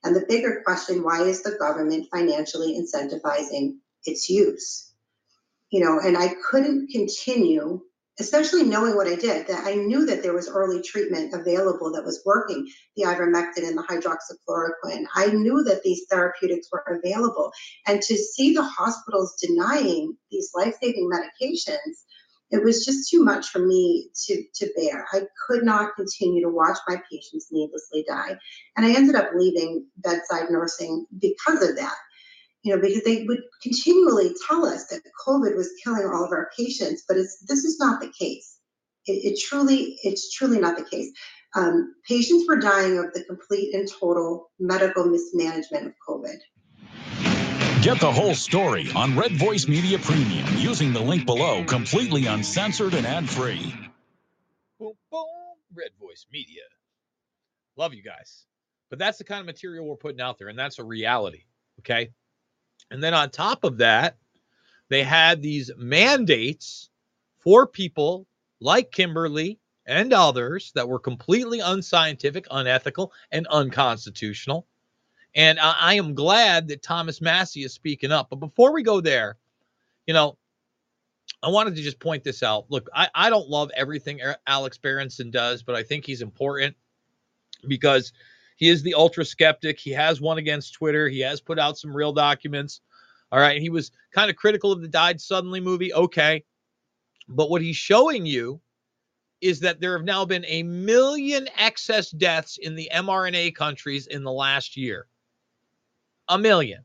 And 0.04 0.18
the 0.18 0.26
bigger 0.28 0.64
question 0.66 1.02
why 1.02 1.22
is 1.22 1.44
the 1.44 1.56
government 1.58 2.08
financially 2.12 2.78
incentivizing 2.78 3.78
its 4.04 4.30
use? 4.30 4.92
You 5.70 5.86
know, 5.86 5.98
and 6.04 6.18
I 6.18 6.34
couldn't 6.52 6.90
continue 6.92 7.84
especially 8.20 8.64
knowing 8.64 8.96
what 8.96 9.08
I 9.08 9.16
did, 9.16 9.48
that 9.48 9.68
I 9.68 9.76
knew 9.76 10.06
that 10.08 10.24
there 10.24 10.34
was 10.34 10.50
early 10.50 10.82
treatment 10.82 11.34
available 11.34 11.92
that 11.92 12.04
was 12.04 12.24
working, 12.26 12.68
the 12.96 13.04
ivermectin 13.04 13.68
and 13.68 13.78
the 13.78 13.84
hydroxychloroquine. 13.84 15.06
I 15.16 15.28
knew 15.28 15.64
that 15.66 15.84
these 15.84 16.06
therapeutics 16.10 16.68
were 16.72 16.84
available. 16.88 17.52
And 17.86 18.02
to 18.02 18.16
see 18.16 18.54
the 18.54 18.64
hospitals 18.64 19.36
denying 19.42 20.18
these 20.32 20.50
life 20.56 20.76
saving 20.82 21.10
medications, 21.12 21.96
It 22.50 22.64
was 22.64 22.86
just 22.86 23.10
too 23.10 23.24
much 23.24 23.48
for 23.48 23.60
me 23.60 24.10
to, 24.26 24.44
to 24.56 24.70
bear. 24.76 25.06
I 25.12 25.24
could 25.46 25.64
not 25.64 25.96
continue 25.96 26.42
to 26.44 26.50
watch 26.50 26.78
my 26.88 27.02
patients 27.12 27.50
needlessly 27.52 28.06
die. 28.08 28.38
And 28.76 28.86
I 28.86 28.96
ended 28.96 29.16
up 29.16 29.32
leaving 29.36 29.86
bedside 29.98 30.50
nursing 30.50 31.06
because 31.20 31.62
of 31.62 31.76
that. 31.76 31.96
You 32.68 32.76
know, 32.76 32.82
because 32.82 33.04
they 33.04 33.24
would 33.24 33.44
continually 33.64 34.36
tell 34.46 34.66
us 34.66 34.88
that 34.88 35.00
COVID 35.26 35.56
was 35.56 35.72
killing 35.82 36.06
all 36.06 36.26
of 36.26 36.32
our 36.32 36.50
patients, 36.58 37.06
but 37.08 37.16
it's 37.16 37.38
this 37.48 37.64
is 37.64 37.80
not 37.80 38.02
the 38.02 38.10
case. 38.10 38.60
It, 39.06 39.14
it 39.24 39.40
truly, 39.40 39.98
it's 40.04 40.34
truly 40.34 40.60
not 40.60 40.76
the 40.78 40.84
case. 40.84 41.14
Um, 41.56 41.96
patients 42.06 42.46
were 42.46 42.58
dying 42.58 42.98
of 42.98 43.14
the 43.14 43.24
complete 43.24 43.74
and 43.74 43.90
total 43.90 44.52
medical 44.60 45.06
mismanagement 45.06 45.86
of 45.86 45.94
COVID. 46.06 46.36
Get 47.84 48.02
the 48.02 48.12
whole 48.12 48.36
story 48.36 48.92
on 48.94 49.18
Red 49.18 49.32
Voice 49.38 49.70
Media 49.70 49.98
Premium 49.98 50.46
using 50.58 50.92
the 50.92 51.00
link 51.00 51.26
below, 51.26 51.64
completely 51.64 52.26
uncensored 52.26 52.96
and 52.96 53.08
ad 53.08 53.30
free. 53.30 53.74
Boom, 54.78 54.92
boom. 55.10 55.26
Red 55.74 55.92
Voice 56.02 56.26
Media. 56.34 56.64
Love 57.78 57.94
you 57.94 58.04
guys. 58.04 58.44
But 58.90 59.00
that's 59.00 59.20
the 59.20 59.24
kind 59.24 59.40
of 59.40 59.46
material 59.46 59.86
we're 59.88 59.96
putting 59.96 60.20
out 60.20 60.38
there, 60.38 60.50
and 60.50 60.60
that's 60.60 60.80
a 60.80 60.84
reality. 60.84 61.46
Okay. 61.80 62.10
And 62.92 63.04
then 63.04 63.14
on 63.14 63.30
top 63.30 63.64
of 63.64 63.78
that, 63.78 64.18
they 64.90 65.04
had 65.04 65.42
these 65.42 65.72
mandates 65.78 66.90
for 67.40 67.68
people 67.68 68.28
like 68.60 68.92
Kimberly 68.92 69.60
and 69.86 70.14
others 70.14 70.72
that 70.76 70.88
were 70.88 71.00
completely 71.00 71.60
unscientific, 71.60 72.46
unethical, 72.52 73.14
and 73.32 73.48
unconstitutional. 73.48 74.68
And 75.36 75.60
I, 75.60 75.76
I 75.80 75.94
am 75.96 76.16
glad 76.16 76.68
that 76.68 76.84
Thomas 76.84 77.22
Massie 77.22 77.64
is 77.64 77.74
speaking 77.74 78.12
up. 78.12 78.30
But 78.30 78.38
before 78.38 78.74
we 78.74 78.84
go 78.84 79.02
there, 79.02 79.38
you 80.06 80.14
know, 80.14 80.38
I 81.44 81.50
wanted 81.50 81.76
to 81.76 81.82
just 81.82 82.00
point 82.00 82.24
this 82.24 82.42
out. 82.42 82.66
Look, 82.70 82.90
I, 82.94 83.10
I 83.14 83.30
don't 83.30 83.50
love 83.50 83.70
everything 83.76 84.20
Alex 84.48 84.78
Berenson 84.78 85.30
does, 85.30 85.62
but 85.64 85.76
I 85.76 85.84
think 85.84 86.06
he's 86.06 86.22
important 86.22 86.76
because 87.68 88.14
he 88.58 88.70
is 88.70 88.82
the 88.82 88.96
ultra 88.96 89.24
skeptic. 89.24 89.80
He 89.80 89.92
has 89.92 90.20
won 90.20 90.40
against 90.40 90.74
Twitter. 90.74 91.08
He 91.08 91.20
has 91.22 91.40
put 91.40 91.60
out 91.60 91.78
some 91.78 91.96
real 91.96 92.12
documents. 92.12 92.82
All 93.32 93.40
right. 93.40 93.62
He 93.62 93.70
was 93.70 93.92
kind 94.14 94.30
of 94.30 94.36
critical 94.36 94.72
of 94.72 94.82
the 94.82 94.88
Died 94.88 95.22
Suddenly 95.22 95.62
movie. 95.62 95.94
Okay. 95.94 96.44
But 97.30 97.50
what 97.50 97.62
he's 97.62 97.78
showing 97.78 98.26
you 98.26 98.60
is 99.42 99.60
that 99.60 99.80
there 99.80 99.96
have 99.96 100.06
now 100.06 100.26
been 100.26 100.46
a 100.48 100.64
million 100.64 101.48
excess 101.56 102.10
deaths 102.10 102.58
in 102.58 102.74
the 102.74 102.90
mRNA 102.94 103.54
countries 103.54 104.08
in 104.08 104.24
the 104.24 104.32
last 104.32 104.76
year. 104.76 105.08
A 106.30 106.38
million 106.38 106.84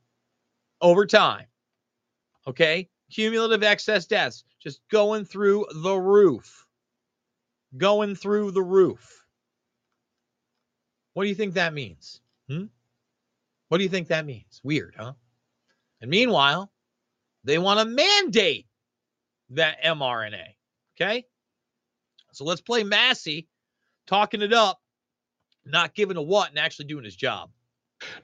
over 0.83 1.07
time. 1.07 1.47
Okay. 2.47 2.91
Cumulative 3.11 3.63
excess 3.63 4.07
deaths 4.07 4.45
just 4.63 4.81
going 4.91 5.25
through 5.25 5.65
the 5.77 5.97
roof. 5.97 6.67
Going 7.79 8.15
through 8.15 8.51
the 8.51 8.63
roof. 8.63 9.22
What 11.15 11.25
do 11.25 11.29
you 11.29 11.35
think 11.35 11.55
that 11.55 11.75
means? 11.75 12.21
Hmm? 12.49 12.65
What 13.69 13.79
do 13.79 13.85
you 13.85 13.91
think 13.91 14.09
that 14.09 14.27
means? 14.27 14.61
Weird, 14.63 14.95
huh? 14.99 15.13
And 16.01 16.11
meanwhile, 16.11 16.71
they 17.45 17.59
want 17.59 17.81
to 17.81 17.87
mandate 17.87 18.67
that 19.51 19.83
mRNA. 19.83 20.45
Okay. 20.97 21.25
So 22.33 22.45
let's 22.45 22.61
play 22.61 22.83
Massie 22.83 23.49
talking 24.07 24.43
it 24.43 24.53
up, 24.53 24.81
not 25.65 25.95
giving 25.95 26.17
a 26.17 26.23
what 26.23 26.51
and 26.51 26.59
actually 26.59 26.87
doing 26.87 27.05
his 27.05 27.17
job. 27.17 27.51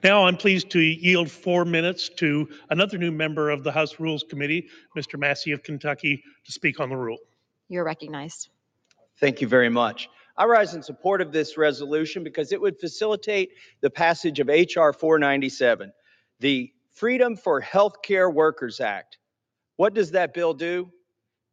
Now 0.03 0.25
I'm 0.25 0.35
pleased 0.35 0.69
to 0.71 0.79
yield 0.79 1.31
four 1.31 1.63
minutes 1.63 2.09
to 2.17 2.49
another 2.69 2.97
new 2.97 3.11
member 3.11 3.49
of 3.49 3.63
the 3.63 3.71
House 3.71 3.99
Rules 3.99 4.25
Committee, 4.27 4.67
Mr. 4.97 5.17
Massie 5.17 5.51
of 5.51 5.63
Kentucky, 5.63 6.21
to 6.45 6.51
speak 6.51 6.79
on 6.79 6.89
the 6.89 6.97
rule. 6.97 7.17
You're 7.69 7.85
recognized. 7.85 8.49
Thank 9.19 9.41
you 9.41 9.47
very 9.47 9.69
much. 9.69 10.09
I 10.39 10.45
rise 10.45 10.73
in 10.73 10.81
support 10.81 11.19
of 11.19 11.33
this 11.33 11.57
resolution 11.57 12.23
because 12.23 12.53
it 12.53 12.61
would 12.61 12.79
facilitate 12.79 13.51
the 13.81 13.89
passage 13.89 14.39
of 14.39 14.49
H.R. 14.49 14.93
497, 14.93 15.91
the 16.39 16.71
Freedom 16.93 17.35
for 17.35 17.61
Healthcare 17.61 18.33
Workers 18.33 18.79
Act. 18.79 19.17
What 19.75 19.93
does 19.93 20.11
that 20.11 20.33
bill 20.33 20.53
do? 20.53 20.89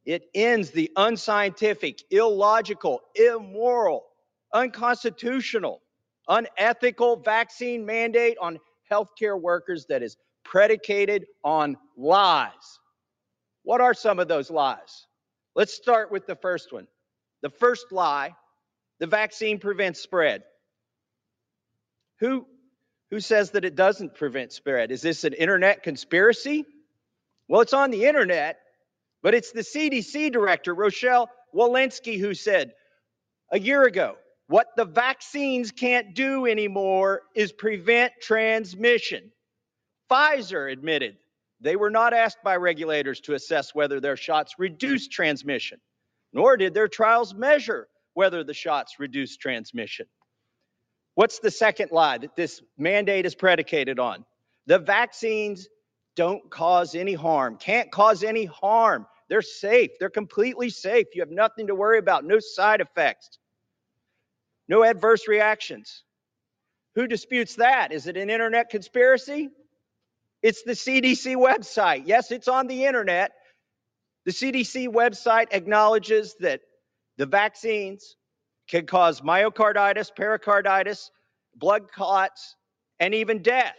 It 0.04 0.26
ends 0.36 0.70
the 0.70 0.88
unscientific, 0.94 2.04
illogical, 2.12 3.00
immoral, 3.16 4.04
unconstitutional, 4.52 5.82
unethical 6.28 7.16
vaccine 7.16 7.84
mandate 7.84 8.38
on 8.40 8.60
healthcare 8.88 9.40
workers 9.40 9.86
that 9.88 10.04
is 10.04 10.16
predicated 10.44 11.26
on 11.42 11.76
lies. 11.96 12.78
What 13.64 13.80
are 13.80 13.94
some 13.94 14.20
of 14.20 14.28
those 14.28 14.48
lies? 14.48 15.06
Let's 15.56 15.74
start 15.74 16.12
with 16.12 16.28
the 16.28 16.36
first 16.36 16.72
one. 16.72 16.86
The 17.42 17.50
first 17.50 17.90
lie 17.90 18.32
the 18.98 19.06
vaccine 19.06 19.58
prevents 19.58 20.00
spread. 20.00 20.42
Who, 22.20 22.46
who 23.10 23.20
says 23.20 23.50
that 23.52 23.64
it 23.64 23.74
doesn't 23.74 24.14
prevent 24.14 24.52
spread? 24.52 24.90
Is 24.90 25.02
this 25.02 25.24
an 25.24 25.34
internet 25.34 25.82
conspiracy? 25.82 26.64
Well, 27.48 27.60
it's 27.60 27.74
on 27.74 27.90
the 27.90 28.06
internet, 28.06 28.58
but 29.22 29.34
it's 29.34 29.52
the 29.52 29.60
CDC 29.60 30.32
director, 30.32 30.74
Rochelle 30.74 31.30
Walensky, 31.54 32.18
who 32.18 32.34
said 32.34 32.72
a 33.52 33.58
year 33.58 33.84
ago 33.84 34.16
what 34.48 34.68
the 34.76 34.84
vaccines 34.84 35.72
can't 35.72 36.14
do 36.14 36.46
anymore 36.46 37.22
is 37.34 37.52
prevent 37.52 38.12
transmission. 38.20 39.32
Pfizer 40.10 40.70
admitted 40.72 41.16
they 41.60 41.76
were 41.76 41.90
not 41.90 42.12
asked 42.12 42.38
by 42.44 42.56
regulators 42.56 43.20
to 43.20 43.34
assess 43.34 43.74
whether 43.74 44.00
their 44.00 44.16
shots 44.16 44.54
reduce 44.58 45.08
transmission, 45.08 45.80
nor 46.32 46.56
did 46.56 46.74
their 46.74 46.88
trials 46.88 47.34
measure 47.34 47.88
whether 48.16 48.42
the 48.42 48.54
shots 48.54 48.98
reduce 48.98 49.36
transmission. 49.36 50.06
What's 51.16 51.38
the 51.38 51.50
second 51.50 51.90
lie 51.92 52.16
that 52.16 52.34
this 52.34 52.62
mandate 52.78 53.26
is 53.26 53.34
predicated 53.34 53.98
on? 53.98 54.24
The 54.66 54.78
vaccines 54.78 55.68
don't 56.16 56.50
cause 56.50 56.94
any 56.94 57.12
harm, 57.12 57.58
can't 57.58 57.92
cause 57.92 58.24
any 58.24 58.46
harm. 58.46 59.06
They're 59.28 59.42
safe, 59.42 59.90
they're 60.00 60.08
completely 60.08 60.70
safe. 60.70 61.08
You 61.14 61.20
have 61.20 61.30
nothing 61.30 61.66
to 61.66 61.74
worry 61.74 61.98
about, 61.98 62.24
no 62.24 62.38
side 62.38 62.80
effects. 62.80 63.38
No 64.66 64.82
adverse 64.82 65.28
reactions. 65.28 66.02
Who 66.94 67.06
disputes 67.06 67.56
that? 67.56 67.92
Is 67.92 68.06
it 68.06 68.16
an 68.16 68.30
internet 68.30 68.70
conspiracy? 68.70 69.50
It's 70.42 70.62
the 70.62 70.72
CDC 70.72 71.36
website. 71.36 72.04
Yes, 72.06 72.30
it's 72.30 72.48
on 72.48 72.66
the 72.66 72.86
internet. 72.86 73.32
The 74.24 74.32
CDC 74.32 74.88
website 74.88 75.48
acknowledges 75.50 76.34
that 76.40 76.62
the 77.16 77.26
vaccines 77.26 78.16
can 78.68 78.86
cause 78.86 79.20
myocarditis, 79.20 80.14
pericarditis, 80.14 81.10
blood 81.54 81.90
clots, 81.90 82.56
and 82.98 83.14
even 83.14 83.42
death. 83.42 83.76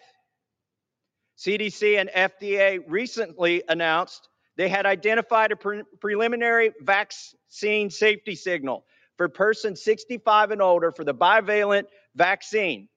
CDC 1.38 2.00
and 2.00 2.10
FDA 2.10 2.80
recently 2.88 3.64
announced 3.70 4.28
they 4.56 4.70
had 4.70 4.86
identified 4.86 5.52
a 5.52 5.56
pre- 5.56 5.84
preliminary 6.00 6.72
vaccine 6.82 7.90
safety 7.90 8.34
signal 8.36 8.86
for 9.18 9.30
persons 9.30 9.84
65 9.84 10.52
and 10.52 10.62
older 10.62 10.92
for 10.92 11.04
the 11.04 11.14
bivalent 11.14 11.86
vaccine 12.16 12.90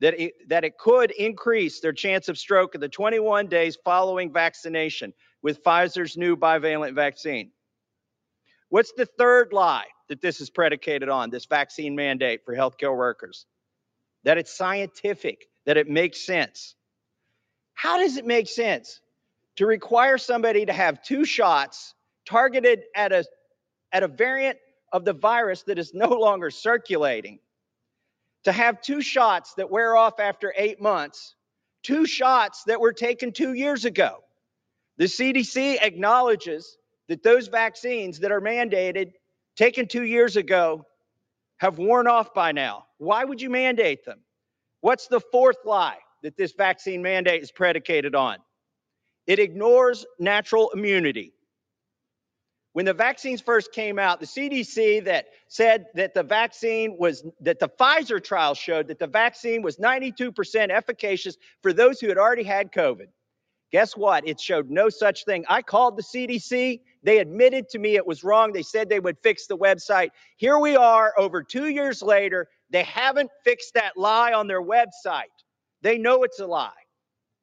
that 0.00 0.18
it, 0.18 0.48
that 0.48 0.64
it 0.64 0.78
could 0.78 1.10
increase 1.10 1.80
their 1.80 1.92
chance 1.92 2.28
of 2.28 2.38
stroke 2.38 2.74
in 2.74 2.80
the 2.80 2.88
21 2.88 3.48
days 3.48 3.76
following 3.84 4.32
vaccination 4.32 5.12
with 5.42 5.62
Pfizer's 5.62 6.16
new 6.16 6.36
bivalent 6.36 6.94
vaccine. 6.94 7.50
What's 8.70 8.92
the 8.92 9.06
third 9.06 9.52
lie 9.52 9.86
that 10.08 10.20
this 10.20 10.40
is 10.40 10.50
predicated 10.50 11.08
on, 11.08 11.30
this 11.30 11.46
vaccine 11.46 11.94
mandate 11.96 12.44
for 12.44 12.54
healthcare 12.54 12.96
workers? 12.96 13.46
That 14.24 14.38
it's 14.38 14.54
scientific, 14.56 15.48
that 15.64 15.76
it 15.76 15.88
makes 15.88 16.24
sense. 16.24 16.74
How 17.74 17.98
does 17.98 18.16
it 18.16 18.26
make 18.26 18.48
sense 18.48 19.00
to 19.56 19.66
require 19.66 20.18
somebody 20.18 20.66
to 20.66 20.72
have 20.72 21.02
two 21.02 21.24
shots 21.24 21.94
targeted 22.26 22.84
at 22.94 23.12
a, 23.12 23.24
at 23.92 24.02
a 24.02 24.08
variant 24.08 24.58
of 24.92 25.04
the 25.04 25.12
virus 25.12 25.62
that 25.64 25.78
is 25.78 25.92
no 25.94 26.08
longer 26.20 26.50
circulating, 26.50 27.38
to 28.44 28.52
have 28.52 28.80
two 28.80 29.02
shots 29.02 29.54
that 29.54 29.70
wear 29.70 29.96
off 29.96 30.20
after 30.20 30.54
eight 30.56 30.80
months, 30.80 31.34
two 31.82 32.06
shots 32.06 32.64
that 32.64 32.80
were 32.80 32.92
taken 32.92 33.32
two 33.32 33.52
years 33.52 33.84
ago. 33.84 34.18
The 34.96 35.04
CDC 35.04 35.82
acknowledges 35.82 36.77
that 37.08 37.22
those 37.22 37.48
vaccines 37.48 38.20
that 38.20 38.30
are 38.30 38.40
mandated, 38.40 39.12
taken 39.56 39.86
two 39.86 40.04
years 40.04 40.36
ago, 40.36 40.84
have 41.58 41.78
worn 41.78 42.06
off 42.06 42.32
by 42.34 42.52
now. 42.52 42.86
Why 42.98 43.24
would 43.24 43.40
you 43.40 43.50
mandate 43.50 44.04
them? 44.04 44.20
What's 44.80 45.08
the 45.08 45.20
fourth 45.20 45.58
lie 45.64 45.98
that 46.22 46.36
this 46.36 46.52
vaccine 46.52 47.02
mandate 47.02 47.42
is 47.42 47.50
predicated 47.50 48.14
on? 48.14 48.38
It 49.26 49.38
ignores 49.38 50.06
natural 50.18 50.70
immunity. 50.70 51.32
When 52.72 52.84
the 52.84 52.94
vaccines 52.94 53.40
first 53.40 53.72
came 53.72 53.98
out, 53.98 54.20
the 54.20 54.26
CDC 54.26 55.04
that 55.04 55.26
said 55.48 55.86
that 55.94 56.14
the 56.14 56.22
vaccine 56.22 56.96
was, 56.98 57.24
that 57.40 57.58
the 57.58 57.68
Pfizer 57.68 58.22
trial 58.22 58.54
showed 58.54 58.86
that 58.88 59.00
the 59.00 59.06
vaccine 59.06 59.62
was 59.62 59.78
92% 59.78 60.70
efficacious 60.70 61.36
for 61.60 61.72
those 61.72 61.98
who 61.98 62.08
had 62.08 62.18
already 62.18 62.44
had 62.44 62.70
COVID. 62.70 63.08
Guess 63.72 63.96
what? 63.96 64.26
It 64.28 64.40
showed 64.40 64.70
no 64.70 64.88
such 64.88 65.24
thing. 65.24 65.44
I 65.48 65.60
called 65.62 65.96
the 65.96 66.02
CDC 66.02 66.80
They 67.02 67.18
admitted 67.18 67.68
to 67.70 67.78
me 67.78 67.96
it 67.96 68.06
was 68.06 68.24
wrong. 68.24 68.52
They 68.52 68.62
said 68.62 68.88
they 68.88 69.00
would 69.00 69.18
fix 69.22 69.46
the 69.46 69.56
website. 69.56 70.10
Here 70.36 70.58
we 70.58 70.76
are 70.76 71.14
over 71.16 71.42
two 71.42 71.68
years 71.68 72.02
later. 72.02 72.48
They 72.70 72.82
haven't 72.82 73.30
fixed 73.44 73.74
that 73.74 73.96
lie 73.96 74.32
on 74.32 74.46
their 74.46 74.62
website. 74.62 75.24
They 75.82 75.98
know 75.98 76.24
it's 76.24 76.40
a 76.40 76.46
lie. 76.46 76.70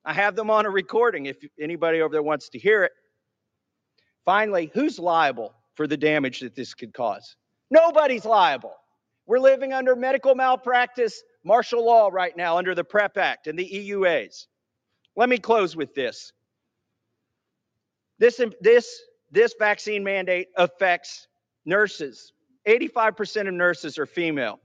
I 0.03 0.13
have 0.13 0.35
them 0.35 0.51
on 0.51 0.65
a 0.65 0.69
recording 0.69 1.25
if 1.25 1.37
anybody 1.59 2.01
over 2.01 2.11
there 2.11 2.23
wants 2.23 2.49
to 2.49 2.59
hear 2.59 2.83
it. 2.83 2.91
Finally, 4.25 4.71
who's 4.73 4.99
liable 4.99 5.53
for 5.75 5.87
the 5.87 5.97
damage 5.97 6.41
that 6.41 6.55
this 6.55 6.73
could 6.73 6.93
cause? 6.93 7.35
Nobody's 7.71 8.25
liable. 8.25 8.75
We're 9.25 9.39
living 9.39 9.73
under 9.73 9.95
medical 9.95 10.35
malpractice 10.35 11.23
martial 11.43 11.83
law 11.83 12.09
right 12.11 12.35
now 12.35 12.57
under 12.57 12.75
the 12.75 12.83
PrEP 12.83 13.17
Act 13.17 13.47
and 13.47 13.57
the 13.57 13.67
EUAs. 13.67 14.45
Let 15.15 15.29
me 15.29 15.37
close 15.37 15.75
with 15.75 15.95
this. 15.95 16.31
This, 18.19 18.39
this, 18.61 19.01
this 19.31 19.55
vaccine 19.57 20.03
mandate 20.03 20.47
affects 20.55 21.27
nurses. 21.65 22.31
85% 22.67 23.47
of 23.47 23.53
nurses 23.53 23.97
are 23.97 24.05
female. 24.05 24.59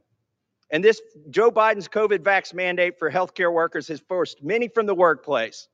And 0.70 0.84
this 0.84 1.00
Joe 1.30 1.50
Biden's 1.50 1.88
COVID 1.88 2.18
vax 2.18 2.54
mandate 2.54 2.98
for 2.98 3.10
healthcare 3.10 3.52
workers 3.52 3.88
has 3.88 4.00
forced 4.00 4.42
many 4.42 4.68
from 4.68 4.86
the 4.86 4.94
workplace. 4.94 5.68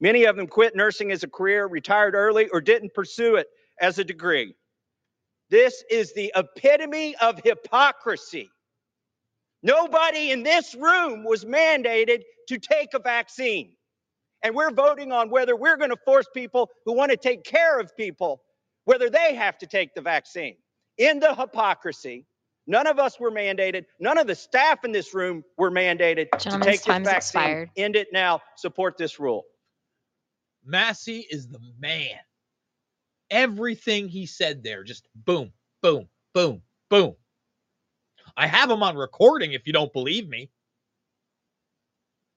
Many 0.00 0.24
of 0.24 0.36
them 0.36 0.46
quit 0.46 0.76
nursing 0.76 1.10
as 1.12 1.22
a 1.22 1.28
career, 1.28 1.66
retired 1.66 2.14
early, 2.14 2.48
or 2.48 2.60
didn't 2.60 2.92
pursue 2.92 3.36
it 3.36 3.46
as 3.80 3.98
a 3.98 4.04
degree. 4.04 4.54
This 5.48 5.84
is 5.88 6.12
the 6.12 6.32
epitome 6.34 7.14
of 7.16 7.40
hypocrisy. 7.44 8.50
Nobody 9.62 10.32
in 10.32 10.42
this 10.42 10.74
room 10.74 11.24
was 11.24 11.44
mandated 11.44 12.22
to 12.48 12.58
take 12.58 12.94
a 12.94 12.98
vaccine. 12.98 13.75
And 14.46 14.54
we're 14.54 14.70
voting 14.70 15.10
on 15.10 15.28
whether 15.28 15.56
we're 15.56 15.76
going 15.76 15.90
to 15.90 15.96
force 16.04 16.26
people 16.32 16.70
who 16.84 16.92
want 16.92 17.10
to 17.10 17.16
take 17.16 17.42
care 17.42 17.80
of 17.80 17.96
people, 17.96 18.42
whether 18.84 19.10
they 19.10 19.34
have 19.34 19.58
to 19.58 19.66
take 19.66 19.92
the 19.96 20.00
vaccine. 20.00 20.54
In 20.98 21.18
the 21.18 21.34
hypocrisy, 21.34 22.26
none 22.68 22.86
of 22.86 23.00
us 23.00 23.18
were 23.18 23.32
mandated. 23.32 23.86
None 23.98 24.18
of 24.18 24.28
the 24.28 24.36
staff 24.36 24.84
in 24.84 24.92
this 24.92 25.12
room 25.14 25.42
were 25.58 25.72
mandated 25.72 26.30
to 26.38 26.60
take 26.60 26.84
this 26.84 26.86
vaccine. 26.86 27.16
expired. 27.16 27.70
End 27.76 27.96
it 27.96 28.12
now. 28.12 28.40
Support 28.56 28.98
this 28.98 29.18
rule. 29.18 29.46
Massie 30.64 31.26
is 31.28 31.48
the 31.48 31.58
man. 31.80 32.20
Everything 33.30 34.08
he 34.08 34.26
said 34.26 34.62
there, 34.62 34.84
just 34.84 35.08
boom, 35.16 35.52
boom, 35.82 36.08
boom, 36.34 36.62
boom. 36.88 37.16
I 38.36 38.46
have 38.46 38.70
him 38.70 38.84
on 38.84 38.94
recording 38.96 39.54
if 39.54 39.66
you 39.66 39.72
don't 39.72 39.92
believe 39.92 40.28
me. 40.28 40.50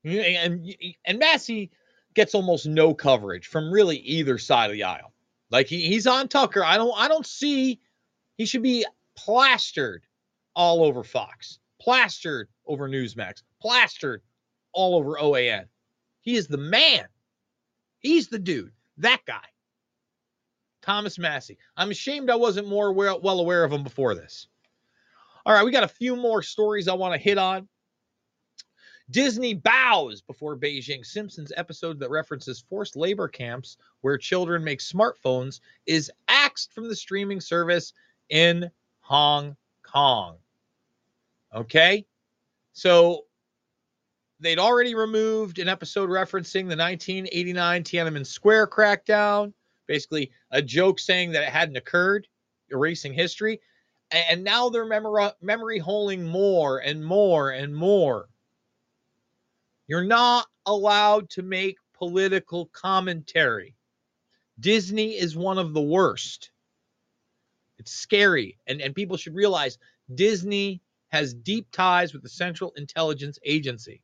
And 0.04 0.66
and 1.06 1.20
Massie 1.20 1.70
gets 2.14 2.36
almost 2.36 2.66
no 2.66 2.94
coverage 2.94 3.48
from 3.48 3.72
really 3.72 3.98
either 3.98 4.38
side 4.38 4.70
of 4.70 4.74
the 4.74 4.84
aisle. 4.84 5.14
Like 5.52 5.68
he, 5.68 5.88
he's 5.88 6.08
on 6.08 6.28
Tucker. 6.28 6.64
I 6.64 6.78
don't 6.78 6.94
I 6.96 7.08
don't 7.08 7.26
see 7.26 7.80
he 8.38 8.46
should 8.46 8.64
be 8.64 8.86
plastered 9.16 10.04
all 10.56 10.84
over 10.84 11.04
Fox, 11.04 11.60
plastered 11.82 12.48
over 12.66 12.90
Newsmax, 12.90 13.44
plastered 13.62 14.22
all 14.74 14.96
over 14.96 15.18
OAN. 15.20 15.66
He 16.22 16.36
is 16.36 16.48
the 16.48 16.58
man. 16.58 17.06
He's 18.00 18.28
the 18.28 18.40
dude. 18.40 18.72
That 18.98 19.22
guy. 19.26 19.46
Thomas 20.82 21.18
Massie. 21.18 21.58
I'm 21.76 21.92
ashamed 21.92 22.30
I 22.30 22.36
wasn't 22.36 22.68
more 22.68 22.94
well 22.94 23.40
aware 23.40 23.64
of 23.64 23.72
him 23.72 23.84
before 23.84 24.16
this. 24.16 24.48
All 25.46 25.54
right, 25.54 25.66
we 25.66 25.72
got 25.72 25.84
a 25.84 25.88
few 25.88 26.16
more 26.16 26.42
stories 26.42 26.88
I 26.88 26.94
want 26.94 27.14
to 27.14 27.20
hit 27.20 27.38
on. 27.38 27.68
Disney 29.12 29.56
bows 29.56 30.22
before 30.22 30.56
Beijing 30.56 31.06
Simpsons 31.06 31.52
episode 31.58 32.00
that 32.00 32.10
references 32.10 32.64
forced 32.70 32.96
labor 32.96 33.28
camps 33.28 33.78
where 34.02 34.18
children 34.18 34.64
make 34.64 34.80
smartphones 34.80 35.62
is 35.86 36.12
axed 36.28 36.74
from 36.74 36.88
the 36.88 36.96
streaming 36.96 37.42
service 37.42 37.94
in 38.30 38.70
Hong 39.00 39.56
Kong. 39.82 40.38
Okay? 41.56 42.06
So 42.74 43.26
they'd 44.40 44.60
already 44.60 44.94
removed 44.94 45.58
an 45.60 45.68
episode 45.68 46.10
referencing 46.10 46.70
the 46.70 46.78
1989 46.78 47.84
Tiananmen 47.84 48.26
Square 48.26 48.68
crackdown, 48.68 49.54
basically 49.88 50.32
a 50.52 50.62
joke 50.62 51.00
saying 51.00 51.32
that 51.32 51.44
it 51.44 51.50
hadn't 51.50 51.78
occurred, 51.78 52.28
erasing 52.70 53.14
history. 53.14 53.60
And 54.12 54.44
now 54.44 54.70
they're 54.70 54.86
memory, 54.86 55.30
memory 55.42 55.80
more 55.80 56.80
and 56.80 57.04
more 57.04 57.50
and 57.52 57.76
more. 57.76 58.30
You're 59.90 60.04
not 60.04 60.46
allowed 60.68 61.32
to 61.32 61.42
make 61.42 61.78
political 61.96 62.68
commentary. 62.68 63.76
Disney 64.60 65.18
is 65.18 65.36
one 65.36 65.58
of 65.58 65.74
the 65.74 65.82
worst. 65.82 66.52
It's 67.80 67.92
scary. 67.92 68.60
And, 68.68 68.82
and 68.82 68.94
people 68.94 69.18
should 69.18 69.34
realize 69.34 69.80
Disney 70.14 70.84
has 71.08 71.34
deep 71.34 71.72
ties 71.72 72.14
with 72.14 72.22
the 72.22 72.30
Central 72.30 72.72
Intelligence 72.78 73.40
Agency. 73.44 74.04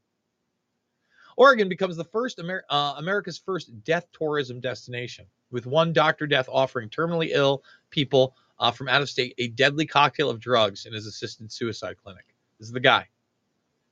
Oregon 1.38 1.70
becomes 1.70 1.98
the 1.98 2.04
first 2.04 2.40
Amer- 2.40 2.66
uh, 2.72 2.96
America's 2.98 3.38
first 3.38 3.84
death 3.84 4.08
tourism 4.12 4.60
destination, 4.60 5.28
with 5.52 5.68
one 5.68 5.94
doctor 5.94 6.26
death 6.26 6.50
offering 6.52 6.90
terminally 6.90 7.30
ill 7.32 7.64
people 7.92 8.36
uh, 8.58 8.72
from 8.72 8.88
out 8.88 9.04
of 9.04 9.10
state 9.10 9.36
a 9.38 9.50
deadly 9.50 9.86
cocktail 9.86 10.32
of 10.32 10.40
drugs 10.40 10.88
in 10.88 10.94
his 10.94 11.06
assisted 11.06 11.52
suicide 11.52 11.98
clinic. 12.02 12.26
This 12.58 12.70
is 12.70 12.74
the 12.74 12.80
guy, 12.80 13.08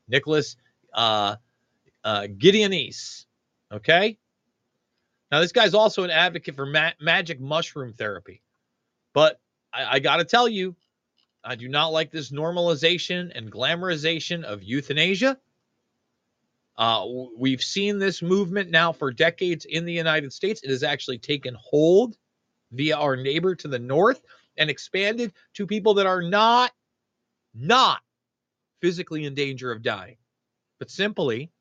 Nicholas 0.08 0.56
uh, 0.96 1.36
uh, 2.04 2.28
Gideonse. 2.38 3.26
Okay. 3.72 4.18
Now, 5.32 5.40
this 5.42 5.52
guy's 5.52 5.74
also 5.74 6.04
an 6.04 6.12
advocate 6.12 6.56
for 6.56 6.66
ma- 6.66 6.92
magic 7.02 7.40
mushroom 7.40 7.94
therapy. 7.94 8.42
But 9.14 9.40
I, 9.74 9.96
I 9.96 10.00
got 10.00 10.18
to 10.18 10.26
tell 10.26 10.48
you, 10.48 10.76
I 11.44 11.56
do 11.56 11.68
not 11.68 11.88
like 11.88 12.12
this 12.12 12.32
normalization 12.32 13.32
and 13.36 13.52
glamorization 13.52 14.44
of 14.44 14.64
euthanasia. 14.64 15.38
Uh, 16.78 17.06
we've 17.38 17.62
seen 17.62 18.00
this 18.00 18.22
movement 18.22 18.70
now 18.70 18.92
for 18.92 19.12
decades 19.12 19.66
in 19.66 19.86
the 19.86 19.94
United 19.94 20.34
States. 20.34 20.62
It 20.64 20.70
has 20.70 20.84
actually 20.84 21.18
taken 21.18 21.56
hold 21.60 22.18
via 22.72 22.96
our 22.98 23.16
neighbor 23.16 23.56
to 23.56 23.68
the 23.68 23.80
north 23.80 24.24
and 24.58 24.70
expanded 24.70 25.34
to 25.54 25.68
people 25.68 25.94
that 25.96 26.08
are 26.08 26.22
not 26.22 26.72
not 27.56 28.02
physically 28.82 29.26
in 29.26 29.36
danger 29.36 29.72
of 29.72 29.84
dying, 29.84 30.18
but 30.80 30.90
simply 30.90 31.52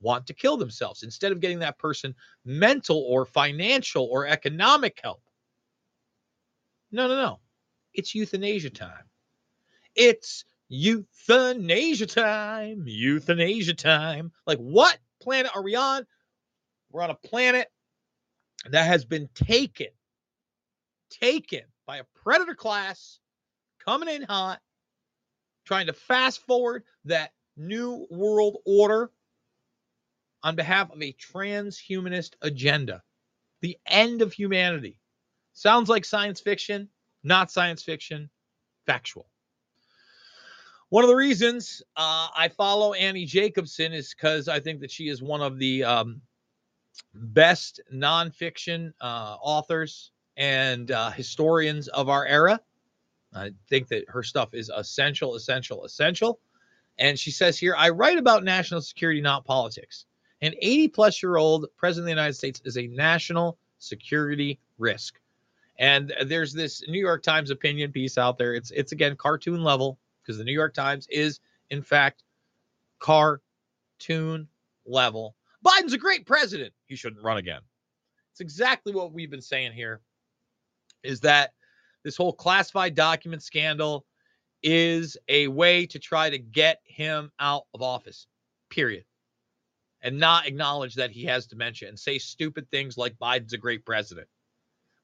want 0.00 0.26
to 0.26 0.34
kill 0.34 0.56
themselves 0.56 1.02
instead 1.02 1.32
of 1.32 1.40
getting 1.40 1.58
that 1.60 1.78
person 1.78 2.14
mental 2.44 3.04
or 3.08 3.24
financial 3.26 4.04
or 4.10 4.26
economic 4.26 4.98
help. 5.02 5.22
No, 6.92 7.06
no, 7.06 7.14
no. 7.14 7.40
It's 7.94 8.14
euthanasia 8.14 8.70
time. 8.70 9.04
It's 9.94 10.44
euthanasia 10.68 12.06
time. 12.06 12.84
Euthanasia 12.86 13.74
time. 13.74 14.32
Like, 14.46 14.58
what 14.58 14.98
planet 15.20 15.50
are 15.54 15.62
we 15.62 15.74
on? 15.74 16.06
We're 16.90 17.02
on 17.02 17.10
a 17.10 17.14
planet 17.14 17.68
that 18.70 18.86
has 18.86 19.04
been 19.04 19.28
taken, 19.34 19.88
taken 21.10 21.62
by 21.86 21.98
a 21.98 22.04
predator 22.22 22.54
class 22.54 23.18
coming 23.84 24.08
in 24.08 24.22
hot, 24.22 24.60
trying 25.64 25.86
to 25.86 25.92
fast 25.92 26.44
forward 26.46 26.84
that 27.04 27.32
new 27.56 28.06
world 28.10 28.58
order 28.64 29.10
on 30.42 30.56
behalf 30.56 30.90
of 30.90 31.02
a 31.02 31.14
transhumanist 31.14 32.34
agenda. 32.42 33.02
The 33.60 33.78
end 33.86 34.22
of 34.22 34.32
humanity. 34.32 34.98
Sounds 35.52 35.88
like 35.88 36.04
science 36.04 36.40
fiction, 36.40 36.88
not 37.22 37.50
science 37.50 37.82
fiction, 37.82 38.30
factual. 38.86 39.28
One 40.88 41.04
of 41.04 41.08
the 41.08 41.16
reasons 41.16 41.82
uh, 41.96 42.28
I 42.36 42.48
follow 42.48 42.94
Annie 42.94 43.26
Jacobsen 43.26 43.92
is 43.92 44.14
because 44.14 44.48
I 44.48 44.58
think 44.58 44.80
that 44.80 44.90
she 44.90 45.08
is 45.08 45.22
one 45.22 45.40
of 45.40 45.58
the 45.58 45.84
um, 45.84 46.20
best 47.14 47.80
nonfiction 47.94 48.92
uh, 49.00 49.36
authors 49.40 50.10
and 50.36 50.90
uh, 50.90 51.10
historians 51.10 51.88
of 51.88 52.08
our 52.08 52.26
era. 52.26 52.60
I 53.32 53.52
think 53.68 53.88
that 53.88 54.04
her 54.08 54.24
stuff 54.24 54.54
is 54.54 54.70
essential, 54.76 55.36
essential, 55.36 55.84
essential. 55.84 56.40
And 56.98 57.18
she 57.18 57.30
says 57.30 57.58
here, 57.58 57.74
I 57.76 57.90
write 57.90 58.18
about 58.18 58.42
national 58.42 58.80
security, 58.80 59.20
not 59.20 59.44
politics. 59.44 60.06
An 60.42 60.54
80 60.60 60.88
plus 60.88 61.22
year 61.22 61.36
old 61.36 61.66
president 61.76 62.04
of 62.04 62.06
the 62.06 62.22
United 62.22 62.34
States 62.34 62.62
is 62.64 62.78
a 62.78 62.86
national 62.86 63.58
security 63.78 64.58
risk. 64.78 65.20
And 65.78 66.12
there's 66.26 66.52
this 66.52 66.82
New 66.88 66.98
York 66.98 67.22
Times 67.22 67.50
opinion 67.50 67.92
piece 67.92 68.18
out 68.18 68.38
there. 68.38 68.54
It's 68.54 68.70
it's 68.70 68.92
again 68.92 69.16
cartoon 69.16 69.62
level 69.62 69.98
because 70.22 70.38
the 70.38 70.44
New 70.44 70.52
York 70.52 70.74
Times 70.74 71.06
is 71.10 71.40
in 71.70 71.82
fact 71.82 72.22
cartoon 72.98 74.48
level. 74.86 75.36
Biden's 75.64 75.92
a 75.92 75.98
great 75.98 76.26
president. 76.26 76.72
He 76.86 76.96
shouldn't 76.96 77.24
run 77.24 77.38
again. 77.38 77.60
It's 78.32 78.40
exactly 78.40 78.94
what 78.94 79.12
we've 79.12 79.30
been 79.30 79.42
saying 79.42 79.72
here 79.72 80.00
is 81.02 81.20
that 81.20 81.52
this 82.02 82.16
whole 82.16 82.32
classified 82.32 82.94
document 82.94 83.42
scandal 83.42 84.06
is 84.62 85.16
a 85.28 85.48
way 85.48 85.86
to 85.86 85.98
try 85.98 86.28
to 86.28 86.38
get 86.38 86.80
him 86.84 87.30
out 87.40 87.64
of 87.74 87.82
office. 87.82 88.26
Period 88.70 89.04
and 90.02 90.18
not 90.18 90.46
acknowledge 90.46 90.94
that 90.94 91.10
he 91.10 91.24
has 91.24 91.46
dementia 91.46 91.88
and 91.88 91.98
say 91.98 92.18
stupid 92.18 92.70
things 92.70 92.96
like 92.96 93.18
Biden's 93.18 93.52
a 93.52 93.58
great 93.58 93.84
president. 93.84 94.28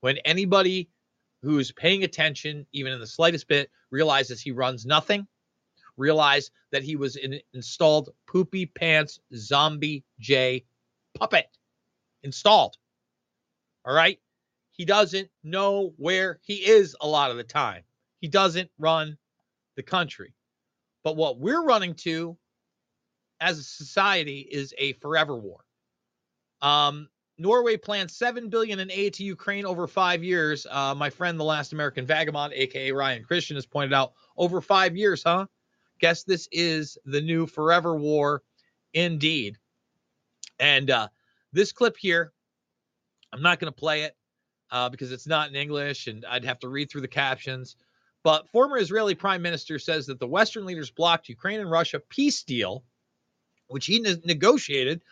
When 0.01 0.19
anybody 0.25 0.89
who's 1.43 1.73
paying 1.73 2.05
attention, 2.05 2.67
even 2.73 2.93
in 2.93 3.01
the 3.01 3.07
slightest 3.07 3.49
bit, 3.49 3.71
realizes 3.91 4.41
he 4.41 4.53
runs 4.53 4.87
nothing, 4.87 5.27
realize 5.97 6.51
that 6.73 6.83
he 6.83 6.97
was 6.97 7.17
an 7.17 7.41
installed 7.55 8.11
poopy 8.27 8.67
pants 8.67 9.21
zombie 9.35 10.05
J 10.19 10.65
puppet 11.15 11.47
installed. 12.23 12.77
All 13.85 13.95
right. 13.95 14.19
He 14.73 14.85
doesn't 14.85 15.31
know 15.43 15.95
where 15.97 16.39
he 16.43 16.57
is 16.57 16.95
a 17.01 17.09
lot 17.09 17.31
of 17.31 17.39
the 17.39 17.45
time. 17.45 17.83
He 18.21 18.29
doesn't 18.29 18.71
run 18.79 19.17
the 19.77 19.83
country. 19.83 20.35
But 21.03 21.17
what 21.17 21.39
we're 21.39 21.65
running 21.65 21.95
to 21.95 22.37
as 23.41 23.59
a 23.59 23.63
society 23.63 24.41
is 24.41 24.75
a 24.79 24.93
forever 24.95 25.37
war. 25.37 25.65
Um, 26.63 27.09
Norway 27.39 27.77
plans 27.77 28.17
seven 28.17 28.49
billion 28.49 28.81
in 28.81 28.91
aid 28.91 29.15
to 29.15 29.25
Ukraine 29.25 29.67
over 29.67 29.87
five 29.87 30.25
years. 30.25 30.67
Uh, 30.71 30.95
my 30.95 31.11
friend, 31.11 31.39
the 31.39 31.45
last 31.45 31.73
American 31.73 32.07
vagabond, 32.07 32.55
aka 32.55 32.93
Ryan 32.93 33.25
Christian, 33.25 33.57
has 33.57 33.67
pointed 33.67 33.93
out 33.93 34.13
over 34.37 34.61
five 34.61 34.97
years, 34.97 35.23
huh? 35.23 35.47
Guess 36.01 36.25
this 36.25 36.49
is 36.51 36.97
the 37.05 37.21
new 37.21 37.47
forever 37.47 37.97
war, 37.97 38.43
indeed. 38.95 39.59
And 40.59 40.91
uh, 40.91 41.09
this 41.53 41.73
clip 41.73 41.97
here, 41.99 42.33
I'm 43.33 43.43
not 43.43 43.59
going 43.59 43.73
to 43.73 43.79
play 43.79 44.03
it 44.03 44.17
uh, 44.71 44.89
because 44.89 45.13
it's 45.13 45.27
not 45.27 45.49
in 45.51 45.57
English, 45.57 46.07
and 46.07 46.25
I'd 46.25 46.45
have 46.45 46.59
to 46.61 46.69
read 46.69 46.91
through 46.91 47.03
the 47.03 47.09
captions. 47.09 47.77
But 48.23 48.49
former 48.49 48.79
Israeli 48.79 49.15
Prime 49.15 49.43
Minister 49.43 49.79
says 49.79 50.07
that 50.07 50.19
the 50.19 50.27
Western 50.27 50.65
leaders 50.65 50.91
blocked 50.91 51.29
Ukraine 51.29 51.61
and 51.61 51.71
Russia 51.71 52.01
peace 52.09 52.43
deal, 52.43 52.83
which 53.69 53.87
he 53.87 54.01
ne- 54.01 54.21
negotiated 54.25 55.03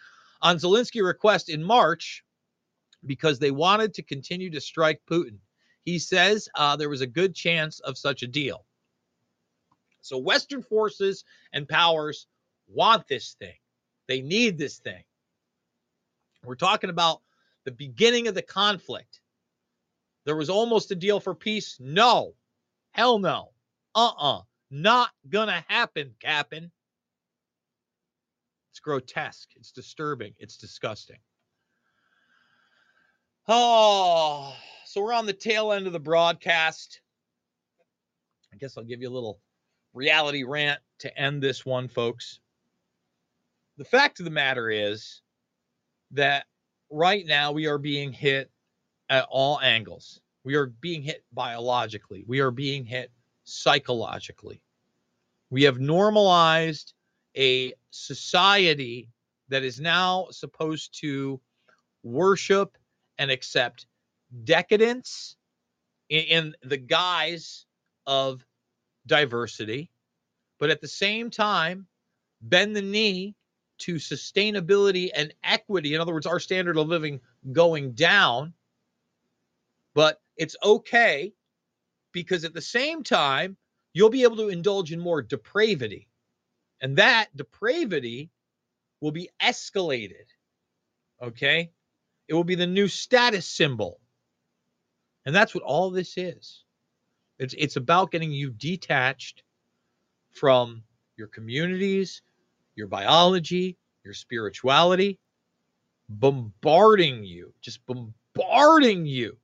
on 0.43 0.57
Zelensky 0.57 1.05
request 1.05 1.49
in 1.49 1.63
March 1.63 2.25
because 3.07 3.39
they 3.39 3.51
wanted 3.51 3.95
to 3.95 4.03
continue 4.03 4.51
to 4.51 4.61
strike 4.61 5.01
Putin. 5.11 5.39
He 5.85 5.99
says 5.99 6.49
uh, 6.55 6.77
there 6.77 6.89
was 6.89 7.03
a 7.03 7.07
good 7.07 7.35
chance 7.35 7.81
of 7.81 7.99
such 7.99 8.23
a 8.23 8.27
deal. 8.27 8.65
So 10.01 10.19
Western 10.19 10.63
forces 10.63 11.25
and 11.53 11.69
powers 11.69 12.27
want 12.67 13.07
this 13.09 13.37
thing. 13.39 13.55
They 14.07 14.21
need 14.21 14.59
this 14.59 14.79
thing. 14.79 15.03
We're 16.45 16.57
talking 16.57 16.91
about 16.91 17.23
the 17.65 17.73
beginning 17.73 18.29
of 18.29 18.35
the 18.35 18.43
conflict. 18.43 19.21
There 20.25 20.37
was 20.37 20.51
almost 20.51 20.91
a 20.91 20.95
deal 20.95 21.21
for 21.21 21.35
peace. 21.35 21.77
No. 21.81 22.35
Hell 22.93 23.19
no. 23.19 23.51
Uh-uh. 23.95 24.43
Not 24.71 25.11
gonna 25.29 25.65
happen, 25.69 26.15
Captain. 26.21 26.71
It's 28.75 28.81
grotesque. 28.81 29.51
It's 29.55 29.71
disturbing. 29.71 30.35
It's 30.37 30.57
disgusting. 30.57 31.19
Oh, 33.47 34.53
so 34.85 35.01
we're 35.01 35.13
on 35.13 35.27
the 35.27 35.33
tail 35.33 35.71
end 35.71 35.87
of 35.87 35.93
the 35.93 36.01
broadcast. 36.01 37.01
I 38.53 38.57
guess 38.57 38.77
I'll 38.77 38.83
give 38.83 39.01
you 39.01 39.09
a 39.09 39.15
little 39.15 39.39
reality 39.93 40.43
rant 40.43 40.81
to 40.99 41.17
end 41.17 41.41
this 41.41 41.65
one, 41.65 41.87
folks. 41.87 42.41
The 43.79 43.85
fact 43.85 44.19
of 44.19 44.25
the 44.25 44.33
matter 44.33 44.69
is 44.69 45.23
that 46.11 46.47
right 46.91 47.25
now 47.25 47.53
we 47.53 47.69
are 47.69 47.79
being 47.79 48.13
hit 48.13 48.51
at 49.09 49.29
all 49.31 49.61
angles. 49.61 50.21
We 50.43 50.57
are 50.57 50.67
being 50.67 51.03
hit 51.03 51.25
biologically, 51.33 52.25
we 52.27 52.41
are 52.41 52.51
being 52.51 52.85
hit 52.85 53.13
psychologically. 53.45 54.61
We 55.51 55.63
have 55.63 55.79
normalized 55.79 56.93
a 57.37 57.75
society 57.91 59.09
that 59.49 59.63
is 59.63 59.81
now 59.81 60.29
supposed 60.31 60.99
to 61.01 61.41
worship 62.03 62.77
and 63.19 63.31
accept 63.31 63.87
decadence 64.45 65.37
in, 66.09 66.25
in, 66.25 66.55
the 66.63 66.77
guise 66.77 67.67
of 68.07 68.45
diversity, 69.07 69.91
but 70.59 70.71
at 70.71 70.81
the 70.81 70.89
same 70.89 71.31
time, 71.31 71.87
bend 72.43 72.75
the 72.75 72.83
knee 72.83 73.35
to 73.79 73.97
sustainability 73.97 75.11
and 75.15 75.35
equity. 75.43 75.95
In 75.95 76.01
other 76.01 76.13
words, 76.13 76.27
our 76.27 76.41
standard 76.41 76.77
of 76.77 76.89
living 76.89 77.21
going 77.53 77.93
down, 77.93 78.53
but 79.95 80.21
it's 80.37 80.57
okay 80.65 81.33
because 82.13 82.45
at 82.45 82.55
the 82.55 82.61
same 82.61 83.03
time, 83.03 83.57
you'll 83.93 84.11
be 84.11 84.23
able 84.23 84.37
to 84.37 84.49
indulge 84.49 84.93
in 84.93 85.01
more 85.01 85.23
depravity 85.23 86.09
and 86.81 86.97
that 86.97 87.29
depravity 87.37 88.31
will 89.01 89.13
be 89.13 89.31
escalated. 89.43 90.27
Okay? 91.23 91.71
It 92.29 92.35
will 92.35 92.45
be 92.45 92.55
the 92.55 92.67
new 92.67 92.89
status 92.89 93.47
symbol. 93.47 94.01
And 95.27 95.35
that's 95.35 95.55
what 95.55 95.65
all 95.65 95.91
this 95.91 96.17
is. 96.17 96.65
It's 97.39 97.55
it's 97.57 97.77
about 97.77 98.11
getting 98.11 98.31
you 98.31 98.51
detached 98.51 99.43
from 100.33 100.83
your 101.17 101.29
communities, 101.29 102.23
your 102.77 102.87
biology, 102.87 103.77
your 104.05 104.15
spirituality, 104.15 105.19
bombarding 106.09 107.25
you, 107.25 107.53
just 107.61 107.81
bombarding 107.87 109.07
you 109.07 109.37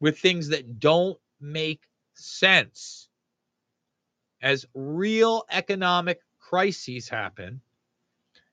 with 0.00 0.18
things 0.18 0.48
that 0.48 0.80
don't 0.80 1.18
make 1.40 1.82
sense 2.14 3.08
as 4.40 4.66
real 4.74 5.44
economic 5.50 6.20
crises 6.48 7.08
happen 7.08 7.60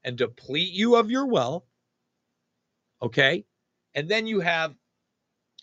and 0.03 0.17
deplete 0.17 0.73
you 0.73 0.95
of 0.95 1.09
your 1.09 1.27
wealth. 1.27 1.63
Okay. 3.01 3.45
And 3.93 4.09
then 4.09 4.27
you 4.27 4.41
have 4.41 4.75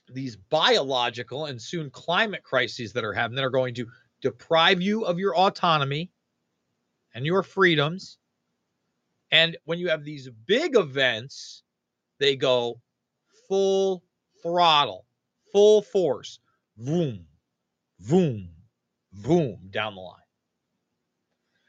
these 0.09 0.37
biological 0.37 1.47
and 1.47 1.61
soon 1.61 1.91
climate 1.91 2.43
crises 2.43 2.93
that 2.95 3.05
are 3.05 3.13
happening 3.13 3.37
that 3.37 3.45
are 3.45 3.51
going 3.51 3.75
to 3.75 3.87
deprive 4.23 4.81
you 4.81 5.05
of 5.05 5.19
your 5.19 5.37
autonomy 5.37 6.11
and 7.15 7.27
your 7.27 7.43
freedoms. 7.43 8.19
And 9.31 9.57
when 9.65 9.79
you 9.79 9.89
have 9.89 10.05
these 10.05 10.31
big 10.47 10.77
events, 10.77 11.63
they 12.19 12.37
go 12.37 12.81
full 13.49 14.03
throttle, 14.43 15.05
full 15.53 15.83
force, 15.83 16.41
boom, 16.79 17.27
boom, 17.99 18.49
boom 19.13 19.59
down 19.71 19.95
the 19.95 20.01
line. 20.01 20.22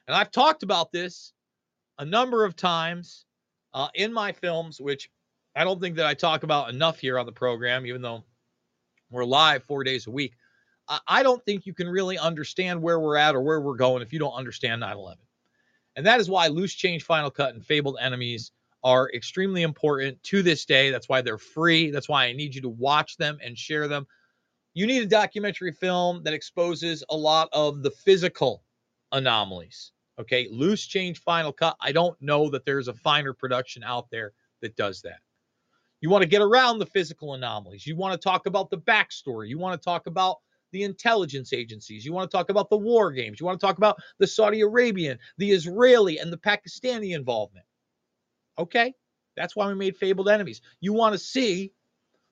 And 0.08 0.16
I've 0.16 0.32
talked 0.32 0.64
about 0.64 0.92
this 0.92 1.34
a 2.00 2.06
number 2.06 2.44
of 2.44 2.56
times 2.56 3.26
uh, 3.74 3.88
in 3.96 4.12
my 4.12 4.32
films, 4.32 4.80
which 4.80 5.10
I 5.56 5.64
don't 5.64 5.80
think 5.80 5.96
that 5.98 6.06
I 6.06 6.14
talk 6.14 6.44
about 6.44 6.70
enough 6.70 7.00
here 7.00 7.18
on 7.20 7.26
the 7.26 7.32
program, 7.32 7.86
even 7.86 8.02
though 8.02 8.24
we're 9.12 9.26
live 9.26 9.64
four 9.64 9.84
days 9.84 10.08
a 10.08 10.12
week. 10.12 10.34
I 11.08 11.24
don't 11.24 11.44
think 11.46 11.66
you 11.66 11.74
can 11.74 11.88
really 11.88 12.18
understand 12.18 12.82
where 12.82 13.00
we're 13.00 13.16
at 13.16 13.36
or 13.36 13.42
where 13.42 13.62
we're 13.62 13.78
going 13.78 14.02
if 14.02 14.12
you 14.12 14.20
don't 14.20 14.34
understand 14.34 14.82
9 14.82 14.98
11. 14.98 15.18
And 15.96 16.06
that 16.06 16.20
is 16.20 16.30
why 16.30 16.48
Loose 16.48 16.74
Change 16.74 17.04
Final 17.04 17.32
Cut 17.32 17.54
and 17.54 17.66
Fabled 17.66 17.98
Enemies 18.02 18.52
are 18.84 19.10
extremely 19.14 19.62
important 19.62 20.22
to 20.24 20.44
this 20.44 20.66
day. 20.66 20.92
That's 20.92 21.08
why 21.08 21.22
they're 21.22 21.38
free. 21.38 21.90
That's 21.90 22.10
why 22.10 22.26
I 22.26 22.34
need 22.34 22.54
you 22.54 22.62
to 22.62 22.70
watch 22.70 23.16
them 23.16 23.38
and 23.42 23.58
share 23.58 23.88
them. 23.88 24.06
You 24.74 24.86
need 24.86 25.04
a 25.04 25.08
documentary 25.08 25.72
film 25.72 26.22
that 26.24 26.34
exposes 26.34 27.04
a 27.10 27.16
lot 27.16 27.48
of 27.54 27.82
the 27.82 27.92
physical 27.92 28.64
anomalies. 29.14 29.92
Okay, 30.20 30.48
loose 30.52 30.86
change 30.86 31.20
final 31.22 31.52
cut. 31.52 31.76
I 31.80 31.92
don't 31.92 32.22
know 32.22 32.50
that 32.50 32.66
there's 32.66 32.88
a 32.88 32.94
finer 32.94 33.34
production 33.34 33.84
out 33.84 34.10
there 34.12 34.34
that 34.62 34.76
does 34.76 35.02
that. 35.02 35.20
You 36.02 36.10
want 36.10 36.22
to 36.22 36.30
get 36.30 36.42
around 36.42 36.80
the 36.80 36.86
physical 36.86 37.34
anomalies. 37.34 37.88
You 37.88 37.96
want 37.96 38.14
to 38.14 38.24
talk 38.24 38.46
about 38.46 38.70
the 38.70 38.78
backstory. 38.78 39.48
You 39.48 39.58
want 39.58 39.80
to 39.80 39.84
talk 39.84 40.06
about 40.06 40.38
the 40.72 40.84
intelligence 40.84 41.54
agencies. 41.54 42.06
You 42.06 42.14
want 42.14 42.30
to 42.30 42.38
talk 42.38 42.50
about 42.50 42.70
the 42.70 42.78
war 42.78 43.12
games. 43.12 43.40
You 43.40 43.46
want 43.46 43.60
to 43.60 43.66
talk 43.66 43.78
about 43.78 43.98
the 44.20 44.28
Saudi 44.28 44.62
Arabian, 44.62 45.18
the 45.38 45.52
Israeli, 45.52 46.20
and 46.20 46.32
the 46.32 46.38
Pakistani 46.38 47.16
involvement. 47.16 47.66
Okay, 48.60 48.94
that's 49.38 49.56
why 49.56 49.68
we 49.68 49.76
made 49.76 49.96
Fabled 49.98 50.30
Enemies. 50.30 50.62
You 50.82 50.94
want 50.94 51.14
to 51.14 51.20
see 51.20 51.72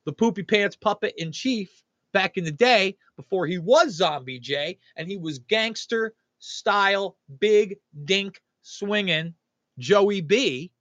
the 0.06 0.14
poopy 0.14 0.44
pants 0.44 0.76
puppet 0.76 1.14
in 1.18 1.32
chief 1.32 1.84
back 2.14 2.38
in 2.38 2.44
the 2.44 2.52
day 2.52 2.98
before 3.16 3.48
he 3.48 3.58
was 3.58 3.92
Zombie 3.92 4.40
J 4.40 4.78
and 4.98 5.08
he 5.08 5.18
was 5.18 5.40
gangster 5.40 6.14
style, 6.42 7.18
big 7.40 7.78
dink 8.04 8.42
swinging 8.64 9.34
Joey 9.78 10.22
B, 10.22 10.72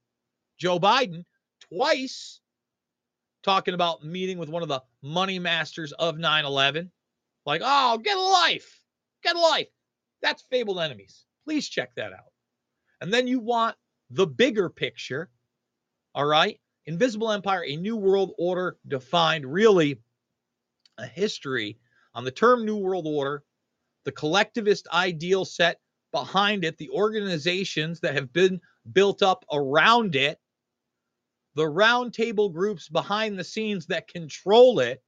Joe 0.58 0.80
Biden, 0.80 1.24
twice 1.60 2.40
talking 3.42 3.74
about 3.74 4.04
meeting 4.04 4.38
with 4.38 4.48
one 4.48 4.62
of 4.62 4.68
the 4.68 4.82
money 5.02 5.38
masters 5.38 5.92
of 5.92 6.18
9 6.18 6.44
11. 6.44 6.90
Like, 7.46 7.62
oh, 7.64 7.98
get 7.98 8.16
a 8.16 8.20
life, 8.20 8.82
get 9.22 9.36
a 9.36 9.40
life. 9.40 9.68
That's 10.22 10.44
Fabled 10.50 10.80
Enemies. 10.80 11.24
Please 11.44 11.68
check 11.68 11.94
that 11.94 12.12
out. 12.12 12.32
And 13.00 13.12
then 13.12 13.26
you 13.26 13.40
want 13.40 13.76
the 14.10 14.26
bigger 14.26 14.68
picture. 14.68 15.30
All 16.14 16.26
right. 16.26 16.60
Invisible 16.86 17.30
Empire, 17.30 17.64
a 17.64 17.76
new 17.76 17.96
world 17.96 18.32
order 18.36 18.76
defined, 18.88 19.46
really 19.46 20.00
a 20.98 21.06
history 21.06 21.78
on 22.14 22.24
the 22.24 22.30
term 22.30 22.64
New 22.64 22.76
World 22.76 23.06
Order 23.06 23.44
the 24.04 24.12
collectivist 24.12 24.88
ideal 24.92 25.44
set 25.44 25.80
behind 26.12 26.64
it, 26.64 26.76
the 26.78 26.90
organizations 26.90 28.00
that 28.00 28.14
have 28.14 28.32
been 28.32 28.60
built 28.92 29.22
up 29.22 29.44
around 29.52 30.16
it, 30.16 30.38
the 31.54 31.64
roundtable 31.64 32.52
groups 32.52 32.88
behind 32.88 33.38
the 33.38 33.44
scenes 33.44 33.86
that 33.86 34.08
control 34.08 34.80
it, 34.80 35.02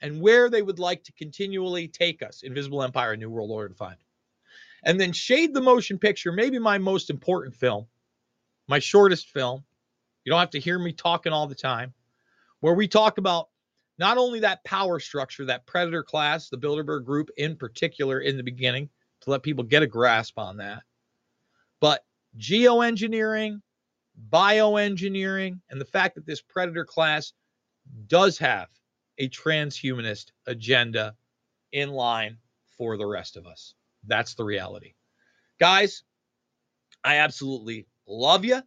and 0.00 0.20
where 0.20 0.48
they 0.48 0.62
would 0.62 0.78
like 0.78 1.04
to 1.04 1.12
continually 1.12 1.86
take 1.86 2.22
us 2.22 2.42
Invisible 2.42 2.82
Empire, 2.82 3.16
New 3.16 3.30
World 3.30 3.50
Order 3.50 3.68
to 3.68 3.74
find. 3.74 3.96
And 4.84 4.98
then 4.98 5.12
Shade 5.12 5.52
the 5.52 5.60
Motion 5.60 5.98
Picture, 5.98 6.32
maybe 6.32 6.58
my 6.58 6.78
most 6.78 7.10
important 7.10 7.54
film, 7.54 7.86
my 8.66 8.78
shortest 8.78 9.28
film. 9.28 9.62
You 10.24 10.32
don't 10.32 10.40
have 10.40 10.50
to 10.50 10.60
hear 10.60 10.78
me 10.78 10.92
talking 10.92 11.32
all 11.32 11.46
the 11.46 11.54
time, 11.54 11.92
where 12.60 12.74
we 12.74 12.88
talk 12.88 13.18
about 13.18 13.48
not 14.00 14.16
only 14.16 14.40
that 14.40 14.64
power 14.64 14.98
structure, 14.98 15.44
that 15.44 15.66
predator 15.66 16.02
class, 16.02 16.48
the 16.48 16.56
Bilderberg 16.56 17.04
group 17.04 17.28
in 17.36 17.54
particular 17.54 18.20
in 18.20 18.38
the 18.38 18.42
beginning, 18.42 18.88
to 19.20 19.30
let 19.30 19.42
people 19.42 19.62
get 19.62 19.82
a 19.82 19.86
grasp 19.86 20.38
on 20.38 20.56
that, 20.56 20.82
but 21.80 22.02
geoengineering, 22.38 23.60
bioengineering, 24.30 25.60
and 25.68 25.78
the 25.78 25.84
fact 25.84 26.14
that 26.14 26.24
this 26.24 26.40
predator 26.40 26.86
class 26.86 27.34
does 28.06 28.38
have 28.38 28.68
a 29.18 29.28
transhumanist 29.28 30.30
agenda 30.46 31.14
in 31.72 31.90
line 31.90 32.38
for 32.78 32.96
the 32.96 33.06
rest 33.06 33.36
of 33.36 33.46
us. 33.46 33.74
That's 34.06 34.32
the 34.32 34.44
reality. 34.44 34.94
Guys, 35.58 36.04
I 37.04 37.16
absolutely 37.16 37.86
love 38.06 38.46
you. 38.46 38.62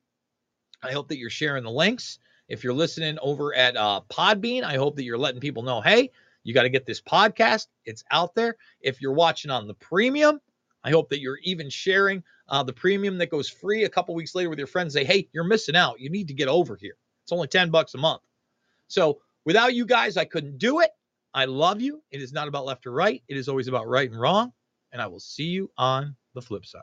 I 0.84 0.92
hope 0.92 1.08
that 1.08 1.18
you're 1.18 1.32
sharing 1.32 1.64
the 1.64 1.72
links. 1.72 2.20
If 2.48 2.64
you're 2.64 2.74
listening 2.74 3.18
over 3.22 3.54
at 3.56 3.78
uh, 3.78 4.02
Podbean, 4.10 4.64
I 4.64 4.76
hope 4.76 4.96
that 4.98 5.04
you're 5.04 5.18
letting 5.18 5.42
people 5.42 5.64
know 5.64 5.82
hey, 5.82 6.12
you 6.44 6.54
got 6.54 6.64
to 6.64 6.70
get 6.70 6.86
this 6.86 7.02
podcast. 7.02 7.68
It's 7.86 8.04
out 8.12 8.36
there. 8.36 8.58
If 8.82 9.02
you're 9.02 9.14
watching 9.14 9.52
on 9.52 9.68
the 9.68 9.74
premium, 9.76 10.40
I 10.84 10.92
hope 10.92 11.10
that 11.10 11.22
you're 11.22 11.40
even 11.44 11.70
sharing 11.70 12.24
uh, 12.50 12.64
the 12.64 12.74
premium 12.74 13.18
that 13.18 13.32
goes 13.32 13.50
free 13.50 13.86
a 13.86 13.90
couple 13.90 14.14
weeks 14.16 14.36
later 14.36 14.50
with 14.50 14.60
your 14.60 14.68
friends. 14.68 14.94
Say, 14.94 15.06
hey, 15.06 15.30
you're 15.32 15.46
missing 15.46 15.76
out. 15.76 16.00
You 16.00 16.10
need 16.10 16.28
to 16.28 16.34
get 16.34 16.50
over 16.50 16.76
here. 16.76 16.98
It's 17.24 17.32
only 17.32 17.48
10 17.48 17.70
bucks 17.70 17.94
a 17.94 17.98
month. 17.98 18.22
So 18.88 19.20
without 19.46 19.74
you 19.74 19.86
guys, 19.86 20.18
I 20.18 20.26
couldn't 20.26 20.58
do 20.58 20.82
it. 20.82 20.92
I 21.34 21.46
love 21.46 21.82
you. 21.82 22.04
It 22.12 22.22
is 22.22 22.34
not 22.34 22.48
about 22.48 22.66
left 22.66 22.86
or 22.86 22.92
right, 22.92 23.24
it 23.28 23.38
is 23.38 23.48
always 23.50 23.68
about 23.68 23.88
right 23.88 24.10
and 24.10 24.20
wrong. 24.20 24.52
And 24.92 25.02
I 25.02 25.08
will 25.08 25.20
see 25.20 25.46
you 25.46 25.72
on 25.78 26.16
the 26.36 26.42
flip 26.42 26.66
side. 26.66 26.82